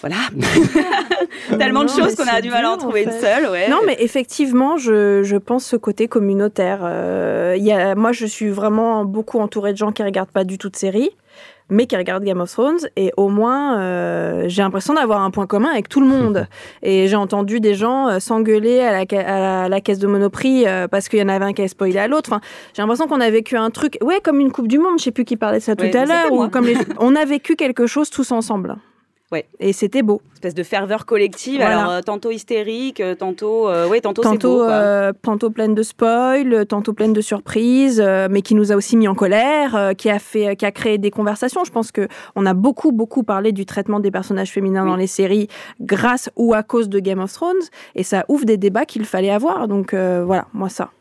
Voilà. 0.04 0.18
Tellement 1.58 1.84
de 1.84 1.88
Non, 1.89 1.93
mais 1.97 2.04
choses 2.04 2.16
qu'on 2.16 2.28
a 2.28 2.41
du 2.41 2.49
mal 2.49 2.66
à 2.66 2.72
en 2.72 2.78
trouver 2.78 3.08
en 3.08 3.12
une 3.12 3.20
seule, 3.20 3.49
ouais. 3.49 3.70
Non, 3.70 3.80
mais 3.86 3.95
effectivement, 3.99 4.78
je, 4.78 5.24
je 5.24 5.38
pense 5.38 5.66
ce 5.66 5.76
côté 5.76 6.08
communautaire. 6.08 6.80
Euh, 6.84 7.56
il 7.58 7.64
y 7.64 7.72
a, 7.72 7.95
moi, 7.95 8.12
je 8.12 8.26
suis 8.26 8.49
vraiment 8.49 9.06
beaucoup 9.06 9.39
entourée 9.39 9.72
de 9.72 9.78
gens 9.78 9.91
qui 9.91 10.04
regardent 10.04 10.32
pas 10.32 10.43
du 10.43 10.58
tout 10.58 10.70
de 10.70 10.76
séries, 10.76 11.12
mais 11.70 11.86
qui 11.86 11.95
regardent 11.97 12.24
Game 12.24 12.39
of 12.41 12.51
Thrones. 12.51 12.80
Et 12.95 13.12
au 13.18 13.30
moins, 13.30 13.80
euh, 13.80 14.43
j'ai 14.47 14.62
l'impression 14.62 14.93
d'avoir 14.93 15.22
un 15.22 15.32
point 15.32 15.47
commun 15.47 15.70
avec 15.70 15.89
tout 15.89 16.01
le 16.01 16.08
monde. 16.08 16.47
Et 16.84 17.08
j'ai 17.08 17.16
entendu 17.16 17.60
des 17.60 17.74
gens 17.76 18.08
euh, 18.10 18.20
s'engueuler 18.20 18.80
à 18.82 18.91
la, 18.91 19.06
ca- 19.10 19.20
à 19.28 19.39
la, 19.39 19.62
à 19.64 19.70
la 19.70 19.82
caisse 19.82 19.99
de 19.99 20.08
Monoprix 20.08 20.66
euh, 20.68 20.88
parce 20.88 21.08
qu'il 21.10 21.20
y 21.20 21.24
en 21.24 21.30
avait 21.30 21.45
un 21.45 21.54
qui 21.54 21.62
a 21.62 21.68
spoilé 21.68 21.97
à 21.99 22.08
l'autre. 22.08 22.30
Enfin, 22.32 22.41
j'ai 22.76 22.82
l'impression 22.82 23.08
qu'on 23.08 23.22
a 23.22 23.30
vécu 23.30 23.56
un 23.58 23.70
truc, 23.70 23.97
ouais, 24.01 24.20
comme 24.24 24.39
une 24.39 24.51
Coupe 24.51 24.68
du 24.68 24.80
Monde. 24.80 24.95
Je 24.99 25.06
sais 25.06 25.12
plus 25.12 25.26
qui 25.26 25.38
parlait 25.38 25.60
de 25.60 25.64
ça 25.64 25.76
tout 25.76 25.84
Ouais, 25.84 25.95
à 25.95 26.06
l'heure. 26.06 26.32
moi. 26.32 26.45
ou 26.45 26.49
comme 26.49 26.66
les- 26.66 26.78
on 26.99 27.16
a 27.16 27.26
vécu 27.26 27.56
quelque 27.56 27.86
chose 27.88 28.10
tous 28.10 28.32
ensemble. 28.32 28.76
Ouais. 29.34 29.46
Et 29.60 29.74
c'était 29.74 30.04
beau. 30.04 30.22
espèce 30.36 30.54
de 30.54 30.62
ferveur 30.64 31.06
collective, 31.08 31.56
Voilà. 31.60 31.80
alors 31.80 31.92
euh, 31.94 32.02
tantôt 32.02 32.30
hystérique, 32.30 33.00
euh, 33.00 33.16
tantôt, 33.16 33.68
euh, 33.68 33.88
ouais, 33.88 34.00
tantôt, 34.00 34.22
tantôt, 34.22 34.58
beau, 34.58 34.64
euh, 34.64 35.12
tantôt 35.24 35.50
pleine 35.50 35.74
de 35.74 35.82
spoil, 35.84 36.66
tantôt 36.68 36.94
pleine 36.94 37.14
de 37.14 37.22
surprises, 37.22 38.00
mais 38.30 38.42
qui 38.44 38.54
nous 38.54 38.72
a 38.72 38.76
aussi 38.76 38.96
mis 38.96 39.08
en 39.08 39.16
colère, 39.16 39.94
qui 39.98 40.10
a 40.12 40.20
fait, 40.20 40.56
qui 40.56 40.66
a 40.66 40.72
créé 40.72 40.98
des 41.00 41.10
conversations. 41.12 41.64
Je 41.64 41.72
pense 41.72 41.92
que 41.92 42.08
on 42.36 42.46
a 42.46 42.54
beaucoup, 42.54 42.92
beaucoup 42.92 43.24
parlé 43.24 43.52
du 43.54 43.66
traitement 43.66 44.00
des 44.00 44.12
personnages 44.12 44.52
féminins 44.52 44.84
Oui. 44.84 44.90
dans 44.90 44.96
les 44.98 45.08
séries 45.08 45.48
grâce 45.82 46.30
ou 46.36 46.54
à 46.54 46.62
cause 46.62 46.90
de 46.90 47.00
Game 47.00 47.20
of 47.20 47.34
Thrones, 47.34 47.56
et 47.96 48.04
ça 48.04 48.24
ouvre 48.30 48.46
des 48.46 48.58
débats 48.58 48.86
qu'il 48.86 49.06
fallait 49.06 49.32
avoir. 49.32 49.68
Donc 49.68 49.94
voilà, 49.96 50.46
moi 50.54 50.70
ça. 50.70 50.92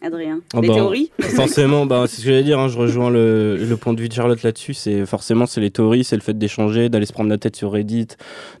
Adrien, 0.00 0.40
Ah 0.54 0.60
des 0.60 0.68
bah, 0.68 0.74
théories 0.74 1.10
Forcément, 1.18 1.84
bah, 1.84 2.04
c'est 2.06 2.16
ce 2.16 2.20
que 2.22 2.28
j'allais 2.28 2.44
dire, 2.44 2.60
hein, 2.60 2.68
je 2.68 2.78
rejoins 2.78 3.10
le, 3.10 3.56
le 3.56 3.76
point 3.76 3.94
de 3.94 4.00
vue 4.00 4.08
de 4.08 4.12
Charlotte 4.12 4.42
là-dessus. 4.42 4.72
C'est 4.74 5.04
forcément 5.06 5.46
c'est 5.46 5.60
les 5.60 5.70
théories, 5.70 6.04
c'est 6.04 6.14
le 6.14 6.22
fait 6.22 6.38
d'échanger, 6.38 6.88
d'aller 6.88 7.06
se 7.06 7.12
prendre 7.12 7.30
la 7.30 7.38
tête 7.38 7.56
sur 7.56 7.72
Reddit, 7.72 8.08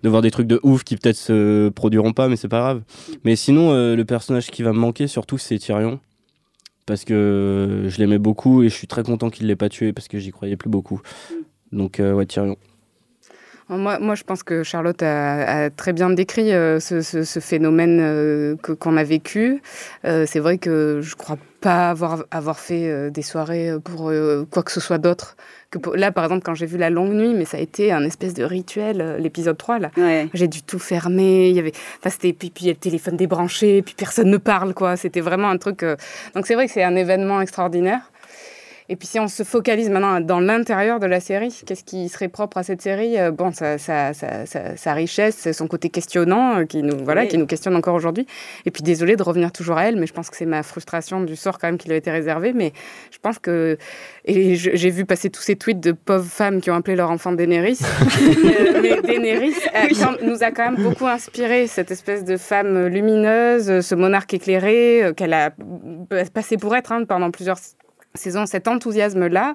de 0.02 0.08
voir 0.08 0.20
des 0.20 0.32
trucs 0.32 0.48
de 0.48 0.58
ouf 0.64 0.82
qui 0.82 0.96
peut-être 0.96 1.16
se 1.16 1.68
produiront 1.68 2.12
pas, 2.12 2.28
mais 2.28 2.36
c'est 2.36 2.48
pas 2.48 2.58
grave. 2.60 2.82
Mais 3.24 3.36
sinon, 3.36 3.70
euh, 3.70 3.94
le 3.94 4.04
personnage 4.04 4.48
qui 4.50 4.62
va 4.62 4.72
me 4.72 4.78
manquer 4.78 5.06
surtout, 5.06 5.38
c'est 5.38 5.58
Tyrion. 5.58 6.00
Parce 6.86 7.04
que 7.04 7.84
je 7.86 7.98
l'aimais 7.98 8.18
beaucoup 8.18 8.62
et 8.62 8.70
je 8.70 8.74
suis 8.74 8.86
très 8.86 9.02
content 9.02 9.28
qu'il 9.28 9.46
l'ait 9.46 9.56
pas 9.56 9.68
tué 9.68 9.92
parce 9.92 10.08
que 10.08 10.18
j'y 10.18 10.30
croyais 10.30 10.56
plus 10.56 10.70
beaucoup. 10.70 11.02
Donc, 11.70 12.00
euh, 12.00 12.14
ouais, 12.14 12.24
Tyrion. 12.26 12.56
Moi, 13.70 13.98
moi, 13.98 14.14
je 14.14 14.24
pense 14.24 14.42
que 14.42 14.62
Charlotte 14.62 15.02
a, 15.02 15.64
a 15.64 15.70
très 15.70 15.92
bien 15.92 16.08
décrit 16.08 16.52
euh, 16.52 16.80
ce, 16.80 17.02
ce- 17.02 17.22
ce 17.22 17.38
phénomène 17.40 17.98
euh, 18.00 18.56
qu'on 18.80 18.96
a 18.96 19.04
vécu. 19.04 19.60
Euh, 20.06 20.24
c'est 20.26 20.38
vrai 20.40 20.56
que 20.56 21.00
je 21.02 21.14
crois 21.16 21.36
pas 21.60 21.90
avoir, 21.90 22.24
avoir 22.30 22.58
fait 22.58 22.88
euh, 22.88 23.10
des 23.10 23.20
soirées 23.20 23.72
pour 23.84 24.10
quoi 24.50 24.62
que 24.62 24.72
ce 24.72 24.80
soit 24.80 24.96
d'autre. 24.96 25.36
Que 25.70 25.76
pour- 25.78 25.96
Là, 25.96 26.12
par 26.12 26.24
exemple, 26.24 26.42
quand 26.44 26.54
j'ai 26.54 26.64
vu 26.64 26.78
La 26.78 26.88
Longue 26.88 27.12
Nuit, 27.12 27.34
mais 27.34 27.44
ça 27.44 27.58
a 27.58 27.60
été 27.60 27.92
un 27.92 28.04
espèce 28.04 28.32
de 28.32 28.42
rituel, 28.44 29.16
l'épisode 29.18 29.58
3, 29.58 29.78
là. 29.80 29.90
Ouais. 29.98 30.28
J'ai 30.32 30.48
dû 30.48 30.62
tout 30.62 30.78
fermer. 30.78 31.50
Il 31.50 31.56
y 31.56 31.58
avait, 31.58 31.72
enfin, 31.98 32.08
c'était 32.08 32.32
puis, 32.32 32.48
puis 32.48 32.64
il 32.64 32.68
y 32.68 32.70
a 32.70 32.72
le 32.72 32.78
téléphone 32.78 33.16
débranché, 33.18 33.82
puis 33.82 33.94
personne 33.98 34.30
ne 34.30 34.38
parle, 34.38 34.72
quoi. 34.72 34.96
C'était 34.96 35.20
vraiment 35.20 35.50
un 35.50 35.58
truc. 35.58 35.84
Donc 36.34 36.46
c'est 36.46 36.54
vrai 36.54 36.66
que 36.68 36.72
c'est 36.72 36.84
un 36.84 36.96
événement 36.96 37.42
extraordinaire. 37.42 38.00
Et 38.90 38.96
puis 38.96 39.06
si 39.06 39.20
on 39.20 39.28
se 39.28 39.42
focalise 39.42 39.90
maintenant 39.90 40.18
dans 40.20 40.40
l'intérieur 40.40 40.98
de 40.98 41.04
la 41.06 41.20
série, 41.20 41.54
qu'est-ce 41.66 41.84
qui 41.84 42.08
serait 42.08 42.28
propre 42.28 42.56
à 42.56 42.62
cette 42.62 42.80
série 42.80 43.18
Euh, 43.18 43.30
Bon, 43.30 43.52
sa, 43.52 43.76
sa, 43.76 44.14
sa, 44.14 44.46
sa- 44.46 44.76
sa 44.78 44.92
richesse, 44.94 45.52
son 45.52 45.66
côté 45.68 45.90
questionnant, 45.90 46.60
euh, 46.60 46.64
qui 46.64 46.82
nous 46.82 46.96
voilà, 47.04 47.22
Oui. 47.22 47.28
qui 47.28 47.36
nous 47.36 47.44
questionne 47.46 47.76
encore 47.76 47.94
aujourd'hui. 47.94 48.26
Et 48.64 48.70
puis 48.70 48.82
désolé 48.82 49.16
de 49.16 49.22
revenir 49.22 49.52
toujours 49.52 49.76
à 49.76 49.84
elle, 49.88 49.96
mais 49.96 50.06
je 50.06 50.14
pense 50.14 50.30
que 50.30 50.36
c'est 50.36 50.46
ma 50.46 50.62
frustration 50.62 51.20
du 51.20 51.36
sort 51.36 51.58
quand 51.58 51.68
même 51.68 51.76
qui 51.76 51.88
lui 51.88 51.94
a 51.94 51.98
été 51.98 52.10
réservé. 52.10 52.54
Mais 52.54 52.72
je 53.10 53.18
pense 53.18 53.38
que 53.38 53.76
et 54.24 54.56
j'ai 54.56 54.90
vu 54.90 55.04
passer 55.04 55.28
tous 55.28 55.42
ces 55.42 55.56
tweets 55.56 55.80
de 55.80 55.92
pauvres 55.92 56.24
femmes 56.24 56.60
qui 56.62 56.70
ont 56.70 56.74
appelé 56.74 56.96
leur 56.96 57.10
enfant 57.10 57.32
Daenerys. 57.32 57.78
Euh, 58.48 58.80
mais 58.82 59.00
Daenerys 59.02 59.54
quand- 60.00 60.22
nous 60.22 60.42
a 60.42 60.50
quand 60.50 60.70
même 60.70 60.82
beaucoup 60.82 61.06
inspiré 61.06 61.66
cette 61.66 61.90
espèce 61.90 62.24
de 62.24 62.36
femme 62.36 62.86
lumineuse, 62.86 63.80
ce 63.80 63.94
monarque 63.94 64.32
éclairé 64.34 65.02
euh, 65.04 65.12
qu'elle 65.12 65.32
a 65.34 65.50
passé 66.32 66.56
pour 66.56 66.74
être 66.74 66.92
hein, 66.92 67.04
pendant 67.04 67.30
plusieurs 67.30 67.58
saisons. 68.18 68.46
Cet 68.46 68.68
enthousiasme-là, 68.68 69.54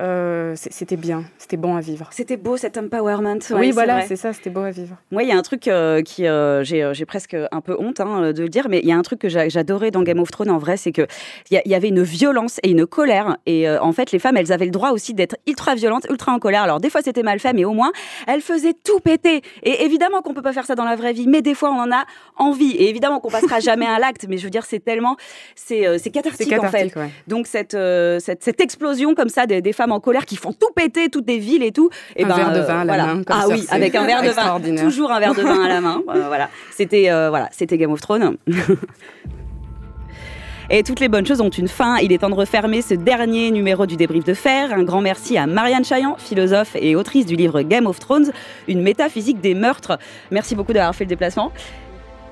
Euh, 0.00 0.54
c'était 0.56 0.96
bien, 0.96 1.24
c'était 1.36 1.58
bon 1.58 1.76
à 1.76 1.80
vivre. 1.80 2.08
C'était 2.12 2.38
beau 2.38 2.56
cet 2.56 2.78
empowerment. 2.78 3.38
ouais, 3.50 3.58
oui, 3.58 3.70
voilà, 3.72 4.02
c'est 4.02 4.16
ça, 4.16 4.32
c'était 4.32 4.48
beau 4.48 4.60
à 4.60 4.70
vivre. 4.70 4.96
Moi, 5.10 5.22
il 5.22 5.28
y 5.28 5.32
a 5.32 5.36
un 5.36 5.42
truc 5.42 5.68
euh, 5.68 6.00
qui, 6.02 6.26
euh, 6.26 6.64
j'ai, 6.64 6.82
euh, 6.82 6.94
presque 7.06 7.36
un 7.50 7.60
peu 7.60 7.76
honte 7.78 8.00
hein, 8.00 8.32
de 8.32 8.42
le 8.42 8.48
dire, 8.48 8.68
mais 8.70 8.78
il 8.78 8.88
y 8.88 8.92
a 8.92 8.96
un 8.96 9.02
truc 9.02 9.18
que 9.18 9.28
j'a- 9.28 9.50
j'adorais 9.50 9.90
dans 9.90 10.02
Game 10.02 10.18
of 10.18 10.30
Thrones 10.30 10.50
en 10.50 10.56
vrai, 10.56 10.78
c'est 10.78 10.92
que 10.92 11.06
il 11.50 11.60
y, 11.66 11.74
avait 11.74 11.88
une 11.88 12.02
violence 12.02 12.58
et 12.62 12.70
une 12.70 12.86
colère, 12.86 13.36
et 13.44 13.68
euh, 13.68 13.82
en 13.82 13.92
fait, 13.92 14.12
les 14.12 14.18
femmes, 14.18 14.36
elles 14.38 14.50
avaient 14.50 14.64
le 14.64 14.70
droit 14.70 14.90
aussi 14.92 15.12
d'être 15.12 15.36
ultra 15.46 15.74
violentes, 15.74 16.06
ultra 16.08 16.32
en 16.32 16.38
colère. 16.38 16.62
Alors 16.62 16.80
des 16.80 16.88
fois, 16.88 17.02
c'était 17.02 17.22
mal 17.22 17.38
fait, 17.38 17.52
mais 17.52 17.66
au 17.66 17.72
moins, 17.72 17.92
elles 18.26 18.40
faisaient 18.40 18.74
tout 18.84 19.00
péter. 19.00 19.42
Et 19.62 19.84
évidemment 19.84 20.22
qu'on 20.22 20.32
peut 20.32 20.42
pas 20.42 20.54
faire 20.54 20.64
ça 20.64 20.74
dans 20.74 20.84
la 20.84 20.96
vraie 20.96 21.12
vie, 21.12 21.26
mais 21.26 21.42
des 21.42 21.54
fois, 21.54 21.70
on 21.70 21.80
en 21.80 21.92
a 21.92 22.04
envie. 22.36 22.70
Et 22.76 22.88
évidemment 22.88 23.20
qu'on 23.20 23.30
passera 23.30 23.60
jamais 23.60 23.86
à 23.86 23.98
l'acte, 23.98 24.24
mais 24.26 24.38
je 24.38 24.44
veux 24.44 24.50
dire, 24.50 24.64
c'est 24.64 24.80
tellement, 24.80 25.16
c'est, 25.54 25.98
c'est 25.98 26.10
cathartique, 26.10 26.48
C'est 26.48 26.58
en 26.58 26.62
fait. 26.62 26.88
cathartique, 26.88 26.96
ouais. 26.96 27.10
Donc 27.26 27.46
cette, 27.46 27.76
cette, 28.20 28.42
cette 28.42 28.60
explosion 28.62 29.14
comme 29.14 29.28
ça 29.28 29.44
des, 29.46 29.60
des 29.60 29.72
femmes 29.72 29.81
en 29.90 30.00
colère 30.00 30.24
qui 30.24 30.36
font 30.36 30.52
tout 30.52 30.70
péter, 30.74 31.08
toutes 31.08 31.24
des 31.24 31.38
villes 31.38 31.62
et 31.62 31.72
tout. 31.72 31.90
Et 32.16 32.24
Un 32.24 32.28
verre 32.28 32.52
de 32.52 32.60
vin 32.60 32.80
à 32.80 32.84
la 32.84 33.06
main, 33.06 33.22
comme 33.24 33.36
ah 33.40 33.46
oui, 33.48 33.66
avec 33.70 33.94
un 33.94 34.04
verre 34.04 34.22
de 34.22 34.28
vin. 34.28 34.60
Toujours 34.76 35.10
un 35.10 35.20
verre 35.20 35.34
de 35.34 35.42
vin 35.42 35.64
à 35.64 35.68
la 35.68 35.80
main. 35.80 36.00
Euh, 36.12 36.26
voilà, 36.26 36.50
c'était 36.70 37.10
euh, 37.10 37.30
voilà, 37.30 37.48
c'était 37.52 37.78
Game 37.78 37.90
of 37.90 38.00
Thrones. 38.00 38.36
Et 40.70 40.82
toutes 40.82 41.00
les 41.00 41.08
bonnes 41.08 41.26
choses 41.26 41.40
ont 41.40 41.50
une 41.50 41.68
fin. 41.68 41.98
Il 41.98 42.12
est 42.12 42.18
temps 42.18 42.30
de 42.30 42.34
refermer 42.34 42.80
ce 42.82 42.94
dernier 42.94 43.50
numéro 43.50 43.86
du 43.86 43.96
débrief 43.96 44.24
de 44.24 44.34
fer. 44.34 44.72
Un 44.72 44.84
grand 44.84 45.00
merci 45.00 45.36
à 45.36 45.46
Marianne 45.46 45.84
Chaillan, 45.84 46.16
philosophe 46.18 46.76
et 46.80 46.96
autrice 46.96 47.26
du 47.26 47.36
livre 47.36 47.62
Game 47.62 47.86
of 47.86 47.98
Thrones, 47.98 48.32
une 48.68 48.80
métaphysique 48.80 49.40
des 49.40 49.54
meurtres. 49.54 49.98
Merci 50.30 50.54
beaucoup 50.54 50.72
d'avoir 50.72 50.94
fait 50.94 51.04
le 51.04 51.10
déplacement. 51.10 51.52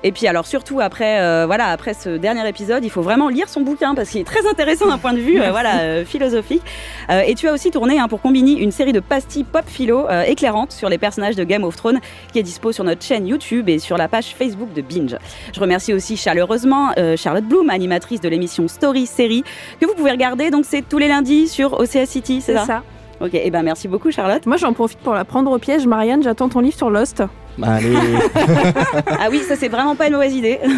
Et 0.03 0.11
puis 0.11 0.27
alors 0.27 0.45
surtout 0.45 0.79
après 0.79 1.21
euh, 1.21 1.45
voilà 1.45 1.67
après 1.67 1.93
ce 1.93 2.09
dernier 2.09 2.47
épisode, 2.47 2.83
il 2.83 2.89
faut 2.89 3.01
vraiment 3.01 3.29
lire 3.29 3.49
son 3.49 3.61
bouquin 3.61 3.95
parce 3.95 4.09
qu'il 4.09 4.21
est 4.21 4.25
très 4.25 4.47
intéressant 4.47 4.87
d'un 4.87 4.97
point 4.97 5.13
de 5.13 5.19
vue 5.19 5.41
euh, 5.41 5.51
voilà 5.51 5.79
euh, 5.81 6.05
philosophique. 6.05 6.63
Euh, 7.09 7.21
et 7.21 7.35
tu 7.35 7.47
as 7.47 7.53
aussi 7.53 7.71
tourné 7.71 7.99
hein, 7.99 8.07
pour 8.07 8.21
Combini 8.21 8.53
une 8.53 8.71
série 8.71 8.93
de 8.93 8.99
pastilles 8.99 9.43
pop 9.43 9.63
philo 9.67 10.07
éclairantes 10.25 10.71
sur 10.71 10.89
les 10.89 10.97
personnages 10.97 11.35
de 11.35 11.43
Game 11.43 11.63
of 11.63 11.75
Thrones 11.75 11.99
qui 12.31 12.39
est 12.39 12.43
dispo 12.43 12.71
sur 12.71 12.83
notre 12.83 13.03
chaîne 13.03 13.27
YouTube 13.27 13.69
et 13.69 13.79
sur 13.79 13.97
la 13.97 14.07
page 14.07 14.35
Facebook 14.35 14.73
de 14.73 14.81
Binge. 14.81 15.17
Je 15.53 15.59
remercie 15.59 15.93
aussi 15.93 16.17
chaleureusement 16.17 16.91
Charlotte 17.17 17.45
Bloom, 17.45 17.69
animatrice 17.69 18.21
de 18.21 18.29
l'émission 18.29 18.67
Story 18.67 19.05
Série 19.05 19.43
que 19.79 19.85
vous 19.85 19.93
pouvez 19.93 20.11
regarder 20.11 20.49
donc 20.49 20.65
c'est 20.65 20.87
tous 20.87 20.97
les 20.97 21.07
lundis 21.07 21.47
sur 21.47 21.79
OCS 21.79 22.05
City, 22.05 22.41
c'est 22.41 22.53
C'est 22.53 22.59
ça, 22.59 22.65
ça. 22.65 22.83
Ok, 23.21 23.35
et 23.35 23.51
ben 23.51 23.61
merci 23.61 23.87
beaucoup 23.87 24.09
Charlotte. 24.11 24.45
Moi, 24.47 24.57
j'en 24.57 24.73
profite 24.73 24.99
pour 24.99 25.13
la 25.13 25.25
prendre 25.25 25.51
au 25.51 25.59
piège. 25.59 25.85
Marianne, 25.85 26.23
j'attends 26.23 26.49
ton 26.49 26.59
livre 26.59 26.75
sur 26.75 26.89
Lost. 26.89 27.23
Allez. 27.61 27.95
ah 29.07 29.27
oui, 29.29 29.41
ça 29.47 29.55
c'est 29.55 29.67
vraiment 29.67 29.95
pas 29.95 30.07
une 30.07 30.13
mauvaise 30.13 30.33
idée. 30.35 30.59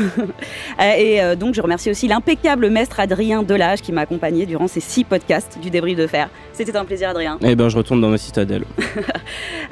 Euh, 0.80 0.94
et 0.98 1.22
euh, 1.22 1.36
donc 1.36 1.54
je 1.54 1.62
remercie 1.62 1.92
aussi 1.92 2.08
l'impeccable 2.08 2.70
maître 2.70 3.00
Adrien 3.00 3.44
Delage 3.44 3.82
qui 3.82 3.92
m'a 3.92 4.02
accompagné 4.02 4.46
durant 4.46 4.68
ces 4.68 4.80
six 4.80 5.04
podcasts 5.04 5.60
du 5.62 5.70
débrief 5.70 5.98
de 5.98 6.08
fer. 6.08 6.30
C'était 6.52 6.76
un 6.76 6.86
plaisir 6.86 7.10
Adrien. 7.10 7.38
Eh 7.44 7.56
ben, 7.56 7.70
je 7.70 7.78
retourne 7.78 8.02
dans 8.02 8.10
ma 8.10 8.18
citadelle. 8.18 8.64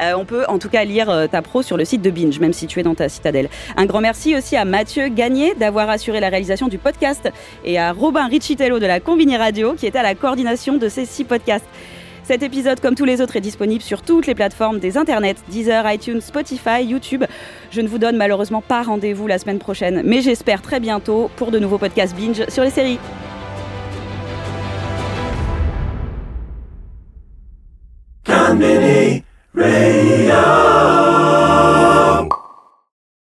Euh, 0.02 0.14
on 0.18 0.26
peut 0.26 0.46
en 0.48 0.58
tout 0.58 0.70
cas 0.70 0.84
lire 0.84 1.28
ta 1.32 1.44
pro 1.44 1.62
sur 1.62 1.78
le 1.78 1.86
site 1.86 2.02
de 2.02 2.10
Binge, 2.10 2.40
même 2.40 2.54
si 2.54 2.66
tu 2.66 2.80
es 2.80 2.84
dans 2.84 2.96
ta 2.96 3.08
citadelle. 3.08 3.50
Un 3.78 3.86
grand 3.86 4.02
merci 4.02 4.36
aussi 4.36 4.56
à 4.56 4.66
Mathieu 4.66 5.10
Gagné 5.10 5.54
d'avoir 5.54 5.90
assuré 5.92 6.20
la 6.20 6.30
réalisation 6.30 6.70
du 6.70 6.80
podcast 6.80 7.30
et 7.64 7.78
à 7.78 7.92
Robin 7.92 8.28
Riccitello 8.28 8.80
de 8.80 8.88
la 8.88 9.00
Combini 9.00 9.38
Radio 9.38 9.74
qui 9.74 9.86
était 9.86 10.00
à 10.00 10.04
la 10.04 10.16
coordination 10.16 10.78
de 10.78 10.90
ces 10.90 11.06
six 11.06 11.24
podcasts. 11.24 11.68
Cet 12.32 12.44
épisode, 12.44 12.80
comme 12.80 12.96
tous 12.96 13.04
les 13.04 13.20
autres, 13.20 13.36
est 13.36 13.42
disponible 13.42 13.82
sur 13.82 14.04
toutes 14.04 14.26
les 14.26 14.36
plateformes 14.36 14.80
des 14.80 14.98
internets, 14.98 15.36
Deezer, 15.50 15.84
iTunes, 15.92 16.22
Spotify, 16.22 16.82
YouTube. 16.82 17.26
Je 17.72 17.82
ne 17.82 17.90
vous 17.90 17.98
donne 17.98 18.16
malheureusement 18.16 18.62
pas 18.62 18.84
rendez-vous 18.84 19.28
la 19.28 19.38
semaine 19.38 19.60
prochaine, 19.60 20.02
mais 20.06 20.22
j'espère 20.22 20.62
très 20.62 20.80
bientôt 20.80 21.30
pour 21.36 21.52
de 21.52 21.60
nouveaux 21.60 21.78
podcasts 21.78 22.16
binge 22.16 22.48
sur 22.48 22.64
les 22.64 22.70
séries. 22.70 23.00